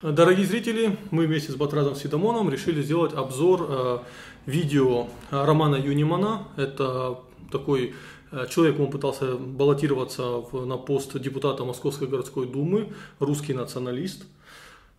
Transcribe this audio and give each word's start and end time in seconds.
Дорогие 0.00 0.46
зрители, 0.46 0.96
мы 1.10 1.26
вместе 1.26 1.50
с 1.50 1.56
Батразом 1.56 1.96
Сидомоном 1.96 2.48
решили 2.48 2.82
сделать 2.82 3.14
обзор 3.14 3.66
э, 3.68 3.98
видео 4.46 5.08
Романа 5.32 5.74
Юнимана. 5.74 6.46
Это 6.56 7.18
такой 7.50 7.96
э, 8.30 8.46
человек, 8.48 8.78
он 8.78 8.92
пытался 8.92 9.34
баллотироваться 9.34 10.22
в, 10.22 10.64
на 10.66 10.76
пост 10.76 11.18
депутата 11.18 11.64
Московской 11.64 12.06
городской 12.06 12.46
думы, 12.46 12.92
русский 13.18 13.54
националист– 13.54 14.24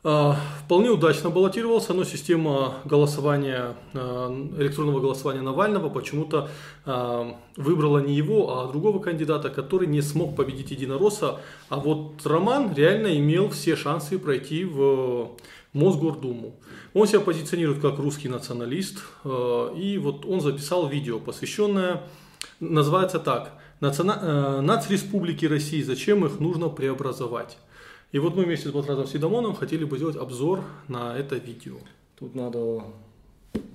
вполне 0.01 0.89
удачно 0.89 1.29
баллотировался, 1.29 1.93
но 1.93 2.05
система 2.05 2.75
голосования, 2.85 3.75
а, 3.93 4.31
электронного 4.57 5.01
голосования 5.01 5.41
Навального 5.41 5.89
почему-то 5.89 6.49
а, 6.85 7.37
выбрала 7.57 7.99
не 7.99 8.15
его, 8.15 8.59
а 8.59 8.67
другого 8.67 8.99
кандидата, 8.99 9.49
который 9.49 9.87
не 9.87 10.01
смог 10.01 10.37
победить 10.37 10.71
единоросса. 10.71 11.41
А 11.67 11.77
вот 11.77 12.25
Роман 12.25 12.73
реально 12.73 13.17
имел 13.19 13.49
все 13.49 13.75
шансы 13.75 14.17
пройти 14.17 14.63
в 14.63 15.31
Мосгордуму. 15.73 16.55
Он 16.93 17.05
себя 17.05 17.19
позиционирует 17.19 17.81
как 17.81 17.99
русский 17.99 18.29
националист, 18.29 19.03
и 19.23 19.99
вот 20.01 20.25
он 20.25 20.39
записал 20.41 20.87
видео, 20.87 21.19
посвященное, 21.19 22.03
называется 22.59 23.19
так, 23.19 23.53
«Нацреспублики 23.79 25.45
России, 25.45 25.83
зачем 25.83 26.25
их 26.25 26.39
нужно 26.39 26.69
преобразовать?». 26.69 27.57
И 28.11 28.17
вот 28.17 28.35
мы 28.35 28.43
вместе 28.43 28.69
с 28.69 28.71
Батразом 28.71 29.05
Сидомоном 29.05 29.53
хотели 29.55 29.83
бы 29.83 29.97
сделать 29.97 30.15
обзор 30.15 30.63
на 30.87 31.15
это 31.15 31.35
видео. 31.35 31.77
Тут 32.17 32.33
надо 32.33 32.83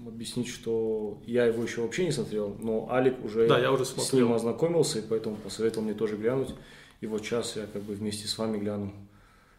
объяснить, 0.06 0.48
что 0.48 1.18
я 1.24 1.46
его 1.46 1.62
еще 1.62 1.82
вообще 1.82 2.04
не 2.04 2.12
смотрел, 2.12 2.56
но 2.60 2.88
Алик 2.90 3.24
уже, 3.24 3.46
да, 3.46 3.58
я 3.58 3.72
уже 3.72 3.84
с 3.84 4.12
ним 4.12 4.32
ознакомился, 4.32 4.98
и 4.98 5.02
поэтому 5.02 5.36
посоветовал 5.36 5.84
мне 5.84 5.94
тоже 5.94 6.16
глянуть. 6.16 6.54
И 7.00 7.06
вот 7.06 7.24
сейчас 7.24 7.56
я 7.56 7.66
как 7.66 7.82
бы 7.82 7.94
вместе 7.94 8.26
с 8.26 8.36
вами 8.36 8.58
гляну, 8.58 8.92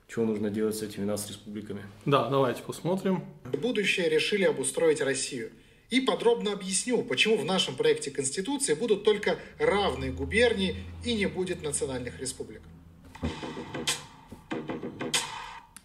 что 0.08 0.26
нужно 0.26 0.50
делать 0.50 0.76
с 0.76 0.82
этими 0.82 1.06
нас 1.06 1.28
республиками. 1.30 1.82
Да, 2.06 2.30
давайте 2.30 2.62
посмотрим. 2.62 3.24
Будущее 3.62 4.10
решили 4.10 4.44
обустроить 4.44 5.02
Россию. 5.02 5.52
И 5.90 6.02
подробно 6.02 6.52
объясню, 6.52 7.02
почему 7.04 7.38
в 7.38 7.46
нашем 7.46 7.76
проекте 7.76 8.12
Конституции 8.12 8.74
будут 8.74 9.04
только 9.04 9.38
равные 9.60 10.12
губернии 10.12 10.76
и 11.06 11.14
не 11.14 11.28
будет 11.28 11.64
национальных 11.64 12.20
республик. 12.20 12.62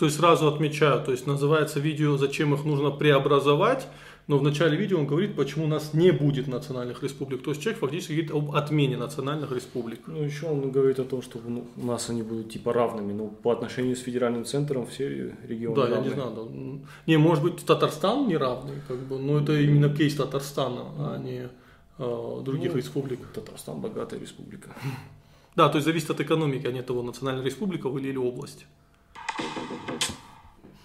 То 0.01 0.07
есть 0.07 0.17
сразу 0.17 0.49
отмечаю, 0.49 1.05
то 1.05 1.13
есть 1.13 1.27
называется 1.27 1.79
видео 1.79 2.17
«Зачем 2.17 2.55
их 2.55 2.65
нужно 2.65 2.91
преобразовать?», 2.91 3.87
но 4.29 4.39
в 4.39 4.43
начале 4.43 4.75
видео 4.75 4.99
он 4.99 5.07
говорит, 5.07 5.37
почему 5.37 5.67
у 5.67 5.69
нас 5.69 5.93
не 5.93 6.11
будет 6.11 6.47
национальных 6.47 7.03
республик. 7.03 7.43
То 7.43 7.51
есть 7.51 7.61
человек 7.61 7.81
фактически 7.81 8.13
говорит 8.13 8.31
об 8.31 8.57
отмене 8.57 8.97
национальных 8.97 9.53
республик. 9.53 10.01
Ну, 10.07 10.23
еще 10.23 10.47
он 10.47 10.71
говорит 10.71 11.01
о 11.01 11.05
том, 11.05 11.21
что 11.21 11.39
ну, 11.47 11.67
у 11.77 11.85
нас 11.85 12.09
они 12.09 12.23
будут 12.23 12.51
типа 12.51 12.73
равными. 12.73 13.13
Ну, 13.13 13.29
по 13.29 13.51
отношению 13.51 13.95
с 13.95 14.01
федеральным 14.01 14.47
центром 14.47 14.87
все 14.87 15.37
регионы 15.47 15.77
Да, 15.77 15.83
равны. 15.83 15.95
я 15.97 16.01
не 16.01 16.09
знаю. 16.09 16.31
Да. 16.35 16.89
Не, 17.07 17.19
может 17.19 17.45
быть, 17.45 17.63
Татарстан 17.67 18.27
не 18.27 18.39
равный, 18.39 18.77
как 18.89 18.97
бы, 19.01 19.19
но 19.19 19.39
это 19.39 19.53
именно 19.61 19.95
кейс 19.95 20.15
Татарстана, 20.15 20.85
а 20.99 21.19
не 21.19 21.51
э, 21.99 22.43
других 22.43 22.73
ну, 22.73 22.79
республик. 22.79 23.19
Татарстан 23.35 23.81
богатая 23.81 24.19
республика. 24.19 24.71
Да, 25.57 25.69
то 25.69 25.77
есть 25.77 25.85
зависит 25.85 26.09
от 26.09 26.21
экономики, 26.21 26.67
а 26.67 26.73
не 26.73 26.83
того, 26.83 27.03
национальная 27.03 27.45
республика 27.45 27.89
или, 27.89 28.09
или 28.09 28.17
область. 28.17 28.65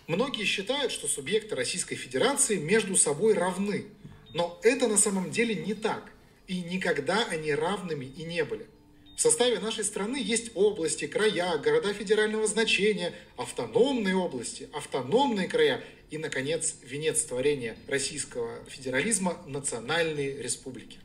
Многие 0.07 0.45
считают, 0.45 0.91
что 0.91 1.07
субъекты 1.07 1.55
Российской 1.55 1.95
Федерации 1.95 2.57
между 2.57 2.95
собой 2.95 3.33
равны. 3.33 3.85
Но 4.33 4.59
это 4.63 4.87
на 4.87 4.97
самом 4.97 5.31
деле 5.31 5.55
не 5.55 5.73
так. 5.73 6.11
И 6.47 6.61
никогда 6.61 7.25
они 7.25 7.53
равными 7.53 8.05
и 8.05 8.23
не 8.23 8.43
были. 8.43 8.67
В 9.15 9.21
составе 9.21 9.59
нашей 9.59 9.83
страны 9.83 10.17
есть 10.17 10.51
области, 10.55 11.07
края, 11.07 11.57
города 11.57 11.93
федерального 11.93 12.45
значения, 12.45 13.13
автономные 13.37 14.15
области, 14.15 14.69
автономные 14.73 15.47
края 15.47 15.83
и, 16.11 16.17
наконец, 16.17 16.75
венец 16.83 17.21
творения 17.23 17.75
российского 17.87 18.63
федерализма– 18.67 19.41
национальные 19.47 20.41
республики. 20.41 20.99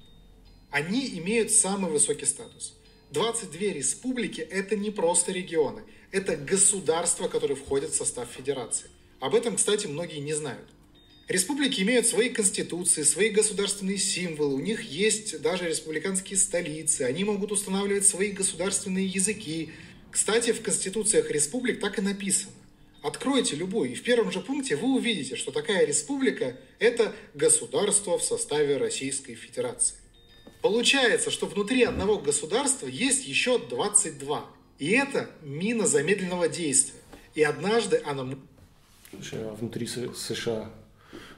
Они 0.70 1.08
имеют 1.18 1.52
самый 1.52 1.90
высокий 1.90 2.26
статус. 2.26 2.74
22 3.12 3.60
республики– 3.72 4.40
это 4.50 4.76
не 4.76 4.90
просто 4.90 5.32
регионы– 5.32 5.82
это 6.12 6.36
государства, 6.36 7.28
которые 7.28 7.56
входят 7.56 7.90
в 7.90 7.96
состав 7.96 8.28
федерации. 8.28 8.90
Об 9.20 9.34
этом, 9.34 9.56
кстати, 9.56 9.86
многие 9.86 10.18
не 10.18 10.34
знают. 10.34 10.68
Республики 11.28 11.82
имеют 11.82 12.06
свои 12.06 12.28
конституции, 12.28 13.04
свои 13.04 13.28
государственные 13.28 13.98
символы, 13.98 14.54
у 14.54 14.60
них 14.60 14.82
есть 14.82 15.40
даже 15.40 15.68
республиканские 15.68 16.36
столицы, 16.36 17.02
они 17.02 17.22
могут 17.22 17.52
устанавливать 17.52 18.04
свои 18.04 18.32
государственные 18.32 19.06
языки. 19.06 19.70
Кстати, 20.10 20.52
в 20.52 20.60
конституциях 20.60 21.30
республик 21.30 21.78
так 21.78 21.98
и 21.98 22.02
написано. 22.02 22.52
Откройте 23.02 23.54
любой, 23.54 23.92
и 23.92 23.94
в 23.94 24.02
первом 24.02 24.32
же 24.32 24.40
пункте 24.40 24.74
вы 24.74 24.96
увидите, 24.96 25.36
что 25.36 25.52
такая 25.52 25.86
республика– 25.86 26.56
это 26.80 27.14
государство 27.34 28.18
в 28.18 28.24
составе 28.24 28.76
Российской 28.76 29.34
Федерации. 29.34 29.94
Получается, 30.62 31.30
что 31.30 31.46
внутри 31.46 31.84
одного 31.84 32.18
государства 32.18 32.88
есть 32.88 33.26
еще 33.26 33.58
22. 33.58 34.50
И 34.80 34.92
это 34.92 35.28
мина 35.42 35.86
замедленного 35.86 36.48
действия. 36.48 36.98
И 37.34 37.42
однажды 37.42 38.02
она... 38.04 38.26
Слушай, 39.10 39.40
а 39.44 39.54
внутри 39.54 39.86
США? 39.86 40.70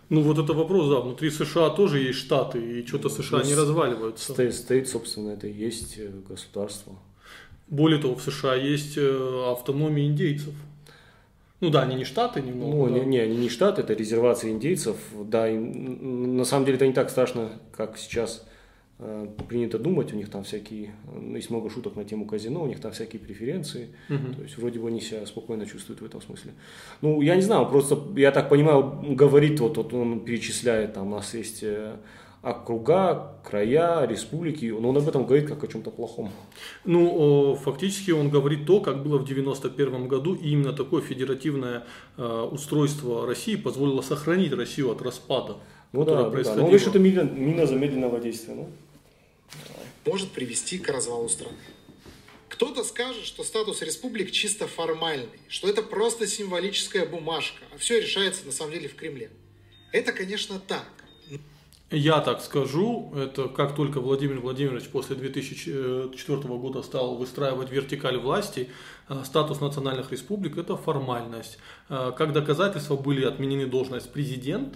Ну 0.09 0.23
вот 0.23 0.39
это 0.39 0.53
вопрос, 0.53 0.89
да, 0.89 1.01
внутри 1.01 1.29
США 1.29 1.71
тоже 1.71 1.99
есть 1.99 2.21
штаты, 2.21 2.61
и 2.61 2.87
что-то 2.87 3.09
США 3.09 3.41
ну, 3.41 3.45
не 3.45 3.55
разваливаются. 3.55 4.33
Стейт, 4.33 4.55
стейт, 4.55 4.89
собственно, 4.89 5.31
это 5.31 5.49
и 5.49 5.53
есть 5.53 5.99
э, 5.99 6.09
государство. 6.29 6.95
Более 7.67 8.01
того, 8.01 8.15
в 8.15 8.23
США 8.23 8.55
есть 8.55 8.97
э, 8.97 9.51
автономия 9.51 10.07
индейцев. 10.07 10.55
Ну 11.61 11.71
да, 11.71 11.83
они 11.83 11.97
не 11.97 12.05
штаты 12.05 12.43
немного. 12.43 12.77
Ну, 12.77 12.87
да. 12.87 13.01
не, 13.01 13.07
не, 13.07 13.19
они 13.19 13.37
не 13.37 13.49
штаты, 13.49 13.81
это 13.81 13.95
резервация 13.95 14.53
индейцев. 14.53 14.97
Да, 15.15 15.49
и, 15.49 15.57
на 15.57 16.45
самом 16.45 16.65
деле 16.67 16.77
это 16.77 16.87
не 16.87 16.93
так 16.93 17.11
страшно, 17.11 17.59
как 17.77 17.99
сейчас 17.99 18.47
принято 19.49 19.79
думать, 19.79 20.13
у 20.13 20.17
них 20.17 20.31
там 20.31 20.45
всякие, 20.45 20.95
ну, 21.13 21.37
есть 21.37 21.51
много 21.51 21.71
шуток 21.71 21.97
на 21.97 22.05
тему 22.05 22.27
казино, 22.27 22.63
у 22.63 22.67
них 22.67 22.81
там 22.81 22.93
всякие 22.93 23.21
преференции, 23.21 23.89
uh-huh. 24.09 24.37
то 24.37 24.43
есть 24.43 24.57
вроде 24.59 24.79
бы 24.79 24.89
они 24.89 25.01
себя 25.01 25.27
спокойно 25.27 25.67
чувствуют 25.67 26.01
в 26.01 26.05
этом 26.05 26.23
смысле. 26.23 26.53
Ну, 27.01 27.21
я 27.21 27.35
не 27.35 27.43
знаю, 27.43 27.67
просто, 27.67 27.99
я 28.17 28.31
так 28.31 28.49
понимаю, 28.49 29.17
говорит, 29.17 29.61
вот, 29.61 29.77
вот 29.77 29.93
он 29.93 30.21
перечисляет, 30.21 30.95
там 30.95 31.09
у 31.09 31.17
нас 31.17 31.35
есть 31.35 31.63
э, 31.63 31.97
округа, 32.43 33.33
края, 33.45 34.07
республики, 34.07 34.67
но 34.67 34.91
он 34.91 34.97
об 34.97 35.09
этом 35.09 35.27
говорит 35.27 35.49
как 35.49 35.65
о 35.65 35.67
чем-то 35.67 35.91
плохом. 35.91 36.31
Ну, 36.85 37.57
фактически 37.57 38.13
он 38.13 38.31
говорит 38.31 38.67
то, 38.67 38.81
как 38.81 39.03
было 39.03 39.19
в 39.19 39.25
91 39.25 40.07
году, 40.07 40.35
и 40.35 40.51
именно 40.51 40.73
такое 40.73 41.03
федеративное 41.03 41.85
э, 42.17 42.49
устройство 42.53 43.27
России 43.27 43.57
позволило 43.57 44.03
сохранить 44.03 44.53
Россию 44.53 44.93
от 44.93 45.03
распада. 45.03 45.57
Ну 45.93 46.05
да, 46.05 46.31
ну 46.31 46.43
да. 46.43 46.55
Но 46.57 46.67
он 46.67 46.79
что 46.79 46.91
это 46.91 46.99
мина, 46.99 47.23
мина 47.23 47.67
замедленного 47.67 48.19
действия. 48.19 48.55
Ну 48.55 48.69
может 50.05 50.31
привести 50.33 50.79
к 50.79 50.89
развалу 50.89 51.29
страны. 51.29 51.57
Кто-то 52.49 52.85
скажет, 52.85 53.25
что 53.25 53.45
статус 53.45 53.81
республик 53.83 54.31
чисто 54.31 54.67
формальный, 54.67 55.41
что 55.49 55.69
это 55.69 55.83
просто 55.83 56.27
символическая 56.27 57.07
бумажка, 57.07 57.65
а 57.75 57.79
все 57.79 58.01
решается 58.01 58.45
на 58.45 58.53
самом 58.53 58.73
деле 58.73 58.89
в 58.89 58.95
Кремле. 58.95 59.31
Это, 59.91 60.13
конечно, 60.13 60.59
так. 60.59 60.87
Я 61.91 62.21
так 62.21 62.41
скажу, 62.41 63.13
это 63.15 63.49
как 63.49 63.75
только 63.75 64.01
Владимир 64.01 64.41
Владимирович 64.41 64.89
после 64.89 65.15
2004 65.15 66.39
года 66.39 66.83
стал 66.83 67.17
выстраивать 67.17 67.71
вертикаль 67.71 68.17
власти, 68.17 68.71
э, 69.09 69.23
статус 69.27 69.61
национальных 69.61 70.11
республик– 70.11 70.57
это 70.59 70.77
формальность. 70.77 71.59
Э, 71.91 72.13
как 72.17 72.33
доказательство 72.33 72.97
были 72.97 73.27
отменены 73.27 73.67
должность 73.67 74.11
президент, 74.11 74.75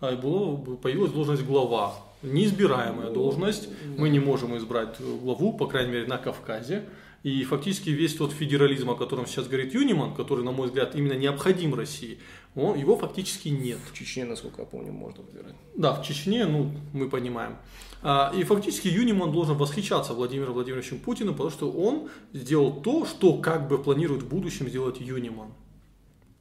а 0.00 0.16
было, 0.16 0.56
появилась 0.76 1.12
должность 1.12 1.42
глава 1.42 1.96
неизбираемая 2.24 3.10
должность. 3.10 3.68
Мы 3.96 4.08
не 4.08 4.18
можем 4.18 4.56
избрать 4.56 4.96
главу, 5.00 5.52
по 5.52 5.66
крайней 5.66 5.92
мере, 5.92 6.06
на 6.06 6.18
Кавказе. 6.18 6.84
И 7.24 7.42
фактически 7.44 7.88
весь 7.88 8.14
тот 8.14 8.32
федерализм, 8.32 8.90
о 8.90 8.96
котором 8.96 9.26
сейчас 9.26 9.46
говорит 9.46 9.72
Юниман, 9.72 10.14
который, 10.14 10.44
на 10.44 10.52
мой 10.52 10.66
взгляд, 10.66 10.94
именно 10.94 11.14
необходим 11.14 11.74
России, 11.74 12.18
он, 12.54 12.78
его 12.78 12.98
фактически 12.98 13.48
нет. 13.48 13.78
В 13.90 13.98
Чечне, 13.98 14.26
насколько 14.26 14.60
я 14.60 14.66
помню, 14.66 14.92
можно 14.92 15.22
выбирать. 15.22 15.54
Да, 15.74 15.94
в 15.94 16.06
Чечне, 16.06 16.44
ну, 16.44 16.70
мы 16.92 17.08
понимаем. 17.08 17.56
А, 18.02 18.30
и 18.36 18.44
фактически 18.44 18.88
Юниман 18.88 19.32
должен 19.32 19.56
восхищаться 19.56 20.12
Владимиром 20.12 20.52
Владимировичем 20.52 20.98
Путиным, 20.98 21.32
потому 21.32 21.50
что 21.50 21.72
он 21.72 22.10
сделал 22.34 22.82
то, 22.82 23.06
что 23.06 23.38
как 23.38 23.68
бы 23.68 23.82
планирует 23.82 24.22
в 24.22 24.28
будущем 24.28 24.68
сделать 24.68 25.00
Юниман. 25.00 25.54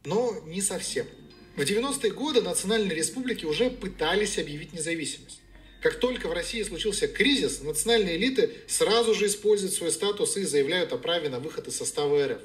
Но 0.04 0.34
не 0.46 0.62
совсем. 0.62 1.06
В 1.56 1.62
90-е 1.62 2.12
годы 2.12 2.42
национальные 2.42 2.94
республики 2.94 3.46
уже 3.46 3.70
пытались 3.70 4.38
объявить 4.38 4.74
независимость. 4.74 5.40
Как 5.84 5.96
только 5.96 6.30
в 6.30 6.32
России 6.32 6.64
случился 6.64 7.10
кризис, 7.10 7.62
национальные 7.62 8.16
элиты 8.16 8.52
сразу 8.68 9.14
же 9.14 9.26
используют 9.26 9.74
свой 9.74 9.92
статус 9.92 10.38
и 10.38 10.44
заявляют 10.44 10.94
о 10.94 10.98
праве 10.98 11.28
на 11.28 11.40
выход 11.40 11.68
из 11.68 11.76
состава 11.76 12.26
РФ. 12.26 12.40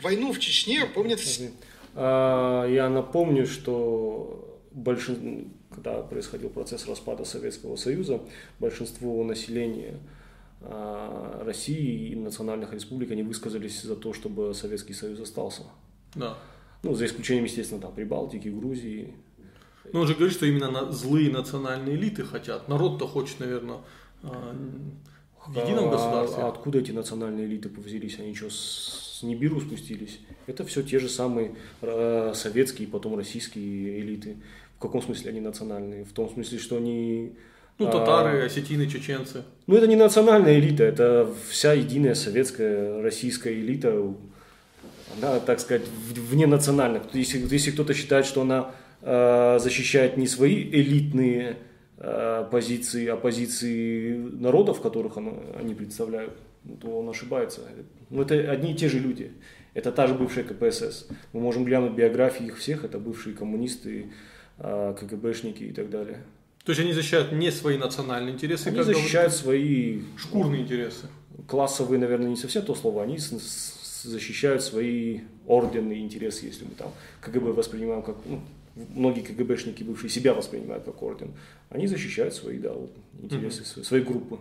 Войну 0.00 0.32
в 0.32 0.38
Чечне 0.40 0.86
помнят 0.86 1.20
все. 1.20 1.50
А, 1.94 2.66
я 2.66 2.88
напомню, 2.88 3.46
что 3.46 4.58
большинство, 4.70 5.50
когда 5.74 6.00
происходил 6.00 6.48
процесс 6.48 6.86
распада 6.86 7.26
Советского 7.26 7.76
Союза, 7.76 8.22
большинство 8.58 9.22
населения 9.22 9.98
а, 10.62 11.42
России 11.44 12.12
и 12.12 12.16
национальных 12.16 12.72
республик, 12.72 13.10
они 13.10 13.22
высказались 13.22 13.82
за 13.82 13.96
то, 13.96 14.14
чтобы 14.14 14.54
Советский 14.54 14.94
Союз 14.94 15.20
остался. 15.20 15.64
Да. 16.14 16.38
Ну, 16.82 16.94
за 16.94 17.04
исключением, 17.04 17.44
естественно, 17.44 17.82
там, 17.82 17.94
Прибалтики, 17.94 18.48
Грузии. 18.48 19.14
Но 19.92 20.00
он 20.00 20.06
же 20.06 20.14
говорит, 20.14 20.34
что 20.34 20.46
именно 20.46 20.70
на 20.70 20.92
злые 20.92 21.30
национальные 21.30 21.96
элиты 21.96 22.24
хотят. 22.24 22.68
Народ-то 22.68 23.06
хочет, 23.06 23.40
наверное, 23.40 23.78
а, 24.22 24.54
в 25.46 25.56
едином 25.56 25.88
а, 25.88 25.92
государстве. 25.92 26.42
А 26.42 26.48
откуда 26.48 26.78
эти 26.78 26.92
национальные 26.92 27.46
элиты 27.46 27.68
взялись? 27.68 28.18
Они 28.18 28.34
что, 28.34 28.48
с 28.50 29.20
Нибиру 29.22 29.60
спустились? 29.60 30.20
Это 30.46 30.64
все 30.64 30.82
те 30.82 30.98
же 30.98 31.08
самые 31.08 31.54
э, 31.80 32.32
советские, 32.34 32.88
потом 32.88 33.16
российские 33.16 34.00
элиты. 34.00 34.36
В 34.76 34.82
каком 34.82 35.02
смысле 35.02 35.30
они 35.30 35.40
национальные? 35.40 36.04
В 36.04 36.12
том 36.12 36.30
смысле, 36.30 36.58
что 36.58 36.76
они... 36.76 37.32
Ну, 37.78 37.90
татары, 37.90 38.44
осетины, 38.44 38.86
чеченцы. 38.86 39.44
Ну, 39.66 39.76
это 39.76 39.86
не 39.86 39.96
национальная 39.96 40.58
элита, 40.58 40.84
это 40.84 41.32
вся 41.48 41.72
единая 41.72 42.14
советская, 42.14 43.02
российская 43.02 43.54
элита, 43.54 44.14
она, 45.16 45.40
так 45.40 45.58
сказать, 45.60 45.82
вне 45.88 46.46
национальных. 46.46 47.02
Если, 47.14 47.38
если 47.52 47.70
кто-то 47.70 47.94
считает, 47.94 48.26
что 48.26 48.42
она 48.42 48.72
э, 49.02 49.58
защищает 49.60 50.16
не 50.16 50.26
свои 50.26 50.62
элитные 50.62 51.58
э, 51.98 52.48
позиции, 52.50 53.06
а 53.08 53.16
позиции 53.16 54.16
народов, 54.16 54.80
которых 54.80 55.16
она, 55.16 55.32
они 55.58 55.74
представляют, 55.74 56.32
то 56.80 56.98
он 56.98 57.08
ошибается. 57.08 57.60
Ну, 58.10 58.22
это 58.22 58.34
одни 58.50 58.72
и 58.72 58.74
те 58.74 58.88
же 58.88 58.98
люди. 58.98 59.32
Это 59.74 59.90
та 59.90 60.06
же 60.06 60.14
бывшая 60.14 60.44
КПСС. 60.44 61.06
Мы 61.32 61.40
можем 61.40 61.64
глянуть 61.64 61.92
биографии 61.92 62.46
их 62.46 62.58
всех, 62.58 62.84
это 62.84 62.98
бывшие 62.98 63.34
коммунисты, 63.34 64.12
э, 64.58 64.94
КГБшники 64.98 65.64
и 65.64 65.72
так 65.72 65.90
далее. 65.90 66.18
То 66.64 66.70
есть 66.70 66.80
они 66.80 66.92
защищают 66.92 67.32
не 67.32 67.50
свои 67.50 67.76
национальные 67.76 68.34
интересы, 68.34 68.68
они 68.68 68.82
защищают 68.82 69.32
свои 69.32 70.02
шкурные 70.16 70.62
интересы. 70.62 71.06
Классовые, 71.48 71.98
наверное, 71.98 72.28
не 72.28 72.36
совсем 72.36 72.62
то 72.62 72.74
слово. 72.74 73.02
Они 73.02 73.18
защищают 73.18 74.62
свои 74.62 75.20
орденные 75.46 76.00
интересы, 76.00 76.46
если 76.46 76.64
мы 76.64 76.72
там 76.76 76.92
КГБ 77.20 77.52
воспринимаем 77.52 78.02
как 78.02 78.16
ну, 78.26 78.40
многие 78.74 79.22
КГБшники 79.22 79.82
бывшие 79.82 80.10
себя 80.10 80.34
воспринимают 80.34 80.84
как 80.84 81.02
орден. 81.02 81.34
Они 81.70 81.86
защищают 81.86 82.34
свои 82.34 82.58
да, 82.58 82.74
интересы, 83.20 83.62
mm-hmm. 83.62 83.84
своей 83.84 84.04
группы. 84.04 84.38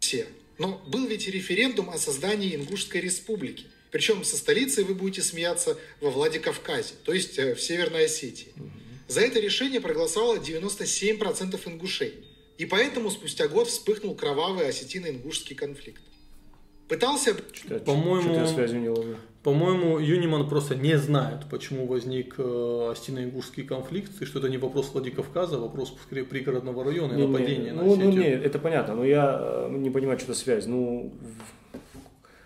Все. 0.00 0.26
Но 0.58 0.82
был 0.86 1.06
ведь 1.06 1.26
и 1.26 1.30
референдум 1.30 1.90
о 1.90 1.98
создании 1.98 2.54
Ингушской 2.54 3.00
республики. 3.00 3.66
Причем 3.90 4.24
со 4.24 4.36
столицей 4.36 4.84
вы 4.84 4.94
будете 4.94 5.22
смеяться 5.22 5.76
во 6.00 6.10
Владикавказе, 6.10 6.94
то 7.04 7.12
есть 7.12 7.38
э, 7.38 7.54
в 7.54 7.60
Северной 7.60 8.06
Осетии. 8.06 8.52
Mm-hmm. 8.56 8.84
За 9.08 9.20
это 9.20 9.38
решение 9.40 9.80
проголосовало 9.80 10.36
97% 10.36 11.60
ингушей. 11.68 12.24
И 12.56 12.66
поэтому 12.66 13.10
спустя 13.10 13.48
год 13.48 13.68
вспыхнул 13.68 14.14
кровавый 14.14 14.68
осетино-ингушский 14.68 15.54
конфликт. 15.54 16.02
Пытался... 16.88 17.34
По-моему, 17.34 18.34
по-моему, 18.34 19.16
Юниман 19.52 20.48
просто 20.48 20.74
не 20.74 20.96
знает, 20.96 21.40
почему 21.50 21.86
возник 21.86 22.36
э, 22.38 22.88
осетино-ингушский 22.92 23.64
конфликт, 23.64 24.10
и 24.22 24.24
что 24.24 24.38
это 24.38 24.48
не 24.48 24.56
вопрос 24.56 24.90
Владикавказа, 24.92 25.56
а 25.56 25.60
вопрос 25.60 25.94
скорее 26.02 26.24
пригородного 26.24 26.82
района 26.82 27.12
и 27.12 27.26
нападения 27.26 27.64
не, 27.64 27.72
на 27.72 27.82
ну, 27.82 27.96
ну, 27.96 28.10
не, 28.10 28.24
это 28.24 28.58
понятно, 28.58 28.94
но 28.94 29.04
я 29.04 29.38
э, 29.38 29.68
не 29.70 29.90
понимаю, 29.90 30.18
что 30.18 30.32
это 30.32 30.40
связь. 30.40 30.66
Ну, 30.66 31.12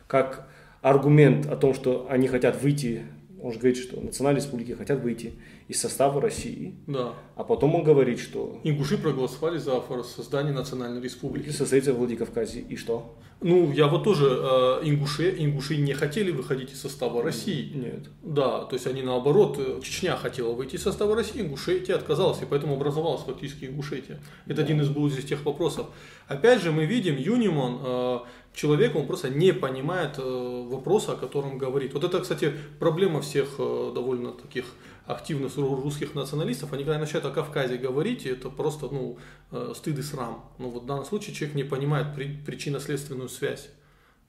как 0.08 0.48
аргумент 0.82 1.46
о 1.46 1.56
том, 1.56 1.72
что 1.72 2.06
они 2.10 2.26
хотят 2.26 2.60
выйти, 2.60 3.02
он 3.40 3.52
же 3.52 3.58
говорит, 3.58 3.78
что 3.78 4.00
национальные 4.00 4.42
республики 4.42 4.72
хотят 4.72 5.00
выйти 5.00 5.34
из 5.68 5.80
состава 5.80 6.20
России. 6.20 6.74
Да. 6.86 7.14
А 7.36 7.44
потом 7.44 7.74
он 7.74 7.84
говорит, 7.84 8.18
что... 8.18 8.58
Ингуши 8.64 8.96
проголосовали 8.96 9.58
за 9.58 9.82
создание 10.02 10.52
национальной 10.52 11.00
республики. 11.00 11.50
Состоится 11.50 11.92
в 11.92 11.98
Владикавказе. 11.98 12.60
И 12.60 12.76
что? 12.76 13.14
Ну, 13.40 13.70
я 13.70 13.86
вот 13.86 14.02
тоже, 14.02 14.26
э, 14.26 14.80
ингуши, 14.82 15.32
ингуши 15.38 15.76
не 15.76 15.92
хотели 15.92 16.32
выходить 16.32 16.72
из 16.72 16.80
состава 16.80 17.22
России. 17.22 17.70
Нет. 17.72 18.08
Да, 18.22 18.64
то 18.64 18.74
есть 18.74 18.86
они 18.88 19.02
наоборот, 19.02 19.58
э, 19.60 19.80
Чечня 19.80 20.16
хотела 20.16 20.52
выйти 20.54 20.74
из 20.74 20.82
состава 20.82 21.14
России, 21.14 21.40
Ингушетия 21.40 21.94
отказалась, 21.94 22.42
и 22.42 22.46
поэтому 22.46 22.74
образовалась 22.74 23.22
фактически 23.22 23.66
Ингушетия. 23.66 24.18
Это 24.46 24.56
да. 24.56 24.62
один 24.64 24.80
из 24.80 24.88
был 24.88 25.06
из 25.06 25.24
тех 25.24 25.44
вопросов. 25.44 25.86
Опять 26.26 26.62
же, 26.62 26.72
мы 26.72 26.84
видим, 26.86 27.16
Юнимон, 27.16 27.78
э, 27.84 28.18
человек, 28.54 28.96
он 28.96 29.06
просто 29.06 29.30
не 29.30 29.52
понимает 29.52 30.18
э, 30.18 30.66
вопроса, 30.68 31.12
о 31.12 31.16
котором 31.16 31.58
говорит. 31.58 31.94
Вот 31.94 32.02
это, 32.02 32.18
кстати, 32.18 32.52
проблема 32.80 33.20
всех 33.20 33.54
э, 33.58 33.92
довольно 33.94 34.32
таких 34.32 34.64
активных 35.08 35.56
русских 35.56 36.14
националистов, 36.14 36.72
они 36.72 36.84
когда 36.84 36.98
начинают 36.98 37.24
о 37.24 37.30
Кавказе 37.30 37.78
говорить, 37.78 38.26
это 38.26 38.50
просто 38.50 38.88
ну, 38.92 39.16
э, 39.50 39.72
стыд 39.74 39.98
и 39.98 40.02
срам. 40.02 40.44
Ну 40.58 40.68
вот 40.68 40.82
в 40.82 40.86
данном 40.86 41.06
случае 41.06 41.34
человек 41.34 41.56
не 41.56 41.64
понимает 41.64 42.14
при, 42.14 42.36
причинно-следственную 42.44 43.30
связь. 43.30 43.70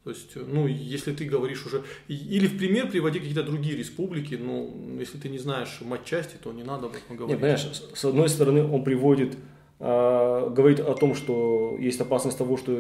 То 0.06 0.12
есть, 0.12 0.36
ну, 0.36 0.66
если 0.66 1.14
ты 1.14 1.26
говоришь 1.26 1.66
уже, 1.66 1.84
или 2.08 2.48
в 2.48 2.58
пример 2.58 2.90
приводи 2.90 3.20
какие-то 3.20 3.44
другие 3.44 3.76
республики, 3.76 4.36
ну, 4.36 4.98
если 4.98 5.18
ты 5.18 5.28
не 5.28 5.38
знаешь 5.38 5.80
матчасти, 5.82 6.38
то 6.42 6.54
не 6.54 6.64
надо 6.64 6.86
об 6.86 6.94
этом 6.96 7.18
говорить. 7.18 7.36
Не, 7.36 7.42
понимаешь, 7.42 7.68
с 7.94 8.06
одной 8.06 8.30
стороны, 8.30 8.64
он 8.64 8.86
приводит, 8.86 9.36
э, 9.80 10.50
говорит 10.50 10.80
о 10.80 10.94
том, 10.94 11.14
что 11.14 11.76
есть 11.78 12.00
опасность 12.00 12.38
того, 12.38 12.56
что 12.56 12.72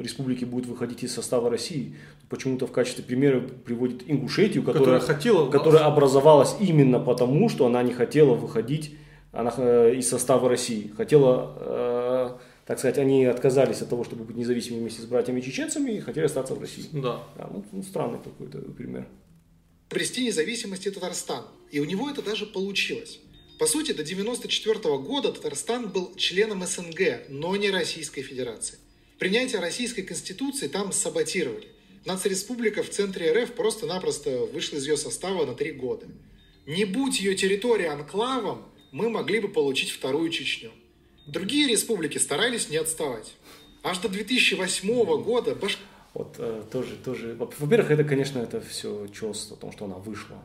республики 0.00 0.44
будут 0.44 0.66
выходить 0.66 1.02
из 1.02 1.14
состава 1.14 1.50
России. 1.50 1.96
Почему-то 2.28 2.66
в 2.66 2.72
качестве 2.72 3.04
примера 3.04 3.40
приводит 3.40 4.02
Ингушетию, 4.06 4.62
которая, 4.62 4.98
которая, 4.98 5.00
хотела, 5.00 5.50
которая 5.50 5.84
образовалась 5.84 6.56
именно 6.60 6.98
потому, 7.00 7.48
что 7.48 7.66
она 7.66 7.82
не 7.82 7.92
хотела 7.92 8.34
выходить 8.34 8.96
она, 9.32 9.52
э, 9.56 9.94
из 9.96 10.08
состава 10.08 10.48
России. 10.48 10.92
Хотела, 10.96 11.54
э, 11.56 12.38
так 12.66 12.78
сказать, 12.78 12.98
они 12.98 13.24
отказались 13.24 13.82
от 13.82 13.88
того, 13.88 14.04
чтобы 14.04 14.24
быть 14.24 14.36
независимыми 14.36 14.80
вместе 14.82 15.02
с 15.02 15.06
братьями-чеченцами 15.06 15.92
и 15.92 16.00
хотели 16.00 16.26
остаться 16.26 16.54
в 16.54 16.60
России. 16.60 16.84
Да. 16.92 17.22
да 17.36 17.48
ну, 17.52 17.64
ну, 17.72 17.82
странный 17.82 18.18
какой-то 18.18 18.58
пример. 18.58 19.06
Обрести 19.90 20.24
независимости 20.26 20.90
Татарстан. 20.90 21.44
И 21.70 21.80
у 21.80 21.84
него 21.84 22.10
это 22.10 22.22
даже 22.22 22.46
получилось. 22.46 23.20
По 23.58 23.66
сути, 23.66 23.92
до 23.92 24.02
1994 24.02 24.98
года 24.98 25.32
Татарстан 25.32 25.88
был 25.88 26.14
членом 26.14 26.64
СНГ, 26.64 27.28
но 27.28 27.56
не 27.56 27.70
Российской 27.70 28.22
Федерации. 28.22 28.78
Принятие 29.18 29.60
российской 29.60 30.02
конституции 30.02 30.68
там 30.68 30.92
саботировали. 30.92 31.66
Нацреспублика 32.04 32.84
в 32.84 32.90
центре 32.90 33.32
РФ 33.32 33.52
просто-напросто 33.52 34.46
вышла 34.52 34.76
из 34.76 34.86
ее 34.86 34.96
состава 34.96 35.44
на 35.44 35.54
три 35.54 35.72
года. 35.72 36.06
Не 36.66 36.84
будь 36.84 37.18
ее 37.20 37.34
территория 37.34 37.88
анклавом, 37.88 38.62
мы 38.92 39.10
могли 39.10 39.40
бы 39.40 39.48
получить 39.48 39.90
вторую 39.90 40.30
Чечню. 40.30 40.70
Другие 41.26 41.66
республики 41.66 42.18
старались 42.18 42.70
не 42.70 42.76
отставать. 42.76 43.34
Аж 43.82 43.98
до 43.98 44.08
2008 44.08 45.22
года 45.22 45.54
баш... 45.56 45.78
Вот 46.14 46.36
э, 46.38 46.62
тоже, 46.70 46.96
тоже. 46.96 47.36
Во-первых, 47.38 47.90
это, 47.90 48.04
конечно, 48.04 48.38
это 48.38 48.60
все 48.60 49.08
чувство 49.08 49.56
о 49.56 49.60
том, 49.60 49.72
что 49.72 49.84
она 49.86 49.96
вышла. 49.96 50.36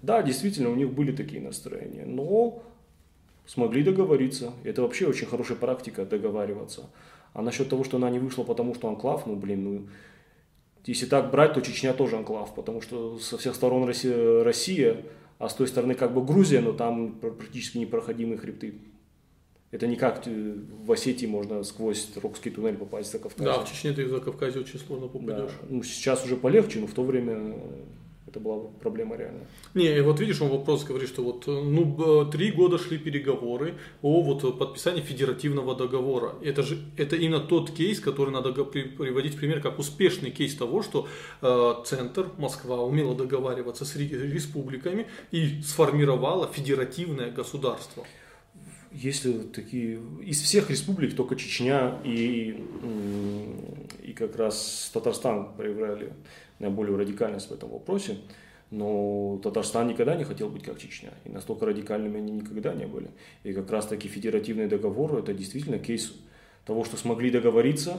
Да, 0.00 0.22
действительно, 0.22 0.70
у 0.70 0.74
них 0.74 0.90
были 0.90 1.14
такие 1.14 1.40
настроения, 1.40 2.04
но 2.06 2.62
смогли 3.46 3.82
договориться. 3.82 4.52
Это 4.64 4.82
вообще 4.82 5.06
очень 5.06 5.26
хорошая 5.26 5.58
практика 5.58 6.04
договариваться. 6.04 6.90
А 7.34 7.42
насчет 7.42 7.68
того, 7.68 7.84
что 7.84 7.96
она 7.96 8.10
не 8.10 8.18
вышла, 8.18 8.44
потому 8.44 8.74
что 8.74 8.88
анклав, 8.88 9.26
ну, 9.26 9.36
блин, 9.36 9.64
ну, 9.64 9.88
если 10.84 11.06
так 11.06 11.30
брать, 11.30 11.54
то 11.54 11.60
Чечня 11.60 11.94
тоже 11.94 12.16
анклав, 12.16 12.54
потому 12.54 12.80
что 12.82 13.18
со 13.18 13.38
всех 13.38 13.54
сторон 13.54 13.84
Россия, 13.84 14.44
Россия 14.44 15.04
а 15.42 15.48
с 15.48 15.54
той 15.54 15.66
стороны 15.66 15.94
как 15.94 16.14
бы 16.14 16.24
Грузия, 16.24 16.60
но 16.60 16.72
там 16.72 17.14
практически 17.14 17.78
непроходимые 17.78 18.38
хребты. 18.38 18.74
Это 19.72 19.88
не 19.88 19.96
как 19.96 20.24
э, 20.26 20.54
в 20.84 20.92
Осетии 20.92 21.26
можно 21.26 21.64
сквозь 21.64 22.10
Рокский 22.22 22.52
туннель 22.52 22.76
попасть 22.76 23.10
за 23.10 23.18
Кавказ. 23.18 23.44
Да, 23.44 23.58
в 23.58 23.68
Чечне 23.68 23.92
ты 23.92 24.06
за 24.06 24.20
Кавказе 24.20 24.60
очень 24.60 24.78
сложно 24.78 25.08
попадешь. 25.08 25.50
Да. 25.62 25.66
Ну, 25.68 25.82
сейчас 25.82 26.24
уже 26.24 26.36
полегче, 26.36 26.78
но 26.78 26.86
в 26.86 26.92
то 26.92 27.02
время 27.02 27.56
это 28.32 28.40
была 28.40 28.58
проблема 28.80 29.16
реально. 29.16 29.40
Не, 29.74 30.00
вот 30.02 30.18
видишь, 30.20 30.40
он 30.40 30.48
вопрос 30.48 30.84
говорит, 30.84 31.08
что 31.08 31.22
вот 31.22 31.46
ну 31.46 32.30
три 32.30 32.50
года 32.50 32.78
шли 32.78 32.98
переговоры 32.98 33.74
о 34.00 34.22
вот 34.22 34.58
подписании 34.58 35.02
федеративного 35.02 35.74
договора. 35.74 36.34
Это 36.42 36.62
же 36.62 36.78
это 36.96 37.16
именно 37.16 37.40
тот 37.40 37.70
кейс, 37.70 38.00
который 38.00 38.30
надо 38.30 38.52
приводить 38.52 39.34
в 39.34 39.38
пример 39.38 39.60
как 39.60 39.78
успешный 39.78 40.30
кейс 40.30 40.54
того, 40.54 40.82
что 40.82 41.06
э, 41.42 41.74
центр 41.84 42.30
Москва 42.38 42.82
умела 42.82 43.14
договариваться 43.14 43.84
с 43.84 43.96
республиками 43.96 45.06
и 45.30 45.60
сформировала 45.62 46.48
федеративное 46.48 47.30
государство. 47.30 48.04
Если 48.92 49.32
такие 49.54 50.00
из 50.22 50.40
всех 50.42 50.70
республик 50.70 51.16
только 51.16 51.36
Чечня 51.36 51.98
и 52.04 52.62
и 54.02 54.12
как 54.12 54.36
раз 54.36 54.90
Татарстан 54.92 55.54
проявляли 55.54 56.12
наиболее 56.62 56.96
радикальность 56.96 57.50
в 57.50 57.52
этом 57.52 57.70
вопросе. 57.70 58.16
Но 58.70 59.38
Татарстан 59.42 59.88
никогда 59.88 60.14
не 60.16 60.24
хотел 60.24 60.48
быть 60.48 60.62
как 60.62 60.78
Чечня. 60.78 61.10
И 61.24 61.28
настолько 61.28 61.66
радикальными 61.66 62.16
они 62.16 62.32
никогда 62.32 62.72
не 62.72 62.86
были. 62.86 63.10
И 63.44 63.52
как 63.52 63.70
раз 63.70 63.86
таки 63.86 64.08
федеративный 64.08 64.66
договор– 64.66 65.18
это 65.18 65.34
действительно 65.34 65.78
кейс 65.78 66.14
того, 66.64 66.84
что 66.84 66.96
смогли 66.96 67.30
договориться, 67.30 67.98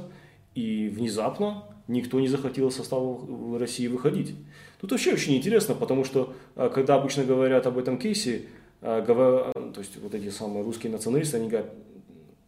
и 0.55 0.87
внезапно 0.87 1.65
никто 1.87 2.19
не 2.19 2.27
захотел 2.27 2.69
из 2.69 2.75
состава 2.75 3.59
России 3.59 3.87
выходить. 3.87 4.35
Тут 4.79 4.91
вообще 4.91 5.13
очень 5.13 5.35
интересно, 5.35 5.75
потому 5.75 6.03
что 6.03 6.33
а, 6.55 6.69
когда 6.69 6.95
обычно 6.95 7.23
говорят 7.23 7.67
об 7.67 7.77
этом 7.77 7.97
кейсе, 7.97 8.43
а, 8.81 9.01
то 9.03 9.79
есть 9.79 9.97
вот 9.97 10.13
эти 10.15 10.29
самые 10.29 10.63
русские 10.63 10.91
националисты, 10.91 11.37
они 11.37 11.49
говорят, 11.49 11.71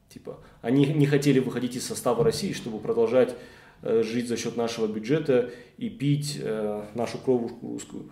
типа, 0.09 0.39
они 0.61 0.85
не 0.85 1.05
хотели 1.05 1.39
выходить 1.39 1.75
из 1.75 1.85
состава 1.85 2.23
России, 2.23 2.53
чтобы 2.53 2.79
продолжать 2.79 3.35
жить 3.83 4.27
за 4.27 4.37
счет 4.37 4.57
нашего 4.57 4.87
бюджета 4.87 5.51
и 5.77 5.89
пить 5.89 6.39
э, 6.41 6.83
нашу 6.95 7.17
кровушку 7.17 7.73
русскую. 7.73 8.09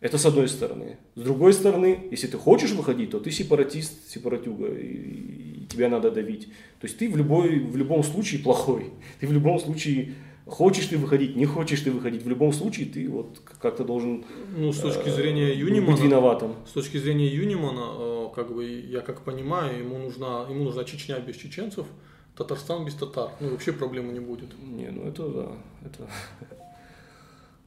Это 0.00 0.16
с 0.16 0.24
одной 0.24 0.48
стороны. 0.48 0.96
С 1.14 1.20
другой 1.20 1.52
стороны, 1.52 2.08
если 2.10 2.26
ты 2.26 2.38
хочешь 2.38 2.70
выходить, 2.72 3.10
то 3.10 3.20
ты 3.20 3.30
сепаратист, 3.30 4.08
сепаратюга, 4.10 4.68
и, 4.68 5.62
и 5.62 5.66
тебя 5.66 5.88
надо 5.90 6.10
давить. 6.10 6.46
То 6.80 6.86
есть 6.86 6.96
ты 6.98 7.08
в, 7.10 7.16
любой, 7.16 7.60
в 7.60 7.76
любом 7.76 8.02
случае 8.02 8.40
плохой. 8.40 8.90
Ты 9.20 9.26
в 9.26 9.32
любом 9.32 9.58
случае 9.60 10.14
хочешь 10.46 10.86
ты 10.86 10.96
выходить, 10.96 11.36
не 11.36 11.46
хочешь 11.46 11.80
ты 11.80 11.90
выходить. 11.90 12.24
В 12.24 12.28
любом 12.28 12.52
случае 12.52 12.86
ты 12.86 13.08
вот 13.08 13.40
как-то 13.60 13.84
должен 13.84 14.24
ну, 14.56 14.72
с 14.72 14.80
точки 14.80 15.10
зрения 15.10 15.54
Юнимана, 15.54 15.92
быть 15.92 16.02
виноватым. 16.02 16.54
С 16.66 16.72
точки 16.72 16.96
зрения 16.96 17.28
Юнимана, 17.28 18.30
как 18.34 18.52
бы, 18.52 18.64
я 18.64 19.00
как 19.00 19.22
понимаю, 19.22 19.78
ему 19.78 19.98
нужна, 19.98 20.46
ему 20.48 20.64
нужна 20.64 20.84
Чечня 20.84 21.20
без 21.20 21.36
чеченцев, 21.36 21.86
Татарстан 22.40 22.86
без 22.86 22.94
татар. 22.94 23.32
Ну, 23.38 23.50
вообще 23.50 23.70
проблемы 23.70 24.14
не 24.14 24.20
будет. 24.20 24.48
Не, 24.58 24.90
ну 24.90 25.06
это 25.06 25.28
да. 25.28 25.52
Это... 25.84 26.10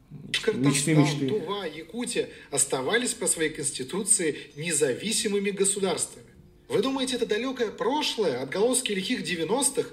Башкортостан, 0.09 0.97
мечты, 0.97 1.29
Тува, 1.29 1.65
Якутия 1.65 2.29
оставались 2.49 3.13
по 3.13 3.27
своей 3.27 3.51
конституции 3.51 4.35
независимыми 4.55 5.51
государствами. 5.51 6.25
Вы 6.69 6.81
думаете, 6.81 7.17
это 7.17 7.27
далекое 7.27 7.69
прошлое, 7.69 8.41
отголоски 8.41 8.91
лихих 8.93 9.21
90-х? 9.21 9.89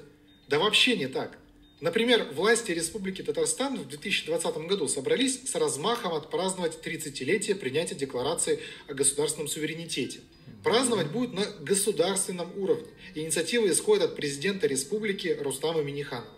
Да 0.49 0.59
вообще 0.59 0.97
не 0.97 1.09
так. 1.09 1.37
Например, 1.81 2.27
власти 2.35 2.73
Республики 2.73 3.23
Татарстан 3.23 3.77
в 3.77 3.87
2020 3.87 4.57
году 4.67 4.89
собрались 4.89 5.43
с 5.45 5.55
размахом 5.57 6.15
отпраздновать 6.15 6.79
30-летие 6.83 7.55
принятия 7.55 7.95
Декларации 7.95 8.61
о 8.89 8.95
государственном 8.95 9.49
суверенитете. 9.49 10.21
Праздновать 10.63 11.11
будет 11.11 11.33
на 11.33 11.45
государственном 11.61 12.51
уровне. 12.57 12.89
Инициатива 13.15 13.71
исходит 13.71 14.05
от 14.05 14.17
президента 14.17 14.67
республики 14.67 15.39
Рустама 15.41 15.83
Миниханова. 15.83 16.29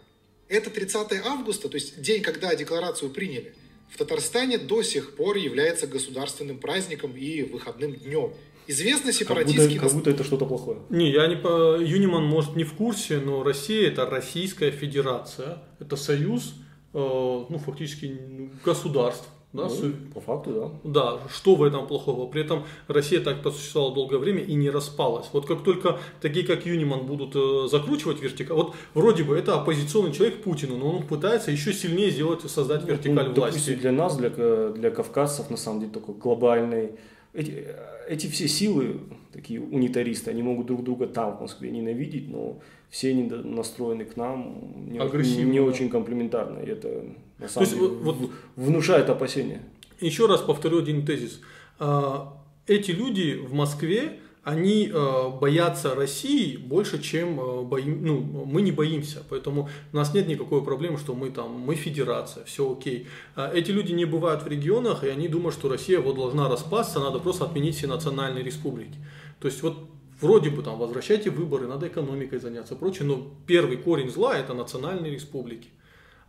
Это 0.49 0.71
30 0.71 1.13
августа, 1.25 1.69
то 1.69 1.77
есть 1.77 2.01
день, 2.01 2.23
когда 2.23 2.55
декларацию 2.55 3.11
приняли 3.11 3.55
в 3.93 3.99
Татарстане 3.99 4.59
до 4.59 4.83
сих 4.83 5.17
пор 5.17 5.37
является 5.37 5.87
государственным 5.87 6.59
праздником 6.59 7.15
и 7.15 7.43
выходным 7.43 7.95
днем. 7.95 8.33
Известно 8.67 9.13
сепаратистский... 9.13 9.59
Как 9.59 9.69
будто, 9.73 9.87
как 9.87 9.93
будто 9.93 10.11
это 10.11 10.25
что-то 10.25 10.47
плохое. 10.47 10.79
Не, 10.89 11.11
я 11.11 11.27
не 11.27 11.37
по... 11.37 11.77
Юниман, 11.79 12.25
может, 12.25 12.57
не 12.57 12.65
в 12.65 12.73
курсе, 12.75 13.19
но 13.19 13.43
Россия 13.43 13.89
это 13.89 14.07
Российская 14.07 14.71
Федерация. 14.71 15.63
Это 15.79 15.97
союз, 15.97 16.55
э, 16.95 16.99
ну, 16.99 17.59
фактически 17.59 18.19
государств. 18.65 19.29
Да, 19.53 19.69
ну, 19.69 19.93
по 20.15 20.21
факту, 20.21 20.81
да. 20.85 20.91
Да, 20.91 21.19
что 21.29 21.57
в 21.57 21.63
этом 21.63 21.87
плохого? 21.87 22.27
При 22.27 22.41
этом 22.41 22.65
Россия 22.89 23.21
так 23.21 23.43
просуществовала 23.43 23.95
долгое 23.95 24.17
время 24.17 24.41
и 24.41 24.55
не 24.55 24.71
распалась. 24.71 25.27
Вот 25.33 25.47
как 25.47 25.63
только 25.63 25.99
такие, 26.23 26.47
как 26.47 26.65
Юниман, 26.65 27.05
будут 27.05 27.37
э, 27.37 27.69
закручивать 27.69 28.23
вертикаль, 28.23 28.57
вот 28.57 28.75
вроде 28.95 29.25
бы 29.25 29.37
это 29.37 29.61
оппозиционный 29.61 30.13
человек 30.13 30.43
Путину, 30.43 30.79
но 30.79 30.97
он 30.97 31.03
пытается 31.03 31.51
еще 31.51 31.75
сильнее 31.75 32.11
сделать, 32.11 32.41
создать 32.51 32.85
вертикаль 32.85 33.29
ну, 33.29 33.35
власти. 33.35 33.59
Допустим, 33.59 33.79
для 33.79 33.93
нас, 33.93 34.17
для, 34.17 34.31
для 34.31 34.91
кавказцев, 34.91 35.51
на 35.51 35.59
самом 35.59 35.81
деле, 35.81 35.93
такой 35.93 36.15
глобальный 36.15 36.93
эти, 37.35 37.67
эти 38.09 38.27
все 38.27 38.49
силы, 38.49 39.01
такие 39.33 39.61
унитаристы, 39.61 40.31
они 40.31 40.43
могут 40.43 40.67
друг 40.67 40.83
друга 40.85 41.07
там, 41.07 41.37
в 41.37 41.41
Москве, 41.41 41.71
ненавидеть, 41.71 42.29
но 42.29 42.61
все 42.91 43.11
они 43.11 43.25
настроены 43.25 44.05
к 44.05 44.17
нам 44.17 44.91
не, 44.91 44.99
не 45.45 45.61
очень 45.61 45.89
комплементарно. 45.89 46.59
И 46.61 46.69
это 46.69 47.05
на 47.43 47.49
самом 47.49 47.67
То 47.67 47.75
деле 47.75 47.87
есть, 47.87 48.03
вот, 48.03 48.17
внушает 48.57 49.11
опасения. 49.11 49.63
Еще 50.01 50.27
раз 50.27 50.41
повторю 50.41 50.79
один 50.79 51.05
тезис. 51.05 51.41
А, 51.79 52.41
эти 52.67 52.91
люди 52.91 53.35
в 53.35 53.53
Москве, 53.53 54.21
они 54.45 54.91
э, 54.93 55.29
боятся 55.41 55.95
России 55.95 56.57
больше, 56.57 57.01
чем 57.01 57.39
э, 57.39 57.63
боим, 57.63 58.05
ну, 58.05 58.45
мы 58.45 58.63
не 58.63 58.73
боимся. 58.73 59.23
Поэтому 59.29 59.69
у 59.93 59.97
нас 59.97 60.13
нет 60.15 60.27
никакой 60.27 60.65
проблемы, 60.65 60.99
что 60.99 61.15
мы 61.15 61.31
там, 61.31 61.53
мы 61.53 61.77
федерация, 61.77 62.45
все 62.45 62.73
окей. 62.73 63.07
Эти 63.37 63.71
люди 63.71 63.93
не 63.93 64.05
бывают 64.05 64.43
в 64.43 64.49
регионах, 64.49 65.05
и 65.05 65.09
они 65.09 65.29
думают, 65.29 65.55
что 65.55 65.69
Россия 65.69 66.01
вот 66.01 66.17
должна 66.17 66.49
распасться, 66.49 66.99
надо 66.99 67.21
просто 67.21 67.45
отменить 67.45 67.77
все 67.77 67.87
национальные 67.87 68.43
республики. 68.43 68.99
То 69.39 69.47
есть 69.47 69.63
вот 69.63 69.77
вроде 70.21 70.51
бы 70.51 70.63
там 70.63 70.77
возвращайте 70.77 71.31
выборы, 71.31 71.69
надо 71.69 71.87
экономикой 71.87 72.41
заняться, 72.41 72.75
прочее, 72.75 73.07
но 73.07 73.29
первый 73.47 73.77
корень 73.77 74.11
зла 74.11 74.37
это 74.37 74.55
национальные 74.55 75.13
республики. 75.13 75.69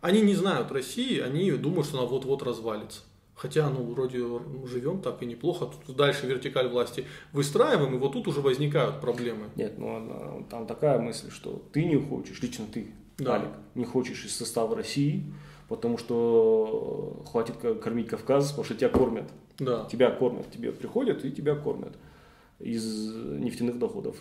Они 0.04 0.20
не 0.20 0.34
знают 0.34 0.70
России, 0.70 1.18
они 1.18 1.50
думают, 1.52 1.86
что 1.86 1.98
она 1.98 2.06
вот-вот 2.06 2.42
развалится. 2.42 3.00
Хотя, 3.34 3.70
ну, 3.70 3.84
вроде 3.84 4.18
живем 4.66 5.00
так 5.00 5.22
и 5.22 5.26
неплохо, 5.26 5.70
тут 5.86 5.96
дальше 5.96 6.26
вертикаль 6.26 6.68
власти 6.68 7.06
выстраиваем, 7.32 7.94
и 7.94 7.96
вот 7.98 8.12
тут 8.12 8.28
уже 8.28 8.42
возникают 8.42 9.00
проблемы. 9.00 9.46
Нет, 9.56 9.78
ну, 9.78 10.46
там 10.50 10.66
такая 10.66 10.98
мысль, 10.98 11.30
что 11.30 11.62
ты 11.72 11.86
не 11.86 11.96
хочешь, 11.96 12.42
лично 12.42 12.66
ты, 12.70 12.88
да. 13.16 13.36
Алик, 13.36 13.48
не 13.74 13.86
хочешь 13.86 14.26
из 14.26 14.36
состава 14.36 14.76
России, 14.76 15.24
потому 15.70 15.96
что 15.96 17.24
хватит 17.32 17.56
кормить 17.56 18.08
Кавказ, 18.08 18.50
потому 18.50 18.64
что 18.66 18.74
тебя 18.74 18.90
кормят. 18.90 19.30
Да. 19.58 19.86
Тебя 19.86 20.10
кормят, 20.10 20.50
тебе 20.50 20.70
приходят 20.70 21.24
и 21.24 21.32
тебя 21.32 21.54
кормят 21.54 21.96
из 22.58 22.84
нефтяных 23.14 23.78
доходов. 23.78 24.18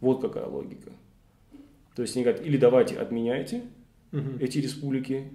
Вот 0.00 0.20
какая 0.20 0.46
логика. 0.46 0.90
То 1.94 2.02
есть 2.02 2.16
они 2.16 2.24
говорят, 2.24 2.44
или 2.44 2.56
давайте 2.56 2.96
отменяйте 2.96 3.62
угу. 4.14 4.38
эти 4.40 4.58
республики, 4.58 5.30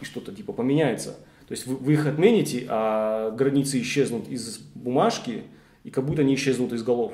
и 0.00 0.04
что-то 0.04 0.34
типа 0.34 0.52
поменяется. 0.52 1.18
То 1.46 1.52
есть 1.52 1.66
вы, 1.66 1.76
вы 1.76 1.92
их 1.94 2.06
отмените, 2.06 2.66
а 2.68 3.30
границы 3.30 3.80
исчезнут 3.80 4.28
из 4.28 4.58
бумажки, 4.74 5.44
и 5.84 5.90
как 5.90 6.06
будто 6.06 6.22
они 6.22 6.34
исчезнут 6.34 6.72
из 6.72 6.82
голов. 6.82 7.12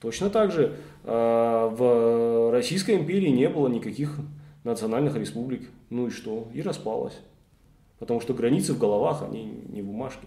Точно 0.00 0.30
так 0.30 0.50
же 0.50 0.76
э, 1.04 1.08
в 1.08 2.50
Российской 2.52 2.96
империи 2.96 3.28
не 3.28 3.48
было 3.48 3.68
никаких 3.68 4.16
национальных 4.64 5.16
республик. 5.16 5.68
Ну 5.90 6.08
и 6.08 6.10
что? 6.10 6.48
И 6.52 6.62
распалась. 6.62 7.18
Потому 7.98 8.20
что 8.20 8.34
границы 8.34 8.72
в 8.72 8.78
головах, 8.78 9.22
они 9.22 9.44
не 9.68 9.82
в 9.82 9.86
бумажке. 9.86 10.26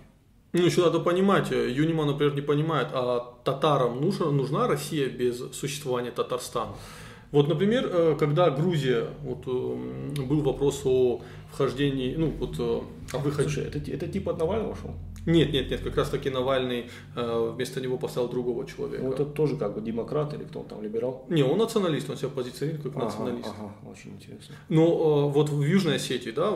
Ну, 0.54 0.64
еще 0.64 0.82
надо 0.82 1.02
понимать, 1.02 1.52
Юнима, 1.52 2.06
например, 2.06 2.34
не 2.34 2.42
понимает, 2.42 2.88
а 2.94 3.36
татарам 3.44 4.00
нужна, 4.00 4.32
нужна 4.32 4.68
Россия 4.68 5.10
без 5.10 5.38
существования 5.54 6.12
Татарстана? 6.12 6.72
Вот, 7.36 7.50
например, 7.50 7.90
э, 7.92 8.16
когда 8.18 8.50
Грузия, 8.50 9.08
вот 9.22 9.46
э, 9.46 10.22
был 10.22 10.42
вопрос 10.42 10.84
о 10.86 11.22
вхождении, 11.52 12.16
ну, 12.16 12.32
вот 12.40 12.56
э, 12.58 12.82
о 13.12 13.18
выходе. 13.18 13.50
Слушай, 13.50 13.66
это, 13.66 13.92
это 13.92 14.08
типа 14.08 14.32
от 14.32 14.40
Навального 14.40 14.74
шел? 14.74 14.92
Нет, 15.26 15.52
нет, 15.52 15.70
нет, 15.70 15.82
как 15.82 15.98
раз 15.98 16.10
таки 16.10 16.30
Навальный 16.30 16.86
вместо 17.16 17.82
него 17.82 17.98
поставил 17.98 18.30
другого 18.30 18.66
человека. 18.66 19.04
Ну, 19.04 19.12
это 19.12 19.26
тоже 19.26 19.58
как 19.58 19.74
бы 19.74 19.82
демократ 19.82 20.34
или 20.34 20.44
кто 20.44 20.62
он 20.62 20.68
там, 20.68 20.82
либерал? 20.82 21.26
Не, 21.28 21.44
он 21.44 21.58
националист, 21.58 22.10
он 22.10 22.16
себя 22.16 22.30
позиционирует 22.30 22.84
как 22.84 22.96
ага, 22.96 23.06
националист. 23.06 23.50
Ага, 23.50 23.74
очень 23.92 24.12
интересно. 24.12 24.56
Но 24.70 25.28
вот 25.28 25.50
в 25.50 25.62
Южной 25.62 25.96
Осетии, 25.96 26.30
да, 26.30 26.52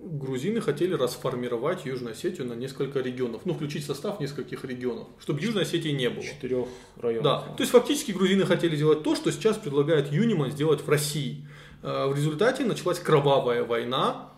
грузины 0.00 0.60
хотели 0.60 0.94
расформировать 0.94 1.84
Южную 1.84 2.12
Осетию 2.12 2.46
на 2.46 2.54
несколько 2.54 3.00
регионов, 3.00 3.42
ну, 3.44 3.54
включить 3.54 3.84
состав 3.84 4.20
нескольких 4.20 4.64
регионов, 4.64 5.08
чтобы 5.20 5.40
Южной 5.40 5.62
Осетии 5.62 5.90
не 5.90 6.08
было. 6.08 6.22
Четырех 6.22 6.66
районов. 6.96 7.24
Да, 7.24 7.40
то 7.54 7.62
есть 7.62 7.72
фактически 7.72 8.12
грузины 8.12 8.44
хотели 8.46 8.76
сделать 8.76 9.02
то, 9.02 9.14
что 9.14 9.30
сейчас 9.32 9.56
предлагает 9.56 10.12
Юниман 10.12 10.50
сделать 10.50 10.82
в 10.82 10.88
России. 10.88 11.46
Э, 11.82 12.06
в 12.08 12.16
результате 12.16 12.64
началась 12.64 12.98
кровавая 12.98 13.64
война, 13.64 14.30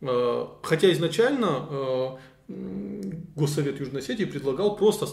э, 0.00 0.46
хотя 0.62 0.92
изначально 0.92 1.66
э, 2.48 2.95
Госсовет 3.36 3.78
Южной 3.78 4.00
Осетии 4.00 4.24
предлагал 4.24 4.76
просто, 4.76 5.06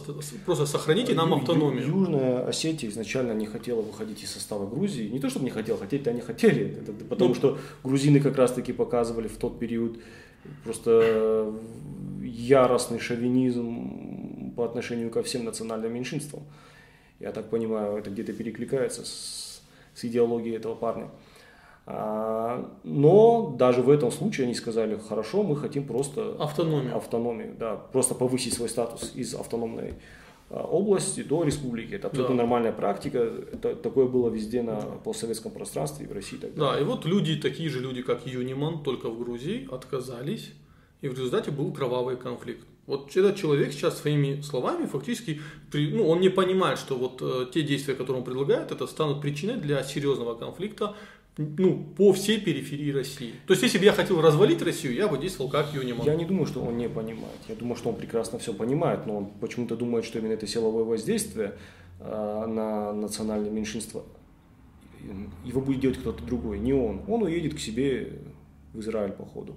просто 0.45 0.65
сохраните 0.65 1.13
нам 1.13 1.33
автономию. 1.33 1.85
Южная 1.85 2.47
Осетия 2.47 2.89
изначально 2.89 3.33
не 3.33 3.45
хотела 3.45 3.81
выходить 3.81 4.23
из 4.23 4.31
состава 4.31 4.65
Грузии. 4.65 5.09
Не 5.09 5.19
то, 5.19 5.29
чтобы 5.29 5.43
не 5.43 5.51
хотела, 5.51 5.77
хотеть-то 5.77 6.09
они 6.09 6.21
хотели. 6.21 6.77
Это 6.81 6.93
потому 6.93 7.31
ну, 7.31 7.35
что 7.35 7.57
грузины 7.83 8.21
как 8.21 8.37
раз-таки 8.37 8.71
показывали 8.71 9.27
в 9.27 9.35
тот 9.35 9.59
период 9.59 9.99
просто 10.63 11.53
яростный 12.21 12.99
шовинизм 12.99 14.53
по 14.55 14.63
отношению 14.63 15.09
ко 15.09 15.21
всем 15.21 15.43
национальным 15.43 15.93
меньшинствам. 15.93 16.43
Я 17.19 17.33
так 17.33 17.49
понимаю, 17.49 17.97
это 17.97 18.09
где-то 18.09 18.31
перекликается 18.31 19.03
с, 19.03 19.61
с 19.95 20.05
идеологией 20.05 20.55
этого 20.55 20.75
парня. 20.75 21.09
А, 21.85 22.71
но 22.83 23.55
даже 23.57 23.81
в 23.81 23.89
этом 23.89 24.11
случае 24.11 24.45
они 24.45 24.55
сказали, 24.55 24.97
хорошо, 24.97 25.43
мы 25.43 25.57
хотим 25.57 25.85
просто 25.85 26.35
автономию, 26.39 26.95
автономию 26.95 27.55
да, 27.59 27.75
просто 27.75 28.15
повысить 28.15 28.53
свой 28.53 28.69
статус 28.69 29.11
из 29.15 29.35
автономной 29.35 29.95
а, 30.49 30.63
области 30.63 31.23
до 31.23 31.43
республики. 31.43 31.95
Это 31.95 32.07
абсолютно 32.07 32.35
да. 32.35 32.43
нормальная 32.43 32.71
практика. 32.71 33.17
Это, 33.51 33.75
такое 33.75 34.07
было 34.07 34.29
везде 34.29 34.61
на 34.61 34.79
да. 34.79 34.87
постсоветском 35.03 35.51
пространстве 35.51 36.05
и 36.05 36.09
в 36.09 36.13
России. 36.13 36.37
Тогда. 36.37 36.71
Да, 36.71 36.79
и 36.79 36.85
вот 36.85 37.03
люди, 37.03 37.35
такие 37.35 37.69
же 37.69 37.81
люди, 37.81 38.01
как 38.01 38.25
Юниман, 38.25 38.81
только 38.81 39.09
в 39.09 39.19
Грузии, 39.19 39.67
отказались, 39.69 40.53
и 41.01 41.09
в 41.09 41.13
результате 41.13 41.51
был 41.51 41.73
кровавый 41.73 42.15
конфликт. 42.15 42.65
Вот 42.85 43.15
этот 43.15 43.37
человек 43.37 43.71
сейчас 43.71 43.99
своими 43.99 44.41
словами 44.41 44.85
фактически, 44.85 45.39
ну, 45.71 46.07
он 46.07 46.19
не 46.19 46.27
понимает, 46.27 46.77
что 46.77 46.95
вот 46.95 47.21
э, 47.21 47.45
те 47.53 47.61
действия, 47.61 47.93
которые 47.93 48.19
он 48.19 48.25
предлагает, 48.25 48.73
это 48.73 48.87
станут 48.87 49.21
причиной 49.21 49.55
для 49.55 49.83
серьезного 49.83 50.35
конфликта 50.35 50.95
ну, 51.37 51.85
по 51.97 52.13
всей 52.13 52.39
периферии 52.39 52.91
России. 52.91 53.33
То 53.47 53.53
есть, 53.53 53.63
если 53.63 53.79
бы 53.79 53.85
я 53.85 53.93
хотел 53.93 54.21
развалить 54.21 54.61
Россию, 54.61 54.93
я 54.93 55.07
бы 55.07 55.17
действовал 55.17 55.49
как 55.49 55.73
Юниман. 55.73 56.05
Я 56.05 56.15
не 56.15 56.25
думаю, 56.25 56.45
что 56.45 56.61
он 56.61 56.77
не 56.77 56.89
понимает. 56.89 57.39
Я 57.47 57.55
думаю, 57.55 57.75
что 57.75 57.89
он 57.89 57.95
прекрасно 57.95 58.37
все 58.39 58.53
понимает, 58.53 59.05
но 59.07 59.17
он 59.17 59.25
почему-то 59.41 59.75
думает, 59.75 60.05
что 60.05 60.19
именно 60.19 60.33
это 60.33 60.45
силовое 60.45 60.83
воздействие 60.83 61.53
э, 61.99 62.45
на 62.47 62.93
национальное 62.93 63.49
меньшинство 63.49 64.05
его 65.43 65.61
будет 65.61 65.81
делать 65.81 65.97
кто-то 65.99 66.23
другой, 66.23 66.59
не 66.59 66.73
он. 66.73 67.01
Он 67.07 67.23
уедет 67.23 67.55
к 67.55 67.59
себе 67.59 68.13
в 68.73 68.79
Израиль, 68.79 69.11
походу. 69.11 69.55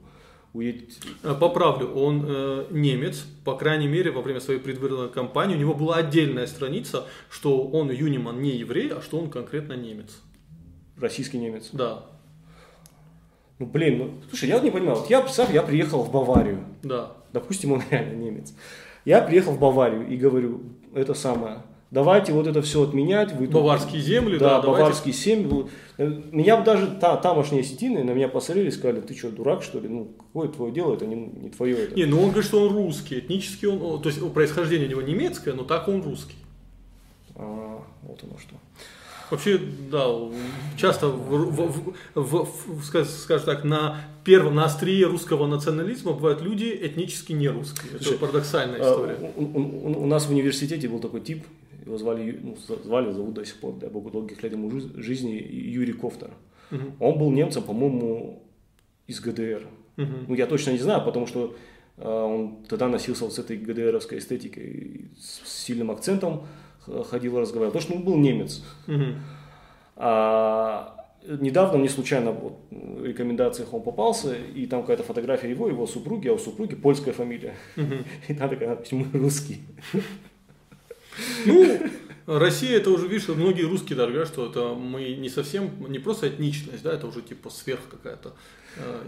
уедет. 0.52 0.90
Э, 1.22 1.34
Поправлю, 1.38 1.88
он 1.92 2.24
э, 2.26 2.66
немец, 2.70 3.24
по 3.44 3.56
крайней 3.56 3.88
мере, 3.88 4.10
во 4.10 4.22
время 4.22 4.40
своей 4.40 4.60
предвыборной 4.60 5.08
кампании 5.08 5.54
у 5.54 5.58
него 5.58 5.74
была 5.74 5.96
отдельная 5.96 6.46
страница, 6.46 7.06
что 7.30 7.66
он 7.66 7.90
Юниман 7.90 8.40
не 8.40 8.50
еврей, 8.56 8.90
а 8.90 9.00
что 9.00 9.18
он 9.18 9.30
конкретно 9.30 9.74
немец. 9.74 10.18
Российский 11.00 11.38
немец. 11.38 11.68
Да, 11.72 12.04
Ну, 13.58 13.66
блин, 13.66 13.98
ну, 13.98 14.10
слушай, 14.28 14.48
я 14.48 14.56
вот 14.56 14.64
не 14.64 14.70
понимаю. 14.70 14.98
Вот 14.98 15.08
я, 15.10 15.20
представь, 15.20 15.52
я 15.52 15.62
приехал 15.62 16.02
в 16.02 16.10
Баварию. 16.12 16.60
да. 16.82 17.12
Допустим, 17.32 17.72
он 17.72 17.82
реально 17.90 18.14
немец. 18.16 18.54
Я 19.04 19.20
приехал 19.20 19.52
в 19.52 19.58
Баварию 19.60 20.08
и 20.08 20.16
говорю, 20.16 20.62
это 20.94 21.12
самое, 21.12 21.58
давайте 21.90 22.32
вот 22.32 22.46
это 22.46 22.62
все 22.62 22.82
отменять. 22.82 23.32
Вы 23.32 23.46
тут- 23.46 23.56
Баварские 23.56 24.00
земли, 24.00 24.38
да, 24.38 24.56
да, 24.56 24.62
давайте. 24.62 24.82
баварские 24.84 25.12
семьи. 25.14 25.44
Вот. 25.46 25.70
Э, 25.98 26.06
Меня 26.32 26.56
бы 26.56 26.64
даже 26.64 26.86
та, 26.98 27.16
тамошние 27.16 27.60
осетины 27.60 28.02
на 28.04 28.12
меня 28.12 28.28
посмотрели 28.28 28.68
и 28.68 28.70
сказали, 28.70 29.00
ты 29.02 29.14
что, 29.14 29.30
дурак, 29.30 29.62
что 29.62 29.80
ли? 29.80 29.88
Ну, 29.88 30.12
какое 30.18 30.48
твое 30.48 30.72
дело, 30.72 30.94
это 30.94 31.06
не, 31.06 31.14
не 31.16 31.50
твое. 31.50 31.76
Это. 31.84 31.94
Не, 31.94 32.06
ну 32.06 32.18
он 32.22 32.26
говорит, 32.30 32.46
что 32.46 32.62
он 32.62 32.74
русский, 32.74 33.18
этнически 33.18 33.66
он, 33.66 34.00
то 34.00 34.08
есть 34.08 34.32
происхождение 34.32 34.86
у 34.88 34.90
него 34.90 35.02
немецкое, 35.02 35.52
но 35.54 35.64
так 35.64 35.88
он 35.88 36.02
русский. 36.02 36.36
А, 37.34 37.82
вот 38.02 38.24
оно 38.24 38.38
что. 38.38 38.54
Вообще, 39.30 39.58
да, 39.90 40.06
часто, 40.76 41.08
в, 41.08 41.50
в- 41.50 41.92
в- 42.14 42.22
в- 42.22 42.80
в- 42.80 42.84
скаж- 42.84 43.08
скажем 43.08 43.46
так, 43.46 43.64
на 43.64 44.00
первом, 44.24 44.54
на 44.54 44.64
острие 44.64 45.06
русского 45.06 45.46
национализма 45.46 46.12
бывают 46.12 46.42
люди 46.42 46.78
этнически 46.82 47.32
не 47.32 47.48
русские. 47.48 47.92
Это 47.94 48.04
Слушай, 48.04 48.18
парадоксальная 48.18 48.80
А, 48.80 48.92
история. 48.92 49.32
У, 49.36 49.42
у- 49.42 50.02
у- 50.02 50.06
нас 50.06 50.26
в 50.26 50.30
университете 50.30 50.88
был 50.88 51.00
такой 51.00 51.20
тип, 51.20 51.44
его 51.84 51.98
звали, 51.98 52.38
ну, 52.42 52.56
звали, 52.84 53.12
зовут 53.12 53.34
до 53.34 53.44
сих 53.44 53.56
пор, 53.56 53.74
дай 53.74 53.90
богу, 53.90 54.10
долгих 54.10 54.42
лет 54.42 54.52
ему 54.52 54.70
жи- 54.70 55.02
жизни, 55.02 55.32
Юрий 55.50 55.92
Кофтер. 55.92 56.30
Мгм. 56.70 56.92
Он 57.00 57.18
был 57.18 57.30
немцем, 57.32 57.62
по-моему, 57.62 58.42
из 59.08 59.20
ГДР. 59.20 59.62
Мгм. 59.96 60.26
Ну, 60.28 60.34
я 60.34 60.46
точно 60.46 60.70
не 60.72 60.78
знаю, 60.78 61.04
потому 61.04 61.26
что 61.26 61.54
э, 61.98 62.08
он 62.08 62.64
тогда 62.68 62.88
носился 62.88 63.24
вот 63.24 63.32
с 63.34 63.38
этой 63.38 63.56
ГДРовской 63.56 64.18
эстетикой, 64.18 65.06
с 65.18 65.48
сильным 65.64 65.90
акцентом 65.90 66.46
х- 66.86 67.04
ходил, 67.04 67.38
разговаривал. 67.38 67.72
Потому 67.72 67.82
что 67.82 67.94
он 67.94 68.04
был 68.04 68.16
немец. 68.16 68.62
А 69.96 71.06
недавно 71.26 71.78
мне 71.78 71.88
случайно 71.88 72.32
вот, 72.32 72.58
в 72.70 73.04
рекомендациях 73.04 73.72
он 73.72 73.82
попался, 73.82 74.36
и 74.36 74.66
там 74.66 74.82
какая-то 74.82 75.02
фотография 75.02 75.50
его, 75.50 75.68
его 75.68 75.86
супруги, 75.86 76.28
а 76.28 76.32
у 76.34 76.38
супруги 76.38 76.74
польская 76.74 77.12
фамилия. 77.12 77.54
И 78.28 78.34
там 78.34 78.48
такая 78.48 78.68
надпись 78.70 78.92
«Мы 78.92 79.06
русские». 79.18 79.58
Ну, 81.46 81.78
Россия, 82.26 82.76
это 82.76 82.90
уже, 82.90 83.08
видишь, 83.08 83.28
многие 83.28 83.62
русские 83.62 83.96
даже 83.96 84.10
говорят, 84.10 84.28
что 84.28 84.50
это 84.50 84.74
мы 84.74 85.14
не 85.14 85.28
совсем, 85.28 85.70
не 85.88 85.98
просто 85.98 86.28
этничность, 86.28 86.82
да, 86.82 86.92
это 86.92 87.06
уже 87.06 87.22
типа 87.22 87.48
сверх 87.50 87.80
какая-то 87.90 88.28
э, 88.28 88.32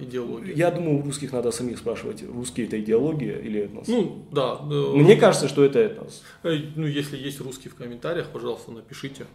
идеология. 0.01 0.55
Я 0.55 0.71
думаю, 0.71 0.99
у 0.99 1.03
русских 1.03 1.33
надо 1.33 1.51
самих 1.51 1.79
спрашивать, 1.79 2.23
русские 2.23 2.67
это 2.67 2.81
идеология 2.81 3.39
или 3.39 3.61
этнос. 3.61 3.87
Ну, 3.89 4.27
да. 4.33 4.59
э, 4.63 4.93
Мне 4.95 5.17
кажется, 5.17 5.49
что 5.49 5.65
это 5.65 5.79
этнос. 5.79 6.23
э, 6.43 6.57
Ну, 6.77 6.87
если 6.87 7.17
есть 7.17 7.41
русские 7.41 7.71
в 7.71 7.75
комментариях, 7.75 8.29
пожалуйста, 8.31 8.71
напишите. 8.73 9.27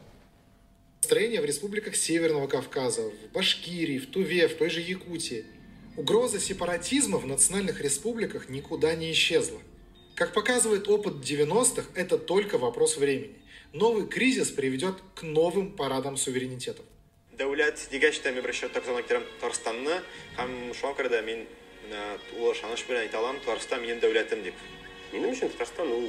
Настроение 1.02 1.42
в 1.42 1.46
республиках 1.46 1.96
Северного 1.96 2.48
Кавказа, 2.48 3.02
в 3.02 3.34
Башкирии, 3.34 4.00
в 4.00 4.08
Туве, 4.08 4.48
в 4.48 4.56
той 4.56 4.70
же 4.70 4.80
Якутии. 4.82 5.46
Угроза 5.98 6.40
сепаратизма 6.40 7.18
в 7.18 7.28
национальных 7.28 7.82
республиках 7.82 8.50
никуда 8.50 8.96
не 8.96 9.12
исчезла. 9.12 9.60
Как 10.16 10.34
показывает 10.34 10.88
опыт 10.88 11.16
90-х, 11.16 11.88
это 11.96 12.18
только 12.18 12.58
вопрос 12.58 12.98
времени. 12.98 13.36
Новый 13.74 14.08
кризис 14.08 14.50
приведет 14.50 14.96
к 15.16 15.24
новым 15.24 15.72
парадам 15.72 16.16
суверенитетов. 16.18 16.86
Дәулет 17.38 17.88
дигәч 17.92 18.22
тә 18.24 18.32
мин 18.32 18.44
беренче 18.44 18.70
тапкыр 18.70 19.02
китерәм 19.02 19.25
Татарстанны 19.40 20.00
һәм 20.38 20.74
шуңа 20.78 20.96
күрә 20.98 21.10
дә 21.13 21.22
мин 21.25 21.46
улы 22.38 22.52
ышаныч 22.54 22.86
белән 22.88 23.08
әйтә 23.08 23.20
алам 23.20 23.40
Татарстан 23.44 23.82
минем 23.82 24.00
дәүләтем 24.04 24.44
дип. 24.44 24.56
Минем 25.12 25.34
өчен 25.34 25.50
Татарстан 25.54 25.92
ул 25.92 26.08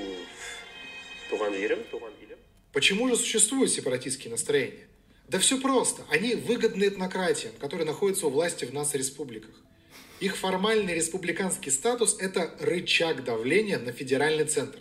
туган 1.30 1.54
җирем, 1.54 1.84
туган 1.90 2.12
илем. 2.22 2.38
Почему 2.72 3.08
же 3.08 3.16
существуют 3.16 3.70
сепаратистские 3.70 4.30
настроения? 4.30 4.88
Да 5.28 5.38
все 5.38 5.60
просто. 5.60 6.04
Они 6.10 6.34
выгодны 6.34 6.84
этнократиям, 6.84 7.54
которые 7.60 7.86
находятся 7.86 8.26
у 8.26 8.30
власти 8.30 8.64
в 8.64 8.74
нас 8.74 8.94
республиках. 8.94 9.54
Их 10.20 10.36
формальный 10.36 10.94
республиканский 10.94 11.72
статус– 11.72 12.16
это 12.20 12.54
рычаг 12.60 13.24
давления 13.24 13.78
на 13.78 13.92
федеральный 13.92 14.44
центр. 14.44 14.80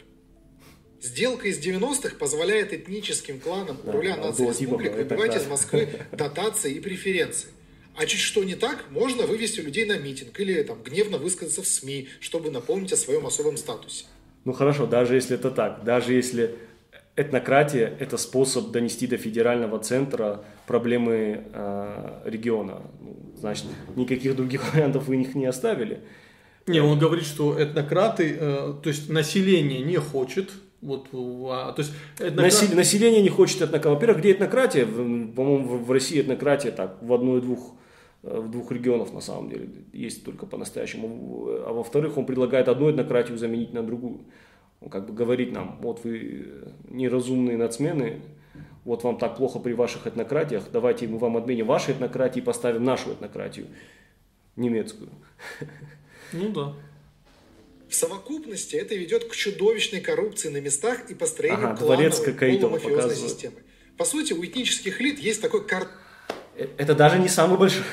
Сделка 1.03 1.49
из 1.49 1.59
90-х 1.59 2.15
позволяет 2.15 2.71
этническим 2.71 3.37
кланам 3.37 3.77
у 3.83 3.87
Да, 3.87 3.91
руля 3.91 4.13
а 4.13 4.27
наций 4.27 4.45
было 4.45 4.53
типа, 4.53 4.69
республик 4.69 4.91
это 4.93 5.15
выбивать 5.15 5.31
да. 5.31 5.37
из 5.37 5.47
Москвы 5.47 5.89
дотации 6.13 6.75
и 6.75 6.79
преференции. 6.79 7.49
А 7.97 8.05
чуть 8.05 8.21
что 8.21 8.45
не 8.45 8.55
так, 8.55 8.85
можно 8.89 9.27
вывести 9.27 9.59
людей 9.59 9.83
на 9.83 9.97
митинг 9.99 10.39
или 10.39 10.63
там, 10.63 10.81
гневно 10.81 11.17
высказаться 11.17 11.61
в 11.61 11.67
СМИ, 11.67 12.07
чтобы 12.21 12.51
напомнить 12.51 12.93
о 12.93 12.95
своем 12.95 13.25
особом 13.25 13.57
статусе. 13.57 14.05
Ну 14.45 14.53
хорошо, 14.53 14.85
даже 14.85 15.15
если 15.15 15.35
это 15.35 15.51
так, 15.51 15.83
даже 15.83 16.13
если 16.13 16.55
этнократия– 17.17 17.93
это 17.99 18.15
способ 18.15 18.71
донести 18.71 19.05
до 19.05 19.17
федерального 19.17 19.79
центра 19.79 20.45
проблемы 20.67 21.43
э, 21.53 22.21
региона, 22.23 22.81
ну, 23.01 23.17
значит, 23.37 23.65
никаких 23.97 24.37
других 24.37 24.61
вариантов 24.73 25.07
вы 25.07 25.21
их 25.21 25.35
не 25.35 25.47
оставили. 25.47 25.99
Не, 26.65 26.79
он 26.79 26.97
говорит, 26.97 27.25
что 27.25 27.59
этнократы, 27.59 28.37
э, 28.39 28.73
то 28.81 28.87
есть 28.89 29.09
население 29.09 29.81
не 29.81 29.97
хочет, 29.97 30.49
вот, 30.83 31.07
а, 31.13 31.71
то 31.71 31.81
есть 31.81 31.93
этнократ- 32.19 32.51
Наси- 32.51 32.75
население 32.75 33.21
не 33.21 33.29
хочет 33.29 33.61
этнократии. 33.61 33.93
Во-первых, 33.95 34.17
где 34.19 34.31
этнократия? 34.31 34.85
По-моему, 34.85 35.77
в- 35.77 35.91
России 35.91 36.19
этнократия 36.21 36.71
так, 36.71 36.97
в 37.01 37.11
одной-двух 37.13 37.73
э, 38.23 38.39
в 38.39 38.49
двух 38.51 38.71
регионов 38.71 39.13
на 39.13 39.19
самом 39.21 39.49
деле 39.49 39.69
есть 39.91 40.23
только 40.23 40.45
по-настоящему. 40.45 41.45
А 41.67 41.73
во-вторых, 41.73 42.17
он 42.17 42.25
предлагает 42.25 42.67
одну 42.69 42.89
этнократию 42.89 43.37
заменить 43.37 43.73
на 43.73 43.83
другую. 43.83 44.19
Он 44.81 44.89
как 44.89 45.07
бы 45.07 45.13
говорит 45.13 45.51
нам, 45.53 45.77
вот 45.81 46.03
вы 46.03 46.45
неразумные 46.89 47.57
нацмены, 47.57 48.21
вот 48.85 49.03
вам 49.03 49.17
так 49.17 49.37
плохо 49.37 49.59
при 49.59 49.73
ваших 49.73 50.07
этнократиях, 50.07 50.63
давайте 50.71 51.07
мы 51.07 51.17
вам 51.17 51.37
отменим 51.37 51.65
ваши 51.67 51.91
этнократии 51.91 52.39
и 52.39 52.41
поставим 52.43 52.83
нашу 52.83 53.11
этнократию, 53.11 53.67
немецкую. 54.57 55.09
Ну 56.33 56.49
да. 56.49 56.73
В 57.93 57.95
совокупности 57.95 58.75
это 58.75 58.95
ведет 58.95 59.25
к 59.25 59.35
чудовищной 59.35 60.01
коррупции 60.01 60.49
на 60.49 60.59
местах 60.59 61.11
и 61.11 61.13
построению 61.13 61.67
Ага, 61.73 61.77
дворец 61.77 62.17
клановой 62.21 62.59
полумафиозной 62.59 63.15
системы. 63.15 63.57
По 63.99 64.03
сути, 64.03 64.33
у 64.33 64.43
этнических 64.43 64.99
элит 64.99 65.19
есть 65.19 65.43
такой 65.43 65.63
кар... 65.67 65.87
Э, 66.55 66.65
Это 66.79 66.95
даже 66.95 67.19
не 67.19 67.27
самый 67.29 67.59
большой 67.59 67.83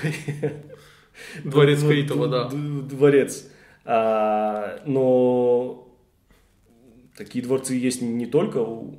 Дворец 1.45 1.83
д- 1.83 1.89
Каитова, 1.89 2.29
д- 2.29 2.31
да. 2.31 2.49
Дворец. 2.89 3.45
А, 3.85 4.83
но 4.87 5.95
такие 7.15 7.45
дворцы 7.45 7.75
есть 7.75 8.01
не 8.01 8.25
только 8.25 8.57
у 8.63 8.99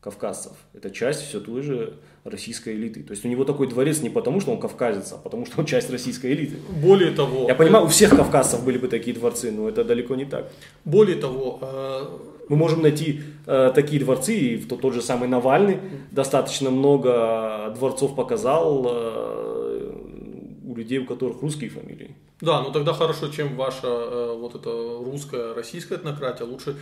кавказцев. 0.00 0.54
Это 0.72 0.90
часть 0.90 1.20
все 1.28 1.38
той 1.38 1.62
же 1.62 2.00
российской 2.24 2.74
элиты. 2.74 3.02
То 3.02 3.12
есть 3.12 3.24
у 3.24 3.28
него 3.28 3.44
такой 3.44 3.66
дворец 3.66 4.02
не 4.02 4.10
потому, 4.10 4.40
что 4.40 4.52
он 4.52 4.60
кавказец, 4.60 5.12
а 5.12 5.16
потому, 5.16 5.46
что 5.46 5.60
он 5.60 5.66
часть 5.66 5.90
российской 5.90 6.32
элиты. 6.32 6.56
Более 6.82 7.10
того, 7.12 7.46
Я 7.48 7.54
понимаю, 7.54 7.84
у 7.86 7.88
всех 7.88 8.10
кавказцев 8.10 8.64
были 8.64 8.78
бы 8.78 8.88
такие 8.88 9.16
дворцы, 9.16 9.50
но 9.50 9.68
это 9.68 9.84
далеко 9.84 10.14
не 10.14 10.24
так. 10.24 10.50
более 10.84 11.16
того, 11.16 11.58
э, 11.62 12.06
Мы 12.48 12.56
можем 12.56 12.82
найти 12.82 13.20
э, 13.46 13.70
такие 13.74 14.02
дворцы, 14.02 14.34
и 14.34 14.56
в 14.56 14.66
тот, 14.68 14.80
тот 14.80 14.92
же 14.92 15.02
самый 15.02 15.28
Навальный 15.28 15.78
достаточно 16.10 16.70
много 16.70 17.72
дворцов 17.76 18.16
показал 18.16 18.86
э, 18.88 19.59
у 20.70 20.76
людей, 20.76 20.98
у 20.98 21.06
которых 21.06 21.42
русские 21.42 21.70
фамилии. 21.70 22.16
Да, 22.40 22.62
ну 22.62 22.72
тогда 22.72 22.92
хорошо, 22.94 23.28
чем 23.28 23.56
ваша 23.56 23.86
э, 23.86 24.36
вот 24.38 24.54
эта 24.54 24.70
русская, 24.70 25.52
российская 25.52 25.96
этнократия. 25.96 26.46
Лучше. 26.46 26.76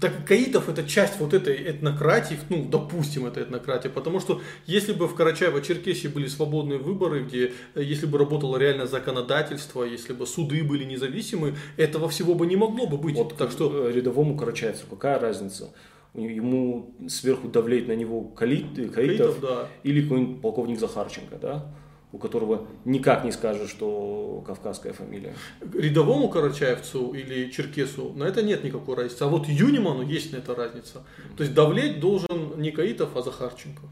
Так 0.00 0.26
Каитов 0.26 0.68
это 0.68 0.82
часть 0.82 1.20
вот 1.20 1.34
этой 1.34 1.54
этнократии, 1.70 2.38
ну, 2.48 2.64
допустим, 2.64 3.26
это 3.26 3.40
этнократия, 3.40 3.90
потому 3.90 4.18
что 4.18 4.40
если 4.66 4.92
бы 4.92 5.06
в 5.06 5.14
Карачаево-Черкесии 5.14 6.08
были 6.08 6.26
свободные 6.26 6.78
выборы, 6.78 7.22
где 7.22 7.52
э, 7.74 7.82
если 7.82 8.06
бы 8.06 8.18
работало 8.18 8.56
реальное 8.56 8.86
законодательство, 8.86 9.84
если 9.84 10.14
бы 10.14 10.26
суды 10.26 10.64
были 10.64 10.84
независимы, 10.84 11.54
этого 11.76 12.08
всего 12.08 12.34
бы 12.34 12.46
не 12.46 12.56
могло 12.56 12.86
бы 12.86 12.96
быть. 12.96 13.14
Вот 13.14 13.36
так 13.36 13.52
что 13.52 13.88
э, 13.88 13.92
рядовому 13.92 14.36
карачаевцу 14.36 14.86
какая 14.90 15.20
разница? 15.20 15.72
Ему 16.14 16.94
сверху 17.08 17.48
давлеет 17.48 17.88
на 17.88 17.96
него 17.96 18.22
Калит, 18.22 18.78
э, 18.78 18.88
Каитов, 18.88 18.94
Каитов, 18.94 19.40
да. 19.40 19.68
или 19.84 20.02
какой-нибудь 20.02 20.40
полковник 20.40 20.80
Захарченко, 20.80 21.36
да? 21.36 21.74
У 22.14 22.18
которого 22.18 22.68
никак 22.84 23.24
не 23.24 23.32
скажешь, 23.32 23.70
что 23.70 24.44
кавказская 24.46 24.92
фамилия. 24.92 25.34
рядовому 25.74 26.28
карачаевцу 26.28 27.12
или 27.12 27.50
черкесу 27.50 28.12
на 28.14 28.22
это 28.24 28.40
нет 28.40 28.62
никакой 28.62 28.94
разницы. 28.94 29.22
А 29.24 29.26
вот 29.26 29.48
Юниману 29.48 30.02
есть 30.02 30.32
на 30.32 30.36
это 30.36 30.54
разница. 30.54 31.04
То 31.36 31.42
есть 31.42 31.54
давлеть 31.54 31.98
должен 31.98 32.54
не 32.56 32.70
Каитов, 32.70 33.16
а 33.16 33.22
Захарченко. 33.22 33.82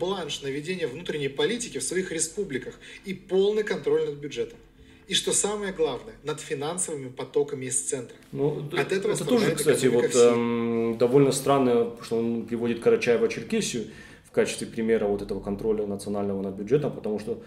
бланш 0.00 0.40
на 0.40 0.46
ведение 0.46 0.86
внутренней 0.86 1.28
политики 1.28 1.76
в 1.76 1.82
своих 1.82 2.10
республиках 2.10 2.74
и 3.04 3.12
полный 3.12 3.64
контроль 3.64 4.06
над 4.06 4.14
бюджетом. 4.14 4.58
И 5.06 5.12
что 5.12 5.32
самое 5.32 5.74
главное, 5.74 6.14
над 6.22 6.40
финансовыми 6.40 7.10
потоками 7.10 7.66
из 7.66 7.78
центра. 7.78 8.16
Ну, 8.32 8.66
От 8.72 8.92
этого 8.92 9.12
это 9.12 9.26
тоже, 9.26 9.54
кстати, 9.54 9.88
вот 9.88 10.14
эм, 10.14 10.96
довольно 10.96 11.32
странно, 11.32 11.90
что 12.00 12.16
он 12.16 12.46
приводит 12.46 12.78
Карачаева-Черкесию 12.82 13.90
качестве 14.34 14.66
примера 14.66 15.06
вот 15.06 15.22
этого 15.22 15.40
контроля 15.40 15.86
национального 15.86 16.42
над 16.42 16.54
бюджетом, 16.54 16.92
потому 16.92 17.18
что 17.18 17.42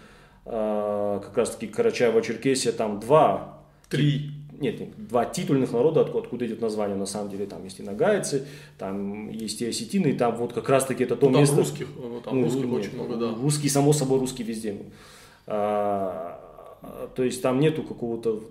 э, 0.46 1.20
как 1.24 1.38
раз-таки 1.38 1.68
Карачаева-Черкесия 1.68 2.72
там 2.72 3.00
два 3.00 3.58
Три. 3.90 4.32
Нет, 4.60 4.80
нет, 4.80 5.08
два 5.08 5.26
титульных 5.26 5.72
народа, 5.72 6.02
откуда, 6.02 6.24
откуда 6.24 6.48
идет 6.48 6.62
название, 6.62 6.98
на 6.98 7.06
самом 7.06 7.30
деле, 7.30 7.46
там 7.46 7.64
есть 7.64 7.80
и 7.80 7.84
нагайцы, 7.84 8.48
там 8.80 9.30
есть 9.30 9.62
и 9.62 9.68
осетины, 9.68 10.08
и 10.08 10.14
там 10.14 10.36
вот 10.36 10.52
как 10.52 10.68
раз-таки 10.68 11.04
это 11.04 11.16
то 11.16 11.28
Ну, 11.28 11.34
там 11.34 11.42
место... 11.42 11.58
русских, 11.58 11.88
э, 11.96 12.22
там 12.26 12.44
русских 12.44 12.66
нет, 12.66 12.74
очень 12.74 12.96
много, 12.96 13.16
да. 13.18 13.36
Русский, 13.36 13.70
само 13.70 13.94
собой, 13.94 14.20
русский 14.20 14.44
везде. 14.44 14.82
А, 15.46 16.42
то 17.16 17.24
есть 17.24 17.42
там 17.44 17.60
нету 17.60 17.84
какого-то 17.84 18.44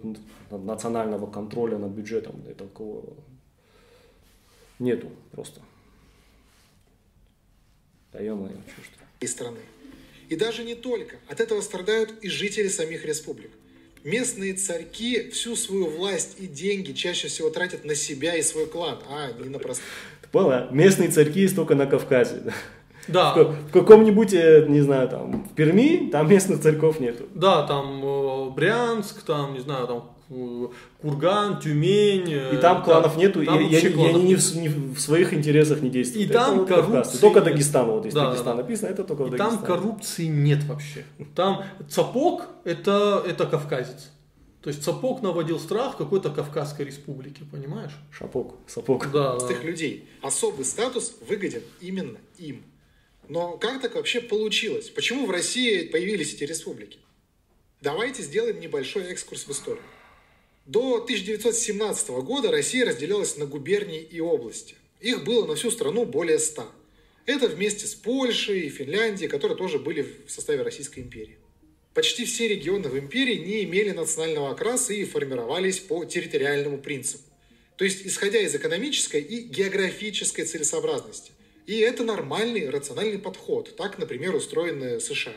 национального 0.50 1.26
контроля 1.26 1.76
над 1.76 1.90
бюджетом, 1.90 2.36
такого 2.56 3.02
нету 4.78 5.08
просто. 5.32 5.60
Да 8.16 8.22
ё-моё, 8.24 8.54
ж 8.54 8.86
ты. 9.20 9.24
и 9.24 9.26
страны. 9.26 9.58
И 10.28 10.36
даже 10.36 10.64
не 10.64 10.74
только. 10.74 11.16
От 11.28 11.40
этого 11.40 11.60
страдают 11.60 12.14
и 12.22 12.28
жители 12.28 12.68
самих 12.68 13.04
республик. 13.04 13.50
Местные 14.04 14.54
царьки 14.54 15.30
всю 15.30 15.54
свою 15.56 15.86
власть 15.90 16.36
и 16.38 16.46
деньги 16.46 16.92
чаще 16.92 17.28
всего 17.28 17.50
тратят 17.50 17.84
на 17.84 17.94
себя 17.94 18.34
и 18.36 18.42
свой 18.42 18.66
клан, 18.66 18.98
а 19.10 19.32
не 19.38 19.48
на 19.48 19.58
простых. 19.58 19.84
Ты 20.22 20.28
поняла? 20.28 20.68
Местные 20.70 21.10
царьки 21.10 21.40
есть 21.40 21.54
только 21.56 21.74
на 21.74 21.86
Кавказе. 21.86 22.52
Да, 23.08 23.34
В 23.34 23.68
в 23.68 23.70
каком-нибудь, 23.72 24.32
э, 24.32 24.66
не 24.68 24.80
знаю, 24.80 25.08
там, 25.08 25.44
в 25.48 25.54
Перми, 25.54 26.10
там 26.10 26.28
местных 26.28 26.60
царьков 26.60 26.98
нету. 27.00 27.28
да, 27.34 27.64
там 27.66 28.02
э, 28.04 28.50
Брянск, 28.50 29.22
там, 29.22 29.54
не 29.54 29.60
знаю, 29.60 29.86
там 29.86 30.15
Курган, 31.00 31.60
Тюмень. 31.60 32.32
э, 32.32 32.54
И 32.54 32.58
там 32.58 32.82
кланов 32.82 33.16
нету, 33.16 33.42
и, 33.42 33.46
там 33.46 33.58
и 33.60 33.64
и 33.74 33.90
кланов 33.92 34.14
они 34.16 34.24
не, 34.24 34.34
в, 34.34 34.56
не 34.56 34.68
в 34.68 34.98
своих 34.98 35.32
интересах 35.32 35.82
не 35.82 35.90
действуют. 35.90 36.30
И 36.30 36.32
там 36.32 36.58
вот 36.60 36.68
коррупции 36.68 37.18
Только. 37.18 37.40
Дагестан, 37.40 37.86
вот 37.90 38.04
если 38.04 38.18
Да, 38.18 38.26
Дагестан 38.30 38.56
да. 38.56 38.62
написано, 38.62 38.88
это 38.88 39.04
только 39.04 39.24
в 39.24 39.34
И 39.34 39.36
там 39.36 39.50
Дагестане. 39.50 39.66
коррупции 39.66 40.26
нет 40.26 40.64
вообще. 40.64 41.04
Там 41.34 41.64
Цапок 41.88 42.48
это, 42.64 43.22
это 43.26 43.46
кавказец. 43.46 44.10
То 44.62 44.70
есть 44.70 44.82
Цапок 44.82 45.22
наводил 45.22 45.60
страх 45.60 45.94
в 45.94 45.96
какой-то 45.96 46.30
Кавказской 46.30 46.86
республике, 46.86 47.42
понимаешь? 47.52 47.92
Шапок, 48.10 48.56
сапог. 48.66 49.08
Да, 49.12 49.38
да. 49.38 49.62
людей. 49.62 50.08
Особый 50.22 50.64
статус 50.64 51.14
выгоден 51.28 51.62
именно 51.80 52.18
им. 52.38 52.64
Но 53.28 53.58
как 53.58 53.80
так 53.80 53.94
вообще 53.94 54.20
получилось? 54.20 54.90
Почему 54.90 55.26
в 55.26 55.30
России 55.30 55.86
появились 55.86 56.34
эти 56.34 56.42
республики? 56.44 56.98
Давайте 57.80 58.22
сделаем 58.24 58.58
небольшой 58.58 59.04
экскурс 59.04 59.44
в 59.46 59.50
историю. 59.52 59.82
До 60.66 60.96
1917 60.96 62.08
года 62.24 62.50
Россия 62.50 62.84
разделялась 62.84 63.36
на 63.36 63.46
губернии 63.46 64.02
и 64.02 64.18
области. 64.18 64.74
Их 65.00 65.22
было 65.22 65.46
на 65.46 65.54
всю 65.54 65.70
страну 65.70 66.04
более 66.04 66.40
100. 66.40 66.68
Это 67.24 67.46
вместе 67.46 67.86
с 67.86 67.94
Польшей 67.94 68.62
и 68.62 68.68
Финляндией, 68.68 69.28
которые 69.28 69.56
тоже 69.56 69.78
были 69.78 70.02
в 70.02 70.30
составе 70.30 70.62
Российской 70.62 71.00
империи. 71.00 71.38
Почти 71.94 72.24
все 72.24 72.48
регионы 72.48 72.88
в 72.88 72.98
империи 72.98 73.36
не 73.36 73.62
имели 73.62 73.92
национального 73.92 74.50
окраса 74.50 74.92
и 74.92 75.04
формировались 75.04 75.78
по 75.78 76.04
территориальному 76.04 76.78
принципу. 76.78 77.22
То 77.76 77.84
есть, 77.84 78.04
исходя 78.04 78.40
из 78.40 78.52
экономической 78.54 79.20
и 79.20 79.42
географической 79.42 80.44
целесообразности. 80.46 81.30
И 81.66 81.78
это 81.78 82.02
нормальный, 82.02 82.68
рациональный 82.70 83.18
подход. 83.20 83.76
Так, 83.76 83.98
например, 83.98 84.34
устроены 84.34 84.98
США. 84.98 85.36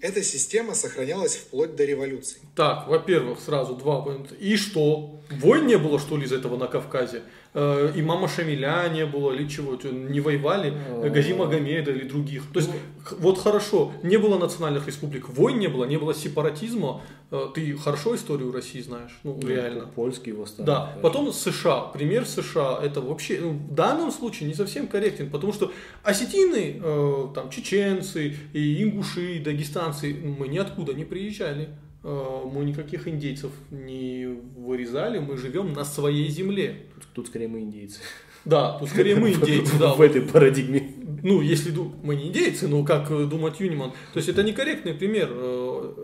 Эта 0.00 0.22
система 0.22 0.74
сохранялась 0.74 1.36
вплоть 1.36 1.74
до 1.74 1.84
революции. 1.84 2.40
Так, 2.54 2.86
во-первых, 2.86 3.40
сразу 3.40 3.74
два 3.74 4.00
момента. 4.00 4.34
И 4.36 4.56
что? 4.56 5.20
Войн 5.30 5.66
не 5.66 5.76
было, 5.76 5.98
что 5.98 6.16
ли, 6.16 6.24
из 6.24 6.32
этого 6.32 6.56
на 6.56 6.68
Кавказе? 6.68 7.22
Э, 7.54 7.92
имама 7.96 8.28
Шамиля 8.28 8.88
не 8.92 9.06
было 9.06 9.32
или 9.32 9.48
чего? 9.48 9.76
Не 9.90 10.20
воевали? 10.20 10.74
Гази 11.10 11.32
Магомеда 11.32 11.90
или 11.90 12.04
других? 12.06 12.42
То 12.52 12.60
есть, 12.60 12.70
х- 13.04 13.16
вот 13.18 13.38
хорошо, 13.38 13.92
не 14.02 14.18
было 14.18 14.38
национальных 14.38 14.86
республик, 14.86 15.28
войн 15.30 15.58
не 15.58 15.68
было, 15.68 15.84
не 15.86 15.96
было 15.96 16.14
сепаратизма. 16.14 17.00
Э, 17.30 17.46
Ты 17.54 17.76
хорошо 17.76 18.14
историю 18.14 18.52
России 18.52 18.80
знаешь? 18.82 19.18
Ну, 19.24 19.40
реально. 19.46 19.86
Польский 19.96 20.32
восстание. 20.32 20.66
Да, 20.66 20.80
конечно. 20.86 21.02
потом 21.02 21.32
США. 21.32 21.80
Пример 21.94 22.26
США 22.26 22.78
это 22.82 23.00
вообще 23.00 23.40
ну, 23.40 23.50
в 23.52 23.74
данном 23.74 24.12
случае 24.12 24.48
не 24.48 24.54
совсем 24.54 24.86
корректен, 24.86 25.30
потому 25.30 25.52
что 25.54 25.72
осетины, 26.02 26.80
э, 26.82 27.26
там 27.34 27.50
чеченцы, 27.50 28.36
и 28.52 28.82
ингуши, 28.82 29.36
и 29.36 29.38
дагестанцы, 29.38 30.14
ну, 30.22 30.34
мы 30.38 30.48
ниоткуда 30.48 30.92
не 30.94 31.04
приезжали. 31.04 31.70
Э, 32.08 32.42
мы 32.50 32.64
никаких 32.64 33.06
индейцев 33.06 33.52
не 33.70 34.26
вырезали, 34.56 35.18
мы 35.18 35.36
живем 35.36 35.74
на 35.74 35.84
своей 35.84 36.28
земле. 36.30 36.86
Тут, 37.12 37.26
скорее 37.26 37.48
мы 37.48 37.60
индейцы. 37.60 38.00
Да, 38.46 38.78
тут 38.78 38.88
скорее 38.88 39.16
мы 39.16 39.32
индейцы, 39.34 39.78
да. 39.78 39.92
В 39.92 40.00
этой 40.00 40.22
парадигме. 40.22 40.94
Ну, 41.22 41.42
если 41.42 41.70
мы 42.02 42.16
не 42.16 42.28
индейцы, 42.28 42.66
но 42.66 42.82
как 42.82 43.10
э, 43.10 43.26
думать 43.26 43.60
Юниман. 43.60 43.90
То 44.14 44.16
есть 44.16 44.28
это 44.30 44.42
некорректный 44.42 44.94
пример. 44.94 45.28
Э, 45.30 45.94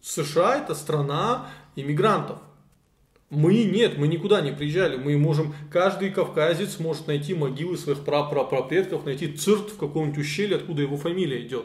США 0.00 0.58
это 0.58 0.76
страна 0.76 1.50
иммигрантов. 1.74 2.38
Мы 3.28 3.64
нет, 3.64 3.98
мы 3.98 4.06
никуда 4.06 4.42
не 4.42 4.52
приезжали. 4.52 4.96
Мы 4.96 5.18
можем, 5.18 5.56
каждый 5.72 6.10
кавказец 6.10 6.78
может 6.78 7.08
найти 7.08 7.34
могилы 7.34 7.76
своих 7.76 8.04
прапрапрапредков, 8.04 9.04
найти 9.06 9.32
цирт 9.32 9.70
в 9.70 9.76
каком-нибудь 9.76 10.18
ущелье, 10.18 10.56
откуда 10.56 10.82
его 10.82 10.96
фамилия 10.96 11.44
идет. 11.44 11.64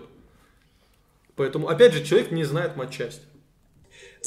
Поэтому, 1.35 1.67
опять 1.67 1.93
же, 1.93 2.03
человек 2.03 2.31
не 2.31 2.43
знает 2.43 2.75
матчасть. 2.75 3.21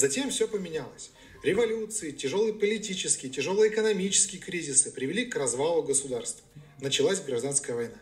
Затем 0.01 0.31
все 0.31 0.49
поменялось. 0.49 1.11
Революции, 1.43 2.11
тяжелые 2.11 2.55
политические, 2.55 3.31
тяжелые 3.31 3.71
экономические 3.71 4.41
кризисы 4.41 4.91
привели 4.91 5.27
к 5.27 5.37
развалу 5.37 5.83
государства. 5.83 6.43
Началась 6.81 7.21
гражданская 7.21 7.77
война. 7.77 7.97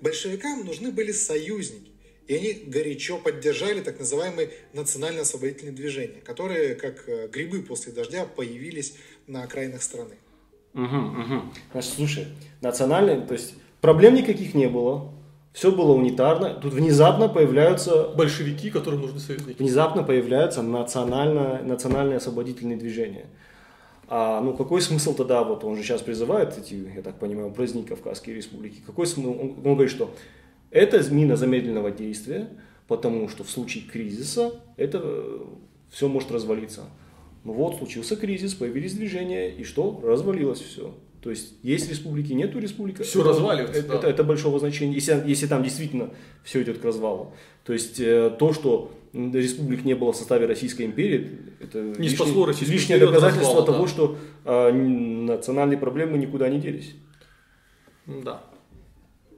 Большевикам 0.00 0.64
нужны 0.64 0.90
были 0.90 1.12
союзники, 1.12 1.92
и 2.26 2.34
они 2.34 2.54
горячо 2.66 3.18
поддержали 3.18 3.82
так 3.82 4.00
называемые 4.00 4.50
национально-освободительные 4.72 5.72
движения, 5.72 6.20
которые, 6.22 6.74
как 6.74 7.08
э, 7.08 7.28
грибы 7.28 7.62
после 7.62 7.92
дождя, 7.92 8.24
появились 8.24 8.94
на 9.28 9.44
окраинах 9.44 9.84
страны. 9.84 10.16
Угу, 10.74 10.82
угу. 10.82 11.54
Значит, 11.70 11.92
слушай, 11.94 12.26
национальные, 12.62 13.24
то 13.24 13.34
есть 13.34 13.54
проблем 13.80 14.16
никаких 14.16 14.54
не 14.54 14.66
было, 14.66 15.14
все 15.54 15.70
было 15.70 15.92
унитарно, 15.92 16.54
тут 16.54 16.74
внезапно 16.74 17.28
появляются 17.28 18.08
Большевики, 18.08 18.70
которым 18.70 19.02
нужны 19.02 19.20
союзники. 19.20 19.62
внезапно 19.62 20.02
появляются 20.02 20.62
национально, 20.62 21.62
национальные 21.62 22.16
освободительные 22.16 22.76
движения. 22.76 23.26
А, 24.08 24.40
ну, 24.40 24.54
какой 24.54 24.80
смысл 24.82 25.14
тогда, 25.14 25.44
вот 25.44 25.62
он 25.62 25.76
же 25.76 25.84
сейчас 25.84 26.02
призывает 26.02 26.58
эти, 26.58 26.74
я 26.96 27.02
так 27.02 27.20
понимаю, 27.20 27.52
праздники 27.52 27.86
Кавказские 27.86 28.34
республики, 28.34 28.82
какой 28.84 29.06
смысл, 29.06 29.30
он, 29.30 29.50
он 29.64 29.74
говорит, 29.74 29.92
что 29.92 30.12
это 30.72 31.00
мина 31.14 31.36
замедленного 31.36 31.92
действия, 31.92 32.48
потому 32.88 33.28
что 33.28 33.44
в 33.44 33.48
случае 33.48 33.84
кризиса 33.84 34.60
это 34.76 35.04
все 35.88 36.08
может 36.08 36.32
развалиться. 36.32 36.82
Ну 37.44 37.52
вот, 37.52 37.76
случился 37.76 38.16
кризис, 38.16 38.54
появились 38.54 38.94
движения, 38.94 39.50
и 39.50 39.62
что? 39.62 40.00
Развалилось 40.02 40.60
все. 40.60 40.92
То 41.24 41.30
есть 41.30 41.54
есть 41.62 41.88
республики, 41.88 42.34
нету 42.34 42.58
республики. 42.58 43.02
Всё 43.02 43.20
это- 43.22 43.30
разваливается, 43.30 43.78
Это, 43.80 43.88
да. 43.88 43.94
это, 43.98 44.06
это 44.08 44.24
большого 44.24 44.58
значения, 44.58 44.92
если, 44.94 45.22
если 45.26 45.46
там 45.46 45.62
действительно 45.64 46.10
все 46.44 46.62
идет 46.62 46.78
к 46.80 46.84
развалу. 46.84 47.32
То 47.64 47.72
есть 47.72 47.98
э, 47.98 48.30
то, 48.38 48.52
что 48.52 48.92
республик 49.14 49.86
не 49.86 49.94
было 49.94 50.12
в 50.12 50.16
составе 50.16 50.44
Российской 50.44 50.82
империи, 50.84 51.38
это 51.60 51.78
Не 51.80 51.92
лишнее- 52.08 52.10
спасло 52.10 52.44
Российскую 52.44 52.78
лишнее 52.78 52.98
доказательство 52.98 53.60
развала, 53.60 53.66
того, 53.66 53.84
да. 53.84 53.88
что 53.90 54.18
э, 54.44 54.72
национальные 54.72 55.78
проблемы 55.78 56.18
никуда 56.18 56.48
не 56.50 56.60
делись. 56.60 56.92
Да. 58.06 58.42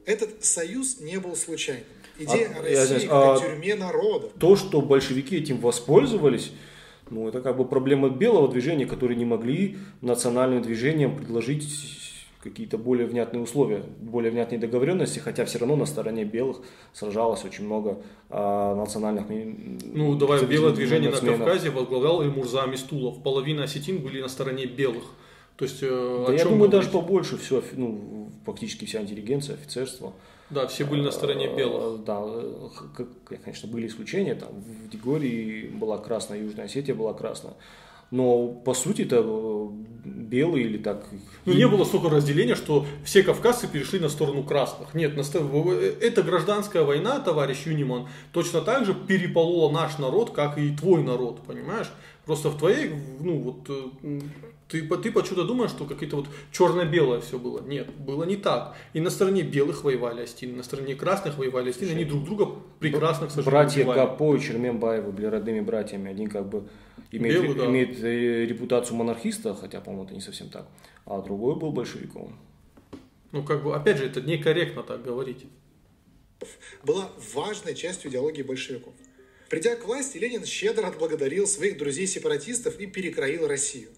Этот 0.06 0.44
союз 0.44 1.00
не 1.00 1.20
был 1.20 1.36
случайным. 1.36 1.84
Идея 2.18 2.48
А, 2.56 2.62
о 2.64 2.68
я 2.68 2.80
России 2.80 2.96
здесь, 2.96 3.02
как 3.08 3.12
а- 3.12 3.38
тюрьме 3.40 3.76
народов. 3.76 4.32
То, 4.40 4.56
что 4.56 4.80
большевики 4.80 5.36
этим 5.36 5.58
воспользовались, 5.60 6.50
ну, 7.10 7.28
это 7.28 7.40
как 7.40 7.56
бы 7.56 7.64
проблема 7.64 8.08
белого 8.08 8.48
движения, 8.48 8.86
которые 8.86 9.16
не 9.16 9.24
могли 9.24 9.76
национальным 10.00 10.62
движениям 10.62 11.16
предложить 11.16 11.66
какие-то 12.42 12.78
более 12.78 13.06
внятные 13.06 13.42
условия, 13.42 13.82
более 14.00 14.30
внятные 14.30 14.58
договоренности, 14.58 15.18
хотя 15.18 15.44
все 15.44 15.58
равно 15.58 15.76
на 15.76 15.86
стороне 15.86 16.24
белых 16.24 16.58
сражалось 16.92 17.44
очень 17.44 17.64
много 17.64 17.98
а, 18.30 18.74
национальных 18.76 19.24
Ну, 19.28 20.14
давай, 20.16 20.44
белое 20.46 20.72
движение 20.72 21.10
на. 21.10 21.16
Кавказе 21.16 21.70
возглавлял 21.70 22.24
Эмурза 22.24 22.66
Мистулов. 22.66 23.22
Половина 23.22 23.64
осетин 23.64 23.98
были 23.98 24.20
на 24.20 24.28
стороне 24.28 24.66
белых. 24.66 25.04
То 25.56 25.64
есть, 25.64 25.78
э, 25.82 26.24
Да 26.26 26.32
я 26.32 26.44
думаю, 26.44 26.68
говорить? 26.68 26.72
даже 26.72 26.90
побольше 26.90 27.38
все, 27.38 27.62
ну, 27.72 28.30
практически 28.44 28.84
вся 28.84 29.00
интеллигенция, 29.00 29.54
офицерство. 29.54 30.12
Да, 30.50 30.66
все 30.66 30.84
были 30.84 31.02
на 31.02 31.10
стороне 31.10 31.46
Э, 31.46 31.56
белых. 31.56 32.04
Да, 32.04 32.22
э, 32.24 33.04
конечно, 33.42 33.68
были 33.68 33.86
исключения. 33.86 34.34
Там 34.34 34.50
в 34.60 34.88
Дегории 34.88 35.66
была 35.68 35.98
красная, 35.98 36.38
Южная 36.38 36.66
Осетия 36.66 36.94
была 36.94 37.14
красная. 37.14 37.54
Но 38.12 38.48
по 38.48 38.72
сути 38.72 39.02
это 39.02 39.16
э, 39.24 39.68
белые 40.04 40.66
или 40.66 40.78
так. 40.78 41.04
Ну, 41.44 41.52
не 41.52 41.66
было 41.66 41.84
столько 41.84 42.08
разделения, 42.08 42.54
что 42.54 42.86
все 43.04 43.24
кавказцы 43.24 43.66
перешли 43.66 43.98
на 43.98 44.08
сторону 44.08 44.44
красных. 44.44 44.94
Нет, 44.94 45.16
на 45.16 45.22
э, 45.22 45.94
эта 46.00 46.22
гражданская 46.22 46.84
война, 46.84 47.18
товарищ 47.18 47.66
Юниман, 47.66 48.08
точно 48.32 48.60
так 48.60 48.86
же 48.86 48.94
переполола 48.94 49.72
наш 49.72 49.98
народ, 49.98 50.30
как 50.30 50.56
и 50.56 50.76
твой 50.76 51.02
народ, 51.02 51.42
понимаешь? 51.44 51.90
Просто 52.26 52.50
в 52.50 52.58
твоей, 52.58 52.90
ну 53.20 53.38
вот, 53.38 53.70
э, 53.70 54.20
ты, 54.68 54.82
по- 54.82 54.96
ты 54.96 55.12
почему-то 55.12 55.44
думаешь, 55.44 55.70
что 55.70 55.84
какие-то 55.84 56.16
вот 56.16 56.26
черно-белое 56.50 57.20
все 57.20 57.38
было. 57.38 57.60
Нет, 57.60 57.88
было 57.94 58.24
не 58.24 58.36
так. 58.36 58.76
И 58.94 59.00
на 59.00 59.10
стороне 59.10 59.42
белых 59.42 59.84
воевали 59.84 60.22
Астины, 60.22 60.56
на 60.56 60.64
стороне 60.64 60.96
красных 60.96 61.38
воевали 61.38 61.70
Астины, 61.70 61.90
они 61.92 62.04
друг 62.04 62.24
друга 62.24 62.48
прекрасно, 62.80 63.28
к 63.28 63.30
сожалению, 63.30 63.50
Братья 63.52 63.80
убивали. 63.82 63.98
Гапо 64.00 64.34
и 64.34 64.40
Черменбаевы 64.40 65.12
были 65.12 65.26
родными 65.26 65.60
братьями. 65.60 66.10
Один 66.10 66.28
как 66.28 66.48
бы 66.48 66.68
имеет, 67.12 67.42
Белый, 67.42 67.56
да. 67.56 67.66
имеет 67.66 68.02
э, 68.02 68.44
репутацию 68.44 68.96
монархиста, 68.96 69.54
хотя, 69.54 69.80
по-моему, 69.80 70.06
это 70.06 70.14
не 70.14 70.20
совсем 70.20 70.48
так. 70.48 70.66
А 71.04 71.22
другой 71.22 71.54
был 71.54 71.70
большевиком. 71.70 72.36
Ну, 73.30 73.44
как 73.44 73.62
бы, 73.62 73.72
опять 73.72 73.98
же, 73.98 74.04
это 74.06 74.20
некорректно 74.20 74.82
так 74.82 75.04
говорить. 75.04 75.46
была 76.82 77.08
важной 77.34 77.76
частью 77.76 78.10
идеологии 78.10 78.42
большевиков. 78.42 78.94
Придя 79.48 79.76
к 79.76 79.84
власти, 79.86 80.18
Ленин 80.18 80.44
щедро 80.44 80.86
отблагодарил 80.88 81.46
своих 81.46 81.78
друзей-сепаратистов 81.78 82.80
и 82.80 82.86
перекроил 82.86 83.46
Россию. 83.46 83.88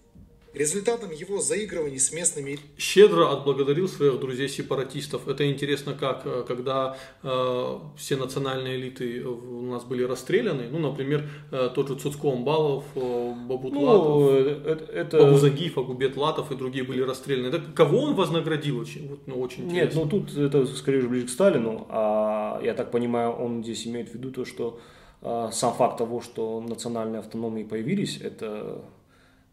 Результатом 0.53 1.11
его 1.11 1.39
заигрываний 1.39 1.99
с 1.99 2.11
местными 2.11 2.57
Щедро 2.75 3.31
отблагодарил 3.31 3.87
своих 3.87 4.19
друзей-сепаратистов. 4.19 5.27
Это 5.27 5.47
интересно 5.49 5.93
как, 5.93 6.23
э, 6.25 6.43
когда 6.47 6.97
э, 7.21 7.77
все 7.97 8.15
национальные 8.15 8.77
элиты 8.77 9.23
у 9.25 9.61
нас 9.67 9.83
были 9.83 10.01
расстреляны, 10.03 10.63
ну, 10.71 10.79
например, 10.79 11.29
э, 11.51 11.69
тот 11.75 11.87
же 11.89 11.95
Цуцко 11.99 12.31
Амбалов, 12.33 12.83
э, 12.95 13.33
Бабутлатов, 13.47 14.05
Ну, 14.07 14.29
э, 14.31 14.61
это, 14.65 14.85
это- 14.91 15.17
Бабузагиев, 15.19 15.77
Агубет 15.77 16.17
Латов 16.17 16.51
и 16.51 16.55
другие 16.55 16.83
были 16.83 17.03
расстреляны. 17.03 17.47
Это 17.55 17.61
кого 17.75 17.99
он 18.01 18.15
вознаградил? 18.15 18.79
Очень, 18.79 19.07
вот, 19.07 19.19
ну, 19.27 19.39
очень 19.39 19.65
Нет, 19.67 19.93
интересно. 19.93 20.01
ну 20.03 20.09
тут 20.09 20.35
это 20.35 20.65
скорее 20.65 21.01
же 21.01 21.09
ближе 21.09 21.27
к 21.27 21.29
Сталину, 21.29 21.85
а 21.89 22.59
я 22.63 22.73
так 22.73 22.89
понимаю, 22.89 23.33
он 23.33 23.63
здесь 23.63 23.85
имеет 23.85 24.09
в 24.09 24.15
виду 24.15 24.31
то, 24.31 24.45
что 24.45 24.79
сам 25.21 25.73
факт 25.73 25.97
того, 25.97 26.21
что 26.21 26.61
национальные 26.61 27.19
автономии 27.19 27.63
появились, 27.63 28.19
это 28.21 28.81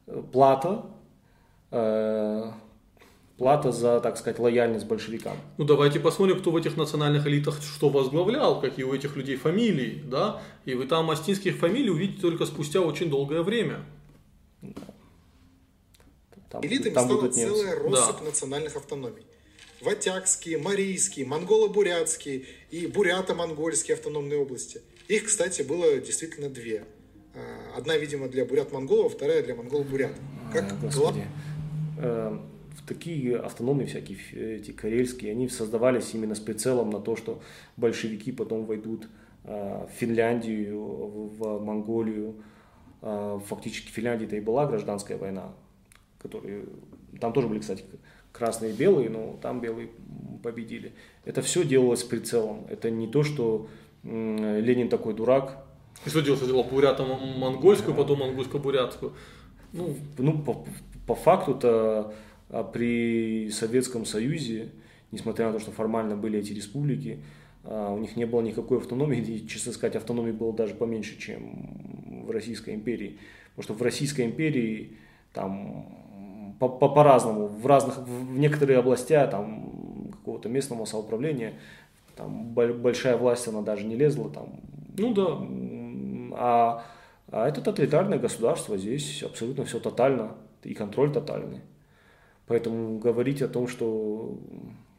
э, 0.06 0.22
плата, 0.32 0.86
э, 1.72 2.52
плата 3.36 3.72
за, 3.72 4.00
так 4.00 4.16
сказать, 4.16 4.38
лояльность 4.38 4.86
большевикам. 4.86 5.36
Ну 5.58 5.64
давайте 5.64 5.98
посмотрим, 6.00 6.38
кто 6.38 6.50
в 6.50 6.56
этих 6.56 6.76
национальных 6.76 7.26
элитах 7.26 7.60
что 7.62 7.88
возглавлял, 7.88 8.60
какие 8.60 8.84
у 8.84 8.94
этих 8.94 9.16
людей 9.16 9.36
фамилии, 9.36 10.02
да? 10.06 10.40
И 10.64 10.74
вы 10.74 10.86
там 10.86 11.10
астинских 11.10 11.56
фамилий 11.56 11.90
увидите 11.90 12.20
только 12.20 12.46
спустя 12.46 12.80
очень 12.80 13.10
долгое 13.10 13.42
время. 13.42 13.84
Там, 16.50 16.64
элитами 16.64 16.94
там 16.94 17.04
стала 17.06 17.28
целая 17.28 17.74
россыпь 17.82 18.18
Да. 18.18 18.24
национальных 18.24 18.76
автономий. 18.76 19.26
Ватякские, 19.82 20.58
Марийские, 20.58 21.26
Монголо-Бурятские 21.26 22.46
и 22.70 22.86
Бурято-Монгольские 22.86 23.96
автономные 23.96 24.38
области. 24.38 24.80
Их, 25.08 25.24
кстати, 25.24 25.62
было 25.62 25.98
действительно 25.98 26.48
две. 26.48 26.84
А, 27.34 27.78
Одна, 27.78 27.96
видимо, 27.96 28.28
для 28.28 28.44
бурят-монголов, 28.44 29.14
вторая 29.14 29.42
для 29.42 29.54
монголо-бурят. 29.54 30.12
Как 30.52 30.64
Э, 30.64 30.68
гла- 30.76 30.78
Господи. 30.82 31.24
Э, 31.98 32.38
в 32.76 32.86
такие 32.88 33.36
автономии 33.38 33.86
всякие, 33.86 34.18
эти 34.56 34.70
карельские, 34.70 35.32
они 35.32 35.48
создавались 35.48 36.14
именно 36.14 36.34
с 36.34 36.40
прицелом 36.40 36.90
на 36.90 37.00
то, 37.00 37.16
что 37.16 37.40
большевики 37.76 38.32
потом 38.32 38.64
войдут 38.66 39.08
э, 39.44 39.86
в 39.86 39.90
Финляндию, 39.98 40.78
в, 40.80 41.58
Монголию. 41.64 42.34
Э, 43.02 43.38
Фактически 43.46 43.88
в 43.88 43.94
Финляндии-то 43.94 44.36
и 44.36 44.40
была 44.40 44.66
гражданская 44.66 45.18
война, 45.18 45.52
которые, 46.20 46.64
там 47.20 47.32
тоже 47.32 47.48
были, 47.48 47.60
кстати, 47.60 47.84
красные 48.32 48.72
и 48.72 48.76
белые, 48.76 49.08
но 49.08 49.38
там 49.40 49.60
белые 49.60 49.88
победили. 50.42 50.92
Это 51.24 51.42
все 51.42 51.64
делалось 51.64 52.00
с 52.00 52.04
прицелом. 52.04 52.66
Это 52.68 52.90
не 52.90 53.08
то, 53.08 53.22
что 53.22 53.68
Ленин 54.06 54.88
такой 54.88 55.14
дурак, 55.14 55.64
И 56.04 56.08
что 56.08 56.20
делал? 56.22 56.38
Сделал 56.38 56.64
бурято-монгольскую, 56.64 57.94
потом 57.94 58.20
монгольско-бурятскую. 58.22 59.12
Ну, 59.72 59.96
Ну, 60.18 60.38
по, 60.38 60.64
по 61.06 61.14
факту-то 61.14 62.14
а, 62.50 62.62
при 62.64 63.50
Советском 63.50 64.04
Союзе, 64.04 64.68
несмотря 65.12 65.46
на 65.46 65.52
то, 65.54 65.58
что 65.58 65.72
формально 65.72 66.16
были 66.16 66.38
эти 66.38 66.52
республики, 66.52 67.18
а, 67.64 67.92
у 67.92 67.98
них 67.98 68.16
не 68.16 68.24
было 68.26 68.40
никакой 68.42 68.78
автономии, 68.78 69.18
и, 69.18 69.46
честно 69.48 69.72
сказать, 69.72 69.96
автономии 69.96 70.32
было 70.32 70.52
даже 70.52 70.74
поменьше, 70.74 71.18
чем 71.18 72.24
в 72.26 72.30
Российской 72.30 72.74
империи. 72.74 73.18
Потому 73.56 73.62
что 73.64 73.74
в 73.74 73.82
Российской 73.82 74.26
империи 74.26 74.96
там 75.32 75.86
по- 76.60 76.68
по- 76.68 76.88
по-разному, 76.88 77.46
в 77.48 77.66
разных, 77.66 77.98
в 77.98 78.38
некоторые 78.38 78.78
областя 78.78 79.26
там 79.26 80.10
какого-то 80.12 80.48
местного 80.48 80.84
самоуправления, 80.84 81.54
там 82.16 82.54
бо- 82.54 82.72
большая 82.72 83.16
власть, 83.16 83.46
она 83.48 83.62
даже 83.62 83.84
не 83.84 83.94
лезла, 83.94 84.30
там 84.30 84.60
ну 84.98 85.14
да. 85.14 86.38
А, 86.38 86.84
а 87.30 87.48
это 87.48 87.60
тоталитарное 87.60 88.18
государство, 88.18 88.76
здесь 88.76 89.22
абсолютно 89.22 89.64
все 89.64 89.78
тотально, 89.78 90.32
и 90.62 90.74
контроль 90.74 91.12
тотальный. 91.12 91.60
Поэтому 92.46 92.98
говорить 92.98 93.42
о 93.42 93.48
том, 93.48 93.66
что... 93.66 94.38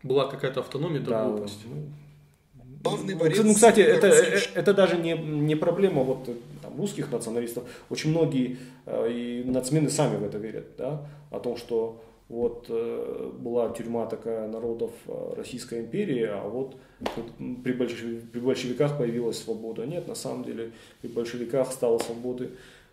Была 0.04 0.28
какая-то 0.28 0.60
автономия, 0.60 1.00
это 1.00 1.10
да, 1.10 1.26
глупость. 1.26 1.60
ну, 1.66 2.64
главный 2.84 3.14
ну, 3.14 3.20
борец 3.20 3.44
ну, 3.44 3.54
кстати, 3.54 3.80
это, 3.80 4.08
э, 4.08 4.24
коррупцией. 4.24 4.52
это 4.56 4.74
даже 4.74 4.98
не, 4.98 5.14
не 5.14 5.56
проблема 5.56 6.04
вот, 6.04 6.30
там, 6.62 6.78
русских 6.78 7.12
националистов. 7.12 7.64
Очень 7.90 8.12
многие 8.12 8.58
э, 8.86 9.12
и 9.12 9.44
нацмены 9.46 9.90
сами 9.90 10.18
в 10.18 10.24
это 10.24 10.38
верят, 10.38 10.76
да, 10.78 11.06
о 11.32 11.40
том, 11.40 11.58
что 11.58 12.02
вот 12.30 12.66
э, 12.70 13.32
была 13.40 13.70
тюрьма 13.70 14.06
такая 14.06 14.48
народов 14.48 14.92
э, 15.08 15.34
Российской 15.38 15.80
империи, 15.82 16.24
а 16.24 16.48
вот 16.48 16.76
при, 17.64 17.74
большев- 17.74 18.28
при 18.32 18.40
большевиках 18.40 18.98
появилась 18.98 19.42
свобода. 19.42 19.86
Нет, 19.86 20.08
на 20.08 20.16
самом 20.16 20.44
деле 20.44 20.72
при 21.02 21.08
большевиках 21.08 21.72
стало 21.72 22.00
свободы 22.00 22.50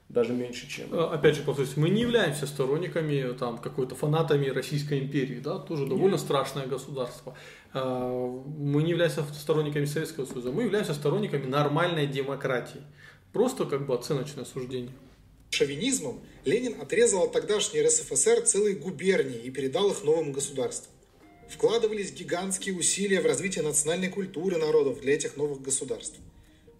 даже 0.09 0.33
меньше, 0.35 0.69
чем... 0.69 0.93
Э, 0.95 1.15
Опять 1.15 1.35
же, 1.37 1.43
повторюсь, 1.43 1.77
мы 1.77 1.89
не 1.91 2.03
являемся 2.03 2.47
сторонниками, 2.47 3.33
там, 3.37 3.59
какой-то 3.59 3.95
фанатами 3.95 4.47
Российской 4.49 5.01
империи, 5.01 5.41
да, 5.41 5.59
тоже 5.59 5.87
довольно 5.87 6.19
страшное 6.19 6.67
государство. 6.67 7.35
Э, 7.73 8.41
Мы 8.59 8.83
не 8.83 8.91
являемся 8.91 9.23
сторонниками 9.33 9.87
Советского 9.87 10.27
Союза, 10.27 10.53
мы 10.53 10.63
являемся 10.63 10.95
сторонниками 10.95 11.47
нормальной 11.47 12.07
демократии. 12.07 12.83
Просто 13.33 13.65
как 13.65 13.87
бы 13.87 13.95
оценочное 13.95 14.45
суждение. 14.45 14.93
Шовинизмом 15.55 16.21
Ленин 16.45 16.81
отрезал 16.81 17.25
от 17.25 17.33
тогдашней 17.33 17.83
РСФСР 17.83 18.43
целые 18.43 18.75
губернии 18.77 19.39
и 19.39 19.51
передал 19.51 19.91
их 19.91 20.05
новым 20.05 20.33
государствам. 20.33 20.91
Вкладывались 21.49 22.13
гигантские 22.13 22.75
усилия 22.77 23.21
в 23.21 23.27
развитие 23.27 23.63
национальной 23.65 24.09
культуры 24.09 24.57
народов 24.59 25.01
для 25.01 25.15
этих 25.15 25.37
новых 25.37 25.63
государств. 25.63 26.19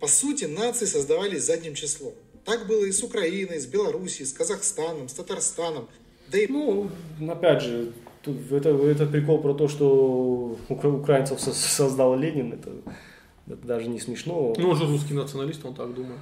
По 0.01 0.07
сути, 0.09 0.45
нации 0.47 0.87
создавались 0.87 1.45
задним 1.45 1.75
числом. 1.75 2.13
Так 2.45 2.67
было 2.67 2.85
и 2.85 2.93
с 2.93 3.03
Украиной, 3.03 3.59
с 3.59 3.67
Белоруссией, 3.67 4.27
с 4.27 4.33
Казахстаном, 4.33 5.09
с 5.09 5.15
Татарстаном. 5.15 5.89
Да 6.31 6.39
и 6.39 6.47
Ну, 6.47 6.91
опять 7.29 7.63
же, 7.63 7.93
тут 8.23 8.37
это, 8.53 8.71
это 8.71 9.07
прикол 9.07 9.41
про 9.41 9.55
то, 9.55 9.69
что 9.69 10.59
укра- 10.69 10.91
украинцев 11.01 11.41
со- 11.41 11.53
создал 11.55 12.17
Ленин, 12.19 12.53
это, 12.55 12.71
это 13.47 13.67
даже 13.67 13.89
не 13.89 14.01
смешно. 14.01 14.55
Ну, 14.59 14.71
он 14.71 14.77
же 14.77 14.87
русский 14.87 15.15
националист, 15.15 15.65
он 15.65 15.75
так 15.75 15.95
думает. 15.95 16.21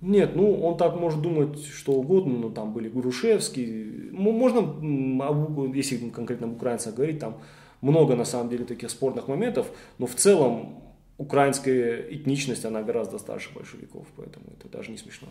Нет, 0.00 0.36
ну 0.36 0.62
он 0.62 0.76
так 0.76 0.94
может 0.96 1.20
думать 1.20 1.64
что 1.64 1.92
угодно, 1.92 2.38
но 2.38 2.50
там 2.50 2.72
были 2.72 2.88
Грушевский. 2.88 4.10
Можно, 4.12 5.72
если 5.74 6.08
конкретно 6.10 6.46
об 6.46 6.54
украинцах 6.54 6.94
говорить, 6.94 7.18
там 7.18 7.40
много 7.80 8.14
на 8.14 8.24
самом 8.24 8.48
деле 8.48 8.64
таких 8.64 8.90
спорных 8.90 9.28
моментов, 9.28 9.70
но 9.98 10.06
в 10.06 10.14
целом 10.14 10.82
украинская 11.16 12.02
этничность, 12.10 12.64
она 12.64 12.82
гораздо 12.82 13.18
старше 13.18 13.52
большевиков, 13.52 14.06
поэтому 14.16 14.46
это 14.56 14.68
даже 14.68 14.90
не 14.92 14.98
смешно. 14.98 15.28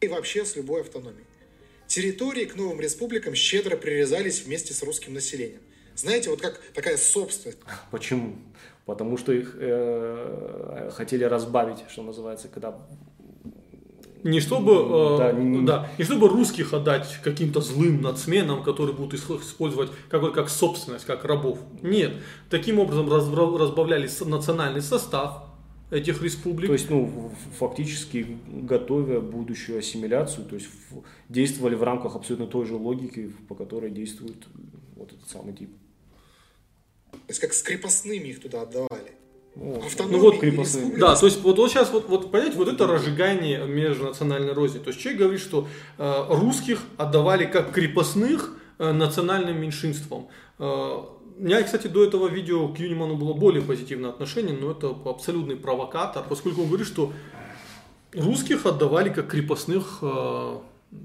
и 0.00 0.08
вообще 0.08 0.44
с 0.44 0.56
любой 0.56 0.82
автономией. 0.82 1.24
Территории 1.86 2.44
к 2.44 2.56
новым 2.56 2.80
республикам 2.80 3.34
щедро 3.34 3.76
прирезались 3.76 4.44
вместе 4.44 4.74
с 4.74 4.82
русским 4.82 5.14
населением. 5.14 5.60
Знаете, 5.94 6.30
вот 6.30 6.40
как 6.40 6.60
такая 6.74 6.96
собственность. 6.96 7.58
Почему? 7.90 8.36
Потому 8.84 9.16
что 9.16 9.32
их 9.32 9.54
э, 9.58 10.90
хотели 10.92 11.24
разбавить, 11.24 11.78
что 11.88 12.02
называется, 12.02 12.48
когда 12.48 12.76
Не 14.24 14.40
чтобы, 14.40 14.72
э, 14.72 15.18
Да, 15.18 15.32
да, 15.32 15.38
не- 15.38 15.66
не 15.98 16.04
чтобы 16.04 16.28
русских 16.28 16.72
отдать 16.74 17.18
каким-то 17.24 17.60
злым 17.60 18.00
нацменам, 18.02 18.62
которые 18.62 18.94
будут 18.94 19.14
использовать 19.14 19.90
как, 20.08 20.32
как 20.32 20.48
собственность, 20.48 21.04
как 21.04 21.24
рабов. 21.24 21.58
Нет. 21.82 22.12
Таким 22.48 22.78
образом 22.78 23.12
разбавляли 23.12 24.08
национальный 24.24 24.80
состав 24.82 25.44
этих 25.90 26.22
республик. 26.22 26.68
То 26.68 26.72
есть, 26.72 26.88
ну, 26.88 27.32
фактически 27.58 28.38
готовя 28.48 29.20
будущую 29.20 29.78
ассимиляцию, 29.78 30.46
то 30.46 30.54
есть 30.54 30.68
действовали 31.28 31.74
в 31.74 31.82
рамках 31.82 32.16
абсолютно 32.16 32.46
той 32.46 32.64
же 32.66 32.76
логики, 32.76 33.32
по 33.48 33.54
которой 33.54 33.90
действует 33.90 34.46
вот 34.96 35.12
этот 35.12 35.28
самый 35.28 35.52
тип. 35.52 35.70
То 37.10 37.18
есть 37.28 37.40
как 37.40 37.52
с 37.52 37.62
крепостными 37.62 38.28
их 38.28 38.40
туда 38.40 38.62
отдавали. 38.62 39.11
Ну, 39.54 39.82
ну 40.08 40.18
вот 40.18 40.40
крепостные. 40.40 40.96
Да, 40.96 41.14
то 41.14 41.26
есть 41.26 41.42
вот, 41.42 41.58
вот 41.58 41.70
сейчас, 41.70 41.90
вот, 41.92 42.08
вот 42.08 42.30
понимаете, 42.30 42.56
вот 42.56 42.68
это 42.68 42.86
разжигание 42.86 43.66
межнациональной 43.66 44.54
розни. 44.54 44.78
То 44.78 44.88
есть 44.88 45.00
человек 45.00 45.20
говорит, 45.20 45.40
что 45.40 45.68
э, 45.98 46.24
русских 46.30 46.80
отдавали 46.96 47.44
как 47.44 47.72
крепостных 47.72 48.56
э, 48.78 48.92
национальным 48.92 49.60
меньшинствам. 49.60 50.28
Э, 50.58 51.02
у 51.38 51.42
меня, 51.42 51.62
кстати, 51.62 51.86
до 51.86 52.04
этого 52.04 52.28
видео 52.28 52.68
к 52.68 52.78
Юниману 52.78 53.16
было 53.16 53.34
более 53.34 53.62
позитивное 53.62 54.10
отношение, 54.10 54.56
но 54.56 54.70
это 54.70 54.96
абсолютный 55.04 55.56
провокатор, 55.56 56.24
поскольку 56.28 56.62
он 56.62 56.68
говорит, 56.68 56.86
что 56.86 57.12
русских 58.14 58.64
отдавали 58.64 59.10
как 59.10 59.28
крепостных 59.28 59.98
э, 60.02 60.56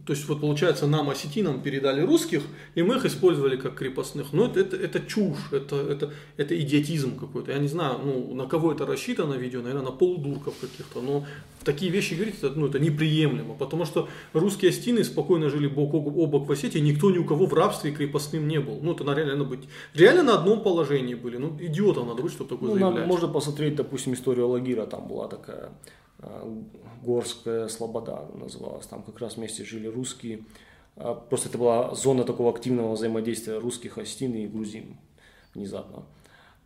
то 0.06 0.14
есть, 0.14 0.28
вот 0.28 0.42
получается, 0.42 0.86
нам, 0.86 1.10
осетинам, 1.10 1.62
передали 1.62 2.02
русских, 2.02 2.44
и 2.76 2.82
мы 2.82 2.96
их 2.96 3.06
использовали 3.06 3.56
как 3.56 3.76
крепостных. 3.76 4.34
Но 4.34 4.46
это, 4.46 4.60
это, 4.60 4.76
это 4.76 5.00
чушь, 5.00 5.38
это, 5.52 5.78
это, 5.78 6.14
это 6.36 6.60
идиотизм 6.62 7.18
какой-то. 7.18 7.52
Я 7.52 7.58
не 7.58 7.70
знаю, 7.70 8.00
ну, 8.04 8.34
на 8.34 8.48
кого 8.48 8.74
это 8.74 8.86
рассчитано 8.86 9.36
видео, 9.36 9.62
наверное, 9.62 9.86
на 9.86 9.92
полудурков 9.92 10.56
каких-то. 10.60 11.02
Но 11.02 11.26
такие 11.64 11.90
вещи 11.90 12.16
говорить, 12.16 12.36
это, 12.42 12.60
ну, 12.60 12.68
это 12.68 12.80
неприемлемо. 12.80 13.54
Потому 13.54 13.86
что 13.86 14.10
русские 14.34 14.72
осетины 14.72 15.06
спокойно 15.06 15.50
жили 15.50 15.68
бок 15.68 15.94
о 15.94 16.00
бок 16.00 16.50
в 16.50 16.52
Осетии, 16.52 16.80
никто 16.80 17.10
ни 17.10 17.18
у 17.18 17.24
кого 17.24 17.46
в 17.46 17.54
рабстве 17.54 17.92
крепостным 17.92 18.46
не 18.46 18.60
был. 18.60 18.80
Ну, 18.82 18.92
это 18.92 19.06
реально 19.14 19.46
быть. 19.46 19.70
Реально 19.94 20.24
на 20.24 20.34
одном 20.34 20.64
положении 20.64 21.16
были. 21.16 21.38
Ну, 21.38 21.58
идиотом 21.62 22.08
надо 22.08 22.24
быть, 22.24 22.34
чтобы 22.34 22.50
такое 22.50 22.72
ну, 22.72 22.76
заявлять. 22.76 23.08
Можно 23.08 23.30
посмотреть, 23.30 23.76
допустим, 23.76 24.14
историю 24.14 24.50
Лагира, 24.50 24.86
там 24.86 25.08
была 25.08 25.30
такая 25.30 25.72
Горская 27.04 27.68
Слобода 27.68 28.28
называлась. 28.34 28.88
Там 28.88 29.04
как 29.04 29.20
раз 29.20 29.38
вместе 29.38 29.64
жили 29.64 29.88
русские. 29.88 30.44
А, 30.96 31.14
просто 31.14 31.50
это 31.50 31.58
была 31.58 31.94
зона 31.94 32.24
такого 32.24 32.52
активного 32.52 32.94
взаимодействия 32.94 33.60
русских, 33.60 33.98
остин 33.98 34.34
и 34.34 34.48
грузин 34.48 34.98
внезапно. 35.54 36.04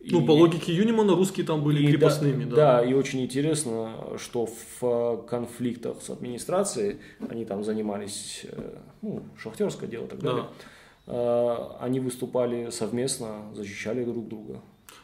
Ну, 0.04 0.22
и, 0.22 0.26
по 0.26 0.32
логике 0.32 0.74
Юнимана 0.74 1.14
русские 1.14 1.46
там 1.46 1.62
были 1.62 1.86
крепостными, 1.86 2.44
да, 2.44 2.50
да. 2.50 2.56
Да, 2.80 2.84
и 2.84 2.92
очень 2.92 3.22
интересно, 3.22 3.94
что 4.18 4.48
в 4.80 5.22
конфликтах 5.28 6.02
с 6.02 6.10
администрацией, 6.10 6.98
они 7.28 7.44
там 7.44 7.62
занимались, 7.62 8.44
э, 8.50 8.78
ну, 9.00 9.22
шахтерское 9.38 9.88
дело 9.88 10.06
и 10.06 10.08
так 10.08 10.18
далее, 10.18 10.46
да. 11.06 11.76
Они 11.80 12.00
выступали 12.00 12.70
совместно, 12.70 13.42
защищали 13.54 14.04
друг 14.04 14.28
друга. 14.28 14.60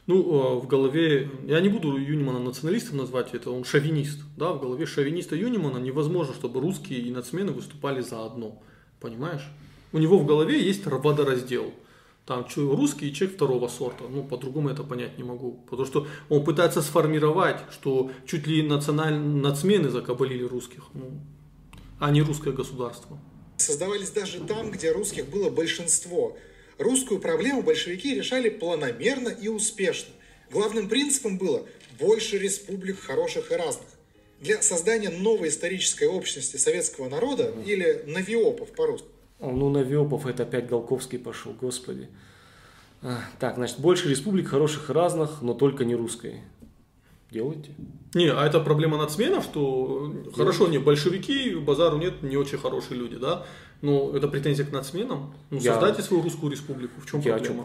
Ну, 0.08 0.22
э, 0.22 0.58
в 0.60 0.66
голове, 0.66 1.30
я 1.44 1.60
не 1.60 1.68
буду 1.68 1.98
Юнимана 1.98 2.38
националистом 2.38 2.96
назвать, 2.96 3.34
это 3.34 3.50
он 3.50 3.64
шовинист, 3.64 4.20
да, 4.38 4.52
в 4.52 4.60
голове 4.60 4.86
шовиниста 4.86 5.36
Юнимана 5.36 5.76
невозможно, 5.76 6.32
чтобы 6.32 6.62
русские 6.62 7.00
и 7.00 7.10
нацмены 7.10 7.52
выступали 7.52 8.00
заодно, 8.00 8.58
понимаешь? 9.00 9.46
У 9.92 9.98
него 9.98 10.18
в 10.18 10.24
голове 10.24 10.62
есть 10.62 10.86
водораздел, 10.86 11.74
там 12.24 12.46
русский 12.56 13.10
и 13.10 13.12
человек 13.12 13.36
второго 13.36 13.68
сорта, 13.68 14.04
ну, 14.08 14.24
по-другому 14.24 14.70
это 14.70 14.82
понять 14.82 15.18
не 15.18 15.24
могу, 15.24 15.60
потому 15.68 15.86
что 15.86 16.06
он 16.30 16.42
пытается 16.42 16.80
сформировать, 16.80 17.60
что 17.70 18.10
чуть 18.26 18.46
ли 18.46 18.62
национальные 18.62 19.42
нацмены 19.42 19.90
закабалили 19.90 20.42
русских, 20.42 20.84
ну, 20.94 21.20
а 21.98 22.10
не 22.10 22.22
русское 22.22 22.54
государство. 22.54 23.18
Создавались 23.58 24.10
даже 24.10 24.40
там, 24.40 24.70
где 24.70 24.90
русских 24.90 25.28
было 25.28 25.50
большинство– 25.50 26.34
Русскую 26.78 27.20
проблему 27.20 27.62
большевики 27.62 28.14
решали 28.14 28.48
планомерно 28.48 29.28
и 29.28 29.48
успешно. 29.48 30.12
Главным 30.50 30.88
принципом 30.88 31.36
было 31.36 31.66
больше 31.98 32.38
республик 32.38 33.00
хороших 33.00 33.50
и 33.52 33.56
разных. 33.56 33.88
Для 34.40 34.62
создания 34.62 35.10
новой 35.10 35.48
исторической 35.48 36.06
общности 36.06 36.56
советского 36.56 37.08
народа 37.08 37.52
или 37.66 38.04
навиопов 38.06 38.70
по-русски. 38.70 39.08
Ну, 39.40 39.68
навиопов 39.68 40.26
это 40.26 40.44
опять 40.44 40.68
Голковский 40.68 41.18
пошел, 41.18 41.52
господи. 41.52 42.08
А, 43.02 43.20
так, 43.38 43.56
значит, 43.56 43.78
больше 43.78 44.08
республик 44.08 44.48
хороших 44.48 44.90
и 44.90 44.92
разных, 44.92 45.42
но 45.42 45.54
только 45.54 45.84
не 45.84 45.96
русской. 45.96 46.42
Делайте. 47.30 47.70
Не, 48.14 48.32
а 48.32 48.46
это 48.46 48.60
проблема 48.60 48.96
нацменов, 48.96 49.44
что 49.44 50.08
Делайте. 50.08 50.32
хорошо, 50.32 50.68
не, 50.68 50.78
большевики, 50.78 51.54
базару 51.54 51.98
нет, 51.98 52.22
не 52.22 52.36
очень 52.36 52.56
хорошие 52.56 52.98
люди, 52.98 53.16
да, 53.16 53.44
ну, 53.82 54.12
это 54.12 54.28
претензия 54.28 54.64
к 54.64 54.72
нацменам. 54.72 55.34
Ну, 55.50 55.58
я... 55.58 55.74
создайте 55.74 56.02
свою 56.02 56.22
русскую 56.22 56.50
республику. 56.50 57.00
В 57.00 57.06
чем 57.10 57.20
я 57.20 57.36
проблема? 57.36 57.64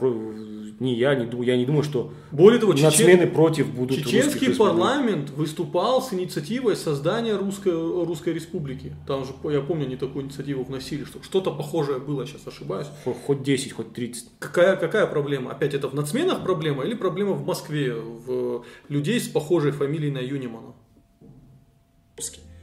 Не 0.79 0.95
я, 0.95 1.15
не 1.15 1.25
думаю, 1.25 1.47
я 1.47 1.57
не 1.57 1.65
думаю, 1.65 1.83
что 1.83 2.13
Более 2.31 2.59
того, 2.59 2.73
нацмены 2.73 3.23
чечен... 3.23 3.33
против 3.33 3.73
будут 3.73 3.97
Чеченский 3.97 4.55
парламент 4.55 5.29
выступал 5.29 6.01
с 6.01 6.13
инициативой 6.13 6.75
создания 6.75 7.35
русской, 7.35 7.71
русской 7.71 8.33
республики. 8.33 8.95
Там 9.07 9.25
же, 9.25 9.33
я 9.51 9.61
помню, 9.61 9.85
они 9.85 9.95
такую 9.95 10.25
инициативу 10.25 10.63
вносили, 10.63 11.03
что 11.05 11.21
что-то 11.23 11.51
похожее 11.51 11.99
было, 11.99 12.25
сейчас 12.25 12.47
ошибаюсь. 12.47 12.87
Хоть 13.25 13.43
10, 13.43 13.73
хоть 13.73 13.93
30. 13.93 14.29
Какая, 14.39 14.75
какая 14.75 15.07
проблема? 15.07 15.51
Опять 15.51 15.73
это 15.73 15.87
в 15.87 15.93
нацменах 15.93 16.43
проблема 16.43 16.83
или 16.83 16.95
проблема 16.95 17.33
в 17.33 17.45
Москве, 17.45 17.93
в 17.93 18.65
людей 18.89 19.19
с 19.19 19.27
похожей 19.27 19.71
фамилией 19.71 20.11
на 20.11 20.19
Юнимана? 20.19 20.73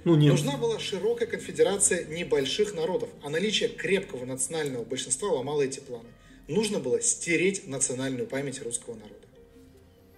Ну, 0.04 0.16
нет. 0.16 0.32
Нужна 0.32 0.56
была 0.56 0.78
широкая 0.78 1.28
конфедерация 1.28 2.06
небольших 2.06 2.74
народов, 2.74 3.10
а 3.22 3.28
наличие 3.28 3.68
крепкого 3.68 4.24
национального 4.24 4.84
большинства 4.84 5.28
ломало 5.28 5.62
эти 5.62 5.80
планы. 5.80 6.08
Нужно 6.50 6.80
было 6.80 7.00
стереть 7.00 7.68
национальную 7.68 8.26
память 8.26 8.60
русского 8.60 8.96
народа. 8.96 9.29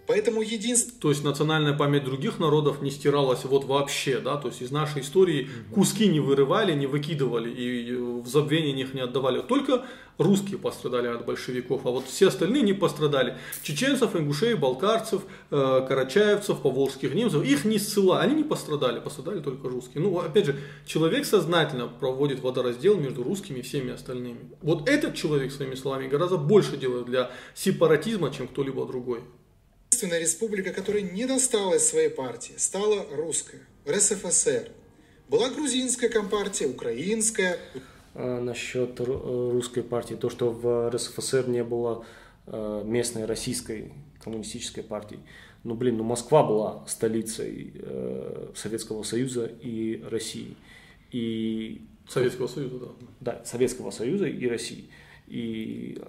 Поэтому 0.07 0.43
единственное... 0.43 1.01
То 1.01 1.11
есть 1.11 1.23
национальная 1.25 1.75
память 1.75 2.05
других 2.05 2.39
народов 2.39 2.83
не 2.83 2.91
стиралась 2.91 3.45
вот 3.45 3.65
вообще, 3.65 4.19
да? 4.19 4.37
То 4.37 4.49
есть 4.49 4.61
из 4.61 4.71
нашей 4.71 5.03
истории 5.03 5.49
куски 5.73 6.09
не 6.09 6.21
вырывали, 6.21 6.73
не 6.75 6.87
выкидывали 6.87 7.51
и 7.51 7.95
в 7.95 8.27
забвение 8.27 8.73
них 8.73 8.95
не 8.95 9.01
отдавали. 9.01 9.41
Только 9.43 9.85
русские 10.19 10.59
пострадали 10.59 11.07
от 11.07 11.25
большевиков, 11.25 11.87
а 11.87 11.91
вот 11.91 12.07
все 12.07 12.29
остальные 12.29 12.63
не 12.63 12.73
пострадали. 12.73 13.37
Чеченцев, 13.63 14.17
ингушей, 14.17 14.55
балкарцев, 14.55 15.23
э, 15.51 15.87
карачаевцев, 15.89 16.61
поволжских 16.61 17.15
немцев, 17.15 17.45
их 17.45 17.65
не 17.65 17.79
ссылали, 17.79 18.27
они 18.27 18.35
не 18.37 18.45
пострадали, 18.45 19.01
пострадали 19.01 19.41
только 19.41 19.69
русские. 19.69 20.03
Ну, 20.03 20.19
опять 20.19 20.47
же, 20.47 20.59
человек 20.87 21.25
сознательно 21.25 21.87
проводит 21.89 22.41
водораздел 22.41 22.97
между 22.97 23.23
русскими 23.23 23.61
и 23.61 23.63
всеми 23.63 23.93
остальными. 23.93 24.51
Вот 24.63 24.89
этот 24.89 25.15
человек, 25.15 25.53
своими 25.53 25.75
словами, 25.75 26.09
гораздо 26.09 26.37
больше 26.37 26.77
делает 26.77 27.07
для 27.07 27.31
сепаратизма, 27.55 28.31
чем 28.31 28.49
кто-либо 28.49 28.85
другой 28.87 29.21
единственная 30.03 30.21
республика, 30.21 30.73
которая 30.73 31.03
не 31.03 31.27
досталась 31.27 31.87
своей 31.87 32.09
партии, 32.09 32.55
стала 32.57 33.07
русская, 33.13 33.61
РСФСР. 33.89 34.71
Была 35.29 35.49
грузинская 35.49 36.11
компартия, 36.11 36.69
украинская. 36.69 37.59
А, 38.15 38.41
насчет 38.41 39.01
э, 39.01 39.05
русской 39.05 39.83
партии, 39.83 40.15
то, 40.15 40.29
что 40.29 40.51
в 40.51 40.91
РСФСР 40.91 41.49
не 41.49 41.63
было 41.63 42.05
э, 42.47 42.83
местной 42.85 43.27
российской 43.27 43.93
коммунистической 44.23 44.83
партии. 44.83 45.21
Ну, 45.65 45.75
блин, 45.77 45.99
ну 45.99 46.05
Москва 46.05 46.43
была 46.43 46.85
столицей 46.89 47.73
э, 47.77 48.51
Советского 48.57 49.05
Союза 49.05 49.47
и 49.47 50.03
России. 50.03 50.57
И... 51.13 51.87
Советского 52.09 52.49
Союза, 52.49 52.79
да. 52.79 52.89
Да, 53.21 53.45
Советского 53.45 53.93
Союза 53.93 54.27
и 54.27 54.49
России. 54.49 54.91
И 55.29 56.03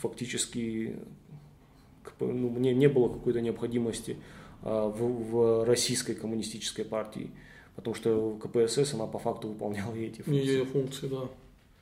фактически 0.00 0.96
ну, 2.26 2.50
мне 2.50 2.74
не 2.74 2.88
было 2.88 3.08
какой-то 3.08 3.40
необходимости 3.40 4.16
а, 4.62 4.88
в, 4.88 5.30
в 5.30 5.64
российской 5.64 6.14
коммунистической 6.14 6.84
партии, 6.84 7.30
потому 7.76 7.94
что 7.94 8.38
КПСС, 8.42 8.94
она 8.94 9.06
по 9.06 9.18
факту 9.18 9.48
выполняла 9.48 9.94
эти 9.94 10.22
функции. 10.22 10.46
Ее 10.46 10.64
функции, 10.64 11.08
да. 11.08 11.28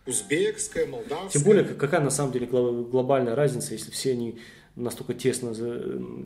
Узбекская, 0.07 0.87
молдавская. 0.87 1.31
Тем 1.31 1.43
более, 1.43 1.65
какая 1.65 2.01
на 2.01 2.11
самом 2.11 2.33
деле 2.33 2.47
глобальная 2.47 3.35
разница, 3.35 3.75
если 3.75 3.91
все 3.91 4.13
они 4.13 4.39
настолько 4.75 5.13
тесно, 5.13 5.55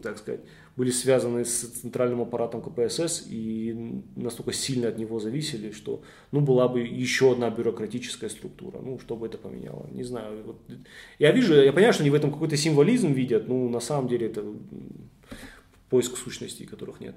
так 0.03 0.18
сказать, 0.18 0.40
были 0.76 0.90
связаны 0.90 1.44
с 1.44 1.68
центральным 1.68 2.22
аппаратом 2.22 2.62
КПСС 2.62 3.26
и 3.28 4.02
настолько 4.16 4.52
сильно 4.52 4.88
от 4.88 4.98
него 4.98 5.20
зависели, 5.20 5.70
что 5.70 6.02
ну, 6.30 6.40
была 6.40 6.68
бы 6.68 6.80
еще 6.80 7.32
одна 7.32 7.50
бюрократическая 7.50 8.30
структура. 8.30 8.78
Ну, 8.80 8.98
что 8.98 9.16
бы 9.16 9.26
это 9.26 9.37
поменяло? 9.37 9.87
Не 9.90 10.02
знаю. 10.02 10.42
Вот, 10.44 10.56
я 11.18 11.32
вижу, 11.32 11.54
я 11.54 11.72
понимаю, 11.72 11.92
что 11.92 12.02
они 12.02 12.11
в 12.11 12.14
этом 12.14 12.32
какой-то 12.32 12.56
символизм 12.56 13.12
видят, 13.12 13.48
но 13.48 13.68
на 13.68 13.80
самом 13.80 14.08
деле 14.08 14.28
это 14.28 14.44
поиск 15.90 16.16
сущностей, 16.16 16.66
которых 16.66 17.00
нет. 17.00 17.16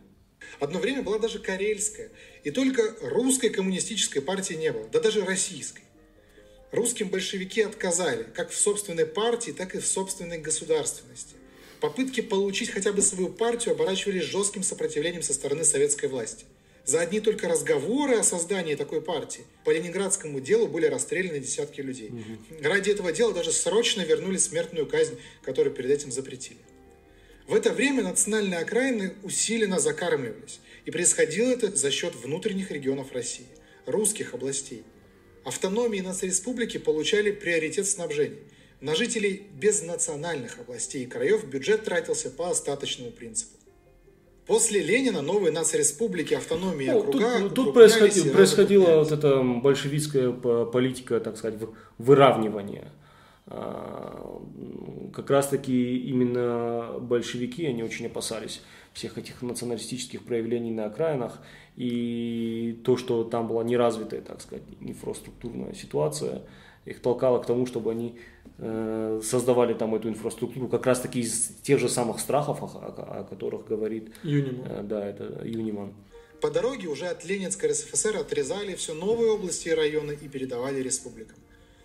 Одно 0.60 0.80
время 0.80 1.02
была 1.02 1.18
даже 1.18 1.39
карельская. 1.39 2.12
И 2.44 2.52
только 2.52 2.96
русской 3.02 3.50
коммунистической 3.50 4.22
партии 4.22 4.56
не 4.56 4.72
было, 4.72 4.88
да 4.91 5.00
даже 5.00 5.24
российской. 5.24 5.84
Русским 6.72 7.08
большевики 7.08 7.62
отказали 7.62 8.24
как 8.24 8.50
в 8.50 8.58
собственной 8.58 9.06
партии, 9.06 9.52
так 9.52 9.76
и 9.76 9.80
в 9.80 9.88
собственной 9.88 10.39
государственности. 10.39 11.35
Попытки 11.86 12.21
получить 12.21 12.71
хотя 12.71 12.91
бы 12.91 13.04
свою 13.04 13.30
партию 13.30 13.76
оборачивались 13.76 14.24
жестким 14.24 14.63
сопротивлением 14.63 15.21
со 15.21 15.36
стороны 15.36 15.63
советской 15.63 16.08
власти. 16.08 16.45
За 16.84 17.00
одни 17.00 17.19
только 17.19 17.48
разговоры 17.48 18.15
о 18.15 18.24
создании 18.24 18.74
такой 18.74 19.04
партии 19.04 19.43
по 19.63 19.69
ленинградскому 19.69 20.39
делу 20.39 20.65
были 20.67 20.88
расстреляны 20.88 21.39
десятки 21.39 21.82
людей. 21.82 22.10
Угу. 22.10 22.63
Ради 22.63 22.89
этого 22.89 23.12
дела 23.12 23.34
даже 23.36 23.52
срочно 23.52 24.02
вернули 24.02 24.38
смертную 24.38 24.88
казнь, 24.88 25.19
которую 25.43 25.76
перед 25.76 25.91
этим 25.91 26.12
запретили. 26.12 26.58
В 27.48 27.54
это 27.54 27.71
время 27.71 28.02
национальные 28.02 28.62
окраины 28.62 29.13
усиленно 29.21 29.80
закармливались. 29.80 30.62
И 30.86 30.91
происходило 30.91 31.52
это 31.52 31.76
за 31.76 31.91
счет 31.91 32.15
внутренних 32.15 32.71
регионов 32.71 33.12
России, 33.12 33.45
русских 33.86 34.34
областей– 34.34 34.82
Автономии 35.45 35.99
нацреспублики 35.99 36.80
получали 36.80 37.30
приоритет 37.30 37.86
снабжения. 37.86 38.39
На 38.86 38.94
жителей 38.94 39.48
без 39.60 39.82
национальных 39.82 40.60
областей 40.60 41.06
и 41.06 41.08
краев 41.08 41.44
бюджет 41.44 41.86
тратился 41.86 42.30
по 42.30 42.52
остаточному 42.52 43.10
принципу. 43.10 43.58
После 44.46 44.80
Ленина 44.80 45.24
новые 45.24 45.52
нацреспублики, 45.52 46.36
автономии 46.36 46.92
ну, 46.92 47.00
округа... 47.00 47.40
Тут, 47.40 47.56
тут 47.56 47.74
происходило, 47.74 48.32
происходила 48.32 48.98
вот 48.98 49.12
эта 49.12 49.42
большевистская 49.42 50.32
политика, 50.32 51.20
так 51.20 51.36
сказать, 51.36 51.60
выравнивания. 51.98 52.92
А, 53.48 54.40
как 55.16 55.32
раз 55.32 55.48
таки 55.48 55.98
именно 55.98 57.00
большевики, 57.00 57.66
они 57.66 57.82
очень 57.82 58.06
опасались 58.06 58.62
всех 58.94 59.18
этих 59.18 59.42
националистических 59.42 60.24
проявлений 60.24 60.70
на 60.70 60.86
окраинах 60.86 61.40
и 61.76 62.80
то, 62.86 62.98
что 62.98 63.24
там 63.24 63.48
была 63.48 63.64
неразвитая, 63.64 64.22
так 64.22 64.42
сказать, 64.42 64.64
инфраструктурная 64.80 65.74
ситуация, 65.74 66.44
их 66.86 67.02
толкало 67.02 67.40
к 67.40 67.46
тому, 67.46 67.66
чтобы 67.66 67.92
они 67.92 68.18
э, 68.58 69.22
создавали 69.24 69.74
там 69.74 69.96
эту 69.96 70.08
инфраструктуру 70.10 70.68
как 70.68 70.86
раз 70.86 71.00
таки 71.02 71.22
из 71.22 71.50
тех 71.64 71.80
же 71.80 71.90
самых 71.90 72.20
страхов, 72.20 72.62
о, 72.62 72.66
о, 72.66 73.20
о 73.20 73.24
которых 73.24 73.68
говорит 73.68 74.14
Юниман. 74.24 74.72
Э, 74.72 74.84
да, 74.84 75.06
это 75.06 75.42
Юниман. 75.44 75.94
По 76.42 76.52
дороге 76.52 76.88
уже 76.88 77.08
от 77.08 77.26
Ленинской 77.26 77.70
РСФСР 77.70 78.18
отрезали 78.18 78.76
все 78.76 78.94
новые 78.94 79.32
области 79.32 79.70
и 79.70 79.74
районы 79.74 80.18
и 80.22 80.28
передавали 80.28 80.82
республикам. 80.82 81.38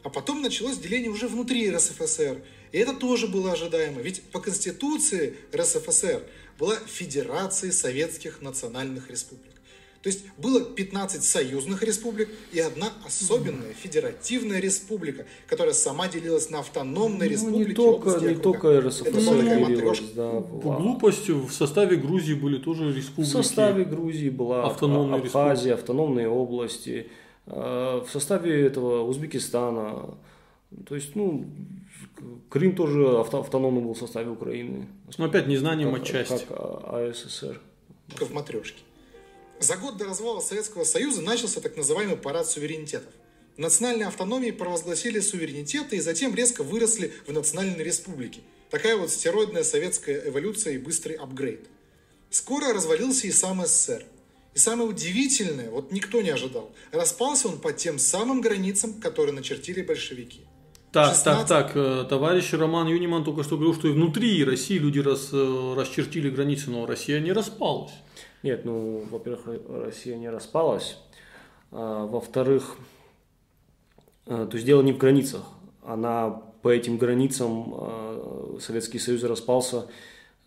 А 0.03 0.11
потом 0.11 0.43
началось 0.43 0.79
деление 0.79 1.11
уже 1.11 1.29
внутри 1.29 1.71
РСФСР. 1.71 2.43
И 2.73 2.79
это 2.79 2.95
тоже 2.95 3.27
было 3.27 3.53
ожидаемо. 3.53 4.01
Ведь 4.01 4.23
по 4.31 4.41
Конституции 4.41 5.37
РСФСР 5.55 6.23
была 6.59 6.77
Федерацией 6.87 7.73
Советских 7.73 8.43
Национальных 8.43 9.11
Республик. 9.11 9.53
То 10.03 10.09
есть 10.09 10.25
было 10.39 10.63
15 10.65 11.23
союзных 11.23 11.83
республик 11.83 12.31
и 12.53 12.59
одна 12.61 12.89
особенная 13.07 13.75
федеративная 13.75 14.59
республика, 14.59 15.27
которая 15.47 15.75
сама 15.75 16.09
делилась 16.09 16.49
на 16.49 16.61
автономные 16.61 17.29
Ну, 17.29 17.35
республики. 17.35 17.69
не 17.69 17.75
только, 17.75 18.11
не 18.21 18.35
только 18.37 18.69
Это 18.69 18.89
РСФСР 18.89 19.11
была 19.11 19.37
такая 19.37 19.67
делилась, 19.67 20.01
да. 20.15 20.41
По 20.41 20.73
а- 20.75 20.77
глупости 20.79 21.33
в 21.33 21.51
составе 21.53 21.97
Грузии 21.97 22.33
были 22.33 22.57
тоже 22.57 22.95
республики. 22.95 23.29
В 23.31 23.33
составе 23.33 23.85
Грузии 23.85 24.31
была 24.31 24.65
Автономные 24.67 25.21
Абхазия, 25.21 25.75
автономные 25.75 26.29
области. 26.29 27.09
э, 27.47 28.03
В 28.07 28.11
составе 28.11 28.65
этого 28.67 29.03
Узбекистана. 29.05 30.15
То 30.89 30.95
есть, 30.95 31.15
ну, 31.15 31.45
Крым 32.49 32.75
тоже 32.75 33.19
авто- 33.19 33.41
автономный 33.41 33.83
был 33.83 33.93
в 33.95 33.99
составе 33.99 34.31
Украины. 34.31 34.87
Но 35.19 35.25
опять 35.27 35.47
незнанием 35.47 35.93
Как, 35.93 36.03
отчасти. 36.03 36.45
как 36.49 36.57
А- 36.59 37.11
АССР. 37.11 37.61
в 38.19 38.33
матрешке. 38.33 38.81
За 39.61 39.77
год 39.77 39.99
до 39.99 40.07
развала 40.07 40.41
Советского 40.41 40.85
Союза 40.85 41.21
начался 41.21 41.61
так 41.61 41.77
называемый 41.77 42.17
парад 42.17 42.49
суверенитетов. 42.49 43.13
Национальные 43.59 44.09
автономии 44.09 44.53
провозгласили 44.53 45.21
суверенитеты 45.21 45.97
и 45.97 46.01
затем 46.01 46.35
резко 46.35 46.63
выросли 46.65 47.13
в 47.27 47.33
национальные 47.33 47.85
республики. 47.85 48.41
Такая 48.71 48.97
вот 48.97 49.11
стероидная 49.11 49.63
советская 49.63 50.29
эволюция 50.29 50.75
и 50.75 50.79
быстрый 50.79 51.13
апгрейд. 51.13 51.69
Скоро 52.31 52.73
развалился 52.73 53.27
и 53.27 53.33
сам 53.33 53.63
СССР. 53.67 54.03
И 54.55 54.59
самое 54.59 54.89
удивительное, 54.89 55.71
вот 55.71 55.93
никто 55.93 56.23
не 56.23 56.31
ожидал, 56.31 56.73
распался 56.91 57.49
он 57.49 57.59
по 57.59 57.75
тем 57.75 57.99
самым 57.99 58.41
границам, 58.41 58.95
которые 58.95 59.35
начертили 59.35 59.83
большевики. 59.83 60.41
Так, 60.91 61.11
16. 61.11 61.25
так, 61.25 61.49
так, 61.49 61.77
э, 61.77 62.07
товарищ 62.09 62.51
Роман 62.53 62.89
Юниман 62.89 63.25
только 63.25 63.45
что 63.45 63.57
говорил, 63.57 63.75
что 63.75 63.89
и 63.89 63.93
внутри 63.93 64.43
России 64.43 64.79
люди 64.79 65.01
рас, 65.01 65.29
э, 65.33 65.75
расчертили 65.77 66.31
границы, 66.31 66.71
но 66.71 66.87
Россия 66.87 67.21
не 67.21 67.33
распалась. 67.33 67.93
Нет, 68.43 68.65
ну, 68.65 69.05
во-первых, 69.11 69.47
Ро- 69.47 69.85
Россия 69.85 70.17
не 70.17 70.31
распалась. 70.31 70.99
А, 71.73 72.07
во-вторых, 72.07 72.77
а, 74.27 74.47
то 74.47 74.55
есть 74.57 74.67
дело 74.67 74.83
не 74.83 74.93
в 74.93 74.99
границах. 74.99 75.43
Она 75.85 76.43
по 76.63 76.69
этим 76.69 76.97
границам 76.97 77.75
а, 77.77 78.59
Советский 78.61 78.99
Союз 78.99 79.23
распался. 79.25 79.87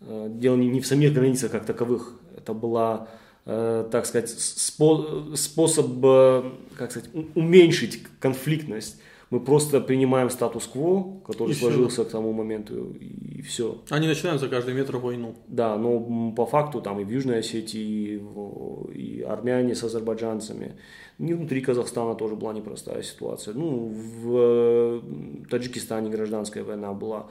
А, 0.00 0.28
дело 0.28 0.56
не, 0.56 0.68
не 0.68 0.80
в 0.80 0.86
самих 0.86 1.12
границах 1.14 1.52
как 1.52 1.66
таковых. 1.66 2.18
Это 2.36 2.52
была, 2.52 3.08
э, 3.46 3.88
так 3.90 4.04
сказать, 4.04 4.28
спо- 4.28 5.34
способ, 5.36 5.86
э, 6.04 6.50
как 6.76 6.90
сказать, 6.90 7.08
уменьшить 7.34 8.02
конфликтность. 8.18 9.00
Мы 9.34 9.40
просто 9.40 9.80
принимаем 9.80 10.30
статус-кво, 10.30 11.20
который 11.26 11.50
И 11.50 11.54
сложился 11.54 12.04
к 12.04 12.08
тому 12.10 12.32
моменту, 12.32 12.92
и 13.00 13.42
все. 13.42 13.82
Они 13.90 14.06
начинают 14.06 14.40
за 14.40 14.48
каждый 14.48 14.74
метр 14.74 14.96
войну. 14.98 15.34
Да, 15.48 15.76
но 15.76 16.32
по 16.36 16.46
факту 16.46 16.80
там 16.80 17.00
и 17.00 17.04
в 17.04 17.10
Южной 17.10 17.40
Осетии, 17.40 18.14
и, 18.14 18.16
в- 18.16 18.92
и 18.92 19.22
армяне 19.22 19.74
с 19.74 19.82
азербайджанцами. 19.82 20.76
И 21.18 21.34
внутри 21.34 21.60
Казахстана 21.62 22.14
тоже 22.14 22.36
была 22.36 22.52
непростая 22.52 23.02
ситуация. 23.02 23.54
Ну, 23.54 23.92
в 24.22 25.02
Таджикистане 25.50 26.10
гражданская 26.10 26.62
война 26.62 26.92
была. 26.92 27.26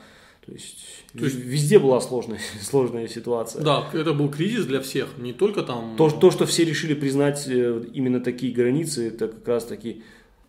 То 0.46 0.52
есть, 0.52 1.06
То 1.18 1.24
есть- 1.24 1.38
везде 1.38 1.80
была 1.80 2.02
сложная, 2.02 2.40
сложная 2.62 3.08
ситуация. 3.08 3.62
Да, 3.64 3.88
это 3.94 4.14
был 4.14 4.30
кризис 4.30 4.66
для 4.66 4.80
всех, 4.82 5.08
не 5.18 5.32
только 5.32 5.62
там... 5.62 5.96
То, 5.96 6.10
то, 6.10 6.32
что 6.32 6.46
все 6.46 6.66
решили 6.66 6.96
признать 6.96 7.48
э, 7.48 7.82
именно 7.94 8.20
такие 8.20 8.54
границы, 8.54 9.08
это 9.08 9.30
как 9.30 9.48
раз 9.48 9.64
таки 9.64 10.04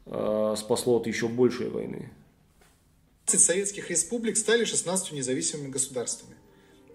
спасло 0.07 0.96
от 0.98 1.07
еще 1.07 1.28
большей 1.28 1.68
войны. 1.70 2.11
15 3.26 3.40
советских 3.46 3.90
республик 3.90 4.36
стали 4.36 4.64
16 4.64 5.12
независимыми 5.12 5.70
государствами. 5.70 6.34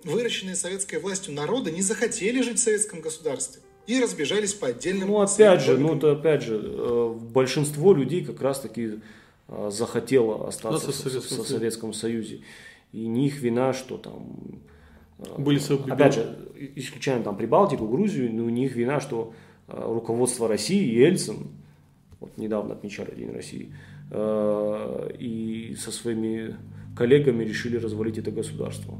Выращенные 0.04 0.56
советской 0.56 1.00
властью 1.00 1.34
народы 1.34 1.72
не 1.72 1.82
захотели 1.82 2.42
жить 2.42 2.60
в 2.60 2.64
советском 2.64 3.02
государстве 3.02 3.62
и 3.88 4.00
разбежались 4.00 4.54
по 4.54 4.68
отдельным 4.68 5.08
Ну, 5.10 5.22
опять 5.22 5.62
же, 5.62 5.78
ну, 5.78 5.96
это 5.98 6.12
опять 6.12 6.44
же, 6.44 6.62
э, 6.64 7.16
большинство 7.32 7.94
людей 7.94 8.24
как 8.24 8.40
раз-таки 8.42 9.00
э, 9.48 9.70
захотело 9.72 10.48
остаться 10.48 10.90
Остаться 10.90 11.02
в 11.02 11.06
в, 11.06 11.12
Советском 11.12 11.38
со- 11.38 11.44
Союзе. 11.44 11.58
Советском 11.58 11.94
Союзе. 11.94 12.42
И 12.94 13.08
не 13.08 13.28
их 13.28 13.40
вина, 13.42 13.74
что 13.74 13.98
там... 13.98 14.62
э, 15.18 15.36
Были. 15.42 15.60
Опять 15.92 16.14
же, 16.14 16.38
исключаем 16.76 17.24
там 17.24 17.36
Прибалтику, 17.36 17.88
Грузию, 17.88 18.32
но 18.34 18.50
не 18.52 18.66
их 18.68 18.76
вина, 18.76 19.00
что 19.02 19.34
э, 19.68 19.74
руководство 19.84 20.48
России 20.48 20.94
Ельцин, 20.96 21.48
вот 22.20 22.38
недавно 22.38 22.74
отмечали 22.74 23.14
День 23.16 23.32
России, 23.32 23.74
э, 24.12 25.12
и 25.20 25.76
со 25.80 25.92
своими 25.92 26.56
коллегами 26.96 27.44
решили 27.44 27.78
развалить 27.78 28.18
это 28.18 28.32
государство. 28.32 28.96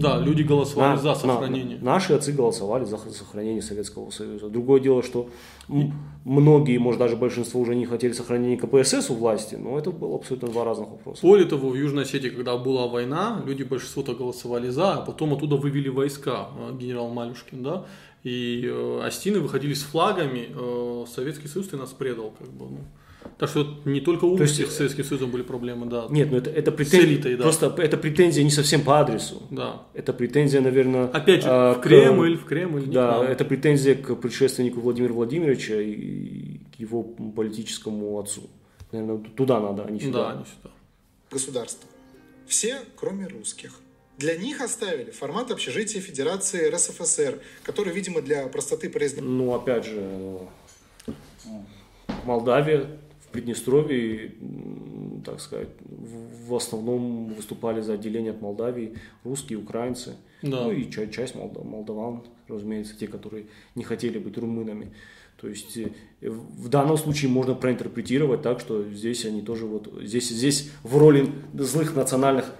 Да, 0.00 0.18
люди 0.20 0.42
голосовали 0.42 0.90
На- 0.92 0.96
за 0.96 1.08
на- 1.08 1.14
сохранение. 1.16 1.78
наши 1.82 2.12
отцы 2.12 2.30
голосовали 2.32 2.84
за 2.84 2.98
сохранение 2.98 3.60
Советского 3.62 4.10
Союза. 4.10 4.48
Другое 4.48 4.80
дело, 4.80 5.02
что 5.02 5.28
м- 5.68 5.92
многие, 6.24 6.78
может 6.78 7.00
даже 7.00 7.16
большинство 7.16 7.60
уже 7.60 7.74
не 7.74 7.84
хотели 7.84 8.12
сохранения 8.12 8.56
КПСС 8.56 9.10
у 9.10 9.14
власти, 9.14 9.56
но 9.56 9.76
это 9.76 9.90
было 9.90 10.14
абсолютно 10.14 10.48
два 10.48 10.64
разных 10.64 10.88
вопроса. 10.90 11.20
Более 11.26 11.46
того, 11.48 11.70
в 11.70 11.74
Южной 11.74 12.04
Осетии, 12.04 12.28
когда 12.28 12.56
была 12.56 12.86
война, 12.86 13.42
люди 13.44 13.64
большинство-то 13.64 14.14
голосовали 14.14 14.68
за, 14.68 14.94
а 14.94 15.00
потом 15.00 15.32
оттуда 15.34 15.56
вывели 15.56 15.88
войска, 15.88 16.48
э, 16.56 16.76
генерал 16.78 17.08
Малюшкин, 17.08 17.62
да, 17.64 17.84
и 18.28 18.66
э, 18.66 19.00
Остины 19.04 19.40
выходили 19.40 19.74
с 19.74 19.82
флагами, 19.82 20.48
э, 20.54 21.04
Советский 21.14 21.48
Союз 21.48 21.68
ты 21.68 21.76
нас 21.76 21.92
предал, 21.92 22.34
как 22.38 22.48
бы, 22.48 22.66
ну. 22.70 22.78
Так 23.38 23.48
что 23.48 23.78
не 23.84 24.00
только 24.00 24.24
у 24.24 24.36
То 24.36 24.42
есть, 24.42 24.54
всех 24.54 24.70
с 24.70 24.76
Советским 24.76 25.04
Союзом 25.04 25.30
были 25.30 25.42
проблемы, 25.42 25.86
да. 25.86 26.06
Нет, 26.10 26.30
ну 26.30 26.38
это, 26.38 26.50
это 26.50 26.72
претензия, 26.72 27.08
элитой, 27.08 27.36
да. 27.36 27.42
просто 27.42 27.74
это 27.78 27.96
претензия 27.96 28.42
не 28.42 28.50
совсем 28.50 28.82
по 28.82 29.00
адресу. 29.00 29.42
Да. 29.50 29.82
Это 29.94 30.12
претензия, 30.12 30.60
наверное... 30.60 31.06
Опять 31.06 31.42
же, 31.42 31.48
а, 31.50 31.74
в 31.74 31.80
к- 31.80 31.84
Кремль, 31.84 32.36
в 32.36 32.44
Кремль, 32.44 32.80
не 32.80 32.86
к 32.86 32.94
Да, 32.94 33.24
это 33.24 33.44
претензия 33.44 33.94
к 33.94 34.14
предшественнику 34.16 34.80
Владимира 34.80 35.12
Владимировича 35.12 35.80
и 35.80 36.58
к 36.76 36.80
его 36.80 37.02
политическому 37.02 38.18
отцу. 38.18 38.42
Наверное, 38.92 39.18
туда 39.36 39.60
надо, 39.60 39.84
а 39.84 39.90
не 39.90 40.00
сюда. 40.00 40.32
Да, 40.32 40.38
не 40.38 40.44
сюда. 40.44 40.70
государства. 41.30 41.88
Все, 42.46 42.78
кроме 42.96 43.26
русских. 43.26 43.80
Для 44.18 44.36
них 44.36 44.60
оставили 44.60 45.12
формат 45.12 45.50
общежития 45.52 46.00
Федерации 46.00 46.68
РСФСР, 46.68 47.38
который, 47.62 47.92
видимо, 47.92 48.20
для 48.20 48.46
простоты 48.48 48.90
произношения 48.90 49.30
Ну, 49.32 49.54
опять 49.54 49.84
же, 49.86 50.40
Молдавия, 52.24 52.98
в 53.24 53.28
Приднестровье, 53.30 54.32
так 55.24 55.40
сказать, 55.40 55.68
в 56.48 56.54
основном 56.54 57.32
выступали 57.34 57.80
за 57.80 57.94
отделение 57.94 58.32
от 58.32 58.40
Молдавии 58.40 58.98
русские, 59.22 59.58
украинцы, 59.58 60.16
Да. 60.42 60.64
ну 60.64 60.72
и 60.72 60.90
ча- 60.90 61.06
часть 61.06 61.34
молда- 61.36 61.62
молдаван, 61.62 62.22
разумеется, 62.48 62.96
те, 62.98 63.06
которые 63.06 63.46
не 63.76 63.84
хотели 63.84 64.18
быть 64.18 64.36
румынами. 64.36 64.92
То 65.40 65.46
есть 65.46 65.76
э, 65.76 65.90
в 66.22 66.68
данном 66.68 66.96
случае 66.98 67.30
можно 67.30 67.54
проинтерпретировать 67.54 68.42
так, 68.42 68.58
что 68.58 68.82
здесь 68.92 69.24
они 69.24 69.42
тоже 69.42 69.66
вот 69.66 69.92
здесь 70.02 70.28
здесь 70.30 70.70
в 70.82 70.96
роли 70.96 71.30
злых 71.54 71.94
национальных 71.94 72.52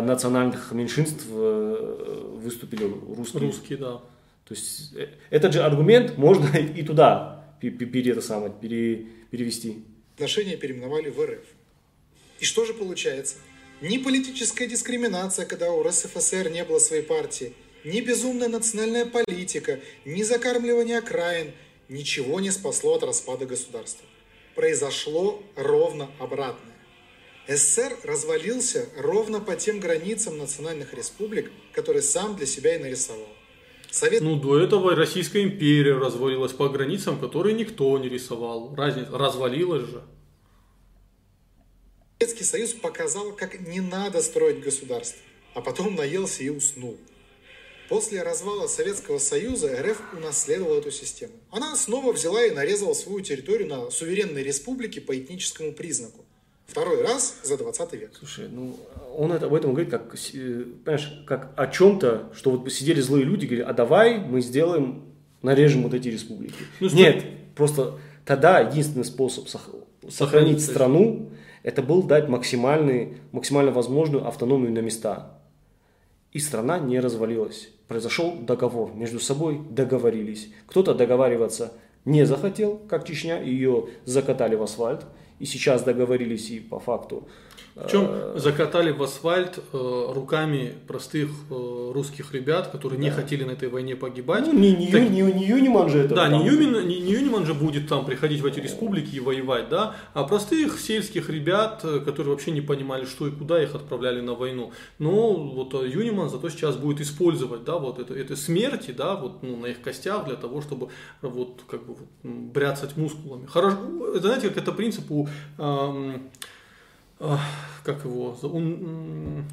национальных 0.00 0.72
меньшинств 0.72 1.24
э, 1.28 2.32
выступили 2.36 2.84
русские. 2.84 3.42
Русские, 3.42 3.78
да. 3.78 4.02
То 4.46 4.54
есть 4.54 4.94
э, 4.94 5.08
этот 5.30 5.52
же 5.52 5.62
аргумент 5.62 6.16
можно 6.18 6.56
и 6.56 6.82
туда 6.82 7.44
пе- 7.60 7.70
пе- 7.70 7.86
пере- 7.86 8.12
это 8.12 8.20
самое, 8.22 8.52
пере- 8.52 9.06
перевести. 9.30 9.84
переименовали 10.16 11.10
в 11.10 11.20
РФ. 11.20 11.44
И 12.40 12.44
что 12.44 12.64
же 12.64 12.74
получается? 12.74 13.36
Ни 13.80 13.98
политическая 13.98 14.66
дискриминация, 14.66 15.46
когда 15.46 15.70
у 15.72 15.82
РСФСР 15.82 16.48
не 16.50 16.64
было 16.64 16.78
своей 16.78 17.02
партии, 17.02 17.52
ни 17.84 18.00
безумная 18.00 18.48
национальная 18.48 19.06
политика, 19.06 19.80
ни 20.04 20.22
закармливание 20.22 20.98
окраин– 20.98 21.52
ничего 21.88 22.40
не 22.40 22.50
спасло 22.50 22.94
от 22.94 23.04
распада 23.04 23.46
государства. 23.46 24.04
Произошло 24.54 25.42
ровно 25.54 26.10
обратное. 26.18 26.74
СССР 27.48 27.96
развалился 28.02 28.88
ровно 28.96 29.40
по 29.40 29.54
тем 29.54 29.78
границам 29.78 30.36
национальных 30.38 30.94
республик, 30.94 31.50
которые 31.72 32.02
сам 32.02 32.36
для 32.36 32.46
себя 32.46 32.74
и 32.74 32.78
нарисовал. 32.78 33.28
Совет... 33.90 34.20
Ну, 34.20 34.36
до 34.36 34.58
этого 34.58 34.94
Российская 34.94 35.44
империя 35.44 35.94
развалилась 35.94 36.52
по 36.52 36.68
границам, 36.68 37.18
которые 37.20 37.54
никто 37.54 37.96
не 37.98 38.08
рисовал. 38.08 38.74
Разница, 38.74 39.16
развалилась 39.16 39.88
же. 39.88 40.02
Советский 42.18 42.44
Союз 42.44 42.72
показал, 42.72 43.32
как 43.32 43.60
не 43.60 43.80
надо 43.80 44.22
строить 44.22 44.60
государство, 44.60 45.20
а 45.54 45.60
потом 45.60 45.94
наелся 45.94 46.42
и 46.42 46.48
уснул. 46.48 46.98
После 47.88 48.22
развала 48.22 48.66
Советского 48.66 49.18
Союза 49.18 49.80
РФ 49.80 50.14
унаследовала 50.14 50.78
эту 50.78 50.90
систему. 50.90 51.34
Она 51.50 51.76
снова 51.76 52.12
взяла 52.12 52.44
и 52.44 52.50
нарезала 52.50 52.94
свою 52.94 53.20
территорию 53.20 53.68
на 53.68 53.90
суверенные 53.90 54.42
республики 54.42 54.98
по 54.98 55.16
этническому 55.16 55.72
признаку. 55.72 56.25
Второй 56.66 57.02
раз 57.02 57.40
за 57.42 57.56
20 57.56 57.92
век. 57.94 58.10
Слушай, 58.18 58.48
ну 58.50 58.76
он 59.16 59.32
это, 59.32 59.46
об 59.46 59.54
этом 59.54 59.70
говорит 59.72 59.90
как, 59.90 60.14
э, 60.34 60.64
понимаешь, 60.84 61.22
как 61.26 61.52
о 61.56 61.66
чем-то, 61.68 62.30
что 62.34 62.50
вот 62.50 62.70
сидели 62.72 63.00
злые 63.00 63.24
люди, 63.24 63.46
говорили, 63.46 63.64
а 63.66 63.72
давай 63.72 64.18
мы 64.18 64.40
сделаем, 64.40 65.04
нарежем 65.42 65.84
вот 65.84 65.94
эти 65.94 66.08
республики. 66.08 66.54
Ну, 66.80 66.88
что- 66.88 66.96
Нет, 66.98 67.24
просто 67.54 67.94
тогда 68.24 68.60
единственный 68.60 69.04
способ 69.04 69.46
сох- 69.46 69.70
сохранить 70.08 70.14
Сохранить, 70.14 70.64
страну, 70.64 71.30
это 71.62 71.82
был 71.82 72.02
дать 72.02 72.28
максимальный, 72.28 73.18
максимально 73.32 73.70
возможную 73.70 74.26
автономию 74.26 74.72
на 74.72 74.80
места. 74.80 75.38
И 76.32 76.38
страна 76.40 76.78
не 76.78 77.00
развалилась. 77.00 77.68
Произошел 77.88 78.34
договор, 78.40 78.92
между 78.94 79.20
собой 79.20 79.60
договорились. 79.70 80.50
Кто-то 80.66 80.94
договариваться 80.94 81.72
не 82.04 82.26
захотел, 82.26 82.78
как 82.88 83.04
Чечня, 83.06 83.40
ее 83.40 83.88
закатали 84.04 84.56
в 84.56 84.62
асфальт. 84.62 85.04
И 85.38 85.44
сейчас 85.44 85.82
договорились 85.82 86.50
и 86.50 86.60
по 86.60 86.78
факту. 86.78 87.28
Причем 87.76 88.06
э, 88.08 88.38
закатали 88.38 88.90
в 88.90 89.02
асфальт 89.02 89.58
э, 89.58 90.12
руками 90.14 90.72
простых 90.86 91.28
э, 91.50 91.90
русских 91.92 92.32
ребят, 92.32 92.68
которые 92.68 92.98
не 92.98 93.10
хотели 93.10 93.44
на 93.44 93.50
этой 93.50 93.68
войне 93.68 93.94
погибать. 93.94 94.46
Ну, 94.46 94.54
не, 94.54 94.74
не, 94.74 94.90
Так- 94.90 95.10
не, 95.10 95.20
не 95.20 95.44
Юниман 95.44 95.90
же 95.90 95.98
это. 95.98 96.14
Да, 96.14 96.28
не, 96.28 96.46
Юмин, 96.46 96.88
не, 96.88 97.00
не 97.00 97.12
Юниман 97.12 97.44
же 97.44 97.52
будет 97.52 97.86
там 97.86 98.06
приходить 98.06 98.40
в 98.40 98.46
эти 98.46 98.60
республики 98.60 99.14
и 99.14 99.20
воевать, 99.20 99.68
да, 99.68 99.94
а 100.14 100.24
простых 100.24 100.80
сельских 100.80 101.28
ребят, 101.28 101.82
э, 101.84 102.00
которые 102.00 102.30
вообще 102.30 102.50
не 102.50 102.62
понимали, 102.62 103.04
что 103.04 103.28
и 103.28 103.30
куда 103.30 103.62
их 103.62 103.74
отправляли 103.74 104.22
на 104.22 104.32
войну. 104.32 104.72
Но 104.98 105.34
вот 105.34 105.74
э, 105.74 105.86
Юниман 105.86 106.30
зато 106.30 106.48
сейчас 106.48 106.76
будет 106.76 107.02
использовать, 107.02 107.64
да, 107.64 107.76
вот 107.76 107.98
это, 107.98 108.14
это 108.14 108.36
смерти, 108.36 108.92
да, 108.92 109.16
вот 109.16 109.42
ну, 109.42 109.54
на 109.58 109.66
их 109.66 109.82
костях 109.82 110.24
для 110.24 110.36
того, 110.36 110.62
чтобы 110.62 110.88
вот 111.20 111.60
как 111.68 111.84
бы 111.84 111.94
вот, 111.94 112.08
бряцать 112.22 112.96
мускулами. 112.96 113.44
Хорошо, 113.44 113.76
это 114.14 114.28
знаете, 114.28 114.48
как 114.48 114.56
это 114.56 114.72
принцип 114.72 115.10
у 115.10 115.28
эм, 115.58 116.30
как 117.18 118.04
его, 118.04 118.36
он, 118.42 119.46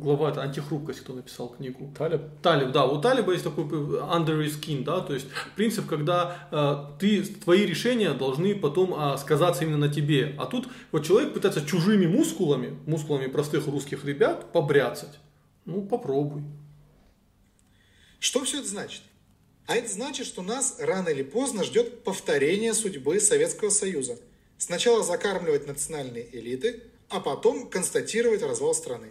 глава, 0.00 0.30
это 0.30 0.42
антихрупкость, 0.42 1.00
кто 1.00 1.12
написал 1.12 1.48
книгу. 1.50 1.92
Талиб. 1.98 2.22
Талиб, 2.40 2.70
да, 2.72 2.86
у 2.86 3.00
Талиба 3.00 3.32
есть 3.32 3.44
такой 3.44 3.64
э, 3.64 3.68
under 3.68 4.42
his 4.42 4.58
skin, 4.58 4.84
да, 4.84 5.00
то 5.00 5.12
есть 5.12 5.26
принцип, 5.54 5.86
когда 5.86 6.48
э, 6.50 6.98
ты, 6.98 7.22
твои 7.22 7.66
решения 7.66 8.14
должны 8.14 8.54
потом 8.54 8.94
а, 8.94 9.18
сказаться 9.18 9.64
именно 9.64 9.76
на 9.76 9.92
тебе. 9.92 10.34
А 10.38 10.46
тут 10.46 10.68
вот 10.92 11.04
человек 11.04 11.34
пытается 11.34 11.66
чужими 11.66 12.06
мускулами, 12.06 12.78
мускулами 12.86 13.26
простых 13.26 13.66
русских 13.66 14.04
ребят 14.04 14.50
побряцать. 14.52 15.18
Ну, 15.66 15.82
попробуй. 15.82 16.42
Что 18.18 18.44
все 18.44 18.60
это 18.60 18.68
значит? 18.68 19.02
А 19.66 19.76
это 19.76 19.88
значит, 19.92 20.26
что 20.26 20.42
нас 20.42 20.76
рано 20.78 21.08
или 21.10 21.22
поздно 21.22 21.64
ждет 21.64 22.02
повторение 22.02 22.72
судьбы 22.72 23.20
Советского 23.20 23.70
Союза. 23.70 24.18
Сначала 24.58 25.02
закармливать 25.02 25.66
национальные 25.66 26.26
элиты, 26.36 26.82
а 27.10 27.20
потом 27.20 27.68
констатировать 27.68 28.42
развал 28.42 28.72
страны. 28.74 29.08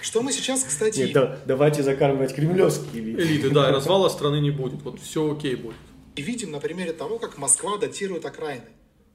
Что 0.00 0.22
мы 0.22 0.32
сейчас, 0.32 0.62
кстати, 0.64 1.00
Нет, 1.00 1.12
да- 1.12 1.38
давайте 1.46 1.82
закармливать 1.82 2.34
кремлевские 2.34 3.02
элиты. 3.02 3.22
Элиты, 3.22 3.50
да, 3.50 3.70
развала 3.70 4.08
страны 4.08 4.40
не 4.40 4.50
будет. 4.50 4.82
Вот 4.82 5.00
все 5.00 5.32
окей 5.32 5.56
будет. 5.56 5.74
и 6.16 6.22
видим 6.22 6.52
на 6.52 6.60
примере 6.60 6.92
того, 6.92 7.18
как 7.18 7.38
Москва 7.38 7.76
датирует 7.76 8.24
окраины. 8.24 8.66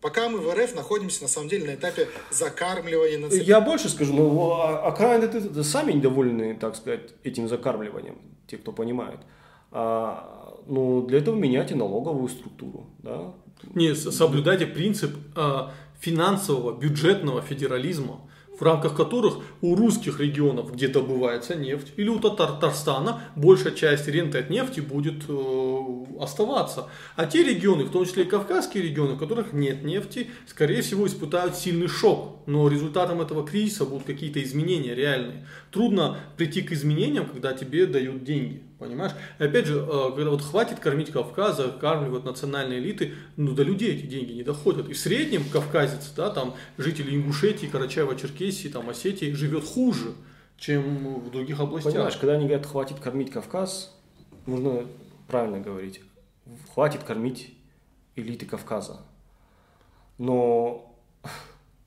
Пока 0.01 0.27
мы 0.29 0.39
в 0.39 0.53
РФ 0.53 0.75
находимся, 0.75 1.21
на 1.23 1.27
самом 1.29 1.47
деле, 1.49 1.65
на 1.65 1.75
этапе 1.75 2.07
закармливания 2.29 3.17
национальных 3.17 3.47
Я 3.47 3.61
больше 3.61 3.89
скажу, 3.89 4.13
ну, 4.13 4.51
а- 4.53 4.85
окраины 4.87 5.23
это, 5.25 5.37
это 5.37 5.63
сами 5.63 5.93
недовольны, 5.93 6.55
так 6.55 6.75
сказать, 6.75 7.13
этим 7.23 7.47
закармливанием, 7.47 8.17
те, 8.47 8.57
кто 8.57 8.71
понимает. 8.73 9.19
А, 9.71 10.57
ну, 10.67 11.01
для 11.03 11.19
этого 11.19 11.35
меняйте 11.35 11.75
налоговую 11.75 12.27
структуру, 12.29 12.87
да. 12.99 13.33
Не, 13.75 13.93
соблюдайте 13.95 14.65
принцип 14.65 15.11
а, 15.35 15.71
финансового, 15.99 16.77
бюджетного 16.77 17.41
федерализма, 17.41 18.21
в 18.59 18.61
рамках 18.61 18.95
которых 18.95 19.37
у 19.61 19.75
русских 19.75 20.19
регионов, 20.19 20.73
где 20.73 20.89
добывается 20.89 21.55
нефть, 21.55 21.93
или 21.95 22.09
у 22.09 22.19
Татар- 22.19 22.55
Татарстана 22.55 23.21
большая 23.35 23.73
часть 23.73 24.07
ренты 24.07 24.37
от 24.39 24.49
нефти 24.49 24.81
будет 24.81 25.23
э, 25.29 26.05
оставаться. 26.19 26.89
А 27.15 27.25
те 27.25 27.43
регионы, 27.43 27.85
в 27.85 27.91
том 27.91 28.05
числе 28.05 28.23
и 28.23 28.27
кавказские 28.27 28.83
регионы, 28.83 29.13
в 29.13 29.17
которых 29.17 29.53
нет 29.53 29.83
нефти, 29.83 30.29
скорее 30.45 30.81
всего 30.81 31.07
испытают 31.07 31.55
сильный 31.55 31.87
шок. 31.87 32.39
Но 32.47 32.67
результатом 32.67 33.21
этого 33.21 33.47
кризиса 33.47 33.85
будут 33.85 34.05
какие-то 34.05 34.43
изменения 34.43 34.93
реальные. 34.93 35.47
Трудно 35.71 36.19
прийти 36.35 36.61
к 36.61 36.73
изменениям, 36.73 37.27
когда 37.27 37.53
тебе 37.53 37.85
дают 37.85 38.25
деньги. 38.25 38.63
Понимаешь? 38.79 39.11
И 39.39 39.43
опять 39.43 39.65
же, 39.65 39.77
э, 39.77 40.11
когда 40.15 40.29
вот 40.29 40.41
хватит 40.41 40.79
кормить 40.79 41.11
Кавказ, 41.11 41.57
закармливать 41.57 42.23
национальные 42.23 42.79
элиты, 42.79 43.13
ну 43.35 43.53
до 43.53 43.63
людей 43.63 43.93
эти 43.93 44.05
деньги 44.05 44.31
не 44.31 44.43
доходят. 44.43 44.87
И 44.87 44.93
в 44.93 44.97
среднем 44.97 45.43
кавказец, 45.51 46.13
да, 46.15 46.29
там 46.29 46.55
жители 46.77 47.13
Ингушетии, 47.13 47.69
Карачаева-Черкесии, 47.69 48.69
там 48.69 48.89
Осетии 48.89 49.33
живет 49.33 49.65
хуже, 49.65 50.13
чем 50.57 51.19
в 51.19 51.29
других 51.29 51.59
областях. 51.59 51.91
Понимаешь, 51.91 52.15
когда 52.15 52.35
они 52.35 52.45
говорят, 52.45 52.65
хватит 52.65 53.01
кормить 53.01 53.31
Кавказ, 53.31 53.93
нужно 54.45 54.85
правильно 55.27 55.59
говорить, 55.59 55.99
хватит 56.73 57.03
кормить 57.03 57.53
элиты 58.15 58.45
Кавказа. 58.45 59.01
Но 60.17 60.95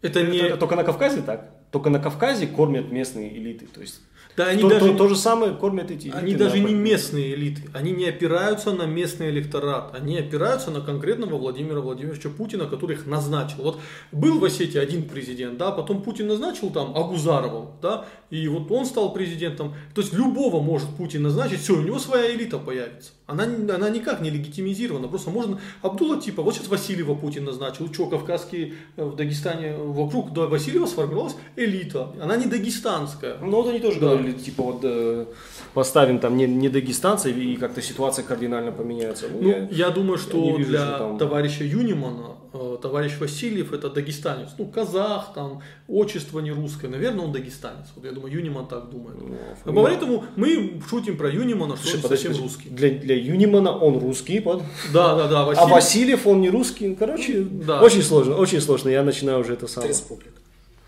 Это 0.02 0.22
не... 0.22 0.38
это 0.38 0.58
только 0.58 0.76
на 0.76 0.84
Кавказе 0.84 1.22
так. 1.22 1.50
Только 1.70 1.88
на 1.88 1.98
Кавказе 1.98 2.46
кормят 2.46 2.92
местные 2.92 3.34
элиты. 3.34 3.66
То 3.66 3.80
есть 3.80 4.02
Да, 4.36 4.46
они 4.46 4.62
то, 4.62 4.68
даже... 4.70 4.92
то- 4.92 4.96
то 4.98 5.08
же 5.08 5.16
самое 5.16 5.52
кормят 5.52 5.90
эти 5.90 6.06
элиты. 6.06 6.18
Они 6.18 6.34
даже 6.34 6.58
не 6.58 6.74
местные 6.74 7.34
элиты, 7.34 7.62
они 7.74 7.92
не 7.92 8.06
опираются 8.08 8.72
на 8.72 8.84
местный 8.84 9.30
электорат, 9.30 9.94
они 9.94 10.18
опираются 10.18 10.70
на 10.70 10.80
конкретного 10.80 11.36
Владимира 11.38 11.80
Владимировича 11.80 12.30
Путина, 12.30 12.66
который 12.66 12.96
их 12.96 13.06
назначил. 13.06 13.62
Вот 13.62 13.80
был 14.10 14.38
в 14.38 14.44
Осетии 14.44 14.78
один 14.78 15.08
президент, 15.08 15.58
да, 15.58 15.70
потом 15.70 16.02
Путин 16.02 16.28
назначил 16.28 16.70
там 16.70 16.96
Агузарова, 16.96 17.72
да, 17.82 18.06
и 18.32 18.48
вот 18.48 18.70
он 18.72 18.86
стал 18.86 19.12
президентом. 19.12 19.74
То 19.94 20.00
есть 20.00 20.12
любого 20.14 20.60
может 20.62 20.88
Путин 20.96 21.22
назначить, 21.22 21.60
все, 21.60 21.74
у 21.74 21.82
него 21.82 21.98
своя 21.98 22.34
элита 22.34 22.58
появится. 22.58 23.10
Она, 23.26 23.44
она 23.44 23.88
никак 23.90 24.20
не 24.20 24.30
легитимизирована, 24.30 25.06
просто 25.08 25.30
можно 25.30 25.58
Абдулла 25.82 26.20
типа, 26.20 26.42
вот 26.42 26.54
сейчас 26.54 26.68
Васильева 26.68 27.14
Путин 27.14 27.44
назначил, 27.44 27.92
что, 27.92 28.06
кавказские 28.06 28.74
э, 28.96 29.04
в 29.04 29.16
Дагестане, 29.16 29.74
вокруг 29.76 30.32
да, 30.32 30.46
Васильева 30.46 30.86
сформировалась 30.86 31.36
элита, 31.56 32.08
она 32.20 32.36
не 32.36 32.46
дагестанская. 32.46 33.36
Ну 33.40 33.50
вот 33.62 33.68
они 33.68 33.78
тоже 33.80 34.00
Да. 34.00 34.06
говорили, 34.08 34.32
типа 34.32 34.62
вот 34.62 34.80
э, 34.82 35.26
поставим 35.74 36.18
там 36.18 36.36
не, 36.36 36.46
не 36.46 36.68
дагестанцев 36.68 37.36
и 37.36 37.56
как-то 37.56 37.80
ситуация 37.82 38.24
кардинально 38.24 38.72
поменяется. 38.72 39.26
Ну, 39.32 39.42
Ну, 39.42 39.48
я- 39.48 39.68
я, 39.70 39.90
думаю, 39.90 40.18
что 40.18 40.38
не 40.38 40.52
вижу, 40.58 40.70
для 40.70 40.80
что 40.86 40.98
там- 40.98 41.18
товарища 41.18 41.64
Юнимана, 41.64 42.36
э, 42.52 42.76
товарищ 42.82 43.12
Васильев 43.20 43.72
это 43.72 43.88
дагестанец. 43.90 44.50
Ну, 44.58 44.66
казах, 44.66 45.32
там, 45.34 45.60
отчество 45.88 46.40
не 46.40 46.50
русское. 46.52 46.88
Наверное, 46.88 47.24
он 47.24 47.32
дагестанец. 47.32 47.86
Вот 47.96 48.04
я 48.04 48.12
думаю, 48.12 48.21
Юниман 48.26 48.66
так 48.68 48.90
думает. 48.90 49.16
Ну, 49.20 49.36
А 49.64 49.72
поэтому 49.84 50.24
мы 50.36 50.80
шутим 50.88 51.16
про 51.16 51.30
Юнимана, 51.30 51.76
что 51.76 51.84
Слушай, 51.84 51.96
он 51.96 52.02
подожди, 52.02 52.26
совсем 52.28 52.42
подожди. 52.42 52.64
русский. 52.64 52.74
Для, 52.74 52.90
для 52.90 53.16
Юнимана 53.16 53.76
он 53.78 53.98
русский, 53.98 54.40
под- 54.40 54.62
Да, 54.92 55.14
да, 55.16 55.28
да. 55.28 55.40
а 55.42 55.44
Васильев, 55.46 55.70
Васильев 55.70 56.26
он 56.26 56.40
не 56.40 56.50
русский. 56.50 56.94
Короче, 56.94 57.40
Да. 57.42 57.82
очень 57.82 58.02
сложно, 58.02 58.36
очень 58.36 58.60
сложно. 58.60 58.88
Я 58.90 59.02
начинаю 59.02 59.40
уже 59.40 59.54
это 59.54 59.66
самое. 59.66 59.90
республик. 59.90 60.32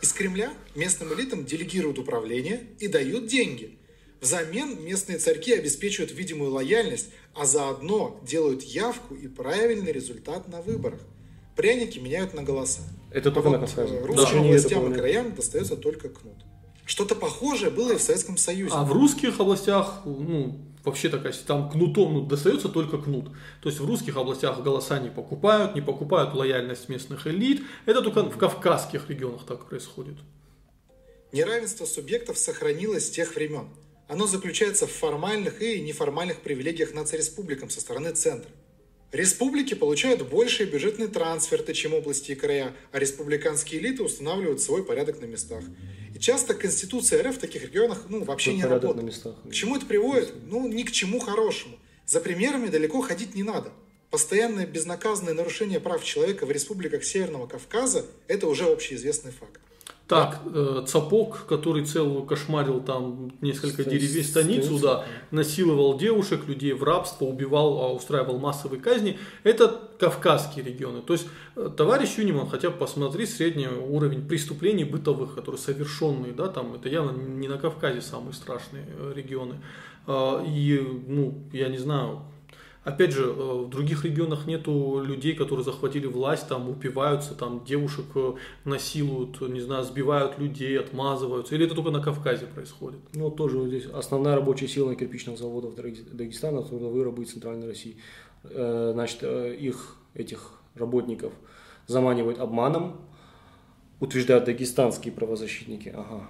Из 0.03 0.13
Кремля 0.13 0.51
местным 0.75 1.13
элитам 1.15 1.45
делегируют 1.45 1.99
управление 1.99 2.61
и 2.79 2.89
дают 2.89 3.27
деньги. 3.27 3.79
Взамен 4.21 4.83
местные 4.83 5.19
царьки 5.19 5.53
обеспечивают 5.53 6.13
видимую 6.13 6.53
лояльность, 6.53 7.11
а 7.35 7.45
заодно 7.45 8.19
делают 8.27 8.63
явку 8.63 9.15
и 9.15 9.29
правильный 9.29 9.93
результат 9.93 10.49
на 10.49 10.63
выборах. 10.63 11.01
Пряники 11.57 11.99
меняют 11.99 12.35
на 12.35 12.43
голоса. 12.43 12.81
Это 13.13 13.29
А 13.29 13.33
только 13.33 13.49
на 13.51 13.59
вот 13.59 13.69
Кавказе. 13.69 13.95
э, 13.95 14.01
русским 14.05 14.17
Больше 14.17 14.41
не 14.41 14.49
властям 14.51 14.71
такого 14.81 14.93
и 14.95 14.99
краям 14.99 15.35
достается 15.35 15.77
только 15.77 16.09
кнут. 16.09 16.35
Что-то 16.87 17.15
похожее 17.15 17.71
было 17.71 17.93
и 17.93 17.97
в 17.97 18.03
Советском 18.03 18.37
Союзе. 18.37 18.75
А 18.75 18.85
в 18.85 18.93
русских 18.93 19.41
областях, 19.41 20.03
ну, 20.05 20.61
вообще 20.85 21.09
такая, 21.09 21.33
там 21.47 21.71
кнутом 21.71 22.15
ну, 22.15 22.21
достается 22.27 22.69
только 22.69 22.99
кнут. 22.99 23.31
То 23.63 23.69
есть 23.69 23.81
в 23.81 23.87
русских 23.87 24.17
областях 24.17 24.63
голоса 24.63 24.99
не 24.99 25.09
покупают, 25.09 25.75
не 25.75 25.81
покупают 25.81 26.35
лояльность 26.35 26.89
местных 26.89 27.27
элит. 27.27 27.63
Это 27.87 28.03
только 28.03 28.23
в 28.25 28.37
кавказских 28.37 29.09
регионах 29.09 29.47
так 29.47 29.67
происходит. 29.67 30.17
Неравенство 31.33 31.87
субъектов 31.87 32.39
сохранилось 32.39 33.07
с 33.07 33.11
тех 33.11 33.35
времен. 33.35 33.69
Оно 34.07 34.27
заключается 34.27 34.87
в 34.87 34.93
формальных 34.93 35.63
и 35.63 35.81
неформальных 35.81 36.43
привилегиях 36.43 36.93
нацреспубликам 36.93 37.71
со 37.71 37.81
стороны 37.81 38.13
центра. 38.13 38.51
Республики 39.15 39.75
получают 39.75 40.29
большие 40.29 40.69
бюджетные 40.69 41.07
трансферты, 41.07 41.73
чем 41.73 41.95
области 41.95 42.33
и 42.33 42.35
края, 42.35 42.75
а 42.91 42.99
республиканские 42.99 43.81
элиты 43.81 44.03
устанавливают 44.03 44.61
свой 44.61 44.85
порядок 44.85 45.21
на 45.21 45.27
местах. 45.27 45.63
И 46.17 46.19
часто 46.19 46.53
Конституция 46.53 47.23
РФ 47.23 47.37
в 47.37 47.39
таких 47.39 47.63
регионах 47.63 48.07
ну, 48.09 48.25
вообще 48.25 48.51
Свой 48.51 48.57
не 48.57 48.65
работает. 48.65 48.97
на 48.97 49.07
местах. 49.07 49.37
К 49.49 49.53
чему 49.53 49.77
это 49.77 49.87
приводит? 49.87 50.33
Ну, 50.51 50.67
ни 50.67 50.83
к 50.83 50.91
чему 50.91 51.21
хорошему. 51.21 51.77
За 52.07 52.21
примерами 52.21 52.67
далеко 52.67 53.03
ходить 53.03 53.37
не 53.37 53.45
надо. 53.45 53.71
Постоянное 54.11 54.67
безнаказанное 54.67 55.35
нарушение 55.35 55.79
прав 55.79 56.03
человека 56.03 56.45
в 56.45 56.51
республиках 56.51 57.05
Северного 57.05 57.47
Кавказа– 57.47 58.07
это 58.27 58.49
уже 58.49 58.65
общеизвестный 58.65 59.31
факт. 59.31 59.61
Так, 60.07 60.41
э, 60.53 60.85
Цапок, 60.87 61.47
который 61.47 61.83
целую 61.87 62.25
кошмарил 62.25 62.83
там 62.83 63.33
несколько 63.41 63.83
Ста- 63.83 63.91
деревень, 63.91 64.23
станицу, 64.25 64.79
да, 64.79 65.07
насиловал 65.31 65.97
девушек, 65.97 66.47
людей 66.47 66.75
в 66.75 66.83
рабство, 66.85 67.25
убивал, 67.25 67.79
а, 67.81 67.93
устраивал 67.93 68.39
массовые 68.39 68.83
казни, 68.83 69.19
это 69.45 69.81
кавказские 69.99 70.63
регионы. 70.63 71.01
То 71.01 71.15
есть, 71.15 71.27
э, 71.57 71.71
товарищ 71.75 72.19
Юниман, 72.19 72.47
хотя 72.49 72.69
бы 72.69 72.77
посмотри 72.77 73.25
средний 73.25 73.67
уровень 73.67 74.29
преступлений 74.29 74.85
бытовых, 74.85 75.35
которые 75.35 75.59
совершенные, 75.59 76.33
да, 76.33 76.49
там, 76.49 76.75
это 76.75 76.91
явно 76.91 77.13
не 77.17 77.49
на 77.49 77.57
Кавказе 77.57 78.03
самые 78.03 78.35
страшные 78.35 78.85
э, 78.99 79.13
регионы. 79.17 79.55
А, 80.07 80.45
И, 80.47 80.81
ну, 81.09 81.45
я 81.51 81.69
не 81.69 81.79
знаю, 81.79 82.21
Опять 82.85 83.13
же, 83.13 83.23
э, 83.25 83.33
в 83.65 83.71
других 83.71 84.05
регионах 84.05 84.47
нету 84.47 85.03
людей, 85.03 85.35
которые 85.35 85.65
захватили 85.65 86.07
власть, 86.07 86.49
там 86.49 86.69
упиваются, 86.69 87.35
там 87.35 87.65
девушек 87.65 88.05
э, 88.15 88.35
насилуют, 88.67 89.41
не 89.41 89.61
знаю, 89.61 89.85
сбивают 89.85 90.39
людей, 90.39 90.79
отмазываются. 90.79 91.55
Или 91.55 91.65
это 91.65 91.75
только 91.75 91.91
на 91.91 92.03
Кавказе 92.03 92.47
происходит? 92.47 93.01
Ну, 93.15 93.25
вот 93.25 93.37
тоже 93.37 93.67
здесь 93.69 93.87
основная 93.87 94.35
рабочая 94.35 94.69
сила 94.69 94.91
на 94.91 94.97
кирпичных 94.97 95.39
Даги- 95.39 96.11
Дагестана, 96.13 96.63
трудовые 96.63 97.05
рабы 97.05 97.25
Центральной 97.25 97.67
России. 97.69 97.97
Э, 98.45 98.91
Значит, 98.93 99.23
их, 99.23 99.97
этих 100.13 100.51
работников 100.75 101.33
заманивают 101.87 102.39
обманом, 102.39 103.01
утверждают 104.01 104.45
дагестанские 104.45 105.13
правозащитники. 105.15 105.89
Ага. 105.89 106.29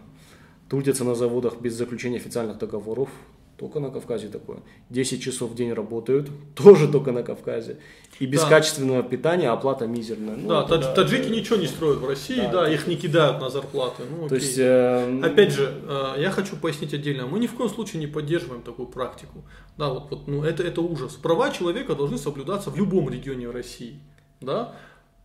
Трудятся 0.69 1.05
на 1.05 1.15
заводах 1.17 1.61
без 1.61 1.75
заключения 1.75 2.19
официальных 2.19 2.59
договоров. 2.59 3.09
Только 3.57 3.79
на 3.79 3.91
Кавказе 3.91 4.29
такое. 4.29 4.59
10 4.91 5.23
часов 5.23 5.51
в 5.53 5.55
день 5.55 5.73
работают, 5.73 6.29
тоже 6.55 6.89
только 6.89 7.13
на 7.13 7.23
Кавказе. 7.23 7.79
И 8.21 8.27
без 8.27 8.43
Да. 8.43 8.49
качественного 8.49 9.03
питания 9.03 9.49
оплата 9.51 9.87
мизерная. 9.87 10.37
Ну, 10.37 10.49
да, 10.49 10.65
это 10.65 10.75
тадж- 10.77 10.95
таджики 10.95 11.29
ничего 11.31 11.57
не 11.57 11.67
строят 11.67 11.99
в 11.99 12.09
России, 12.09 12.41
да, 12.41 12.53
Да, 12.63 12.71
их 12.73 12.87
не 12.89 12.97
кидают 12.97 13.41
на 13.41 13.51
зарплаты. 13.51 14.03
Ну, 14.11 14.29
То 14.29 14.35
окей. 14.35 14.39
есть, 14.47 14.59
э, 14.59 15.21
Опять 15.23 15.53
же, 15.53 15.73
э, 15.89 16.15
я 16.21 16.31
хочу 16.31 16.57
пояснить 16.57 16.95
отдельно. 16.95 17.27
Мы 17.27 17.39
ни 17.39 17.47
в 17.47 17.55
коем 17.55 17.71
случае 17.71 18.01
не 18.01 18.07
поддерживаем 18.09 18.63
такую 18.63 18.89
практику. 18.89 19.45
Да, 19.79 19.89
вот, 19.89 20.11
вот, 20.11 20.27
ну, 20.29 20.43
это, 20.45 20.63
это 20.63 20.81
ужас. 20.81 21.15
Права 21.15 21.51
человека 21.51 21.95
должны 21.95 22.19
соблюдаться 22.19 22.71
в 22.71 22.77
любом 22.77 23.09
регионе 23.09 23.51
России. 23.51 23.99
Да? 24.41 24.75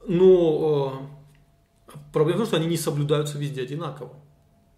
Но 0.08 1.04
э, 1.88 1.94
проблема 2.14 2.38
в 2.38 2.40
том, 2.42 2.48
что 2.48 2.58
они 2.58 2.68
не 2.68 2.78
соблюдаются 2.78 3.38
везде 3.38 3.62
одинаково. 3.64 4.12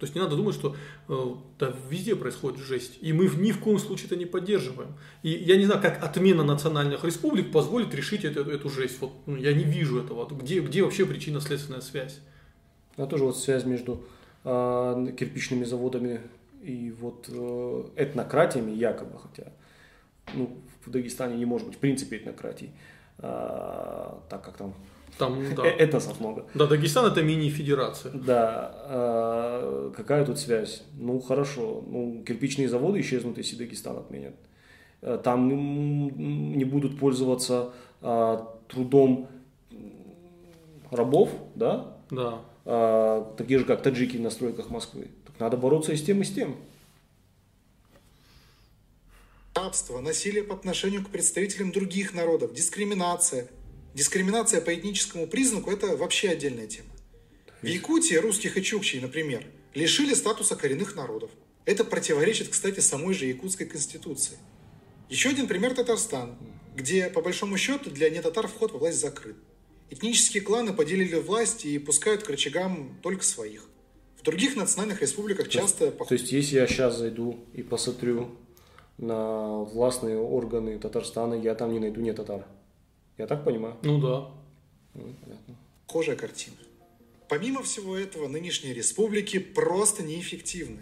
То 0.02 0.06
есть 0.06 0.16
не 0.16 0.22
надо 0.22 0.36
думать, 0.36 0.56
что 0.56 0.76
э, 1.10 1.26
да, 1.60 1.76
везде 1.88 2.16
происходит 2.16 2.60
жесть. 2.60 2.98
И 3.02 3.14
мы 3.14 3.28
ни 3.28 3.52
в 3.52 3.60
коем 3.60 3.78
случае 3.78 4.08
это 4.08 4.16
не 4.16 4.26
поддерживаем. 4.26 4.96
И 5.22 5.30
я 5.30 5.58
не 5.58 5.66
знаю, 5.66 5.80
как 5.80 6.04
отмена 6.04 6.44
национальных 6.44 7.04
республик 7.04 7.52
позволит 7.52 7.94
решить 7.94 8.26
эту, 8.26 8.42
эту 8.50 8.68
жесть. 8.72 9.00
Вот, 9.00 9.12
ну, 9.28 9.36
я 9.36 9.54
не 9.54 9.64
вижу 9.64 10.00
этого. 10.00 10.28
Где, 10.28 10.60
где 10.62 10.82
вообще 10.82 11.06
причинно-следственная 11.06 11.82
связь? 11.82 12.20
А 12.98 13.06
тоже 13.06 13.26
вот 13.26 13.38
связь 13.38 13.64
между 13.64 14.04
а, 14.44 15.06
кирпичными 15.12 15.66
заводами 15.66 16.22
и 16.64 16.92
вот 17.00 17.30
э, 17.30 17.84
этнократиями 17.96 18.72
якобы, 18.72 19.20
хотя 19.20 19.52
ну, 20.34 20.58
в 20.84 20.90
Дагестане 20.90 21.38
не 21.38 21.46
может 21.46 21.68
быть 21.68 21.78
в 21.78 21.80
принципе 21.80 22.18
этнократий, 22.18 22.72
а, 23.20 24.20
так 24.32 24.44
как 24.44 24.58
там 24.58 24.74
Там, 25.22 25.56
да. 25.56 25.68
э- 25.68 25.76
этносов 25.78 26.20
много. 26.20 26.46
Да, 26.56 26.66
Дагестан 26.66 27.06
это 27.06 27.22
мини-федерация. 27.22 28.12
Да, 28.12 28.72
а, 28.86 29.92
какая 29.96 30.26
тут 30.26 30.40
связь? 30.40 30.84
Ну 30.98 31.20
хорошо, 31.20 31.84
ну 31.88 32.24
кирпичные 32.28 32.68
заводы 32.68 33.00
исчезнут, 33.02 33.38
если 33.38 33.56
Дагестан 33.56 33.98
отменят. 33.98 34.34
Э, 35.02 35.20
Там 35.24 35.48
не 36.58 36.66
будут 36.66 37.00
пользоваться 37.00 37.72
а, 38.02 38.58
трудом 38.68 39.28
рабов, 40.90 41.30
да, 41.56 41.96
Да. 42.10 42.40
а, 42.66 43.34
такие 43.38 43.60
же, 43.60 43.66
как 43.66 43.84
таджики 43.84 44.18
на 44.18 44.30
стройках 44.32 44.70
Москвы. 44.72 45.08
Так 45.28 45.40
надо 45.40 45.56
бороться 45.58 45.92
и 45.94 45.98
с 45.98 46.04
тем, 46.04 46.22
и 46.22 46.24
с 46.24 46.32
тем. 46.34 46.56
рабство, 49.54 50.00
насилие 50.02 50.44
по 50.44 50.56
отношению 50.56 51.04
к 51.06 51.10
представителям 51.10 51.72
других 51.72 52.14
народов, 52.16 52.54
дискриминация. 52.54 53.48
Дискриминация 53.94 54.62
по 54.62 54.74
этническому 54.74 55.28
признаку– 55.28 55.70
это 55.72 55.98
вообще 55.98 56.30
отдельная 56.30 56.68
тема. 56.68 56.90
В 57.62 57.66
Якутии 57.66 58.16
русских 58.16 58.58
и 58.58 58.64
чукчей, 58.64 59.02
например, 59.02 59.46
лишили 59.74 60.14
статуса 60.14 60.56
коренных 60.56 60.96
народов. 60.96 61.30
Это 61.66 61.84
противоречит, 61.84 62.48
кстати, 62.48 62.80
самой 62.80 63.14
же 63.14 63.26
якутской 63.26 63.68
конституции. 63.68 64.38
Еще 65.10 65.30
один 65.30 65.48
пример– 65.48 65.74
Татарстан, 65.76 66.38
где, 66.76 67.10
по 67.10 67.22
большому 67.22 67.58
счету, 67.58 67.92
для 67.92 68.10
нетатар 68.10 68.48
вход 68.48 68.72
во 68.72 68.80
власть 68.80 69.00
закрыт. 69.00 69.36
Этнические 69.90 70.42
кланы 70.42 70.72
поделили 70.72 71.16
власть 71.16 71.66
и 71.66 71.78
пускают 71.78 72.24
к 72.24 72.30
рычагам 72.30 72.98
только 73.04 73.26
своих. 73.26 73.68
В 74.16 74.24
других 74.24 74.56
национальных 74.56 75.02
республиках 75.02 75.50
часто 75.50 75.92
То 75.92 76.14
есть, 76.14 76.32
если 76.32 76.56
я 76.56 76.68
сейчас 76.68 76.98
зайду 76.98 77.40
и 77.54 77.62
посмотрю 77.62 78.30
на 78.98 79.64
властные 79.64 80.18
органы 80.18 80.80
Татарстана, 80.80 81.34
я 81.34 81.56
там 81.56 81.74
не 81.74 81.80
найду 81.80 82.00
не 82.00 82.14
татар. 82.14 82.46
Я 83.22 83.28
так 83.28 83.44
понимаю? 83.44 83.76
Ну 83.84 84.00
да. 84.00 84.32
Ну, 84.96 85.14
понятно. 85.24 85.56
похожая 85.86 86.16
картина. 86.16 86.56
Помимо 87.30 87.62
всего 87.62 87.96
этого, 87.96 88.28
нынешние 88.28 88.74
республики 88.74 89.38
просто 89.38 90.02
неэффективны. 90.02 90.80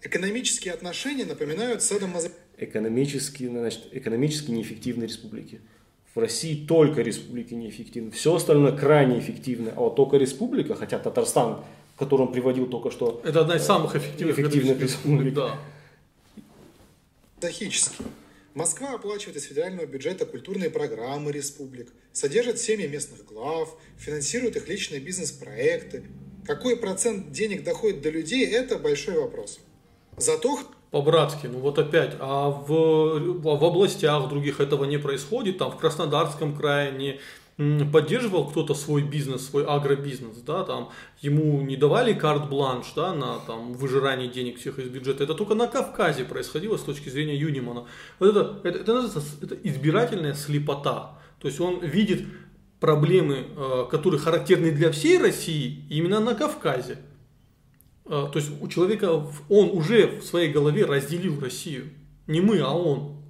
Экономические 0.00 0.74
отношения 0.74 1.24
напоминают 1.24 1.82
садомазо... 1.82 2.30
Экономически, 2.56 3.48
значит, 3.48 3.88
экономически 3.90 4.52
неэффективные 4.52 5.08
республики. 5.08 5.60
В 6.14 6.20
России 6.20 6.64
только 6.66 7.02
республики 7.02 7.54
неэффективны. 7.54 8.12
Все 8.12 8.36
остальное 8.36 8.70
крайне 8.70 9.18
эффективно. 9.18 9.72
А 9.74 9.80
вот 9.80 9.96
только 9.96 10.18
республика, 10.18 10.76
хотя 10.76 11.00
Татарстан, 11.00 11.64
который 11.98 12.22
он 12.22 12.32
приводил 12.32 12.68
только 12.68 12.92
что, 12.92 13.20
Это 13.24 13.40
одна 13.40 13.56
из 13.56 13.62
самых 13.62 13.96
эффективных, 13.96 14.38
Эффективных 14.38 14.80
республик. 14.80 15.34
Да. 15.34 15.58
Захические. 17.40 18.06
Москва 18.54 18.94
оплачивает 18.94 19.36
из 19.36 19.44
федерального 19.44 19.86
бюджета 19.86 20.26
культурные 20.26 20.68
программы 20.68 21.32
республик, 21.32 21.88
содержит 22.12 22.58
семьи 22.58 22.86
местных 22.86 23.24
глав, 23.24 23.76
финансирует 23.98 24.56
их 24.56 24.68
личные 24.68 25.00
бизнес-проекты. 25.00 26.04
Какой 26.46 26.76
процент 26.76 27.32
денег 27.32 27.64
доходит 27.64 28.02
до 28.02 28.10
людей– 28.10 28.44
это 28.52 28.76
большой 28.78 29.18
вопрос. 29.18 29.60
Зато 30.18 30.58
По-братски, 30.90 31.46
ну 31.46 31.60
вот 31.60 31.78
опять, 31.78 32.14
а 32.18 32.50
в, 32.50 33.40
в 33.40 33.64
областях 33.64 34.28
других 34.28 34.60
этого 34.60 34.84
не 34.84 34.98
происходит, 34.98 35.56
там 35.56 35.72
в 35.72 35.78
Краснодарском 35.78 36.54
крае 36.54 36.92
не 36.92 37.20
поддерживал 37.56 38.48
кто-то 38.48 38.74
свой 38.74 39.02
бизнес, 39.02 39.46
свой 39.46 39.64
агробизнес, 39.64 40.36
да, 40.38 40.64
там 40.64 40.90
ему 41.20 41.60
не 41.60 41.76
давали 41.76 42.14
карт-бланш, 42.14 42.92
да, 42.96 43.14
на 43.14 43.38
там 43.40 43.74
выжирание 43.74 44.28
денег 44.28 44.58
всех 44.58 44.78
из 44.78 44.88
бюджета. 44.88 45.24
Это 45.24 45.34
только 45.34 45.54
на 45.54 45.66
Кавказе 45.66 46.24
происходило 46.24 46.76
с 46.76 46.82
точки 46.82 47.08
зрения 47.08 47.36
Юнимана. 47.36 47.84
Вот 48.18 48.30
это, 48.30 48.60
это, 48.64 48.78
это 48.78 48.94
называется 48.94 49.36
это 49.42 49.54
избирательная 49.62 50.34
слепота. 50.34 51.18
То 51.38 51.48
есть 51.48 51.60
он 51.60 51.80
видит 51.80 52.24
проблемы, 52.80 53.46
э, 53.56 53.84
которые 53.90 54.20
характерны 54.20 54.72
для 54.72 54.90
всей 54.90 55.18
России, 55.18 55.84
именно 55.88 56.20
на 56.20 56.34
Кавказе. 56.34 56.98
А, 58.04 58.28
То 58.28 58.38
есть 58.38 58.50
у 58.60 58.68
человека, 58.68 59.26
он 59.48 59.70
уже 59.70 60.18
в 60.18 60.24
своей 60.24 60.50
голове 60.50 60.84
разделил 60.84 61.40
Россию. 61.40 61.90
Не 62.26 62.40
мы, 62.40 62.58
а 62.58 62.70
он. 62.70 63.21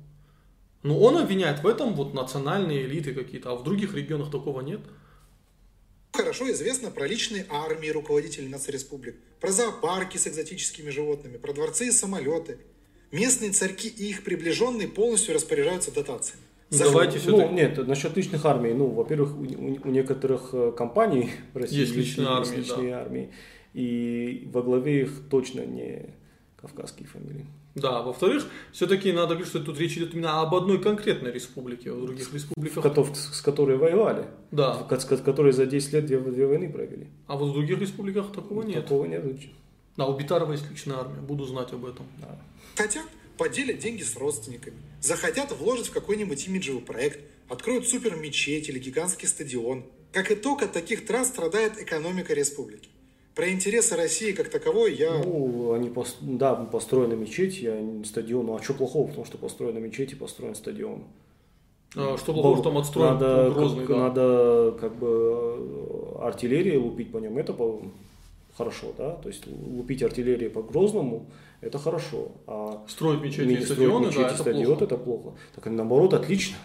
Но 0.82 0.98
он 0.98 1.16
обвиняет 1.18 1.62
в 1.62 1.66
этом 1.66 1.94
вот 1.94 2.12
национальные 2.14 2.84
элиты 2.86 3.14
какие-то, 3.14 3.52
а 3.52 3.54
в 3.54 3.62
других 3.62 3.94
регионах 3.94 4.30
такого 4.30 4.60
нет. 4.62 4.80
хорошо 6.12 6.50
известно 6.52 6.90
про 6.90 7.06
личные 7.06 7.46
армии 7.48 7.88
руководителей 7.88 8.48
нацреспублик, 8.48 9.16
про 9.40 9.50
зоопарки 9.50 10.18
с 10.18 10.26
экзотическими 10.26 10.90
животными, 10.90 11.36
про 11.38 11.52
дворцы 11.52 11.86
и 11.86 11.90
самолеты. 11.90 12.58
Местные 13.12 13.50
царьки 13.52 13.88
и 13.88 14.08
их 14.10 14.24
приближенные 14.24 14.88
полностью 14.88 15.34
распоряжаются 15.34 15.92
дотациями. 15.92 16.42
Ну, 16.70 16.78
За- 16.78 16.84
давайте 16.84 17.16
Ну, 17.16 17.20
все-таки. 17.36 17.54
нет, 17.54 17.86
насчет 17.86 18.16
личных 18.16 18.44
армий. 18.46 18.72
Ну, 18.72 18.86
во-первых, 18.86 19.36
у, 19.36 19.42
у- 19.42 19.80
у 19.88 19.90
некоторых 19.90 20.50
э, 20.54 20.72
компаний 20.76 21.30
в 21.52 21.58
России 21.58 21.76
Есть 21.80 21.94
личные 21.94 22.26
есть 22.26 22.50
армии, 22.50 22.56
личные 22.56 22.94
армии. 22.94 23.30
И 23.74 24.48
во 24.52 24.62
главе 24.62 25.02
их 25.02 25.12
точно 25.30 25.60
не 25.60 26.14
кавказские 26.60 27.06
фамилии. 27.08 27.46
Да, 27.74 28.02
во-вторых, 28.02 28.46
все-таки 28.72 29.12
надо 29.12 29.28
говорить, 29.28 29.48
что 29.48 29.60
тут 29.60 29.78
речь 29.78 29.96
идет 29.96 30.14
именно 30.14 30.42
об 30.42 30.54
одной 30.54 30.80
конкретной 30.82 31.32
республике, 31.32 31.90
а 31.90 31.94
в 31.94 32.02
других 32.02 32.32
республиках. 32.32 32.82
Котов, 32.82 33.16
с 33.16 33.40
которой 33.40 33.78
воевали. 33.78 34.26
Да, 34.50 34.86
С, 34.90 35.04
которой 35.04 35.52
за 35.52 35.64
10 35.66 35.92
лет 35.94 36.06
две, 36.06 36.18
две 36.18 36.46
войны 36.46 36.70
провели. 36.70 37.06
а 37.26 37.36
вот 37.36 37.50
в 37.50 37.52
других 37.54 37.78
республиках 37.80 38.32
такого 38.32 38.62
нет. 38.62 38.84
Такого 38.84 39.06
нет. 39.06 39.24
Да, 39.96 40.06
у 40.06 40.16
Битарова 40.16 40.52
есть 40.52 40.70
личная 40.70 40.98
армия, 40.98 41.20
буду 41.20 41.44
знать 41.44 41.72
об 41.72 41.84
этом. 41.84 42.06
Хотят, 42.76 43.04
поделят 43.38 43.78
деньги 43.78 44.02
с 44.02 44.16
родственниками. 44.16 44.76
Захотят 45.00 45.52
вложить 45.52 45.88
в 45.88 45.92
какой-нибудь 45.92 46.46
имиджевый 46.48 46.82
проект, 46.82 47.20
откроют 47.48 47.88
супер 47.88 48.16
мечеть 48.16 48.68
или 48.68 48.78
гигантский 48.78 49.28
стадион. 49.28 49.84
Как 50.12 50.30
итог, 50.30 50.62
от 50.62 50.72
таких 50.72 51.06
трат 51.06 51.26
страдает 51.26 51.78
экономика 51.78 52.34
республики. 52.34 52.88
Про 53.34 53.50
интересы 53.50 53.96
России 53.96 54.32
как 54.32 54.50
таковой 54.50 54.94
я... 54.94 55.22
Ну, 55.24 55.72
они, 55.72 55.88
пос- 55.88 56.16
да, 56.20 56.54
построена 56.54 57.14
мечеть, 57.14 57.62
не 57.62 58.04
стадион. 58.04 58.46
Ну, 58.46 58.56
а 58.56 58.62
что 58.62 58.74
плохого 58.74 59.08
в 59.08 59.14
том, 59.14 59.24
что 59.24 59.38
построена 59.38 59.78
мечеть 59.78 60.12
и 60.12 60.16
построен 60.16 60.54
стадион? 60.54 61.04
А, 61.96 62.16
что 62.18 62.32
плохого, 62.34 62.56
что 62.56 62.64
там 62.64 62.78
отстроен 62.78 63.14
надо, 63.14 63.50
Грозный, 63.50 63.86
как, 63.86 63.96
да. 63.96 64.02
надо 64.08 64.76
как 64.80 64.96
бы 64.96 65.08
э, 65.08 66.16
артиллерией 66.22 66.76
лупить 66.78 67.10
по 67.12 67.18
нем, 67.18 67.36
это 67.38 67.52
по- 67.52 67.82
хорошо, 68.56 68.92
да, 68.96 69.12
то 69.12 69.28
есть 69.28 69.46
лупить 69.46 70.02
артиллерии 70.02 70.48
по 70.48 70.62
Грозному, 70.62 71.26
это 71.60 71.78
хорошо, 71.78 72.32
а 72.46 72.82
Строить 72.88 73.22
мечети 73.22 73.40
и 73.40 73.60
строить 73.60 73.64
стадионы, 73.66 74.06
мечети 74.06 74.20
да, 74.20 74.22
и 74.22 74.26
это 74.32 74.42
стадионы, 74.42 74.66
плохо. 74.66 74.84
это 74.84 74.96
плохо. 74.96 75.32
Так 75.54 75.66
наоборот, 75.66 76.14
отлично. 76.14 76.56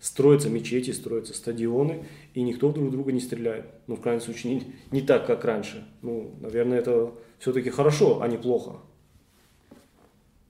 Строятся 0.00 0.48
мечети, 0.50 0.90
строятся 0.90 1.32
стадионы, 1.34 2.04
и 2.34 2.42
никто 2.42 2.72
друг 2.72 2.90
друга 2.90 3.12
не 3.12 3.20
стреляет. 3.20 3.66
Ну, 3.86 3.96
в 3.96 4.00
крайнем 4.00 4.22
случае, 4.22 4.54
не, 4.54 4.62
не 4.90 5.02
так, 5.02 5.26
как 5.26 5.44
раньше. 5.44 5.86
Ну, 6.02 6.34
наверное, 6.40 6.78
это 6.78 7.12
все-таки 7.38 7.70
хорошо, 7.70 8.22
а 8.22 8.28
не 8.28 8.38
плохо. 8.38 8.76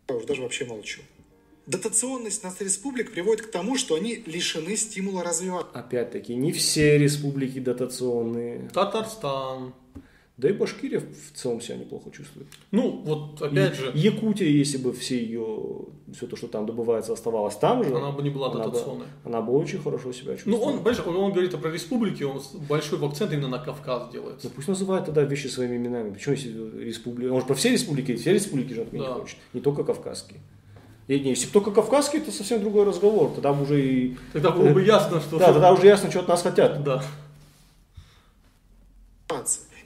Я 0.08 0.16
уж 0.16 0.24
даже 0.24 0.42
вообще 0.42 0.64
молчу. 0.64 1.00
Дотационность 1.66 2.42
нас 2.42 2.60
республик 2.60 3.12
приводит 3.12 3.46
к 3.46 3.50
тому, 3.50 3.76
что 3.76 3.94
они 3.94 4.16
лишены 4.26 4.76
стимула 4.76 5.22
развиваться. 5.22 5.70
Опять-таки, 5.72 6.34
не 6.34 6.50
все 6.52 6.98
республики 6.98 7.60
дотационные. 7.60 8.68
Татарстан. 8.74 9.72
Да 10.42 10.48
и 10.48 10.52
Башкирия 10.52 10.98
в 11.00 11.38
целом 11.38 11.60
себя 11.60 11.76
неплохо 11.76 12.10
чувствует. 12.10 12.48
Ну, 12.72 13.00
вот 13.04 13.40
опять 13.40 13.74
И 13.74 13.76
же, 13.76 13.92
Якутия, 13.94 14.48
если 14.48 14.76
бы 14.76 14.92
все 14.92 15.16
ее, 15.22 15.86
все 16.12 16.26
то, 16.26 16.34
что 16.34 16.48
там 16.48 16.66
добывается, 16.66 17.12
оставалось 17.12 17.54
там 17.54 17.84
же, 17.84 17.94
она 17.96 18.10
бы 18.10 18.24
не 18.24 18.30
была 18.30 18.50
она 18.50 18.64
бы, 18.64 18.72
дотационной. 18.72 19.06
она 19.24 19.40
бы 19.40 19.56
очень 19.56 19.78
хорошо 19.80 20.12
себя 20.12 20.32
Ну, 20.32 20.36
чувствовала. 20.38 20.64
он, 20.64 20.78
понимаешь, 20.78 21.00
он, 21.06 21.16
он 21.16 21.30
говорит 21.32 21.56
про 21.56 21.70
республики, 21.70 22.24
он 22.24 22.42
большой 22.68 22.98
акцент 23.06 23.32
именно 23.32 23.46
на 23.46 23.60
Кавказ 23.60 24.10
делается. 24.10 24.48
Ну 24.48 24.52
пусть 24.56 24.66
называют 24.66 25.06
тогда 25.06 25.22
вещи 25.22 25.46
своими 25.46 25.76
именами. 25.76 26.12
Почему 26.12 26.34
если 26.34 26.50
республики? 26.84 27.28
Он 27.30 27.40
же 27.40 27.46
про 27.46 27.54
все 27.54 27.70
республики, 27.70 28.16
все 28.16 28.32
республики 28.32 28.72
же 28.72 28.80
отменить 28.82 29.06
Да. 29.06 29.14
хочет. 29.14 29.36
Не 29.52 29.60
только 29.60 29.84
кавказские. 29.84 30.40
И, 31.06 31.20
не, 31.20 31.30
если 31.30 31.46
бы 31.46 31.52
только 31.52 31.70
кавказские, 31.70 32.20
это 32.20 32.32
совсем 32.32 32.60
другой 32.60 32.84
разговор. 32.84 33.30
Тогда 33.32 33.52
бы 33.52 33.62
уже 33.62 33.80
и... 33.80 34.16
Тогда 34.32 34.50
было 34.50 34.70
бы 34.70 34.82
ясно, 34.82 35.20
что... 35.20 35.38
Да, 35.38 35.52
тогда 35.52 35.72
уже 35.72 35.86
ясно, 35.86 36.10
что 36.10 36.18
от 36.20 36.26
нас 36.28 36.42
хотят. 36.42 36.82
Да. 36.82 37.04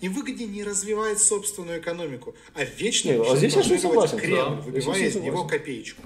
Им 0.06 0.12
выгоднее 0.12 0.48
не 0.48 0.62
развивать 0.64 1.18
собственную 1.20 1.80
экономику, 1.80 2.34
а 2.54 2.64
вечно 2.64 3.10
Не, 3.10 3.22
а 3.22 3.36
здесь 3.36 3.54
я 3.56 3.62
согласен, 3.62 4.18
Кремль, 4.18 4.36
да. 4.36 4.48
выбивая 4.50 4.98
из 5.00 5.14
него 5.16 5.38
согласен. 5.38 5.48
копеечку. 5.48 6.02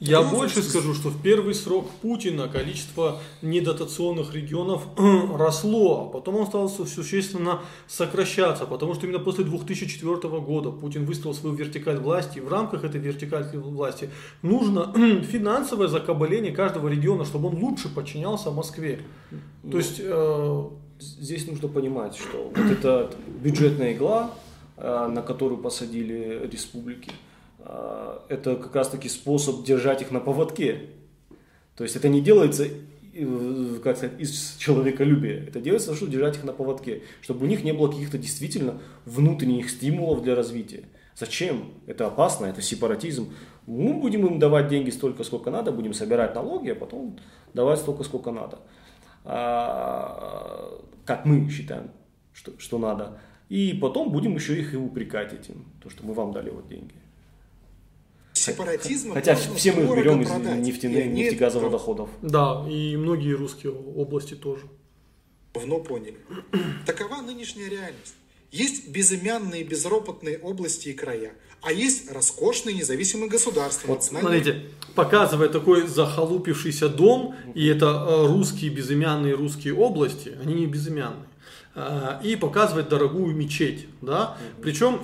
Я 0.00 0.20
Ну, 0.22 0.30
больше 0.30 0.62
с- 0.62 0.68
скажу, 0.70 0.94
что 0.94 1.08
в 1.08 1.20
первый 1.22 1.54
срок 1.54 1.90
Путина 2.02 2.46
количество 2.48 3.20
недотационных 3.42 4.32
регионов 4.32 4.82
росло, 4.96 6.06
а 6.06 6.12
потом 6.12 6.36
он 6.36 6.46
стал 6.46 6.68
су- 6.68 6.86
существенно 6.86 7.62
сокращаться, 7.88 8.64
потому 8.66 8.94
что 8.94 9.06
именно 9.06 9.18
после 9.18 9.42
2004 9.44 10.38
года 10.40 10.70
Путин 10.70 11.04
выставил 11.04 11.34
свою 11.34 11.56
вертикаль 11.56 11.98
власти, 11.98 12.38
и 12.38 12.40
в 12.40 12.48
рамках 12.48 12.84
этой 12.84 13.00
вертикали 13.00 13.56
власти 13.56 14.10
нужно 14.42 14.92
финансовое 15.32 15.88
закабаление 15.88 16.52
каждого 16.52 16.86
региона, 16.88 17.24
чтобы 17.24 17.48
он 17.48 17.54
лучше 17.56 17.88
подчинялся 17.92 18.50
Москве. 18.52 19.00
То 19.68 19.78
есть, 19.78 19.96
э, 19.98 20.64
Здесь 21.00 21.46
нужно 21.46 21.68
понимать, 21.68 22.16
что 22.16 22.52
вот 22.54 22.70
эта 22.70 23.10
бюджетная 23.40 23.92
игла, 23.92 24.32
э, 24.76 25.06
на 25.06 25.22
которую 25.22 25.58
посадили 25.58 26.48
республики, 26.50 27.12
э, 27.60 28.18
это 28.28 28.56
как 28.56 28.74
раз 28.74 28.88
таки 28.88 29.08
способ 29.08 29.64
держать 29.64 30.02
их 30.02 30.10
на 30.10 30.18
поводке. 30.18 30.90
То 31.76 31.84
есть 31.84 31.94
это 31.94 32.08
не 32.08 32.20
делается 32.20 32.66
э, 33.14 33.78
как 33.84 33.96
сказать, 33.96 34.20
из 34.20 34.56
человеколюбия. 34.58 35.44
Это 35.46 35.60
делается, 35.60 35.94
чтобы 35.94 36.10
держать 36.10 36.36
их 36.36 36.44
на 36.44 36.52
поводке, 36.52 37.02
чтобы 37.20 37.46
у 37.46 37.48
них 37.48 37.62
не 37.62 37.72
было 37.72 37.88
каких-то 37.88 38.18
действительно 38.18 38.80
внутренних 39.04 39.70
стимулов 39.70 40.22
для 40.22 40.34
развития. 40.34 40.84
Зачем? 41.14 41.74
Это 41.86 42.06
опасно, 42.06 42.46
это 42.46 42.60
сепаратизм. 42.60 43.32
Мы 43.66 43.94
будем 43.94 44.26
им 44.26 44.38
давать 44.40 44.68
деньги 44.68 44.90
столько, 44.90 45.22
сколько 45.22 45.50
надо, 45.50 45.70
будем 45.70 45.94
собирать 45.94 46.34
налоги, 46.34 46.70
а 46.70 46.74
потом 46.74 47.18
давать 47.54 47.78
столько, 47.78 48.02
сколько 48.02 48.32
надо. 48.32 48.58
А, 49.30 50.80
как 51.04 51.26
мы 51.26 51.50
считаем, 51.50 51.90
что, 52.32 52.58
что 52.58 52.78
надо. 52.78 53.20
И 53.50 53.74
потом 53.74 54.10
будем 54.10 54.34
еще 54.34 54.58
их 54.58 54.72
и 54.72 54.76
упрекать 54.78 55.34
этим, 55.34 55.66
то, 55.82 55.90
что 55.90 56.04
мы 56.06 56.14
вам 56.14 56.32
дали 56.32 56.48
вот 56.48 56.66
деньги. 56.66 56.94
Сепаратизм 58.32 59.12
Хотя 59.12 59.34
все 59.34 59.72
мы 59.72 59.82
их 59.82 59.96
берем 59.96 60.22
из 60.22 60.30
нефтяных, 60.30 61.06
нефтегазовых 61.06 61.70
доходов. 61.70 62.08
да, 62.22 62.64
и 62.70 62.96
многие 62.96 63.32
русские 63.32 63.72
области 63.72 64.34
тоже. 64.34 64.62
давно 65.52 65.80
поняли. 65.80 66.16
Такова 66.86 67.20
нынешняя 67.20 67.68
реальность. 67.68 68.14
Есть 68.50 68.88
безымянные 68.88 69.62
безропотные 69.62 70.38
области 70.38 70.88
и 70.88 70.94
края, 70.94 71.32
а 71.62 71.72
есть 71.72 72.10
роскошные 72.12 72.76
независимые 72.76 73.28
государства. 73.28 73.88
Вот 73.88 74.04
Смотрите, 74.04 74.66
показывая 74.94 75.48
такой 75.48 75.86
захолупившийся 75.86 76.88
дом, 76.88 77.34
и 77.54 77.66
это 77.66 77.86
э, 77.86 78.26
русские 78.26 78.70
безымянные 78.70 79.34
русские 79.34 79.74
области, 79.74 80.36
они 80.42 80.54
не 80.54 80.66
безымянные, 80.66 81.28
а, 81.74 82.20
и 82.24 82.34
показывать 82.34 82.88
дорогую 82.88 83.36
мечеть, 83.36 83.86
да, 84.00 84.36
причем 84.62 85.00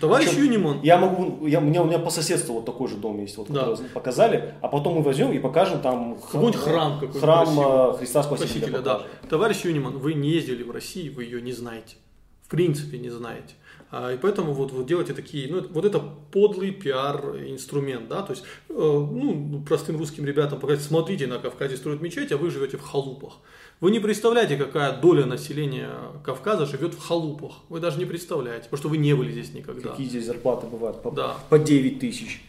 товарищ 0.00 0.30
Причем 0.30 0.44
Юниман, 0.44 0.80
Я 0.82 0.98
могу, 0.98 1.46
я, 1.46 1.60
у, 1.60 1.62
меня, 1.62 1.82
у 1.82 1.86
меня 1.86 1.98
по 1.98 2.10
соседству 2.10 2.54
вот 2.54 2.64
такой 2.64 2.88
же 2.88 2.96
дом 2.96 3.20
есть, 3.20 3.36
вот, 3.36 3.48
Да. 3.50 3.76
показали, 3.94 4.54
а 4.60 4.68
потом 4.68 4.94
мы 4.94 5.02
возьмем 5.02 5.32
и 5.32 5.38
покажем 5.38 5.80
там 5.80 6.20
храм 6.20 6.52
храм 6.52 7.00
красивый. 7.00 7.94
э, 7.94 7.98
Христа 7.98 8.22
Спасителя. 8.22 8.48
Спасителя, 8.48 8.78
да. 8.80 9.02
Товарищ 9.28 9.64
Юниман, 9.64 9.98
вы 9.98 10.14
не 10.14 10.30
ездили 10.30 10.62
в 10.62 10.70
России, 10.70 11.08
вы 11.08 11.24
ее 11.24 11.40
не 11.40 11.52
знаете. 11.52 11.96
В 12.44 12.48
принципе, 12.50 12.98
не 12.98 13.10
знаете. 13.10 13.54
А, 13.92 14.12
И 14.12 14.16
поэтому 14.18 14.52
вот, 14.52 14.70
вот 14.70 14.86
делаете 14.86 15.14
такие, 15.14 15.52
ну, 15.52 15.66
вот 15.70 15.84
это 15.84 15.98
подлый 15.98 16.70
пиар-инструмент, 16.70 18.08
да, 18.08 18.22
то 18.22 18.32
есть, 18.32 18.44
э, 18.68 18.72
ну, 18.72 19.64
простым 19.66 19.98
русским 19.98 20.24
ребятам 20.24 20.60
показать, 20.60 20.84
смотрите, 20.84 21.26
на 21.26 21.38
Кавказе 21.38 21.76
строят 21.76 22.00
мечеть, 22.00 22.30
а 22.30 22.36
вы 22.36 22.50
живете 22.50 22.76
в 22.76 22.82
халупах. 22.82 23.38
Вы 23.80 23.90
не 23.90 23.98
представляете, 23.98 24.56
какая 24.56 25.00
доля 25.00 25.26
населения 25.26 25.90
Кавказа 26.24 26.66
живет 26.66 26.94
в 26.94 27.00
халупах. 27.00 27.54
Вы 27.68 27.80
даже 27.80 27.98
не 27.98 28.04
представляете, 28.04 28.64
потому 28.64 28.78
что 28.78 28.88
вы 28.90 28.98
не 28.98 29.14
были 29.14 29.32
здесь 29.32 29.52
никогда. 29.54 29.90
Какие 29.90 30.06
здесь 30.06 30.26
зарплаты 30.26 30.66
бывают? 30.66 31.02
По, 31.02 31.10
Да. 31.10 31.36
по 31.48 31.58
9 31.58 31.98
тысяч. 31.98 32.42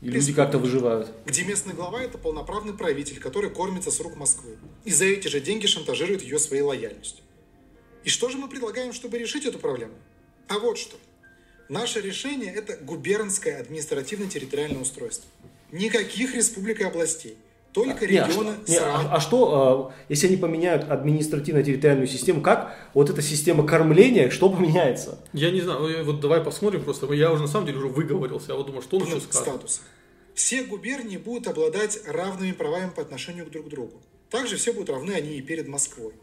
И 0.00 0.08
люди 0.08 0.32
как-то 0.32 0.58
выживают. 0.58 1.10
где 1.24 1.42
местный 1.44 1.74
глава 1.74 2.00
это 2.02 2.18
полноправный 2.18 2.72
правитель, 2.74 3.18
который 3.18 3.50
кормится 3.50 3.90
с 3.90 3.98
рук 4.00 4.16
Москвы. 4.16 4.56
И 4.84 4.92
за 4.92 5.06
эти 5.06 5.28
же 5.28 5.40
деньги 5.40 5.66
шантажирует 5.66 6.22
ее 6.22 6.38
своей 6.38 6.62
лояльностью. 6.62 7.24
И 8.04 8.08
что 8.08 8.28
же 8.28 8.38
мы 8.38 8.48
предлагаем, 8.48 8.92
чтобы 8.92 9.18
решить 9.18 9.44
эту 9.46 9.58
проблему? 9.58 9.94
А 10.48 10.58
вот 10.58 10.78
что. 10.78 10.96
Наше 11.68 12.00
решение– 12.00 12.52
это 12.54 12.76
губернское 12.76 13.60
административно-территориальное 13.60 14.80
устройство. 14.80 15.28
Никаких 15.72 16.34
республик 16.34 16.80
и 16.80 16.84
областей. 16.84 17.36
Только 17.72 18.06
Не, 18.06 18.16
а 18.18 18.26
регионы 18.26 18.54
не, 18.68 18.76
а- 18.76 18.84
рав- 18.86 19.06
а 19.10 19.20
что, 19.20 19.92
э, 19.92 20.04
если 20.08 20.28
они 20.28 20.36
поменяют 20.38 20.88
административно-территориальную 20.90 22.06
систему, 22.06 22.40
как 22.40 22.74
вот 22.94 23.10
эта 23.10 23.20
система 23.20 23.66
кормления, 23.66 24.30
что 24.30 24.48
поменяется? 24.48 25.18
Я 25.34 25.50
не 25.50 25.60
знаю, 25.60 25.84
э, 25.86 26.02
вот 26.02 26.20
давай 26.20 26.40
посмотрим 26.40 26.84
просто. 26.84 27.12
Я 27.12 27.32
уже 27.32 27.42
на 27.42 27.48
самом 27.48 27.66
деле 27.66 27.78
уже 27.78 27.88
выговорился, 27.88 28.52
я 28.52 28.54
вот 28.54 28.66
думаю, 28.66 28.80
что 28.82 28.96
он 28.96 29.02
еще 29.06 29.20
скажет. 29.20 29.48
статуса. 29.48 29.80
Все 30.34 30.62
губернии 30.64 31.18
будут 31.18 31.48
обладать 31.48 32.00
равными 32.06 32.52
правами 32.52 32.90
по 32.90 33.02
отношению 33.02 33.44
к 33.46 33.50
друг 33.50 33.68
другу. 33.68 34.00
Также 34.30 34.56
все 34.56 34.72
будут 34.72 34.90
равны 34.90 35.12
они 35.12 35.36
и 35.36 35.42
перед 35.42 35.68
Москвой. 35.68 36.14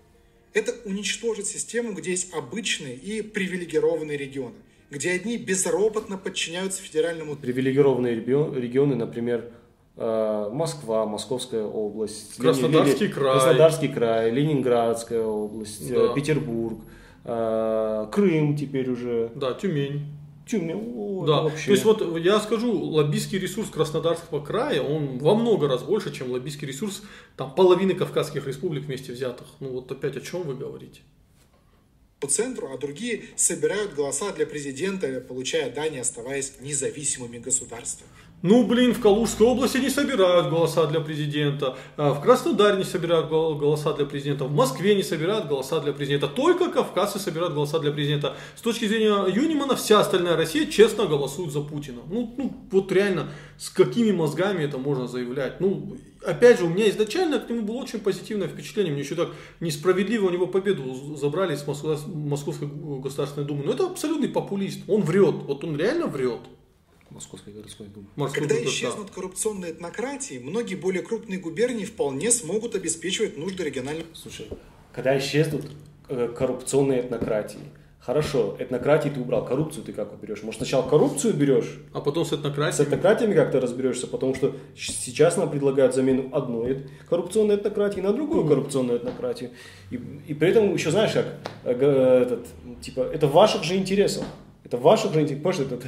Это 0.54 0.74
уничтожит 0.86 1.48
систему, 1.48 1.94
где 1.94 2.12
есть 2.12 2.34
обычные 2.34 2.96
и 2.96 3.22
привилегированные 3.22 4.18
регионы, 4.18 4.54
где 4.92 5.12
одни 5.12 5.38
безропотно 5.38 6.18
подчиняются 6.18 6.82
федеральному 6.82 7.36
Привилегированные 7.36 8.16
регион- 8.16 8.56
регионы, 8.58 8.96
например, 8.96 9.52
э, 9.98 10.50
Москва, 10.52 11.06
Московская 11.06 11.64
область, 11.64 12.38
Краснодарский 12.38 13.06
Лени- 13.06 13.14
край. 13.14 13.34
Краснодарский 13.34 13.88
край, 13.90 14.32
Ленинградская 14.32 15.24
область, 15.24 15.90
э, 15.90 15.96
Да. 16.08 16.14
Петербург, 16.14 16.80
э, 17.26 18.08
Крым 18.12 18.56
теперь 18.56 18.90
уже, 18.90 19.32
Да, 19.36 19.54
Тюмень. 19.54 20.06
Тюмень, 20.46 21.26
Да, 21.26 21.44
вообще. 21.44 21.66
то 21.68 21.72
есть 21.72 21.86
вот 21.86 22.20
я 22.20 22.40
скажу, 22.40 22.72
лоббистский 22.78 23.40
ресурс 23.40 23.70
Краснодарского 23.70 24.44
края, 24.44 24.82
он 24.82 25.18
во 25.20 25.36
много 25.36 25.68
раз 25.68 25.84
больше, 25.84 26.14
чем 26.14 26.32
лоббистский 26.32 26.68
ресурс 26.68 27.02
там 27.38 27.56
половины 27.56 27.94
кавказских 27.96 28.46
республик 28.46 28.86
вместе 28.86 29.14
взятых. 29.14 29.48
Ну 29.60 29.70
вот 29.70 29.92
опять 29.92 30.18
о 30.18 30.22
чем 30.22 30.44
вы 30.44 30.56
говорите? 30.56 31.02
центру, 32.28 32.72
а 32.72 32.78
другие 32.78 33.24
собирают 33.36 33.94
голоса 33.94 34.32
для 34.32 34.46
президента, 34.46 35.20
получая 35.22 35.70
дани, 35.70 35.98
оставаясь 35.98 36.54
независимыми 36.62 37.38
государствами. 37.38 38.10
Ну, 38.44 38.68
блин, 38.68 38.94
в 38.94 39.00
Калужской 39.00 39.48
области 39.48 39.78
не 39.78 39.90
собирают 39.90 40.50
голоса 40.50 40.86
для 40.88 41.00
президента, 41.00 41.78
а 41.96 42.12
в 42.14 42.22
Краснодаре 42.22 42.78
не 42.78 42.84
собирают 42.84 43.30
гол- 43.30 43.56
голоса 43.56 43.94
для 43.94 44.06
президента, 44.06 44.44
в 44.44 44.52
Москве 44.52 44.96
не 44.96 45.04
собирают 45.04 45.48
голоса 45.48 45.80
для 45.80 45.94
президента, 45.94 46.28
только 46.28 46.70
кавказцы 46.70 47.20
собирают 47.20 47.54
голоса 47.54 47.80
для 47.80 47.94
президента. 47.94 48.36
С 48.58 48.62
точки 48.62 48.86
зрения 48.86 49.34
Юнимана, 49.34 49.78
вся 49.78 50.02
остальная 50.02 50.36
Россия 50.36 50.66
честно 50.66 51.06
голосует 51.06 51.54
за 51.54 51.62
Путина. 51.62 52.02
Ну, 52.12 52.36
ну, 52.38 52.54
вот 52.70 52.92
реально, 52.92 53.30
с 53.58 53.70
какими 53.70 54.12
мозгами 54.12 54.62
это 54.66 54.78
можно 54.78 55.08
заявлять? 55.08 55.62
Ну, 55.62 55.96
опять 56.26 56.60
же, 56.60 56.66
у 56.66 56.70
меня 56.70 56.90
изначально 56.90 57.40
к 57.40 57.50
нему 57.50 57.62
было 57.62 57.78
очень 57.78 58.00
позитивное 58.00 58.50
впечатление, 58.50 58.92
мне 58.92 59.04
еще 59.04 59.16
так 59.16 59.30
несправедливо 59.62 60.28
у 60.28 60.30
него 60.30 60.48
победу 60.48 61.16
забрали 61.16 61.56
с 61.56 61.66
Моско- 61.66 61.98
Московской 62.14 62.68
Государственной 62.68 63.48
Думы. 63.48 63.64
Но 63.64 63.72
это 63.72 63.86
абсолютный 63.86 64.28
популист, 64.28 64.82
он 64.90 65.04
врет, 65.04 65.36
вот 65.48 65.64
он 65.64 65.78
реально 65.78 66.08
врет. 66.08 66.42
Московская 67.14 67.52
городская 67.52 67.88
дума. 67.88 68.08
Морской 68.16 68.42
Когда 68.42 68.56
ГДР. 68.56 68.68
исчезнут 68.68 69.12
коррупционные 69.12 69.72
этнократии, 69.72 70.40
многие 70.40 70.76
более 70.76 71.04
крупные 71.04 71.40
губернии 71.40 71.86
вполне 71.86 72.32
смогут 72.32 72.76
обеспечивать 72.76 73.38
нужды 73.38 73.64
региональных 73.64 74.06
Слушай, 74.14 74.48
когда 74.94 75.18
исчезнут 75.18 75.66
э, 76.10 76.34
коррупционные 76.36 77.02
этнократии, 77.02 77.60
Хорошо, 78.06 78.58
этнократии 78.60 79.08
ты 79.08 79.22
убрал, 79.22 79.46
коррупцию 79.46 79.86
ты 79.86 79.94
как 79.94 80.12
уберешь? 80.12 80.44
Может, 80.44 80.58
сначала 80.60 80.86
коррупцию 80.86 81.34
берешь, 81.36 81.80
А 81.94 82.02
потом 82.02 82.26
с 82.26 82.30
с 82.30 82.34
этнократией. 82.34 82.86
этнократиями 82.86 83.34
как-то 83.34 83.62
разберешься, 83.62 84.08
потому 84.08 84.36
что 84.36 84.58
сейчас 84.76 85.38
нам 85.38 85.50
предлагают 85.50 85.96
замену 85.96 86.28
одной 86.34 86.86
коррупционной 87.10 87.56
этнократии 87.56 88.02
на 88.02 88.12
другую 88.12 88.46
коррупционную 88.46 89.00
этнократию. 89.00 89.52
И, 89.90 90.02
и 90.28 90.34
при 90.34 90.50
этом 90.50 90.74
еще, 90.74 90.92
знаешь, 90.92 91.14
как, 91.14 91.28
э, 91.64 92.24
этот, 92.24 92.46
типа, 92.82 93.00
это 93.00 93.28
в 93.28 93.32
ваших 93.32 93.64
же 93.64 93.78
интересах. 93.78 94.26
Это 94.64 94.78
в 94.78 94.82
же 95.14 95.22
интересах. 95.22 95.44
Помнишь, 95.44 95.60
этот, 95.60 95.84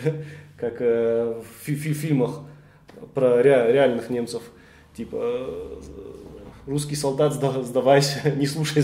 как 0.57 0.75
э, 0.79 1.41
в 1.41 1.65
фи- 1.65 1.75
фи- 1.75 1.93
фильмах 1.93 2.41
про 3.13 3.41
ре- 3.41 3.71
реальных 3.71 4.09
немцев, 4.09 4.41
типа, 4.95 5.17
э, 5.21 5.81
русский 6.67 6.95
солдат, 6.95 7.33
сда- 7.33 7.63
сдавайся, 7.63 8.31
не 8.35 8.47
слушай, 8.47 8.83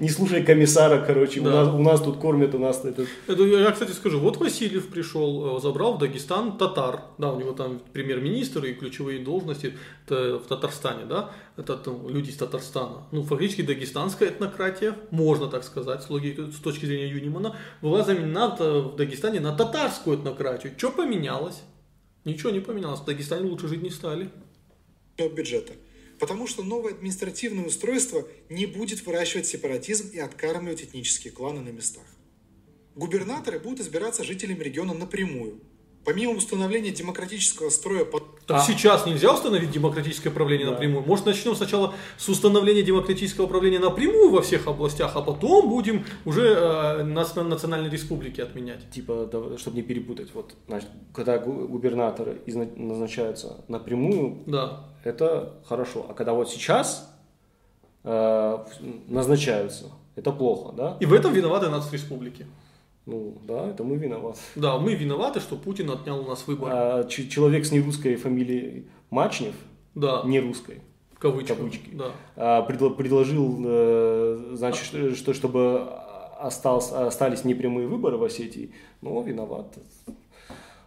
не 0.00 0.08
слушай 0.08 0.42
комиссара, 0.44 1.04
короче, 1.04 1.40
у, 1.40 1.44
Да. 1.44 1.50
нас, 1.64 1.74
у 1.74 1.78
нас 1.78 2.00
тут 2.00 2.18
кормят, 2.18 2.54
у 2.54 2.58
нас 2.58 2.84
этот... 2.84 3.08
Это 3.26 3.42
я, 3.44 3.70
кстати, 3.72 3.90
скажу, 3.92 4.20
вот 4.20 4.36
Васильев 4.36 4.88
пришел, 4.88 5.56
э, 5.56 5.60
забрал 5.60 5.94
в 5.94 5.98
Дагестан 5.98 6.56
татар, 6.56 7.02
да, 7.18 7.32
у 7.32 7.38
него 7.40 7.52
там 7.52 7.80
премьер-министр 7.92 8.64
и 8.66 8.74
ключевые 8.74 9.18
должности 9.18 9.74
в 10.08 10.42
Татарстане, 10.48 11.04
да, 11.04 11.30
это 11.56 11.76
там 11.76 12.08
люди 12.08 12.30
из 12.30 12.36
Татарстана. 12.36 13.02
Ну, 13.10 13.22
фактически 13.24 13.62
дагестанская 13.62 14.28
этнократия, 14.28 14.94
можно 15.10 15.48
так 15.48 15.64
сказать, 15.64 16.02
с, 16.02 16.10
логикой, 16.10 16.52
с 16.52 16.60
точки 16.60 16.86
зрения 16.86 17.08
Юнимана, 17.08 17.56
была 17.82 18.02
заменена 18.04 18.56
э, 18.58 18.80
в 18.80 18.96
Дагестане 18.96 19.40
на 19.40 19.52
татарскую 19.52 20.16
этнократию. 20.18 20.74
Что 20.76 20.90
поменялось? 20.90 21.62
Ничего 22.24 22.50
не 22.50 22.60
поменялось, 22.60 23.00
в 23.00 23.04
Дагестане 23.04 23.48
лучше 23.50 23.68
жить 23.68 23.82
не 23.82 23.90
стали. 23.90 24.30
бюджета. 25.18 25.72
Потому 26.18 26.46
что 26.46 26.62
новое 26.62 26.92
административное 26.92 27.66
устройство 27.66 28.24
не 28.48 28.66
будет 28.66 29.04
выращивать 29.04 29.46
сепаратизм 29.46 30.08
и 30.12 30.18
откармливать 30.18 30.82
этнические 30.82 31.32
кланы 31.32 31.60
на 31.60 31.68
местах. 31.70 32.04
Губернаторы 32.94 33.58
будут 33.58 33.80
избираться 33.80 34.24
жителями 34.24 34.62
региона 34.62 34.94
напрямую. 34.94 35.60
Помимо 36.06 36.34
установления 36.34 36.90
демократического 36.92 37.68
строя 37.68 38.04
под 38.04 38.22
Так 38.46 38.58
А. 38.58 38.60
сейчас 38.64 39.06
нельзя 39.06 39.34
установить 39.34 39.72
демократическое 39.72 40.30
правление 40.30 40.66
Да. 40.66 40.72
напрямую. 40.74 41.04
Может, 41.04 41.26
начнем 41.26 41.56
сначала 41.56 41.94
с 42.16 42.28
установления 42.28 42.82
демократического 42.84 43.48
правления 43.48 43.80
напрямую 43.80 44.30
во 44.30 44.40
всех 44.40 44.68
областях, 44.68 45.16
а 45.16 45.20
потом 45.22 45.68
будем 45.68 46.06
уже 46.24 46.42
э, 46.46 47.02
нас- 47.02 47.34
национальные 47.34 47.90
республики 47.90 48.40
отменять. 48.40 48.88
типа, 48.92 49.28
чтобы 49.58 49.76
не 49.78 49.82
перепутать, 49.82 50.32
вот, 50.32 50.54
значит, 50.68 50.88
когда 51.12 51.38
гу- 51.38 51.66
губернаторы 51.66 52.40
назначаются 52.76 53.64
напрямую, 53.66 54.44
Да. 54.46 54.88
Это 55.06 55.54
хорошо. 55.68 56.06
А 56.08 56.14
когда 56.14 56.32
вот 56.32 56.50
сейчас 56.50 57.08
э, 58.04 58.58
назначаются, 59.08 59.84
это 60.16 60.32
плохо, 60.32 60.72
да? 60.72 60.96
И 61.00 61.06
в 61.06 61.12
этом 61.12 61.32
виноваты 61.32 61.68
нацреспублики. 61.68 62.46
Ну, 63.06 63.38
да, 63.46 63.68
это 63.70 63.84
мы 63.84 63.96
виноваты. 63.96 64.38
Да, 64.56 64.78
мы 64.78 64.94
виноваты, 64.94 65.38
что 65.40 65.56
Путин 65.56 65.90
отнял 65.90 66.20
у 66.20 66.28
нас 66.28 66.46
выборы. 66.48 66.72
А 66.74 67.04
ч- 67.04 67.28
человек 67.28 67.64
с 67.64 67.70
нерусской 67.70 68.16
фамилией 68.16 68.86
Мачнев, 69.10 69.54
да, 69.94 70.22
не 70.24 70.40
русской, 70.40 70.80
в 71.14 71.18
кавычках. 71.20 71.56
кавычки. 71.58 71.90
Да. 71.92 72.10
а, 72.36 72.66
предло- 72.68 72.94
предложил, 72.94 73.62
э, 73.64 74.54
значит, 74.54 74.84
что- 74.84 75.14
что 75.14 75.34
чтобы 75.34 75.88
остался, 76.40 77.06
остались 77.06 77.44
непрямые 77.44 77.86
выборы 77.86 78.16
в 78.16 78.24
Осетии, 78.24 78.72
ну, 79.02 79.22
виноват 79.22 79.66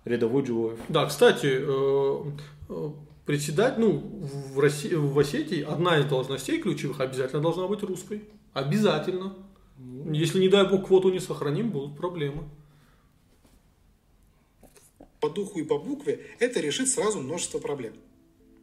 рядовой 0.04 0.44
Джуоев. 0.44 0.78
Да, 0.90 1.06
кстати, 1.06 1.48
э, 1.48 2.24
э, 2.70 2.90
председатель, 3.30 3.80
ну, 3.80 4.00
в, 4.56 4.60
России, 4.60 4.96
в 4.96 5.20
Осетии 5.20 5.62
одна 5.62 6.00
из 6.00 6.06
должностей 6.06 6.60
ключевых 6.60 7.00
обязательно 7.00 7.44
должна 7.44 7.68
быть 7.68 7.84
русской. 7.84 8.24
Обязательно. 8.54 9.36
Если, 10.12 10.40
не 10.40 10.50
дай 10.50 10.68
бог, 10.68 10.88
квоту 10.88 11.12
не 11.12 11.20
сохраним, 11.20 11.70
будут 11.70 11.96
проблемы. 11.96 12.50
по 15.20 15.30
духу 15.30 15.60
и 15.60 15.64
по 15.64 15.78
букве, 15.78 16.26
это 16.40 16.60
решит 16.60 16.90
сразу 16.90 17.22
множество 17.22 17.60
проблем. 17.60 17.94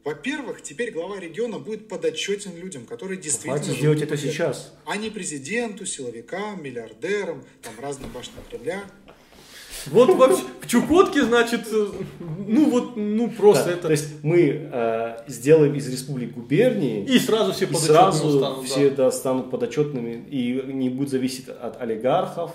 Во-первых, 0.02 0.62
теперь 0.62 0.90
глава 0.90 1.20
региона 1.20 1.60
будет 1.60 1.86
подотчетен 1.86 2.56
людям, 2.56 2.86
которые 2.86 3.20
действительно 3.20 3.58
Хватит 3.58 3.76
живут 3.76 3.82
делать 3.82 4.00
в 4.00 4.02
это 4.02 4.16
сейчас. 4.16 4.74
а 4.84 4.96
не 4.96 5.10
президенту, 5.10 5.86
силовикам, 5.86 6.60
миллиардерам, 6.60 7.44
там 7.62 7.74
разным 7.80 8.10
башням 8.10 8.42
Кремля. 8.50 8.82
Вот 9.90 10.08
вообще, 10.10 10.42
в 10.60 10.66
Чукотке, 10.66 11.22
значит, 11.24 11.66
э, 11.72 11.88
ну 12.46 12.70
вот, 12.70 12.96
ну 12.96 13.30
просто 13.30 13.66
Да, 13.66 13.70
это... 13.72 13.82
То 13.82 13.90
есть 13.90 14.22
мы 14.22 14.68
э, 14.72 15.18
сделаем 15.28 15.74
из 15.74 15.88
республик 15.88 16.34
губернии, 16.34 17.04
И 17.04 17.18
сразу 17.18 17.52
все 17.52 17.64
и 17.64 17.68
подотчетными 17.68 17.96
сразу 17.96 18.38
станут, 18.38 18.60
да. 18.60 18.64
все 18.64 18.90
да, 18.90 19.10
станут 19.10 19.50
подотчетными, 19.50 20.26
и 20.30 20.62
не 20.72 20.90
будет 20.90 21.10
зависеть 21.10 21.48
от 21.48 21.80
олигархов, 21.80 22.52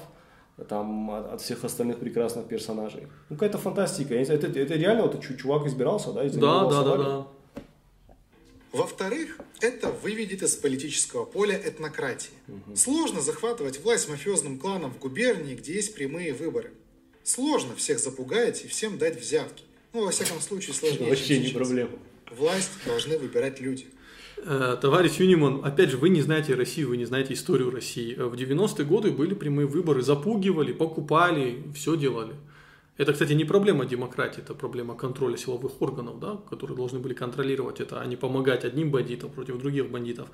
там, 0.67 1.11
от, 1.11 1.33
от 1.33 1.41
всех 1.41 1.63
остальных 1.63 1.97
прекрасных 1.99 2.47
персонажей. 2.47 3.07
Ну, 3.29 3.35
какая-то 3.35 3.57
фантастика. 3.57 4.09
Знаю, 4.23 4.39
Это, 4.39 4.59
это 4.59 4.75
реально 4.75 5.03
вот 5.03 5.21
чу- 5.21 5.35
чувак 5.35 5.65
избирался, 5.67 6.11
да? 6.11 6.23
и 6.23 6.29
за 6.29 6.39
него 6.39 6.69
Да, 6.69 6.83
да, 6.83 6.83
да, 6.83 7.03
да. 7.03 7.27
Во-вторых, 8.71 9.37
это 9.59 9.89
выведет 9.89 10.43
из 10.43 10.55
политического 10.55 11.25
поля 11.25 11.57
этнократии. 11.57 12.31
Сложно 12.73 13.19
захватывать 13.19 13.83
власть 13.83 14.07
мафиозным 14.09 14.57
кланам 14.57 14.93
в 14.93 14.99
губернии, 14.99 15.55
где 15.55 15.73
есть 15.73 15.93
прямые 15.93 16.33
выборы. 16.33 16.71
Сложно 17.23 17.75
всех 17.75 17.99
запугать 17.99 18.63
и 18.65 18.67
всем 18.67 18.97
дать 18.97 19.19
взятки. 19.19 19.63
Ну, 19.93 20.05
во 20.05 20.11
всяком 20.11 20.39
случае, 20.41 20.73
сложнее. 20.73 21.09
Вообще 21.09 21.37
не 21.39 21.45
сейчас. 21.47 21.57
проблема. 21.57 21.91
Власть 22.35 22.71
должны 22.85 23.17
выбирать 23.17 23.59
люди. 23.59 23.87
Э, 24.37 24.77
Товарищ 24.81 25.17
Юниман, 25.19 25.63
опять 25.63 25.89
же, 25.91 25.97
вы 25.97 26.09
не 26.09 26.21
знаете 26.21 26.55
Россию, 26.55 26.89
вы 26.89 26.97
не 26.97 27.05
знаете 27.05 27.33
историю 27.33 27.69
России. 27.71 28.15
Э, 28.17 28.25
В 28.25 28.33
90-е 28.33 28.85
годы 28.85 29.11
были 29.11 29.33
прямые 29.33 29.67
выборы, 29.67 30.01
запугивали, 30.01 30.71
покупали, 30.73 31.61
все 31.75 31.95
делали. 31.95 32.33
Это, 32.97 33.13
кстати, 33.13 33.33
не 33.33 33.45
проблема 33.45 33.85
демократии, 33.85 34.41
это 34.41 34.53
проблема 34.53 34.95
контроля 34.95 35.37
силовых 35.37 35.81
органов, 35.81 36.19
да, 36.19 36.41
которые 36.49 36.75
должны 36.75 36.99
были 36.99 37.13
контролировать 37.13 37.79
это, 37.79 38.01
а 38.01 38.05
не 38.05 38.17
помогать 38.17 38.65
одним 38.65 38.91
бандитам 38.91 39.31
против 39.31 39.57
других 39.59 39.89
бандитов. 39.89 40.27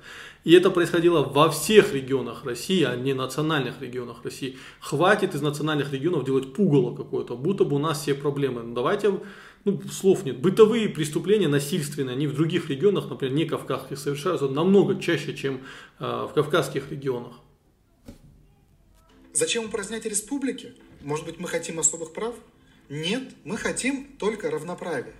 И 0.44 0.52
это 0.52 0.70
происходило 0.70 1.22
во 1.22 1.50
всех 1.50 1.94
регионах 1.94 2.44
России, 2.44 2.82
а 2.82 2.96
не 2.96 3.14
национальных 3.14 3.80
регионах 3.80 4.24
России. 4.24 4.58
Хватит 4.80 5.34
из 5.34 5.40
национальных 5.40 5.92
регионов 5.92 6.24
делать 6.24 6.52
пугало 6.52 6.94
какое-то, 6.96 7.36
будто 7.36 7.64
бы 7.64 7.76
у 7.76 7.78
нас 7.78 8.02
все 8.02 8.14
проблемы. 8.14 8.62
Ну, 8.62 8.74
Давайте, 8.74 9.20
ну, 9.64 9.80
слов 9.90 10.24
нет. 10.24 10.40
Бытовые 10.40 10.88
преступления 10.88 11.48
насильственные, 11.48 12.14
они 12.14 12.26
в 12.26 12.34
других 12.34 12.68
регионах, 12.68 13.08
например, 13.08 13.36
не 13.36 13.44
кавказских, 13.44 13.98
совершаются 13.98 14.48
намного 14.48 15.00
чаще, 15.00 15.34
чем 15.34 15.60
э, 16.00 16.26
в 16.28 16.32
кавказских 16.34 16.90
регионах. 16.90 17.34
Зачем 19.32 19.66
упразднять 19.66 20.04
республики? 20.06 20.74
Может 21.02 21.24
быть, 21.26 21.38
мы 21.38 21.48
хотим 21.48 21.78
особых 21.78 22.12
прав? 22.12 22.34
Нет, 22.88 23.22
мы 23.44 23.56
хотим 23.56 24.06
только 24.18 24.50
равноправия. 24.50 25.12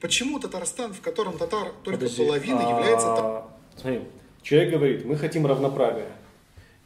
Почему 0.00 0.38
Татарстан, 0.40 0.92
в 0.92 1.00
котором 1.00 1.38
татар 1.38 1.68
только 1.84 2.00
Подожди, 2.00 2.24
половина, 2.24 2.60
а, 2.66 2.70
является... 2.78 3.44
Смотри, 3.80 4.00
человек 4.42 4.74
говорит, 4.74 5.04
мы 5.04 5.16
хотим 5.16 5.46
равноправия, 5.46 6.08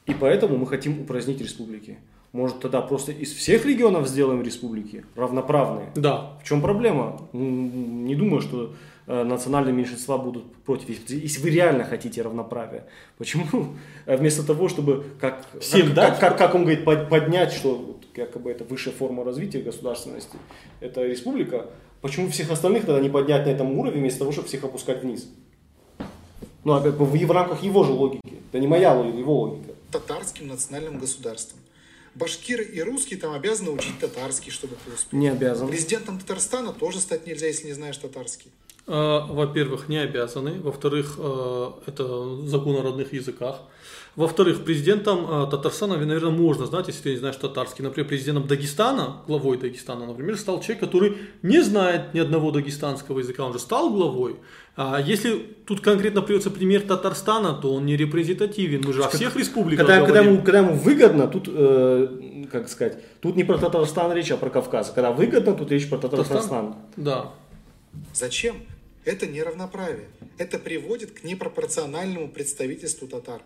и 0.06 0.12
поэтому 0.14 0.56
мы 0.58 0.66
хотим 0.66 1.00
упразднить 1.00 1.40
республики. 1.40 1.98
Может, 2.32 2.60
тогда 2.60 2.82
просто 2.82 3.12
из 3.12 3.32
всех 3.32 3.64
регионов 3.64 4.06
сделаем 4.06 4.42
республики 4.42 5.04
равноправные? 5.14 5.90
Да, 5.94 6.36
В 6.42 6.46
чем 6.46 6.60
проблема? 6.60 7.26
Не 7.32 8.14
думаю, 8.14 8.42
что 8.42 8.74
э, 9.06 9.22
национальные 9.22 9.72
меньшинства 9.72 10.18
будут 10.18 10.54
против. 10.56 10.90
Если- 11.08 11.40
вы 11.40 11.48
реально 11.50 11.84
хотите 11.84 12.20
равноправия, 12.20 12.86
почему 13.16 13.74
э, 14.04 14.16
вместо 14.18 14.42
того, 14.46 14.68
чтобы 14.68 15.06
как, 15.18 15.46
Всем 15.60 15.86
как, 15.86 15.94
дать? 15.94 16.10
как, 16.10 16.20
как- 16.20 16.38
как 16.38 16.54
он 16.54 16.62
говорит, 16.64 16.84
под- 16.84 17.08
поднять, 17.08 17.52
что 17.52 17.95
якобы 18.16 18.50
это 18.50 18.64
высшая 18.64 18.92
форма 18.92 19.24
развития 19.24 19.60
государственности, 19.60 20.38
это 20.80 21.04
республика, 21.04 21.66
почему 22.00 22.30
всех 22.30 22.50
остальных 22.50 22.84
тогда 22.84 23.00
не 23.00 23.08
поднять 23.08 23.46
на 23.46 23.50
этом 23.50 23.78
уровне, 23.78 24.00
вместо 24.00 24.20
того, 24.20 24.32
чтобы 24.32 24.48
всех 24.48 24.64
опускать 24.64 25.02
вниз? 25.02 25.28
Ну, 26.64 26.72
а 26.72 26.80
как 26.80 26.96
бы 26.96 27.04
в, 27.04 27.12
в 27.12 27.30
рамках 27.30 27.62
его 27.62 27.84
же 27.84 27.92
логики. 27.92 28.22
Это 28.50 28.58
не 28.58 28.66
моя 28.66 28.92
логика, 28.92 29.18
его 29.18 29.40
логика. 29.40 29.72
татарским 29.92 30.48
национальным 30.48 30.98
государством. 30.98 31.60
Башкиры 32.16 32.64
и 32.64 32.80
русские 32.80 33.20
там 33.20 33.34
обязаны 33.34 33.70
учить 33.70 33.98
татарский, 34.00 34.50
чтобы 34.50 34.74
преуспеть. 34.76 35.12
Не 35.12 35.28
обязан. 35.28 35.68
Президентом 35.68 36.18
Татарстана 36.18 36.72
тоже 36.72 36.98
стать 36.98 37.26
нельзя, 37.26 37.46
если 37.46 37.66
не 37.66 37.74
знаешь 37.74 37.98
татарский. 37.98 38.50
Э, 38.88 39.20
Во-первых, 39.28 39.88
не 39.88 39.98
обязаны. 39.98 40.60
Во-вторых, 40.60 41.16
э, 41.18 41.70
это 41.86 42.46
закон 42.46 42.76
о 42.76 42.82
родных 42.82 43.12
языках. 43.12 43.62
Во-вторых, 44.14 44.64
президентом 44.64 45.26
э, 45.28 45.50
Татарстана, 45.50 45.96
наверное, 45.96 46.30
можно 46.30 46.66
знать, 46.66 46.86
если 46.86 47.02
ты 47.02 47.10
не 47.10 47.16
знаешь 47.16 47.36
татарский. 47.36 47.82
Например, 47.84 48.08
президентом 48.08 48.46
Дагестана, 48.46 49.22
главой 49.26 49.58
Дагестана, 49.58 50.06
например, 50.06 50.38
стал 50.38 50.60
человек, 50.60 50.80
который 50.80 51.18
не 51.42 51.60
знает 51.62 52.14
ни 52.14 52.20
одного 52.20 52.52
дагестанского 52.52 53.18
языка. 53.18 53.44
Он 53.44 53.52
же 53.52 53.58
стал 53.58 53.90
главой. 53.90 54.36
А 54.76 55.00
если 55.00 55.36
тут 55.66 55.80
конкретно 55.80 56.22
придется 56.22 56.50
пример 56.50 56.82
Татарстана, 56.82 57.54
то 57.54 57.74
он 57.74 57.86
не 57.86 57.96
репрезентативен. 57.96 58.82
Мы 58.86 58.92
же 58.92 59.02
о 59.02 59.08
всех 59.08 59.36
республиках 59.36 59.86
Когда, 59.86 60.00
когда, 60.00 60.20
говорим. 60.20 60.32
ему, 60.34 60.42
когда 60.44 60.58
ему 60.60 60.74
выгодно, 60.74 61.26
тут, 61.26 61.48
э, 61.48 62.44
как 62.52 62.68
сказать, 62.68 62.98
тут 63.20 63.34
не 63.34 63.42
про 63.42 63.58
Татарстан 63.58 64.12
речь, 64.12 64.30
а 64.30 64.36
про 64.36 64.48
Кавказ. 64.48 64.92
Когда 64.94 65.10
выгодно, 65.10 65.54
тут 65.54 65.72
речь 65.72 65.90
про 65.90 65.98
Татарстан. 65.98 66.76
Да. 66.96 67.32
Зачем? 68.14 68.56
Это 69.06 69.28
неравноправие. 69.28 70.08
Это 70.36 70.58
приводит 70.58 71.12
к 71.12 71.22
непропорциональному 71.22 72.28
представительству 72.28 73.06
татар. 73.06 73.40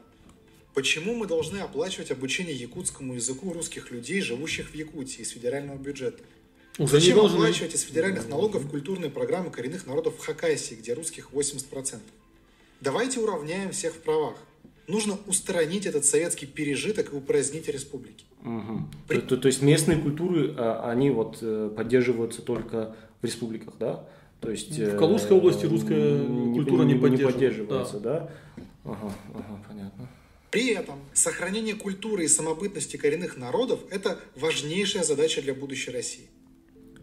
Почему 0.73 1.15
мы 1.15 1.27
должны 1.27 1.59
оплачивать 1.59 2.11
обучение 2.11 2.55
якутскому 2.57 3.15
языку 3.15 3.53
русских 3.53 3.91
людей, 3.91 4.23
живущих 4.23 4.71
в 4.71 4.75
Якутии, 4.75 5.21
из 5.21 5.31
федерального 5.31 5.77
бюджета? 5.77 6.23
Уже 6.79 6.93
Зачем 6.95 7.17
должны. 7.17 7.37
оплачивать 7.37 7.75
из 7.75 7.83
федеральных 7.83 8.27
налогов 8.29 8.67
культурные 8.71 9.11
программы 9.11 9.51
коренных 9.51 9.87
народов 9.87 10.15
в 10.17 10.25
Хакасии, 10.25 10.77
где 10.77 10.95
русских 10.95 11.31
80%? 11.33 11.99
Давайте 12.81 13.21
уравняем 13.21 13.73
всех 13.73 13.93
в 13.97 13.99
правах. 13.99 14.37
Нужно 14.87 15.19
устранить 15.27 15.85
этот 15.85 16.07
советский 16.07 16.47
пережиток 16.47 17.13
и 17.13 17.17
упразднить 17.17 17.69
республики. 17.69 18.25
Мгм. 18.41 18.91
То, 19.09 19.21
то- 19.21 19.37
то 19.37 19.49
есть 19.49 19.61
местные 19.61 19.99
культуры, 19.99 20.55
а, 20.57 20.91
они 20.91 21.11
вот 21.11 21.39
э, 21.43 21.71
поддерживаются 21.77 22.41
только 22.41 22.97
в 23.21 23.25
республиках, 23.27 23.75
да? 23.79 24.09
То 24.41 24.51
есть, 24.51 24.79
В 24.79 24.83
э, 24.83 24.99
Калужской 24.99 25.37
области 25.37 25.67
русская 25.67 26.25
культура 26.55 26.85
не 26.85 26.95
поддерживается, 26.95 27.33
поддерживается, 27.33 28.01
да? 28.01 28.31
Ага, 28.85 29.13
ага, 29.35 29.65
понятно. 29.69 30.09
При 30.51 30.73
этом 30.73 30.97
сохранение 31.13 31.75
культуры 31.75 32.25
и 32.25 32.29
самобытности 32.29 32.97
коренных 32.97 33.37
народов– 33.37 33.81
это 33.91 34.19
важнейшая 34.35 35.05
задача 35.05 35.43
для 35.43 35.55
будущей 35.55 35.93
России. 35.93 36.29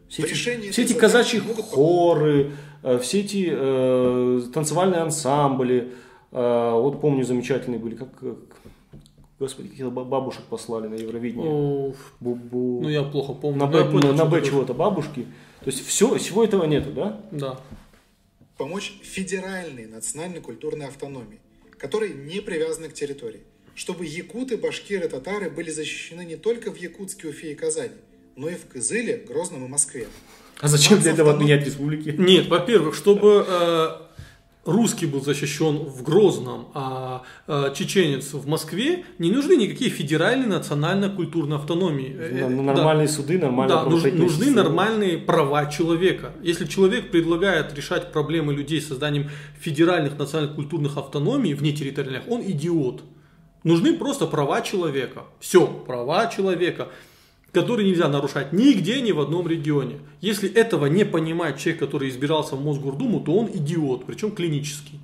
Все 0.10 0.24
эти, 0.24 0.72
все 0.72 0.82
эти 0.84 0.94
казачьи 0.94 1.42
хоры, 1.72 2.52
э, 2.84 2.98
все 3.00 3.20
эти 3.20 3.50
э, 3.52 4.42
танцевальные 4.54 5.02
ансамбли, 5.02 5.94
э, 6.32 6.72
вот 6.74 7.02
помню, 7.02 7.24
замечательные 7.24 7.80
были, 7.80 7.96
как, 7.96 8.18
как- 8.18 8.38
господи, 9.40 9.70
каких 9.70 9.92
бабушек 9.92 10.44
послали 10.50 10.88
на 10.88 10.96
Евровидение. 10.96 11.50
О. 11.50 11.94
Ну, 12.22 12.90
я 12.90 13.04
плохо 13.04 13.34
помню. 13.34 13.66
на 13.66 13.78
я 13.78 13.84
Б, 13.84 13.92
понял, 13.92 14.12
на 14.12 14.18
что 14.18 14.26
Б 14.26 14.42
ты 14.42 14.48
чего-то 14.48 14.74
бабушки. 14.74 15.28
То 15.68 15.72
есть 15.72 15.86
все, 15.86 16.16
всего 16.16 16.46
этого 16.46 16.64
нету, 16.64 16.92
да? 16.94 17.22
Да. 17.30 17.60
помочь 18.58 18.94
федеральной 19.04 19.86
национальной 19.86 20.40
культурной 20.40 20.88
автономии, 20.88 21.42
которые 21.78 22.14
не 22.14 22.40
привязаны 22.40 22.88
к 22.88 22.94
территории, 22.94 23.42
чтобы 23.76 24.06
якуты, 24.06 24.56
башкиры, 24.56 25.10
татары 25.10 25.50
были 25.50 25.70
защищены 25.70 26.24
не 26.24 26.38
только 26.38 26.72
в 26.72 26.78
Якутске, 26.78 27.28
Уфе 27.28 27.52
и 27.52 27.56
Казани, 27.56 27.98
но 28.38 28.48
и 28.48 28.56
в 28.56 28.66
Кызыле, 28.68 29.18
Грозном 29.28 29.66
и 29.66 29.68
Москве. 29.68 30.08
А 30.62 30.70
зачем 30.70 31.02
для 31.02 31.12
этого 31.12 31.34
отменять 31.34 31.66
республики? 31.66 32.16
Нет, 32.18 32.48
во-первых, 32.48 32.96
чтобы 32.96 33.46
э, 33.46 34.07
русский 34.68 35.06
был 35.06 35.22
защищен 35.22 35.78
в 35.78 36.04
Грозном, 36.04 36.68
а 36.74 37.24
э, 37.48 37.74
чеченец 37.76 38.34
в 38.34 38.48
Москве, 38.48 39.06
не 39.18 39.32
нужны 39.32 39.56
никакие 39.56 39.90
федеральные 39.90 40.50
национально-культурные 40.50 41.58
автономии. 41.58 42.16
Э, 42.20 42.50
да. 42.50 42.50
Нормальные 42.50 43.08
суды, 43.08 43.40
нормальная 43.40 43.78
Да, 43.78 43.84
нужны 43.86 44.30
система. 44.30 44.64
нормальные 44.64 45.18
права 45.18 45.66
человека. 45.68 46.34
Если 46.44 46.66
человек 46.66 47.10
предлагает 47.12 47.74
решать 47.74 48.12
проблемы 48.12 48.54
людей 48.54 48.82
созданием 48.82 49.30
федеральных 49.60 50.18
национальных 50.20 50.56
культурных 50.56 50.98
автономий 50.98 51.54
вне 51.54 51.72
территориальных, 51.72 52.28
он 52.30 52.42
идиот. 52.42 53.04
Нужны 53.64 53.94
просто 53.98 54.28
права 54.28 54.62
человека. 54.62 55.24
Все, 55.40 55.66
права 55.66 56.28
человека, 56.28 56.90
которые 57.52 57.90
нельзя 57.90 58.08
нарушать 58.08 58.54
нигде, 58.54 59.02
ни 59.02 59.12
в 59.12 59.20
одном 59.20 59.48
регионе. 59.48 60.00
Если 60.22 60.50
этого 60.50 60.86
не 60.88 61.06
понимает 61.06 61.58
человек, 61.58 61.80
который 61.80 62.10
избирался 62.10 62.56
в 62.56 62.64
Мосгордуму, 62.64 63.22
то 63.22 63.36
он 63.36 63.50
идиот, 63.52 64.06
причем 64.06 64.32
клинический. 64.32 65.00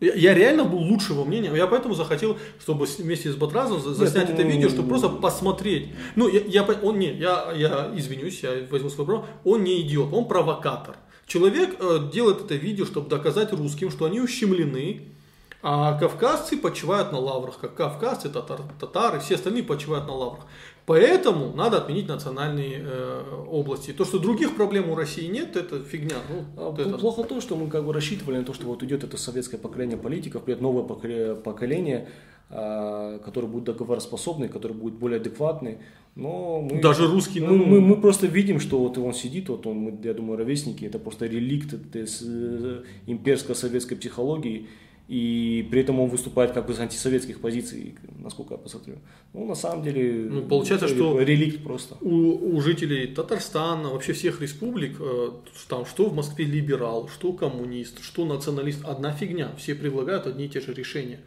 Я, 0.00 0.34
реально 0.34 0.64
был 0.64 0.78
лучшего 0.78 1.24
мнения, 1.24 1.52
я 1.54 1.66
поэтому 1.66 1.94
захотел, 1.94 2.36
чтобы 2.60 2.84
вместе 2.84 3.32
с 3.32 3.36
Батразом 3.36 3.80
за- 3.80 3.94
заснять 3.94 4.28
ну, 4.28 4.34
это 4.34 4.42
видео, 4.42 4.68
чтобы 4.68 4.88
просто 4.88 5.08
посмотреть. 5.08 5.88
Ну, 6.14 6.28
я, 6.28 6.40
я 6.40 6.62
он 6.64 6.98
не, 6.98 7.12
я, 7.14 7.52
я 7.54 7.92
извинюсь, 7.96 8.42
я 8.42 8.66
возьму 8.70 8.90
свой 8.90 9.06
право, 9.06 9.26
он 9.44 9.64
не 9.64 9.80
идиот, 9.80 10.12
он 10.12 10.26
провокатор. 10.26 10.96
Человек 11.26 11.76
э, 11.80 12.10
делает 12.12 12.42
это 12.42 12.54
видео, 12.54 12.84
чтобы 12.84 13.08
доказать 13.08 13.52
русским, 13.52 13.90
что 13.90 14.04
они 14.04 14.20
ущемлены, 14.20 15.14
а 15.62 15.98
кавказцы 15.98 16.58
почивают 16.58 17.10
на 17.10 17.18
лаврах, 17.18 17.58
как 17.58 17.74
кавказцы, 17.74 18.28
татар, 18.28 18.60
татары, 18.78 19.20
все 19.20 19.36
остальные 19.36 19.62
почивают 19.62 20.06
на 20.06 20.12
лаврах. 20.12 20.44
Поэтому 20.86 21.54
надо 21.56 21.78
отменить 21.78 22.08
национальные 22.08 22.82
э, 22.84 23.22
области. 23.50 23.92
То, 23.92 24.04
что 24.04 24.18
других 24.18 24.54
проблем 24.54 24.90
у 24.90 24.94
России 24.94 25.26
нет, 25.26 25.56
это 25.56 25.82
фигня. 25.82 26.16
Ну, 26.28 26.44
А, 26.58 26.70
вот 26.70 26.78
это. 26.78 26.98
Плохо 26.98 27.22
то, 27.22 27.40
что 27.40 27.56
мы 27.56 27.68
как 27.68 27.84
бы 27.86 27.92
рассчитывали 27.94 28.36
на 28.38 28.44
то, 28.44 28.52
что 28.52 28.66
вот 28.66 28.82
идет 28.82 29.02
это 29.02 29.16
советское 29.16 29.56
поколение 29.56 29.96
политиков, 29.96 30.42
придет 30.42 30.60
новое 30.60 30.82
поколе- 30.84 31.36
поколение, 31.36 32.08
а, 32.50 33.18
которое 33.20 33.46
будет 33.46 33.64
договороспособный, 33.64 34.48
которое 34.48 34.74
будет 34.74 34.94
более 34.94 35.20
адекватный. 35.20 35.78
Но 36.16 36.60
мы, 36.60 36.82
Даже 36.82 37.06
русский, 37.06 37.40
мы, 37.40 37.56
ну- 37.56 37.64
мы, 37.64 37.80
мы 37.80 38.00
просто 38.00 38.26
видим, 38.26 38.60
что 38.60 38.78
вот 38.78 38.98
он 38.98 39.14
сидит, 39.14 39.48
вот 39.48 39.66
он, 39.66 39.98
я 40.04 40.12
думаю, 40.12 40.36
ровесники, 40.38 40.84
это 40.84 40.98
просто 40.98 41.26
реликт 41.26 41.72
этой 41.72 42.06
с- 42.06 42.22
э, 42.22 42.82
имперско-советской 43.06 43.96
психологии. 43.96 44.68
И 45.06 45.68
при 45.70 45.82
этом 45.82 46.00
он 46.00 46.08
выступает 46.08 46.52
как 46.52 46.66
бы 46.66 46.72
с 46.74 46.78
антисоветских 46.80 47.40
позиций, 47.40 47.94
насколько 48.18 48.54
я 48.54 48.58
посмотрю. 48.58 48.94
Ну, 49.34 49.44
на 49.46 49.54
самом 49.54 49.82
деле, 49.82 50.26
Ну, 50.30 50.42
получается, 50.48 50.88
что- 50.88 51.20
реликт 51.20 51.62
просто. 51.62 51.96
У, 52.00 52.56
у 52.56 52.60
жителей 52.62 53.08
Татарстана, 53.08 53.90
вообще 53.90 54.14
всех 54.14 54.40
республик, 54.40 54.96
э, 54.98 55.30
там 55.68 55.84
что 55.84 56.08
в 56.08 56.14
Москве 56.14 56.46
либерал, 56.46 57.08
что 57.08 57.34
коммунист, 57.34 58.02
что 58.02 58.24
националист, 58.24 58.82
одна 58.84 59.12
фигня. 59.12 59.54
Все 59.58 59.74
предлагают 59.74 60.26
одни 60.26 60.46
и 60.46 60.48
те 60.48 60.62
же 60.62 60.72
решения. 60.72 61.20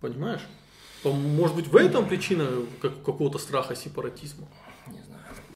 Понимаешь? 0.00 0.42
По- 1.02 1.12
Может 1.12 1.56
быть, 1.56 1.66
в 1.68 1.76
этом 1.76 2.06
причина 2.06 2.46
как- 2.82 3.02
какого-то 3.02 3.38
страха 3.38 3.74
сепаратизма. 3.74 4.48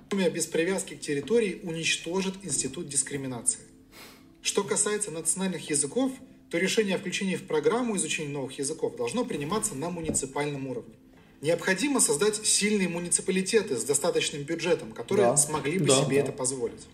Автономия 0.07 0.31
без 0.31 0.47
привязки 0.47 0.95
к 0.95 1.01
территории 1.01 1.61
уничтожит 1.65 2.35
институт 2.45 2.89
дискриминации. 2.89 3.61
Что 4.41 4.63
касается 4.65 5.11
национальных 5.11 5.69
языков, 5.71 6.13
то 6.53 6.59
решение 6.59 6.97
о 6.97 6.99
включении 6.99 7.35
в 7.37 7.45
программу 7.45 7.97
изучения 7.97 8.29
новых 8.29 8.59
языков 8.59 8.95
должно 8.97 9.25
приниматься 9.25 9.75
на 9.75 9.89
муниципальном 9.89 10.67
уровне. 10.67 10.93
Необходимо 11.41 11.99
создать 11.99 12.37
сильные 12.47 12.91
муниципалитеты 12.91 13.75
с 13.75 13.85
достаточным 13.85 14.43
бюджетом, 14.43 14.93
которые 14.93 15.29
Да. 15.31 15.37
смогли 15.39 15.79
бы 15.79 15.87
Да, 15.87 16.05
себе 16.05 16.17
да. 16.17 16.25
это 16.25 16.33
позволить. 16.33 16.87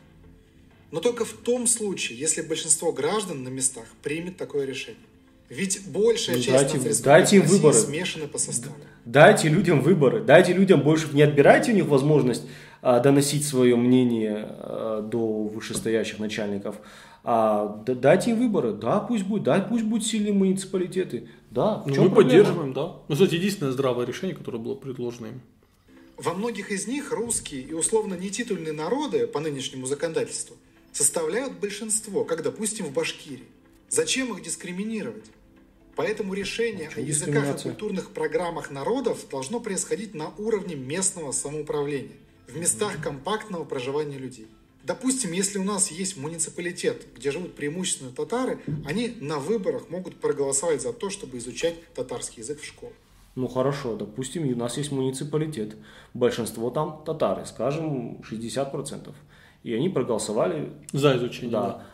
Но 0.92 1.00
только 1.00 1.24
в 1.24 1.32
том 1.32 1.66
случае, 1.66 2.16
если 2.20 2.40
большинство 2.40 2.92
граждан 2.92 3.42
на 3.42 3.48
местах 3.48 3.84
примет 4.00 4.36
такое 4.36 4.64
решение. 4.64 5.02
Ведь 5.48 5.84
большая 5.88 6.36
Ну, 6.36 6.42
часть 6.42 6.72
дайте- 6.74 7.02
дайте 7.02 7.36
им 7.38 7.42
выборы. 7.42 7.74
смешаны 7.74 8.28
по 8.28 8.38
составу. 8.38 8.76
Дайте 9.04 9.48
людям 9.48 9.80
выборы, 9.82 10.22
дайте 10.22 10.52
людям 10.52 10.82
больше, 10.82 11.08
не 11.12 11.22
отбирайте 11.22 11.72
у 11.72 11.74
них 11.74 11.86
возможность 11.86 12.42
а, 12.80 13.00
доносить 13.00 13.44
свое 13.44 13.74
мнение 13.74 14.46
а, 14.50 15.02
до 15.02 15.42
вышестоящих 15.42 16.20
начальников, 16.20 16.76
а 17.24 17.82
д- 17.84 17.94
дайте 17.94 18.30
им 18.30 18.38
выборы, 18.38 18.72
да, 18.72 19.00
пусть 19.00 19.24
будет, 19.24 19.42
да, 19.44 19.60
пусть 19.60 19.84
будут 19.84 20.06
сильные 20.06 20.32
муниципалитеты, 20.32 21.28
да, 21.50 21.78
в 21.78 21.86
Ну, 21.88 21.94
чем 21.94 22.04
мы 22.04 22.10
проблема? 22.10 22.30
поддерживаем, 22.44 22.72
да. 22.72 22.96
Ну, 23.08 23.14
кстати, 23.14 23.34
единственное 23.34 23.72
здравое 23.72 24.06
решение, 24.06 24.36
которое 24.36 24.58
было 24.58 24.74
предложено 24.74 25.26
им. 25.26 25.40
Во 26.16 26.34
многих 26.34 26.70
из 26.72 26.86
них 26.88 27.12
русские 27.12 27.62
и 27.62 27.72
условно 27.74 28.14
нетитульные 28.14 28.72
народы 28.72 29.26
по 29.26 29.38
нынешнему 29.40 29.86
законодательству 29.86 30.56
составляют 30.92 31.52
большинство, 31.60 32.24
как, 32.24 32.42
допустим, 32.42 32.86
в 32.86 32.92
Башкирии. 32.92 33.44
Зачем 33.88 34.32
их 34.34 34.42
дискриминировать? 34.42 35.24
Поэтому 35.94 36.34
решение 36.34 36.90
А 36.94 36.98
о 36.98 37.02
языках 37.02 37.58
и 37.58 37.62
культурных 37.62 38.10
программах 38.10 38.70
народов 38.70 39.26
должно 39.30 39.60
происходить 39.60 40.14
на 40.14 40.30
уровне 40.38 40.74
местного 40.76 41.32
самоуправления, 41.32 42.16
в 42.46 42.56
местах 42.56 43.00
компактного 43.02 43.64
проживания 43.64 44.16
людей. 44.18 44.46
Допустим, 44.88 45.32
если 45.32 45.58
у 45.58 45.64
нас 45.64 45.90
есть 45.90 46.16
муниципалитет, 46.16 47.06
где 47.14 47.30
живут 47.30 47.54
преимущественно 47.54 48.10
татары, 48.10 48.58
они 48.86 49.14
на 49.20 49.38
выборах 49.38 49.90
могут 49.90 50.16
проголосовать 50.16 50.80
за 50.80 50.94
то, 50.94 51.10
чтобы 51.10 51.36
изучать 51.36 51.74
татарский 51.94 52.40
язык 52.42 52.60
в 52.62 52.64
школе. 52.64 52.94
Ну 53.34 53.48
хорошо, 53.48 53.96
допустим, 53.96 54.48
у 54.50 54.56
нас 54.56 54.78
есть 54.78 54.90
муниципалитет, 54.90 55.76
большинство 56.14 56.70
там 56.70 57.02
татары, 57.04 57.44
скажем, 57.44 58.22
60%, 58.22 59.12
и 59.62 59.74
они 59.74 59.90
проголосовали 59.90 60.72
За 60.92 61.18
изучение. 61.18 61.50
Да. 61.50 61.62
да. 61.62 61.84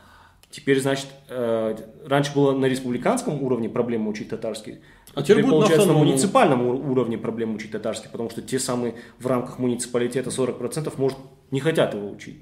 Теперь, 0.53 0.80
значит, 0.80 1.09
э, 1.28 1.76
раньше 2.07 2.32
было 2.32 2.53
на 2.53 2.66
республиканском 2.66 3.42
уровне 3.42 3.68
проблема 3.68 4.09
учить 4.09 4.28
татарский. 4.28 4.78
А 5.14 5.22
теперь 5.22 5.42
будет 5.42 5.47
на 5.47 5.51
получается, 5.51 5.78
на 5.78 5.82
автономном. 5.82 6.09
муниципальном 6.09 6.66
ур- 6.68 6.90
уровне 6.92 7.18
проблема 7.18 7.57
учить 7.57 7.72
татарский, 7.72 8.09
потому 8.09 8.30
что 8.30 8.40
те 8.40 8.61
самые 8.61 8.95
в 9.18 9.26
рамках 9.26 9.59
муниципалитета 9.59 10.30
40% 10.30 10.92
может 10.97 11.18
не 11.51 11.59
хотят 11.59 11.95
его 11.95 12.09
учить. 12.09 12.38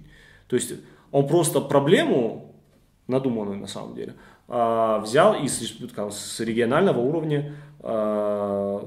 То 0.52 0.56
есть 0.56 0.74
он 1.12 1.26
просто 1.28 1.62
проблему, 1.62 2.54
надуманную 3.06 3.58
на 3.58 3.66
самом 3.66 3.94
деле, 3.94 4.16
а, 4.48 4.98
взял 4.98 5.34
и 5.34 5.48
с, 5.48 6.40
регионального 6.40 7.00
уровня 7.00 7.56
а, 7.80 8.86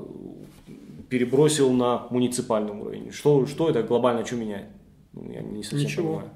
перебросил 1.09 1.71
на 1.73 2.05
муниципальный 2.11 2.71
уровень. 2.71 3.11
Что, 3.11 3.47
что 3.47 3.67
это 3.67 3.81
глобально 3.81 4.23
что 4.23 4.35
меняет? 4.35 4.67
Ну, 5.13 5.31
я 5.31 5.41
не 5.41 5.63
совсем 5.63 5.79
Ничего. 5.79 6.07
понимаю. 6.09 6.29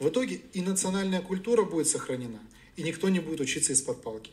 В 0.00 0.08
итоге 0.08 0.40
и 0.52 0.62
национальная 0.62 1.20
культура 1.20 1.62
будет 1.62 1.86
сохранена, 1.86 2.40
и 2.74 2.82
никто 2.82 3.08
не 3.08 3.20
будет 3.20 3.38
учиться 3.38 3.72
из-под 3.72 4.02
палки. 4.02 4.32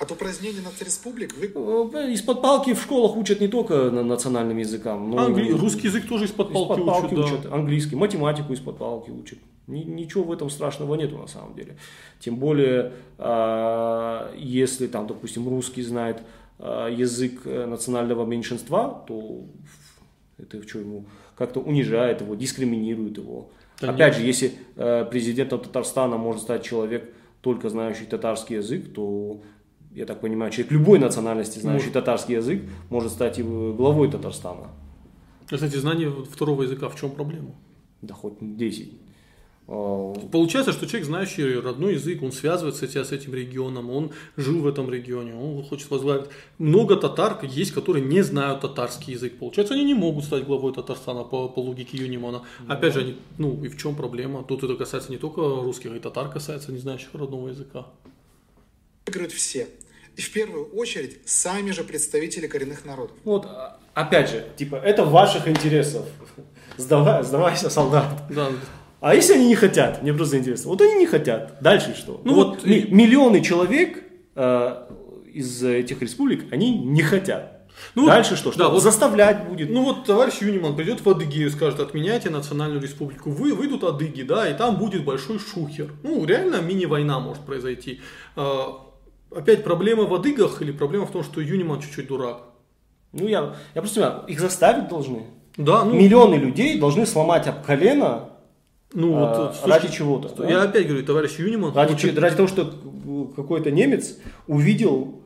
От 0.00 0.10
упразднения 0.10 0.62
нацреспублик 0.62 1.34
вы... 1.36 1.46
Э, 1.94 2.10
Из-под 2.12 2.40
палки 2.40 2.72
в 2.72 2.80
школах 2.80 3.16
учат 3.16 3.40
не 3.40 3.48
только 3.48 3.90
на 3.90 4.02
национальным 4.02 4.56
языкам. 4.56 5.10
но 5.10 5.18
Англи- 5.26 5.48
и- 5.48 5.52
Русский 5.52 5.88
язык 5.88 6.08
тоже 6.08 6.24
из-под 6.24 6.52
палки, 6.54 6.72
из-под 6.80 6.86
палки 6.86 7.14
учат, 7.14 7.30
да. 7.30 7.34
учат, 7.36 7.52
английский, 7.52 7.96
математику 7.96 8.52
из-под 8.54 8.78
палки 8.78 9.10
учат. 9.10 9.38
Ни- 9.66 9.84
ничего 9.84 10.24
в 10.24 10.32
этом 10.32 10.48
страшного 10.48 10.94
нету 10.94 11.18
на 11.18 11.26
самом 11.26 11.54
деле. 11.54 11.76
Тем 12.18 12.36
более, 12.36 12.92
а, 13.18 14.32
если 14.38 14.86
там, 14.86 15.06
допустим, 15.06 15.46
русский 15.48 15.82
знает 15.82 16.22
э, 16.58 16.88
язык 16.96 17.42
э, 17.44 17.66
национального 17.66 18.24
меньшинства, 18.24 19.04
то 19.06 19.42
это 20.38 20.66
что 20.66 20.78
ему 20.78 21.04
как-то 21.36 21.60
унижает 21.60 22.22
его, 22.22 22.34
дискриминирует 22.34 23.18
его. 23.18 23.50
Да 23.80 23.90
Опять 23.90 24.14
нет. 24.14 24.16
же, 24.22 24.26
если 24.26 24.52
э, 24.76 25.04
президентом 25.10 25.60
Татарстана 25.60 26.16
может 26.16 26.42
стать 26.42 26.62
человек, 26.64 27.12
только 27.40 27.68
знающий 27.70 28.04
татарский 28.04 28.56
язык, 28.56 28.92
то, 28.94 29.40
я 29.94 30.06
так 30.06 30.20
понимаю, 30.20 30.52
человек 30.52 30.72
любой 30.72 30.98
национальности, 30.98 31.58
знающий 31.58 31.86
Может. 31.86 31.94
татарский 31.94 32.36
язык, 32.36 32.62
может 32.90 33.12
стать 33.12 33.38
и 33.38 33.42
главой 33.42 34.10
Татарстана. 34.10 34.68
Кстати, 35.48 35.76
знание 35.76 36.10
второго 36.10 36.62
языка 36.62 36.88
в 36.88 36.94
чем 36.94 37.10
проблема? 37.10 37.54
Да 38.02 38.14
хоть 38.14 38.34
10. 38.40 38.92
А, 39.66 40.14
Получается, 40.30 40.72
что 40.72 40.86
человек, 40.86 41.06
знающий 41.06 41.58
родной 41.58 41.94
язык, 41.94 42.22
он 42.22 42.30
связывается 42.30 42.86
себя 42.86 43.04
с 43.04 43.10
этим 43.10 43.34
регионом, 43.34 43.90
он 43.90 44.10
жил 44.36 44.60
в 44.60 44.66
этом 44.68 44.88
регионе, 44.90 45.34
он 45.34 45.64
хочет 45.64 45.90
возглавить. 45.90 46.26
Много 46.58 46.94
татар 46.96 47.38
есть, 47.42 47.72
которые 47.72 48.04
не 48.04 48.22
знают 48.22 48.60
татарский 48.60 49.14
язык. 49.14 49.38
Получается, 49.38 49.74
они 49.74 49.84
не 49.84 49.94
могут 49.94 50.24
стать 50.24 50.44
главой 50.44 50.72
Татарстана 50.72 51.24
по, 51.24 51.48
по 51.48 51.60
логике 51.60 51.98
Юнимана. 51.98 52.42
Опять 52.68 52.94
же, 52.94 53.00
они, 53.00 53.16
ну 53.38 53.64
и 53.64 53.68
в 53.68 53.76
чем 53.76 53.96
проблема? 53.96 54.44
Тут 54.44 54.62
это 54.62 54.76
касается 54.76 55.10
не 55.10 55.18
только 55.18 55.40
русских, 55.40 55.92
и 55.94 55.98
татар 55.98 56.30
касается 56.30 56.70
не 56.72 56.78
знающих 56.78 57.14
родного 57.14 57.48
языка. 57.48 57.86
Выиграют 59.10 59.32
все. 59.32 59.66
И 60.16 60.20
в 60.22 60.32
первую 60.32 60.66
очередь 60.76 61.18
сами 61.24 61.70
же 61.72 61.82
представители 61.82 62.46
коренных 62.46 62.84
народов. 62.84 63.16
Вот, 63.24 63.46
а, 63.46 63.78
опять 63.94 64.30
же, 64.30 64.44
типа, 64.56 64.76
это 64.76 65.04
в 65.04 65.10
ваших 65.10 65.48
интересах. 65.48 66.04
Сдавай, 66.76 67.24
сдавайся, 67.24 67.70
солдат. 67.70 68.06
Да, 68.30 68.48
А 69.00 69.14
если 69.14 69.34
они 69.34 69.48
не 69.48 69.54
хотят? 69.56 70.02
Мне 70.02 70.12
просто 70.14 70.38
интересно. 70.38 70.70
Вот 70.70 70.80
они 70.80 70.94
не 70.94 71.06
хотят. 71.06 71.58
Дальше 71.60 71.94
что? 71.96 72.20
Ну 72.24 72.34
вот 72.34 72.48
вот 72.56 72.66
ми- 72.66 72.76
и- 72.78 72.90
миллионы 72.94 73.40
человек 73.42 74.04
э, 74.36 74.86
из 75.32 75.62
этих 75.64 76.00
республик, 76.02 76.52
они 76.52 76.78
не 76.78 77.02
хотят. 77.02 77.56
Ну, 77.94 78.06
Дальше 78.06 78.36
что? 78.36 78.50
Что 78.52 78.58
да, 78.64 78.68
вот- 78.68 78.82
заставлять 78.82 79.48
будет? 79.48 79.70
Ну 79.70 79.82
вот 79.84 80.04
товарищ 80.04 80.34
Юниман 80.42 80.76
придет 80.76 81.00
в 81.04 81.08
Адыгею 81.08 81.48
и 81.48 81.50
скажет, 81.50 81.80
отменяйте 81.80 82.30
национальную 82.30 82.80
республику. 82.82 83.30
Вы 83.30 83.54
выйдут 83.54 83.84
адыги, 83.84 84.22
да, 84.22 84.48
и 84.50 84.54
там 84.56 84.76
будет 84.76 85.04
большой 85.04 85.38
шухер. 85.38 85.92
Ну, 86.02 86.24
реально 86.26 86.56
мини-война 86.60 87.18
может 87.20 87.42
произойти. 87.44 88.00
Опять 89.34 89.64
проблема 89.64 90.04
в 90.04 90.14
адыгах 90.14 90.60
или 90.62 90.72
проблема 90.72 91.06
в 91.06 91.12
том, 91.12 91.22
что 91.22 91.40
Юниман 91.40 91.80
чуть-чуть 91.80 92.08
дурак? 92.08 92.42
Ну, 93.12 93.28
я, 93.28 93.54
я 93.74 93.80
просто 93.80 94.00
понимаю, 94.00 94.24
их 94.26 94.40
заставить 94.40 94.88
должны. 94.88 95.26
Да, 95.56 95.84
ну, 95.84 95.94
Миллионы 95.94 96.36
людей 96.36 96.78
должны 96.78 97.06
сломать 97.06 97.46
об 97.46 97.62
колено 97.64 98.30
ну 98.92 99.14
а, 99.16 99.46
вот, 99.46 99.56
слушай, 99.56 99.70
ради 99.70 99.92
чего-то. 99.92 100.34
да? 100.34 100.48
Я 100.48 100.62
опять 100.62 100.86
говорю, 100.86 101.04
товарищ 101.04 101.38
Юниман 101.38 101.72
Ради, 101.74 101.92
хочет- 101.92 102.18
ради 102.18 102.36
того, 102.36 102.48
что 102.48 102.74
какой-то 103.36 103.70
немец 103.70 104.16
увидел 104.48 105.20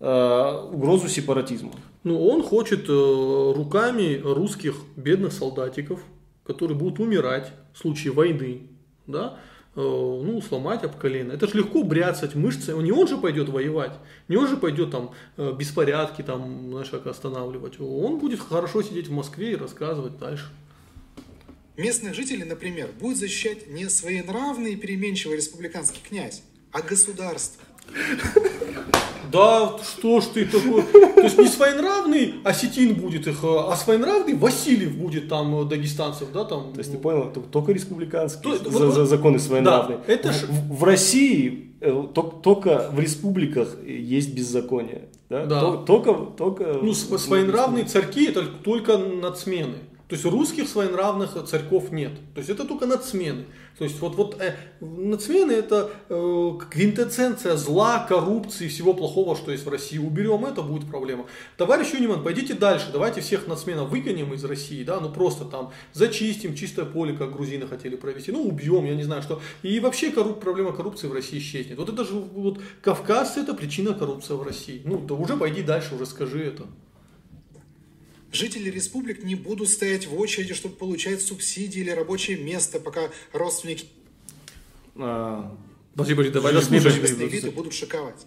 э, 0.00 0.68
угрозу 0.72 1.08
сепаратизма. 1.08 1.72
Ну, 2.04 2.26
он 2.26 2.42
хочет 2.42 2.88
э, 2.88 3.52
руками 3.54 4.20
русских 4.22 4.76
бедных 4.96 5.32
солдатиков, 5.32 6.00
которые 6.44 6.78
будут 6.78 7.00
умирать 7.00 7.52
в 7.74 7.78
случае 7.78 8.12
войны, 8.12 8.62
да, 9.06 9.38
ну, 9.76 10.40
сломать 10.40 10.82
об 10.84 10.96
колено. 10.96 11.32
Это 11.32 11.46
же 11.46 11.58
легко 11.58 11.82
бряцать 11.82 12.34
мышцы. 12.34 12.72
Не 12.72 12.92
он 12.92 13.06
же 13.06 13.18
пойдет 13.18 13.48
воевать, 13.48 13.92
не 14.28 14.36
он 14.36 14.48
же 14.48 14.56
пойдет 14.56 14.90
там 14.90 15.12
э, 15.36 15.54
беспорядки 15.56 16.22
там, 16.22 16.70
знаешь, 16.70 16.88
как 16.88 17.06
останавливать. 17.06 17.78
Он 17.78 18.18
будет 18.18 18.40
хорошо 18.40 18.82
сидеть 18.82 19.08
в 19.08 19.12
Москве 19.12 19.52
и 19.52 19.56
рассказывать 19.56 20.18
дальше. 20.18 20.46
Местных 21.76 22.14
жителей, 22.14 22.44
например, 22.44 22.88
будет 22.98 23.18
защищать 23.18 23.68
не 23.68 23.90
своенравный 23.90 24.72
и 24.72 24.76
переменчивый 24.76 25.36
республиканский 25.36 26.00
князь, 26.02 26.42
а 26.72 26.80
государство. 26.80 27.62
Да, 29.32 29.72
что 29.82 30.20
ж 30.20 30.24
ты 30.34 30.44
такой, 30.46 30.82
то 30.82 31.20
есть 31.20 31.38
не 31.38 31.48
своенравный 31.48 32.34
осетин 32.44 32.94
будет 32.94 33.26
их, 33.26 33.38
а 33.42 33.74
своенравный 33.76 34.34
Васильев 34.34 34.96
будет 34.96 35.28
там 35.28 35.60
э, 35.60 35.64
дагестанцев, 35.64 36.28
да, 36.32 36.44
там. 36.44 36.72
То 36.72 36.78
есть 36.78 36.92
ты 36.92 36.98
понял, 36.98 37.30
т- 37.32 37.40
только 37.50 37.72
республиканские 37.72 38.58
То- 38.58 38.70
за- 38.70 38.78
вот- 38.78 38.94
за- 38.94 39.06
законы 39.06 39.38
своенравные. 39.38 39.98
Да, 40.06 40.12
это 40.12 40.32
ж- 40.32 40.44
в- 40.48 40.78
в 40.78 40.84
России 40.84 41.72
э, 41.80 42.04
только 42.42 42.90
в 42.92 42.98
республиках 43.00 43.76
есть 43.86 44.34
беззаконие. 44.34 45.08
Да? 45.28 45.44
Да. 45.46 45.60
То- 45.60 45.76
Только, 45.86 46.14
только 46.36 46.78
Ну, 46.82 46.94
св- 46.94 47.20
своенравные 47.20 47.84
царьки 47.84 48.26
это 48.26 48.42
только 48.64 48.96
нацмены. 48.96 49.74
То 50.08 50.14
есть 50.14 50.24
русских 50.24 50.68
своенравных 50.68 51.32
царьков 51.46 51.90
нет. 51.90 52.12
То 52.34 52.38
есть 52.38 52.48
это 52.48 52.64
только 52.64 52.86
нацмены. 52.86 53.46
То 53.76 53.84
есть 53.84 54.00
вот, 54.00 54.14
вот 54.14 54.40
э, 54.40 54.54
нацмены 54.80 55.52
это 55.52 55.90
э, 56.08 56.52
квинтэссенция 56.70 57.56
зла, 57.56 58.06
коррупции, 58.08 58.68
всего 58.68 58.94
плохого, 58.94 59.36
что 59.36 59.50
есть 59.50 59.66
в 59.66 59.68
России. 59.68 59.98
Уберем 59.98 60.46
это, 60.46 60.62
будет 60.62 60.88
проблема. 60.88 61.26
Товарищ 61.56 61.92
Юниман, 61.92 62.22
пойдите 62.22 62.54
дальше. 62.54 62.90
Давайте 62.92 63.20
всех 63.20 63.48
нацменов 63.48 63.90
выгоним 63.90 64.32
из 64.32 64.44
России, 64.44 64.84
да, 64.84 65.00
ну 65.00 65.10
просто 65.10 65.44
там 65.44 65.72
зачистим 65.92 66.54
чистое 66.54 66.84
поле, 66.84 67.12
как 67.14 67.32
грузины 67.32 67.66
хотели 67.66 67.96
провести. 67.96 68.30
Ну, 68.30 68.46
убьем, 68.46 68.84
я 68.84 68.94
не 68.94 69.02
знаю 69.02 69.22
что. 69.22 69.42
И 69.62 69.80
вообще 69.80 70.10
корруп- 70.10 70.40
проблема 70.40 70.72
коррупции 70.72 71.08
в 71.08 71.12
России 71.12 71.38
исчезнет. 71.38 71.78
Вот 71.78 71.88
это 71.88 72.04
же 72.04 72.14
вот 72.14 72.60
кавказцы 72.80 73.40
это 73.40 73.54
причина 73.54 73.92
коррупции 73.92 74.34
в 74.34 74.42
России. 74.42 74.80
Ну, 74.84 74.98
да 74.98 75.14
уже 75.14 75.36
пойди 75.36 75.62
дальше, 75.62 75.96
уже 75.96 76.06
скажи 76.06 76.44
это. 76.44 76.66
Жители 78.32 78.70
республик 78.70 79.22
не 79.22 79.34
будут 79.34 79.68
стоять 79.68 80.06
в 80.06 80.18
очереди, 80.18 80.54
чтобы 80.54 80.76
получать 80.76 81.22
субсидии 81.22 81.80
или 81.80 81.90
рабочее 81.90 82.36
место, 82.36 82.80
пока 82.80 83.10
родственники 83.32 83.86
а, 84.96 85.56
Подожди, 85.94 86.14
подожди, 86.14 86.34
давай 86.34 86.52
виды 87.26 87.50
будут 87.50 87.72
шиковать. 87.72 88.26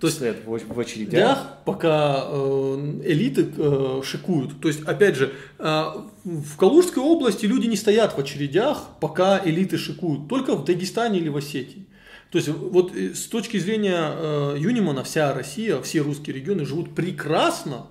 То 0.00 0.06
есть 0.06 0.18
стоят 0.18 0.44
в, 0.44 0.54
оч- 0.54 0.72
в 0.72 0.78
очередях. 0.78 1.10
днях, 1.10 1.58
пока 1.64 2.24
э, 2.28 3.00
элиты 3.04 3.52
э, 3.56 4.02
шикуют. 4.04 4.60
То 4.60 4.68
есть, 4.68 4.82
опять 4.84 5.16
же, 5.16 5.32
э, 5.58 5.84
в 6.22 6.56
Калужской 6.56 7.02
области 7.02 7.46
люди 7.46 7.66
не 7.66 7.74
стоят 7.74 8.16
в 8.16 8.20
очередях, 8.20 8.90
пока 9.00 9.42
элиты 9.44 9.76
шикуют. 9.76 10.28
Только 10.28 10.54
в 10.54 10.64
Дагестане 10.64 11.18
или 11.18 11.28
в 11.28 11.36
Осетии. 11.36 11.86
То 12.30 12.38
есть, 12.38 12.48
вот 12.48 12.94
э, 12.94 13.14
с 13.14 13.26
точки 13.26 13.58
зрения 13.58 14.12
э, 14.14 14.56
Юнимана, 14.56 15.02
вся 15.02 15.34
Россия, 15.34 15.80
все 15.82 16.00
русские 16.00 16.36
регионы 16.36 16.64
живут 16.64 16.94
прекрасно, 16.94 17.88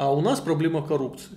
а 0.00 0.10
у 0.14 0.22
нас 0.22 0.40
проблема 0.40 0.80
коррупции. 0.80 1.36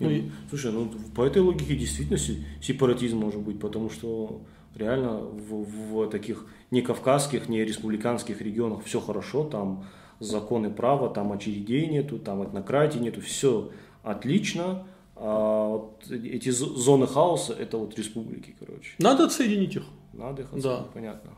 Ну, 0.00 0.08
и- 0.08 0.22
Слушай, 0.48 0.72
ну 0.72 0.90
по 1.14 1.22
этой 1.22 1.42
логике 1.42 1.76
действительно 1.76 2.16
се- 2.18 2.42
сепаратизм 2.62 3.18
может 3.18 3.42
быть, 3.42 3.60
потому 3.60 3.90
что 3.90 4.40
реально 4.74 5.18
в, 5.18 5.64
в 5.90 6.08
таких 6.08 6.46
не 6.70 6.80
кавказских, 6.80 7.50
не 7.50 7.62
республиканских 7.62 8.40
регионах 8.40 8.84
все 8.84 9.00
хорошо, 9.00 9.44
там 9.44 9.84
законы 10.18 10.70
права, 10.70 11.10
там 11.10 11.30
очередей 11.30 11.86
нету, 11.88 12.18
там 12.18 12.42
этнократии 12.42 12.98
нету, 12.98 13.20
все 13.20 13.70
отлично. 14.02 14.86
А 15.14 15.68
вот 15.68 16.10
эти 16.10 16.48
зоны 16.50 17.06
хаоса 17.06 17.52
это 17.52 17.76
вот 17.76 17.98
республики, 17.98 18.54
короче. 18.58 18.92
Надо 18.98 19.24
отсоединить 19.26 19.76
их. 19.76 19.84
Надо 20.14 20.42
их 20.42 20.48
Да. 20.52 20.56
оценить, 20.78 20.90
понятно. 20.94 21.30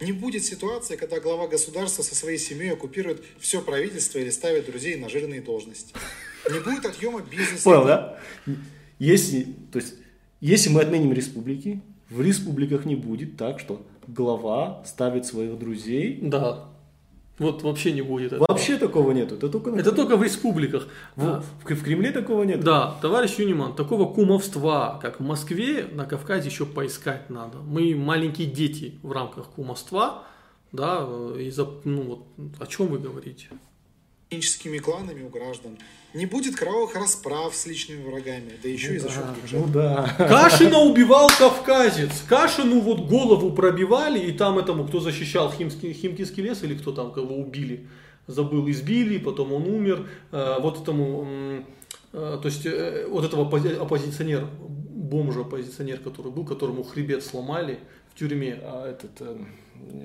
Не 0.00 0.12
будет 0.12 0.44
ситуации, 0.44 0.96
когда 0.96 1.18
глава 1.18 1.48
государства 1.48 2.02
со 2.02 2.14
своей 2.14 2.38
семьей 2.38 2.72
оккупирует 2.72 3.22
все 3.40 3.60
правительство 3.60 4.18
или 4.18 4.30
ставит 4.30 4.66
друзей 4.66 4.96
на 4.96 5.08
жирные 5.08 5.40
должности. 5.40 5.92
Не 6.50 6.60
будет 6.60 6.86
отъема 6.86 7.20
бизнеса. 7.20 7.64
Понял, 7.64 7.84
да? 7.84 8.20
Если, 8.98 9.46
то 9.72 9.78
есть, 9.78 9.94
если 10.40 10.70
мы 10.70 10.82
отменим 10.82 11.12
республики, 11.12 11.80
в 12.10 12.20
республиках 12.20 12.84
не 12.84 12.94
будет 12.94 13.36
так, 13.36 13.58
что 13.58 13.84
глава 14.06 14.82
ставит 14.86 15.26
своих 15.26 15.58
друзей. 15.58 16.20
Да. 16.22 16.68
Вот 17.38 17.62
вообще 17.62 17.92
не 17.92 18.02
будет 18.02 18.32
этого. 18.32 18.46
Вообще 18.48 18.76
такого 18.78 19.12
нету. 19.12 19.36
Это 19.36 19.48
только, 19.48 19.70
на- 19.70 19.80
Это 19.80 19.92
только 19.92 20.16
в 20.16 20.22
республиках. 20.22 20.88
в, 21.16 21.42
в- 21.64 21.74
в 21.74 21.82
Кремле 21.84 22.10
такого 22.10 22.42
нет. 22.42 22.60
Да, 22.64 22.96
товарищ 23.00 23.38
Юниман, 23.38 23.74
такого 23.74 24.12
кумовства, 24.12 24.98
как 25.00 25.20
в 25.20 25.22
Москве, 25.22 25.86
на 25.92 26.04
Кавказе 26.04 26.48
еще 26.48 26.66
поискать 26.66 27.30
надо. 27.30 27.58
Мы 27.58 27.94
маленькие 27.94 28.48
дети 28.48 28.98
в 29.02 29.12
рамках 29.12 29.46
кумовства, 29.50 30.24
да, 30.72 31.06
и 31.38 31.50
за, 31.50 31.66
ну 31.84 32.02
вот, 32.02 32.24
о 32.58 32.66
чем 32.66 32.88
вы 32.88 32.98
говорите? 32.98 33.48
Этническими 34.38 34.78
кланами 34.78 35.22
у 35.22 35.28
граждан. 35.28 35.78
Не 36.14 36.26
будет 36.26 36.56
кровавых 36.56 36.94
расправ 36.96 37.54
с 37.54 37.66
личными 37.66 38.02
врагами, 38.04 38.52
да 38.62 38.68
еще 38.68 38.94
и 38.96 38.98
за 38.98 39.08
счет 39.10 39.24
Ну 39.52 39.66
бюджета. 39.66 39.68
да. 40.18 40.26
Кашина 40.28 40.78
убивал 40.78 41.28
кавказец. 41.38 42.22
Кашину 42.28 42.80
вот 42.80 43.00
голову 43.08 43.52
пробивали, 43.52 44.18
и 44.18 44.32
там 44.32 44.58
этому, 44.58 44.86
кто 44.86 45.00
защищал 45.00 45.52
Химский, 45.52 45.92
Химкинский 45.92 46.42
лес, 46.42 46.62
или 46.62 46.74
кто 46.76 46.92
там 46.92 47.12
кого 47.12 47.36
убили, 47.36 47.86
забыл, 48.26 48.68
избили, 48.70 49.18
потом 49.18 49.52
он 49.52 49.64
умер. 49.66 50.08
Э, 50.32 50.56
Вот 50.60 50.80
этому, 50.82 51.26
э, 52.12 52.38
то 52.42 52.46
есть 52.48 52.64
э, 52.64 53.06
вот 53.10 53.24
этого 53.24 53.44
оппози- 53.48 53.76
оппозиционера, 53.78 54.48
бомжа 54.60 55.40
оппозиционер, 55.40 55.98
который 55.98 56.32
был, 56.32 56.44
которому 56.46 56.84
хребет 56.84 57.22
сломали 57.22 57.80
в 58.14 58.18
тюрьме. 58.18 58.58
А 58.62 58.88
этот, 58.90 59.26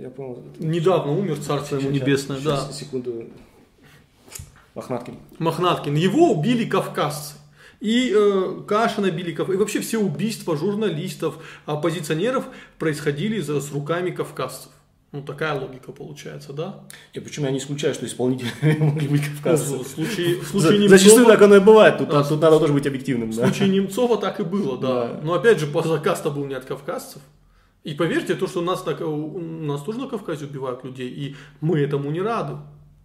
я 0.02 0.10
понял. 0.10 0.44
Недавно 0.60 1.14
умер, 1.14 1.38
царство 1.40 1.78
ему 1.78 1.92
небесное, 1.92 2.40
да. 2.40 2.58
щас, 2.58 2.78
секунду. 2.78 3.26
Мохнаткин. 4.76 5.16
Мохнаткин. 5.40 5.96
Его 5.96 6.32
убили 6.32 6.66
кавказцы. 6.66 7.36
И 7.80 8.14
э, 8.16 8.62
Кашина 8.68 9.10
кавказцы. 9.12 9.54
И 9.56 9.58
вообще 9.58 9.80
все 9.82 9.98
убийства 9.98 10.56
журналистов, 10.58 11.36
оппозиционеров 11.66 12.46
происходили 12.80 13.40
за, 13.40 13.60
с 13.62 13.72
руками 13.72 14.12
кавказцев. 14.12 14.72
Ну, 15.12 15.22
такая 15.22 15.54
логика 15.54 15.92
получается, 15.92 16.54
да? 16.54 16.86
И 17.14 17.20
почему 17.20 17.46
я 17.46 17.52
не 17.52 17.60
исключаю, 17.60 17.94
что 17.94 18.06
исполнители 18.08 18.50
могли 18.80 19.08
быть 19.08 19.24
кавказцы. 19.28 19.74
Ну, 19.76 19.84
в 19.84 19.88
случае, 19.88 20.38
в 20.40 20.44
За- 20.44 20.50
случае 20.62 20.80
Немцова- 20.80 20.90
Зачастую 20.98 21.26
так 21.28 21.42
оно 21.44 21.56
и 21.58 21.60
бывает, 21.60 21.98
тут, 22.00 22.10
Да, 22.10 22.24
тут 22.24 22.42
надо 22.42 22.60
тоже 22.60 22.74
быть 22.74 22.88
объективным. 22.88 23.32
В 23.32 23.36
да. 23.36 23.46
случае 23.46 23.70
Немцова 23.70 24.18
так 24.18 24.40
и 24.40 24.44
было, 24.44 24.78
да. 24.78 25.08
Да. 25.10 25.20
Но 25.22 25.34
опять 25.36 25.60
же, 25.60 25.68
заказ-то 25.84 26.32
был 26.32 26.46
не 26.46 26.56
от 26.56 26.66
кавказцев. 26.66 27.22
И 27.84 27.94
поверьте, 27.94 28.34
то, 28.34 28.48
что 28.48 28.62
нас, 28.62 28.86
на, 28.86 28.94
у 29.06 29.40
нас 29.40 29.84
тоже 29.84 30.00
на 30.00 30.08
Кавказе 30.08 30.46
убивают 30.46 30.86
людей, 30.86 31.10
и 31.10 31.36
мы 31.60 31.80
этому 31.80 32.10
не 32.12 32.22
рады. 32.22 32.54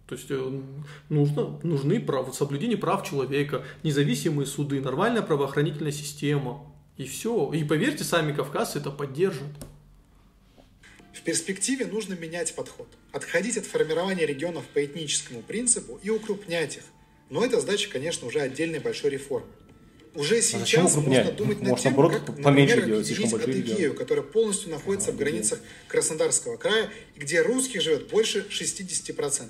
То 0.09 0.15
есть 0.15 0.31
э, 0.31 0.61
нужно, 1.09 1.59
нужны 1.61 1.99
прав, 1.99 2.35
соблюдение 2.35 2.79
прав 2.79 3.07
человека, 3.07 3.63
независимые 3.83 4.47
суды, 4.47 4.81
нормальная 4.81 5.21
правоохранительная 5.21 5.91
система. 5.91 6.65
И 6.97 7.05
все. 7.05 7.53
И 7.53 7.63
поверьте, 7.63 8.03
сами 8.03 8.33
кавказцы 8.33 8.79
это 8.79 8.89
поддержат. 8.89 9.47
В 11.13 11.21
перспективе 11.21 11.85
нужно 11.85 12.15
менять 12.15 12.55
подход. 12.55 12.87
Отходить 13.11 13.57
от 13.57 13.67
формирования 13.67 14.25
регионов 14.25 14.65
по 14.73 14.83
этническому 14.83 15.43
принципу 15.43 15.99
и 16.01 16.09
укрупнять 16.09 16.77
их. 16.77 16.83
Но 17.29 17.45
это 17.45 17.61
задача, 17.61 17.91
конечно, 17.91 18.27
уже 18.27 18.39
отдельной 18.39 18.79
большой 18.79 19.11
реформы. 19.11 19.47
Уже 20.15 20.41
зачем 20.41 20.65
сейчас 20.65 20.91
укрупнять? 20.93 21.25
можно 21.25 21.37
думать 21.37 21.59
над 21.59 21.69
Может, 21.69 21.83
тем, 21.83 21.93
наоборот, 21.93 22.23
как, 22.25 22.41
поменьше 22.41 22.77
например, 22.77 22.85
делать, 22.87 23.05
слишком 23.05 23.29
большие 23.29 23.61
Адыгею, 23.61 23.93
которая 23.93 24.25
полностью 24.25 24.71
находится 24.71 25.11
в 25.11 25.17
границах 25.17 25.59
Краснодарского 25.87 26.57
края, 26.57 26.89
и 27.15 27.19
где 27.19 27.43
русских 27.43 27.81
живет 27.81 28.07
больше 28.07 28.47
60%. 28.49 29.49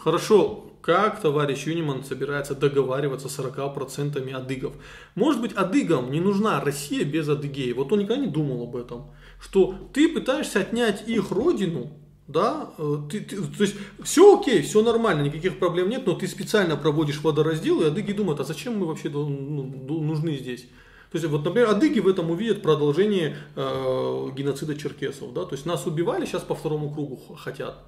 Хорошо, 0.00 0.70
как 0.80 1.20
товарищ 1.20 1.66
Юниман 1.66 2.02
собирается 2.04 2.54
договариваться 2.54 3.28
с 3.28 3.38
40% 3.38 4.30
адыгов? 4.32 4.74
Может 5.14 5.42
быть, 5.42 5.52
адыгам 5.52 6.10
не 6.10 6.20
нужна 6.20 6.60
Россия 6.60 7.04
без 7.04 7.28
Адыгеи? 7.28 7.72
Вот 7.72 7.92
он 7.92 8.00
никогда 8.00 8.22
не 8.24 8.30
думал 8.30 8.62
об 8.62 8.76
этом. 8.76 9.10
Что 9.40 9.74
ты 9.92 10.08
пытаешься 10.08 10.60
отнять 10.60 11.06
их 11.06 11.30
родину, 11.30 11.92
да, 12.26 12.70
э, 12.78 12.96
ты, 13.10 13.20
ты- 13.20 13.36
то 13.42 13.62
есть 13.62 13.76
все 14.02 14.38
окей, 14.38 14.62
все 14.62 14.82
нормально, 14.82 15.22
никаких 15.22 15.58
проблем 15.58 15.88
нет, 15.88 16.06
но 16.06 16.14
ты 16.14 16.26
специально 16.26 16.76
проводишь 16.76 17.20
водораздел, 17.22 17.82
и 17.82 17.86
адыги 17.86 18.12
думают, 18.12 18.40
а 18.40 18.44
зачем 18.44 18.78
мы 18.78 18.86
вообще 18.86 19.08
ну, 19.08 19.28
ну, 19.28 20.02
нужны 20.02 20.36
здесь? 20.36 20.62
То 21.10 21.16
есть, 21.16 21.26
вот, 21.26 21.42
например, 21.44 21.70
адыги 21.70 22.00
в 22.00 22.08
этом 22.08 22.30
увидят 22.30 22.60
продолжение 22.60 23.36
э, 23.56 24.28
геноцида 24.36 24.76
черкесов, 24.76 25.32
да, 25.32 25.44
то 25.44 25.54
есть 25.54 25.64
нас 25.64 25.86
убивали, 25.86 26.26
сейчас 26.26 26.42
по 26.42 26.54
второму 26.54 26.90
кругу 26.92 27.18
хотят. 27.36 27.82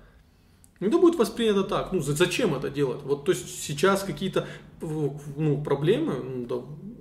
Ну, 0.80 0.86
Это 0.88 0.98
будет 0.98 1.16
воспринято 1.18 1.62
так. 1.64 1.92
Ну, 1.92 2.00
за- 2.00 2.14
зачем 2.16 2.54
это 2.54 2.70
делать? 2.70 3.02
Вот, 3.04 3.24
то 3.24 3.32
есть 3.32 3.60
сейчас 3.62 4.02
какие-то 4.02 4.46
ну, 4.80 5.62
проблемы, 5.62 6.14
ну, 6.14 6.46
да, 6.46 6.56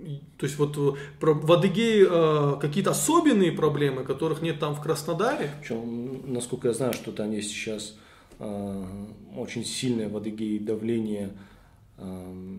и- 0.05 0.19
то 0.37 0.45
есть 0.45 0.57
вот 0.59 0.77
э, 0.77 0.91
в 1.21 1.51
Адыгее 1.51 2.05
э, 2.09 2.55
какие-то 2.59 2.91
особенные 2.91 3.51
проблемы, 3.53 4.03
которых 4.03 4.41
нет 4.41 4.59
там 4.59 4.75
в 4.75 4.81
Краснодаре. 4.81 5.49
Причем, 5.61 6.33
насколько 6.33 6.67
я 6.67 6.73
знаю, 6.73 6.93
что 6.93 7.11
там 7.13 7.31
есть 7.31 7.49
сейчас 7.49 7.95
э, 8.39 8.85
очень 9.37 9.63
сильное 9.65 10.09
в 10.09 10.17
Адыгее 10.17 10.59
давление 10.59 11.29
э, 11.97 12.57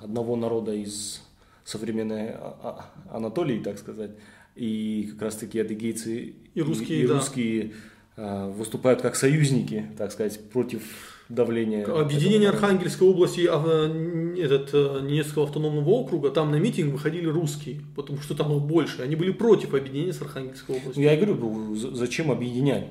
одного 0.00 0.36
народа 0.36 0.72
из 0.72 1.22
современной 1.64 2.30
А- 2.30 2.90
А- 3.10 3.16
Анатолии, 3.16 3.58
так 3.60 3.78
сказать. 3.78 4.12
И 4.56 5.08
как 5.12 5.22
раз 5.22 5.36
таки 5.36 5.60
адыгейцы 5.60 6.34
И 6.54 6.60
русские, 6.62 7.02
и 7.04 7.06
да. 7.06 7.14
русские 7.14 7.72
выступают 8.18 9.00
как 9.00 9.14
союзники, 9.16 9.86
так 9.96 10.10
сказать, 10.12 10.40
против 10.50 10.82
давления. 11.28 11.84
Объединение 11.84 12.48
этого. 12.48 12.64
Архангельской 12.64 13.06
области 13.06 13.40
и 13.40 13.46
а, 13.48 14.34
этот, 14.38 14.70
э, 14.72 15.00
Ненецкого 15.02 15.44
автономного 15.44 15.88
округа, 15.90 16.30
там 16.30 16.50
на 16.50 16.56
митинг 16.56 16.92
выходили 16.92 17.26
русские, 17.26 17.80
потому 17.94 18.20
что 18.20 18.34
там 18.34 18.54
их 18.56 18.62
больше. 18.62 19.02
Они 19.02 19.14
были 19.14 19.32
против 19.32 19.74
объединения 19.74 20.12
с 20.12 20.22
Архангельской 20.22 20.74
Ну, 20.74 20.80
областью. 20.80 21.04
я 21.04 21.14
и 21.14 21.16
говорю, 21.16 21.74
зачем 21.76 22.30
объединять? 22.30 22.86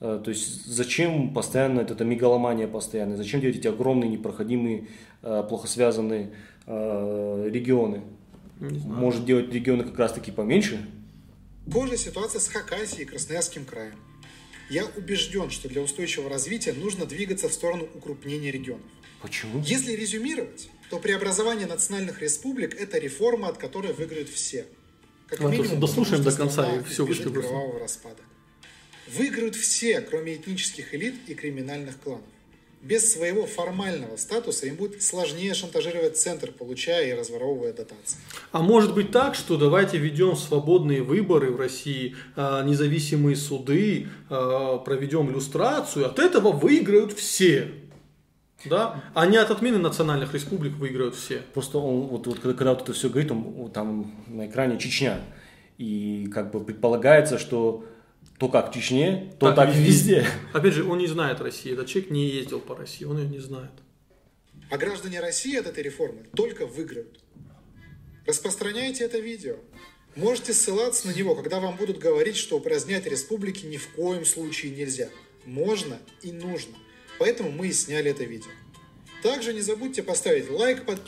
Э, 0.00 0.20
То 0.22 0.30
есть 0.30 0.66
зачем 0.66 1.32
постоянно 1.32 1.80
это, 1.80 1.94
это 1.94 2.04
мегаломания 2.04 2.66
постоянная? 2.66 3.16
Зачем 3.16 3.40
делать 3.40 3.56
эти 3.56 3.68
огромные, 3.68 4.10
непроходимые, 4.10 4.88
э, 5.22 5.44
плохо 5.48 5.68
связанные 5.68 6.32
э, 6.66 7.48
регионы? 7.50 8.02
Может 8.58 9.24
делать 9.24 9.52
регионы 9.54 9.84
как 9.84 9.98
раз 9.98 10.12
таки 10.12 10.30
поменьше? 10.32 10.84
Похожая 11.66 11.96
ситуация 11.96 12.40
с 12.40 12.48
Хакасией 12.48 13.02
и 13.02 13.06
Красноярским 13.06 13.64
краем. 13.64 13.94
Я 14.70 14.86
убежден, 14.86 15.50
что 15.50 15.68
для 15.68 15.82
устойчивого 15.82 16.30
развития 16.30 16.72
нужно 16.72 17.04
двигаться 17.04 17.48
в 17.48 17.52
сторону 17.52 17.88
укрупнения 17.92 18.52
регионов. 18.52 18.86
Почему? 19.20 19.60
Если 19.66 19.92
резюмировать, 19.92 20.70
то 20.90 21.00
преобразование 21.00 21.66
национальных 21.66 22.22
республик– 22.22 22.74
это 22.80 22.98
реформа, 22.98 23.48
от 23.48 23.58
которой 23.58 23.92
выиграют 23.92 24.28
все. 24.28 24.66
Как 25.26 25.40
Ладно, 25.40 25.56
минимум, 25.56 25.80
дослушаем 25.80 26.22
до 26.22 26.32
конца, 26.32 26.72
и 26.76 27.02
вышли 27.02 27.28
бы. 27.28 27.42
кровавого 27.42 27.80
распада. 27.80 28.22
Выиграют 29.08 29.56
все, 29.56 30.00
кроме 30.00 30.36
этнических 30.36 30.94
элит 30.94 31.16
и 31.26 31.34
криминальных 31.34 32.00
кланов. 32.00 32.24
Без 32.82 33.12
своего 33.12 33.44
формального 33.44 34.16
статуса 34.16 34.66
им 34.66 34.76
будет 34.76 35.02
сложнее 35.02 35.52
шантажировать 35.52 36.16
центр, 36.16 36.50
получая 36.50 37.10
и 37.10 37.12
разворовывая 37.12 37.74
дотации. 37.74 38.18
А 38.52 38.62
может 38.62 38.94
быть 38.94 39.10
так, 39.10 39.34
что 39.34 39.58
давайте 39.58 39.98
ведем 39.98 40.34
свободные 40.34 41.02
выборы 41.02 41.50
в 41.50 41.60
России, 41.60 42.16
а, 42.36 42.62
независимые 42.64 43.36
суды, 43.36 44.08
а, 44.30 44.78
проведем 44.78 45.30
иллюстрацию, 45.30 46.06
от 46.06 46.18
этого 46.18 46.52
выиграют 46.52 47.12
все. 47.12 47.70
Да? 48.64 49.02
А 49.14 49.26
не 49.26 49.36
от 49.36 49.50
отмены 49.50 49.78
национальных 49.78 50.32
республик 50.32 50.74
выиграют 50.76 51.14
все. 51.14 51.42
Просто 51.52 51.78
он, 51.78 52.08
вот, 52.08 52.26
вот 52.26 52.40
когда, 52.40 52.56
когда 52.56 52.70
вот 52.72 52.82
это 52.82 52.92
все 52.94 53.10
говорит, 53.10 53.30
он, 53.30 53.70
там 53.72 54.14
на 54.26 54.46
экране 54.46 54.78
Чечня. 54.78 55.20
И 55.76 56.30
как 56.32 56.50
бы 56.50 56.60
предполагается, 56.60 57.38
что 57.38 57.84
то 58.40 58.48
как 58.48 58.70
в 58.70 58.74
Чечне, 58.74 59.34
то 59.38 59.52
так, 59.52 59.68
и 59.68 59.78
везде. 59.78 60.26
Опять 60.54 60.72
же, 60.72 60.84
он 60.88 60.96
не 60.96 61.06
знает 61.06 61.42
России. 61.42 61.74
Этот 61.74 61.88
человек 61.88 62.10
не 62.10 62.26
ездил 62.26 62.58
по 62.58 62.74
России, 62.74 63.04
он 63.04 63.18
ее 63.18 63.28
не 63.28 63.38
знает. 63.38 63.70
А 64.70 64.78
граждане 64.78 65.20
России 65.20 65.58
от 65.58 65.66
этой 65.66 65.82
реформы 65.82 66.24
только 66.34 66.64
выиграют. 66.66 67.20
Распространяйте 68.26 69.04
это 69.04 69.18
видео. 69.18 69.56
Можете 70.16 70.54
ссылаться 70.54 71.06
на 71.06 71.12
него, 71.12 71.34
когда 71.34 71.60
вам 71.60 71.76
будут 71.76 71.98
говорить, 71.98 72.36
что 72.36 72.56
упразднять 72.56 73.04
республики 73.06 73.66
ни 73.66 73.76
в 73.76 73.88
коем 73.88 74.24
случае 74.24 74.72
нельзя. 74.72 75.10
Можно 75.44 75.98
и 76.22 76.32
нужно. 76.32 76.74
Поэтому 77.18 77.50
мы 77.50 77.68
и 77.68 77.72
сняли 77.72 78.10
это 78.10 78.24
видео. 78.24 78.50
Также 79.22 79.52
не 79.52 79.60
забудьте 79.60 80.02
поставить 80.02 80.50
лайк 80.50 80.86
под 80.86 81.02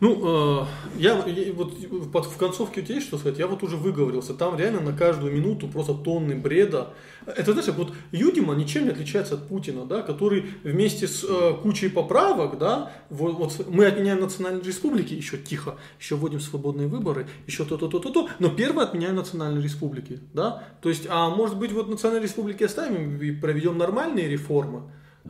Ну, 0.00 0.62
э, 0.62 0.66
я, 0.96 1.24
я 1.26 1.52
вот 1.52 1.74
под- 2.12 2.26
в 2.26 2.36
концовке 2.36 2.82
у 2.82 2.84
тебя 2.84 2.96
есть 2.96 3.08
что 3.08 3.18
сказать? 3.18 3.38
Я 3.38 3.48
вот 3.48 3.64
уже 3.64 3.76
выговорился. 3.76 4.32
Там 4.32 4.56
реально 4.56 4.80
на 4.80 4.92
каждую 4.92 5.32
минуту 5.32 5.66
просто 5.66 5.92
тонны 5.92 6.36
бреда. 6.36 6.90
Это, 7.26 7.52
знаешь, 7.52 7.68
вот 7.76 7.92
Юдима 8.12 8.54
ничем 8.54 8.84
не 8.84 8.90
отличается 8.90 9.34
от 9.34 9.48
Путина, 9.48 9.86
да, 9.86 10.02
который 10.02 10.44
вместе 10.62 11.08
с 11.08 11.24
э, 11.28 11.54
кучей 11.62 11.88
поправок, 11.88 12.58
да, 12.58 12.92
вот, 13.10 13.34
вот 13.34 13.66
мы 13.68 13.86
отменяем 13.86 14.20
национальные 14.20 14.62
республики, 14.64 15.14
еще 15.14 15.36
тихо, 15.36 15.76
еще 15.98 16.14
вводим 16.14 16.38
свободные 16.38 16.86
выборы, 16.86 17.26
еще 17.48 17.64
то-то, 17.64 17.88
то-то, 17.88 18.10
то, 18.10 18.28
но 18.38 18.50
первое 18.50 18.84
отменяем 18.84 19.16
национальные 19.16 19.62
республики, 19.64 20.20
да. 20.32 20.62
То 20.80 20.90
есть, 20.90 21.06
а 21.10 21.28
может 21.28 21.58
быть, 21.58 21.72
вот 21.72 21.88
национальные 21.88 22.28
республики 22.28 22.62
оставим 22.62 23.20
и 23.20 23.32
проведем 23.32 23.76
нормальные 23.76 24.28
реформы, 24.28 24.82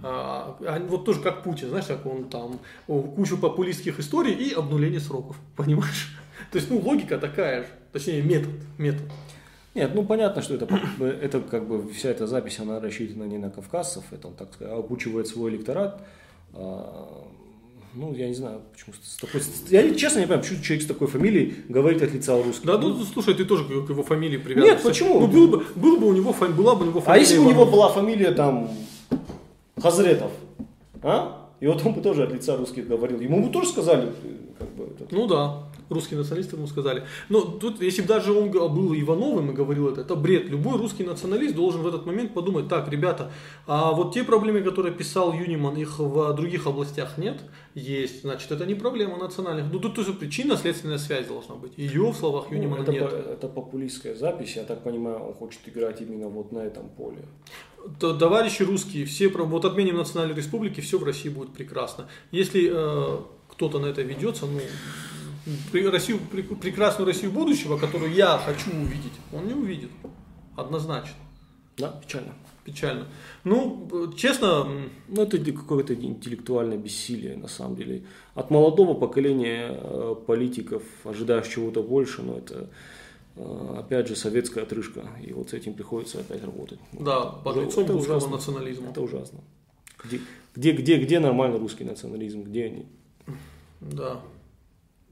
вот 0.02 1.04
тоже 1.04 1.20
как 1.20 1.42
Путин, 1.42 1.68
знаешь, 1.68 1.86
как 1.86 2.06
он 2.06 2.24
там 2.24 2.58
кучу 2.86 3.36
популистских 3.36 3.98
историй 4.00 4.32
и 4.32 4.52
обнуление 4.52 5.00
сроков, 5.00 5.36
понимаешь? 5.56 6.16
То 6.52 6.58
есть, 6.58 6.70
ну, 6.70 6.78
логика 6.78 7.18
такая 7.18 7.62
же, 7.62 7.68
точнее, 7.92 8.22
метод, 8.22 8.52
метод. 8.78 9.02
Нет, 9.74 9.92
ну 9.94 10.04
понятно, 10.04 10.42
что 10.42 10.54
это, 10.54 10.68
это 11.00 11.40
как 11.40 11.66
бы 11.68 11.88
вся 11.92 12.10
эта 12.10 12.26
запись, 12.26 12.58
она 12.58 12.80
рассчитана 12.80 13.24
не 13.24 13.38
на 13.38 13.50
кавказцев, 13.50 14.04
это 14.10 14.28
он, 14.28 14.34
так 14.34 14.52
сказать, 14.54 14.74
обучивает 14.74 15.28
свой 15.28 15.52
электорат. 15.52 16.00
А, 16.54 17.24
ну, 17.94 18.14
я 18.14 18.28
не 18.28 18.34
знаю, 18.34 18.60
почему 18.72 18.94
с 19.02 19.16
такой... 19.16 19.40
Я 19.68 19.94
честно 19.94 20.18
не 20.20 20.26
понимаю, 20.26 20.42
почему 20.42 20.62
человек 20.62 20.84
с 20.84 20.86
такой 20.86 21.08
фамилией 21.08 21.54
говорит 21.68 22.02
от 22.02 22.12
лица 22.12 22.40
русских. 22.42 22.66
Да, 22.66 22.78
ну, 22.78 23.04
слушай, 23.04 23.34
ты 23.34 23.44
тоже 23.44 23.64
к 23.64 23.90
его 23.90 24.02
фамилии 24.02 24.36
привязываешься. 24.36 24.76
Нет, 24.76 24.82
почему? 24.82 25.20
Ну, 25.20 25.26
был 25.26 25.48
бы, 25.48 25.64
был 25.74 25.98
бы 25.98 26.06
у 26.06 26.12
него, 26.12 26.32
фами- 26.32 26.52
была 26.52 26.74
бы 26.74 26.84
у 26.84 26.88
него 26.88 26.98
А 27.00 27.02
фамилия 27.02 27.20
если 27.20 27.38
бы 27.38 27.46
у 27.46 27.50
него 27.50 27.66
была 27.66 27.88
фамилия 27.88 28.32
там 28.32 28.70
Хазретов, 29.80 30.30
а? 31.02 31.48
И 31.60 31.66
вот 31.66 31.84
он 31.84 31.94
бы 31.94 32.00
тоже 32.00 32.24
от 32.24 32.32
лица 32.32 32.56
русских 32.56 32.86
говорил. 32.86 33.20
Ему 33.20 33.42
бы 33.42 33.50
тоже 33.50 33.68
сказали, 33.68 34.08
э, 34.08 34.36
как 34.58 34.68
бы, 34.70 34.84
это, 34.84 35.06
Ну 35.10 35.26
да, 35.26 35.67
русские 35.88 36.18
националисты 36.18 36.56
ему 36.56 36.66
сказали. 36.66 37.04
Но 37.28 37.40
тут, 37.42 37.80
если 37.82 38.02
бы 38.02 38.08
даже 38.08 38.32
он 38.32 38.50
был 38.50 38.94
Ивановым 38.94 39.50
и 39.50 39.54
говорил 39.54 39.88
это, 39.88 40.02
это 40.02 40.14
бред. 40.14 40.48
Любой 40.48 40.78
русский 40.78 41.04
националист 41.04 41.54
должен 41.54 41.82
в 41.82 41.86
этот 41.86 42.06
момент 42.06 42.34
подумать, 42.34 42.68
так, 42.68 42.88
ребята, 42.90 43.30
а 43.66 43.92
вот 43.92 44.14
те 44.14 44.24
проблемы, 44.24 44.62
которые 44.62 44.94
писал 44.94 45.32
Юниман, 45.32 45.76
их 45.76 45.98
в 45.98 46.32
других 46.34 46.66
областях 46.66 47.18
нет? 47.18 47.40
Есть. 47.74 48.22
Значит, 48.22 48.50
это 48.50 48.66
не 48.66 48.74
проблема 48.74 49.16
национальных. 49.16 49.72
Ну 49.72 49.78
тут 49.78 49.94
тоже 49.94 50.12
причинно-следственная 50.12 50.98
связь 50.98 51.26
должна 51.26 51.54
быть. 51.54 51.72
Ее 51.76 52.10
в 52.10 52.16
словах 52.16 52.46
ну, 52.50 52.56
Юнимана 52.56 52.82
это, 52.82 52.92
нет. 52.92 53.10
по- 53.10 53.14
это 53.14 53.48
популистская 53.48 54.14
запись, 54.14 54.56
я 54.56 54.64
так 54.64 54.82
понимаю, 54.82 55.18
он 55.18 55.34
хочет 55.34 55.60
играть 55.66 56.00
именно 56.00 56.28
вот 56.28 56.52
на 56.52 56.58
этом 56.58 56.88
поле. 56.88 57.24
Т- 58.00 58.14
Товарищи 58.14 58.62
русские, 58.62 59.04
все, 59.06 59.28
вот 59.28 59.64
отменим 59.64 59.96
национальной 59.96 60.34
республики, 60.34 60.80
все 60.80 60.98
в 60.98 61.04
России 61.04 61.28
будет 61.28 61.52
прекрасно. 61.52 62.08
Если 62.32 62.70
э, 62.72 63.18
кто-то 63.48 63.78
на 63.78 63.86
это 63.86 64.02
ведется, 64.02 64.46
ну, 64.46 64.60
Россию, 65.90 66.18
пре- 66.32 66.56
прекрасную 66.56 67.06
Россию 67.06 67.32
будущего, 67.32 67.78
которую 67.78 68.12
я 68.12 68.38
хочу 68.38 68.70
увидеть, 68.70 69.12
он 69.32 69.46
не 69.46 69.54
увидит. 69.54 69.90
Однозначно. 70.56 71.14
Да, 71.76 71.88
печально. 72.04 72.32
Печально. 72.64 73.06
Ну, 73.44 74.12
честно, 74.16 74.66
Ну, 75.08 75.22
это 75.22 75.38
какое-то 75.52 75.94
интеллектуальное 75.94 76.76
бессилие, 76.76 77.36
на 77.36 77.48
самом 77.48 77.76
деле. 77.76 78.02
От 78.34 78.50
молодого 78.50 78.92
поколения 78.94 79.68
э, 79.72 80.14
политиков 80.26 80.82
ожидаешь 81.04 81.46
чего-то 81.48 81.82
больше, 81.82 82.20
но 82.22 82.36
это, 82.38 82.68
э, 83.36 83.74
опять 83.78 84.08
же, 84.08 84.16
советская 84.16 84.64
отрыжка. 84.64 85.02
И 85.26 85.32
вот 85.32 85.50
с 85.50 85.52
этим 85.54 85.72
приходится 85.74 86.20
опять 86.20 86.42
работать. 86.44 86.78
да, 86.92 87.20
под 87.26 87.56
Уже- 87.56 87.66
лицом 87.66 87.84
это 87.84 87.92
русского 87.94 88.16
ужасно. 88.16 88.36
национализма. 88.36 88.90
Это 88.90 89.00
ужасно. 89.00 89.38
Где, 90.04 90.20
где, 90.54 90.72
где, 90.72 90.96
где 90.98 91.20
нормальный 91.20 91.58
русский 91.58 91.84
национализм? 91.84 92.42
Где 92.42 92.64
они? 92.66 92.86
Да. 93.80 94.20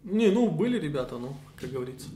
Не, 0.06 0.28
ну, 0.30 0.48
были 0.48 0.78
ребята, 0.78 1.18
ну, 1.18 1.34
как 1.60 1.70
говорится. 1.70 2.06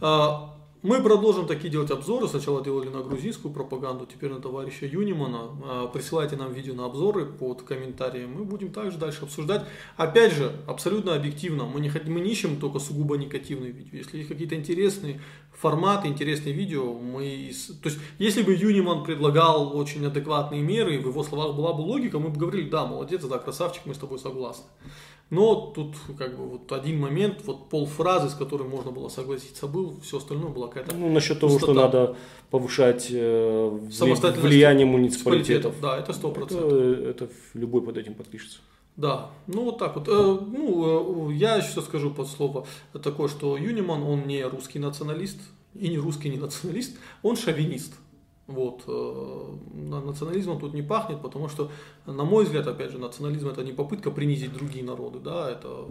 А, 0.00 0.52
Мы 0.82 1.02
продолжим 1.02 1.46
такие 1.46 1.70
делать 1.70 1.90
обзоры. 1.90 2.28
Сначала 2.28 2.62
делали 2.62 2.88
на 2.88 3.02
грузинскую 3.02 3.52
пропаганду, 3.54 4.06
теперь 4.06 4.30
на 4.30 4.40
товарища 4.40 4.86
Юнимана. 4.86 5.48
А, 5.64 5.86
Присылайте 5.86 6.36
нам 6.36 6.52
видео 6.52 6.74
на 6.74 6.86
обзоры 6.86 7.24
под 7.24 7.62
комментарии. 7.62 8.26
Мы 8.26 8.44
будем 8.44 8.70
также 8.70 8.98
дальше 8.98 9.24
обсуждать. 9.24 9.64
Опять 9.96 10.32
же, 10.32 10.52
абсолютно 10.66 11.14
объективно. 11.14 11.64
Мы 11.64 11.80
не, 11.80 11.90
мы 12.06 12.20
не 12.20 12.30
ищем 12.30 12.58
только 12.58 12.78
сугубо 12.80 13.16
негативные 13.16 13.70
видео. 13.70 13.98
Если 13.98 14.18
есть 14.18 14.28
какие-то 14.28 14.54
интересные 14.56 15.20
форматы, 15.52 16.08
интересные 16.08 16.52
видео, 16.52 16.92
мы... 16.94 17.52
То 17.82 17.88
есть, 17.88 17.98
если 18.18 18.42
бы 18.42 18.52
Юниман 18.52 19.04
предлагал 19.04 19.76
очень 19.76 20.04
адекватные 20.04 20.62
меры, 20.62 20.98
в 20.98 21.08
его 21.08 21.22
словах 21.22 21.56
была 21.56 21.72
бы 21.72 21.80
логика, 21.80 22.18
мы 22.18 22.28
бы 22.28 22.38
говорили, 22.38 22.68
да, 22.68 22.86
молодец, 22.86 23.24
да, 23.24 23.38
красавчик, 23.38 23.86
мы 23.86 23.94
с 23.94 23.98
тобой 23.98 24.18
согласны. 24.18 24.64
Но 25.28 25.72
тут 25.74 25.96
как 26.16 26.38
бы 26.38 26.46
вот 26.46 26.70
один 26.70 27.00
момент, 27.00 27.42
вот 27.44 27.68
полфразы, 27.68 28.28
с 28.28 28.34
которой 28.34 28.68
можно 28.68 28.92
было 28.92 29.08
согласиться, 29.08 29.66
был, 29.66 29.98
все 30.00 30.18
остальное 30.18 30.50
было 30.50 30.68
какая-то 30.68 30.94
Ну, 30.94 31.10
насчет 31.10 31.40
того, 31.40 31.58
что 31.58 31.74
надо 31.74 32.16
повышать 32.50 33.08
э, 33.10 33.78
влияние 34.40 34.86
муниципалитетов. 34.86 35.74
Да, 35.80 35.98
это 35.98 36.12
сто 36.12 36.30
Это, 36.30 36.40
процентов. 36.40 36.72
это 36.72 37.28
любой 37.54 37.82
под 37.82 37.96
этим 37.96 38.14
подпишется. 38.14 38.58
Да, 38.96 39.30
ну 39.48 39.64
вот 39.64 39.78
так 39.78 39.96
вот. 39.96 40.08
Э, 40.08 40.38
Ну, 40.46 41.30
э, 41.30 41.34
я 41.34 41.56
еще 41.56 41.82
скажу 41.82 42.12
под 42.12 42.28
слово 42.28 42.66
такое, 43.02 43.28
что 43.28 43.56
Юниман, 43.56 44.02
он 44.04 44.26
не 44.28 44.44
русский 44.44 44.78
националист, 44.78 45.40
и 45.74 45.88
не 45.88 45.98
русский 45.98 46.30
не 46.30 46.38
националист, 46.38 46.96
он 47.22 47.36
шовинист. 47.36 47.94
Вот. 48.46 48.84
э, 48.86 49.56
на- 49.74 50.00
Национализмом 50.00 50.60
тут 50.60 50.74
не 50.74 50.82
пахнет, 50.82 51.20
потому 51.20 51.48
что, 51.48 51.70
на 52.06 52.24
мой 52.24 52.44
взгляд, 52.44 52.66
опять 52.66 52.92
же, 52.92 52.98
национализм 52.98 53.48
это 53.48 53.64
не 53.64 53.72
попытка 53.72 54.10
принизить 54.10 54.52
другие 54.52 54.84
народы, 54.84 55.18
да, 55.18 55.50
это, 55.50 55.86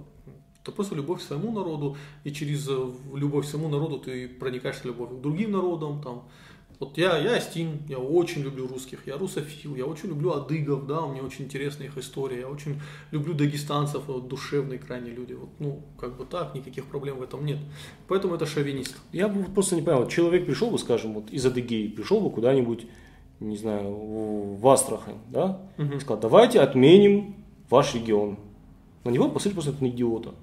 это 0.62 0.72
просто 0.72 0.96
любовь 0.96 1.20
к 1.20 1.24
своему 1.24 1.52
народу, 1.52 1.98
и 2.24 2.32
через 2.32 2.68
э, 2.70 2.92
любовь 3.14 3.46
к 3.46 3.50
своему 3.50 3.68
народу 3.68 4.00
ты 4.00 4.28
проникаешься 4.30 4.88
любовью 4.88 5.18
к 5.18 5.22
другим 5.22 5.52
народам, 5.52 6.02
там, 6.02 6.24
вот 6.80 6.98
я, 6.98 7.18
я 7.18 7.36
Астин, 7.36 7.80
я 7.88 8.00
очень 8.00 8.42
люблю 8.42 8.68
русских, 8.68 9.08
я 9.08 9.18
русофил, 9.18 9.76
я 9.76 9.86
очень 9.86 10.10
люблю 10.10 10.32
адыгов, 10.34 10.86
да, 10.88 11.06
мне 11.06 11.22
очень 11.22 11.46
интересна 11.46 11.84
их 11.84 11.98
история, 11.98 12.42
я 12.42 12.50
очень 12.50 12.82
люблю 13.12 13.34
дагестанцев, 13.34 14.04
вот, 14.08 14.28
душевные 14.28 14.80
крайне 14.80 15.12
люди, 15.12 15.34
вот, 15.34 15.50
ну, 15.60 15.82
как 15.98 16.18
бы 16.18 16.26
так, 16.26 16.54
никаких 16.54 16.86
проблем 16.86 17.18
в 17.18 17.24
этом 17.24 17.46
нет. 17.46 17.60
Поэтому 18.08 18.36
это 18.36 18.46
шовинист. 18.46 18.98
Я 19.14 19.28
бы 19.28 19.44
просто 19.46 19.76
не 19.76 19.82
понял, 19.82 20.08
человек 20.08 20.46
пришел 20.46 20.70
бы, 20.70 20.78
скажем, 20.78 21.14
вот 21.14 21.30
из 21.30 21.46
Адыгеи, 21.46 21.88
пришел 21.88 22.20
бы 22.20 22.30
куда-нибудь, 22.30 22.88
не 23.40 23.58
знаю, 23.58 24.56
в 24.56 24.68
Астрахань, 24.68 25.20
да, 25.30 25.62
и 25.78 26.00
сказал, 26.00 26.20
давайте 26.20 26.60
отменим 26.60 27.36
ваш 27.70 27.96
регион. 27.96 28.38
На 29.04 29.10
него 29.10 29.30
посмотрели 29.30 29.54
просто 29.54 29.84
на 29.84 29.88
идиота. 29.88 30.34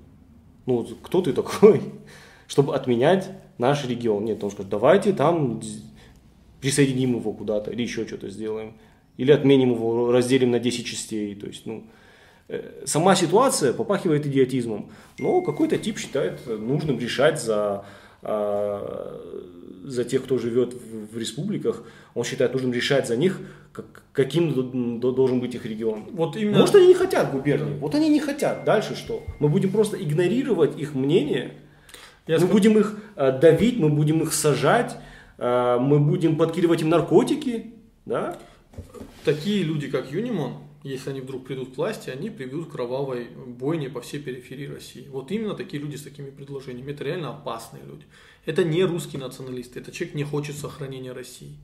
Ну, 0.67 0.77
вот 0.77 0.97
кто 1.03 1.21
ты 1.21 1.33
такой, 1.33 1.83
чтобы 2.47 2.75
отменять 2.75 3.31
наш 3.59 3.85
регион? 3.87 4.25
Нет, 4.25 4.43
он 4.43 4.51
скажет, 4.51 4.71
давайте 4.71 5.13
там 5.13 5.61
присоединим 6.63 7.17
его 7.17 7.33
куда-то 7.33 7.71
или 7.73 7.83
еще 7.83 8.07
что-то 8.07 8.31
сделаем. 8.31 8.73
Или 9.19 9.31
отменим 9.33 9.73
его, 9.73 10.11
разделим 10.11 10.51
на 10.53 10.59
10 10.59 10.87
частей. 10.87 11.35
То 11.35 11.47
есть, 11.47 11.67
ну, 11.67 11.85
э, 12.49 12.83
сама 12.87 13.15
ситуация 13.15 13.73
попахивает 13.75 14.27
идиотизмом. 14.27 14.91
Но 15.19 15.43
какой-то 15.43 15.77
тип 15.77 15.99
считает 15.99 16.41
нужным 16.47 16.99
решать 16.99 17.43
за, 17.43 17.85
а, 18.23 19.21
за 19.85 20.05
тех, 20.05 20.25
кто 20.25 20.39
живет 20.39 20.73
в, 20.75 21.15
в 21.15 21.19
республиках. 21.19 21.85
Он 22.15 22.25
считает 22.25 22.53
нужным 22.53 22.73
решать 22.73 23.07
за 23.09 23.17
них, 23.17 23.41
как- 23.73 24.03
каким 24.13 25.01
должен 25.01 25.41
быть 25.41 25.55
их 25.55 25.67
регион. 25.67 26.05
Вот 26.13 26.37
именно... 26.37 26.61
Может, 26.61 26.77
они 26.77 26.87
не 26.87 26.95
хотят 26.95 27.33
губернии. 27.33 27.79
Вот 27.79 27.95
они 27.95 28.09
не 28.09 28.21
хотят. 28.21 28.65
Дальше 28.65 28.95
что? 28.97 29.23
Мы 29.41 29.49
будем 29.49 29.73
просто 29.73 30.03
игнорировать 30.03 30.79
их 30.79 30.95
мнение. 30.95 31.55
Я 32.27 32.35
мы 32.37 32.39
скажу- 32.41 32.53
будем 32.53 32.79
их 32.79 32.97
э, 33.17 33.39
давить, 33.41 33.79
мы 33.79 33.89
будем 33.89 34.23
их 34.23 34.33
сажать, 34.33 34.97
мы 35.43 35.99
будем 35.99 36.37
подкидывать 36.37 36.83
им 36.83 36.89
наркотики. 36.89 37.75
Да? 38.05 38.39
Такие 39.25 39.65
люди, 39.65 39.89
как 39.89 40.13
Юнимон, 40.13 40.59
если 40.85 41.11
они 41.11 41.21
вдруг 41.21 41.45
придут 41.45 41.75
к 41.75 41.77
власти, 41.77 42.11
они 42.11 42.31
приведут 42.31 42.71
кровавой 42.71 43.27
бойне 43.47 43.89
по 43.89 44.01
всей 44.01 44.21
периферии 44.21 44.67
России. 44.67 45.09
Вот 45.11 45.33
именно 45.33 45.55
такие 45.55 45.83
люди 45.83 45.97
с 45.97 46.03
такими 46.03 46.31
предложениями. 46.31 46.93
Это 46.93 47.05
реально 47.05 47.31
опасные 47.31 47.83
люди. 47.85 48.05
Это 48.47 48.65
не 48.65 48.85
русские 48.85 49.21
националисты, 49.21 49.81
это 49.81 49.93
человек 49.93 50.15
не 50.15 50.25
хочет 50.25 50.57
сохранения 50.57 51.13
России. 51.13 51.57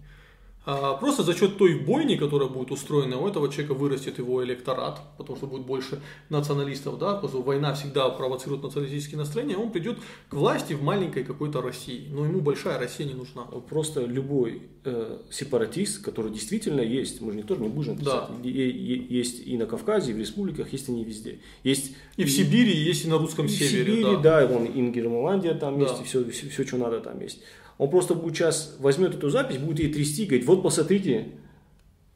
А 0.71 0.93
просто 0.99 1.23
за 1.23 1.35
счет 1.35 1.57
той 1.57 1.77
бойни, 1.79 2.17
которая 2.17 2.47
будет 2.51 2.71
устроена, 2.71 3.17
у 3.19 3.27
этого 3.27 3.49
человека 3.51 3.73
вырастет 3.73 4.19
его 4.19 4.45
электорат, 4.45 5.01
потому 5.17 5.35
что 5.39 5.47
будет 5.47 5.63
больше 5.65 5.99
националистов, 6.29 6.99
да, 6.99 7.15
потому 7.15 7.29
что 7.31 7.43
война 7.43 7.73
всегда 7.73 8.11
провоцирует 8.11 8.63
националистические 8.63 9.17
настроения, 9.17 9.57
он 9.57 9.71
придет 9.73 9.97
к 10.29 10.35
власти 10.35 10.75
в 10.75 10.83
маленькой 10.83 11.25
какой-то 11.25 11.63
России. 11.63 12.09
Но 12.11 12.27
ему 12.27 12.43
большая 12.43 12.79
Россия 12.79 13.07
не 13.07 13.15
нужна. 13.15 13.45
Просто 13.45 14.05
любой 14.05 14.65
э, 14.85 15.21
сепаратист, 15.31 16.05
который 16.05 16.31
действительно 16.31 16.83
есть, 16.83 17.23
мы 17.23 17.33
же 17.33 17.39
никто 17.39 17.55
же 17.55 17.63
не 17.63 17.69
будем 17.71 17.97
Да. 17.97 18.29
писать, 18.29 18.45
е- 18.45 19.07
есть 19.09 19.47
и 19.47 19.57
на 19.57 19.65
Кавказе, 19.65 20.11
и 20.11 20.15
в 20.15 20.19
республиках, 20.19 20.71
есть 20.75 20.87
они 20.91 21.03
везде. 21.03 21.39
Есть 21.65 21.95
И 22.19 22.25
в 22.25 22.31
Сибири, 22.31 22.73
и 22.73 22.85
есть 22.85 23.07
и 23.07 23.09
на 23.09 23.17
русском 23.17 23.47
и 23.47 23.49
в 23.49 23.53
севере. 23.53 23.85
Сибири, 23.95 24.03
да. 24.03 24.17
да, 24.21 24.45
и 24.45 24.47
вон 24.47 24.67
Ингерманландия 24.67 25.55
там 25.55 25.79
Да. 25.79 25.87
есть, 25.87 26.03
и 26.03 26.05
все, 26.05 26.29
все, 26.31 26.51
все, 26.51 26.67
что 26.67 26.77
надо 26.77 27.01
там 27.01 27.19
есть. 27.23 27.41
Он 27.79 27.89
просто 27.89 28.15
будет 28.15 28.37
сейчас 28.37 28.77
возьмет 28.81 29.15
эту 29.15 29.31
запись, 29.31 29.57
будет 29.59 29.79
ей 29.79 29.93
трясти, 29.93 30.27
говорит, 30.27 30.47
вот 30.47 30.63
посмотрите, 30.63 31.29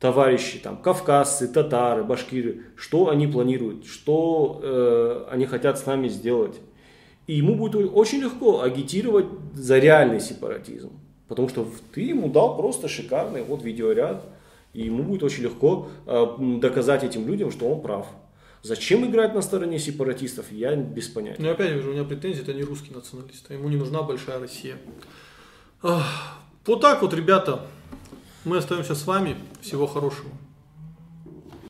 товарищи, 0.00 0.58
там, 0.58 0.76
кавказцы, 0.76 1.46
татары, 1.46 2.02
башкиры, 2.02 2.62
что 2.74 3.08
они 3.08 3.28
планируют, 3.28 3.86
что 3.86 4.60
э, 4.60 5.26
они 5.30 5.46
хотят 5.46 5.78
с 5.78 5.86
нами 5.86 6.08
сделать. 6.08 6.60
И 7.28 7.34
ему 7.34 7.54
будет 7.54 7.76
очень 7.94 8.18
легко 8.18 8.62
агитировать 8.62 9.26
за 9.54 9.78
реальный 9.78 10.20
сепаратизм. 10.20 10.90
Потому 11.28 11.48
что 11.48 11.66
ты 11.94 12.00
ему 12.00 12.28
дал 12.28 12.56
просто 12.56 12.88
шикарный 12.88 13.44
вот 13.44 13.62
видеоряд, 13.62 14.24
и 14.74 14.82
ему 14.82 15.04
будет 15.04 15.22
очень 15.22 15.44
легко 15.44 15.88
э, 16.06 16.26
доказать 16.60 17.04
этим 17.04 17.28
людям, 17.28 17.52
что 17.52 17.68
он 17.68 17.80
прав. 17.80 18.08
Зачем 18.62 19.08
играть 19.08 19.34
на 19.34 19.42
стороне 19.42 19.78
сепаратистов, 19.78 20.50
я 20.50 20.74
без 20.74 21.08
понятия. 21.08 21.42
Но 21.42 21.50
опять 21.50 21.70
же, 21.80 21.88
у 21.88 21.92
меня 21.92 22.04
претензии, 22.04 22.42
это 22.42 22.52
не 22.52 22.62
русский 22.62 22.92
националист, 22.92 23.46
а 23.50 23.54
ему 23.54 23.68
не 23.68 23.76
нужна 23.76 24.02
большая 24.02 24.40
Россия. 24.40 24.76
Вот 25.82 26.80
так 26.80 27.02
вот, 27.02 27.12
ребята, 27.12 27.60
мы 28.44 28.58
остаемся 28.58 28.94
с 28.94 29.04
вами. 29.04 29.36
Всего 29.60 29.86
хорошего. 29.88 30.30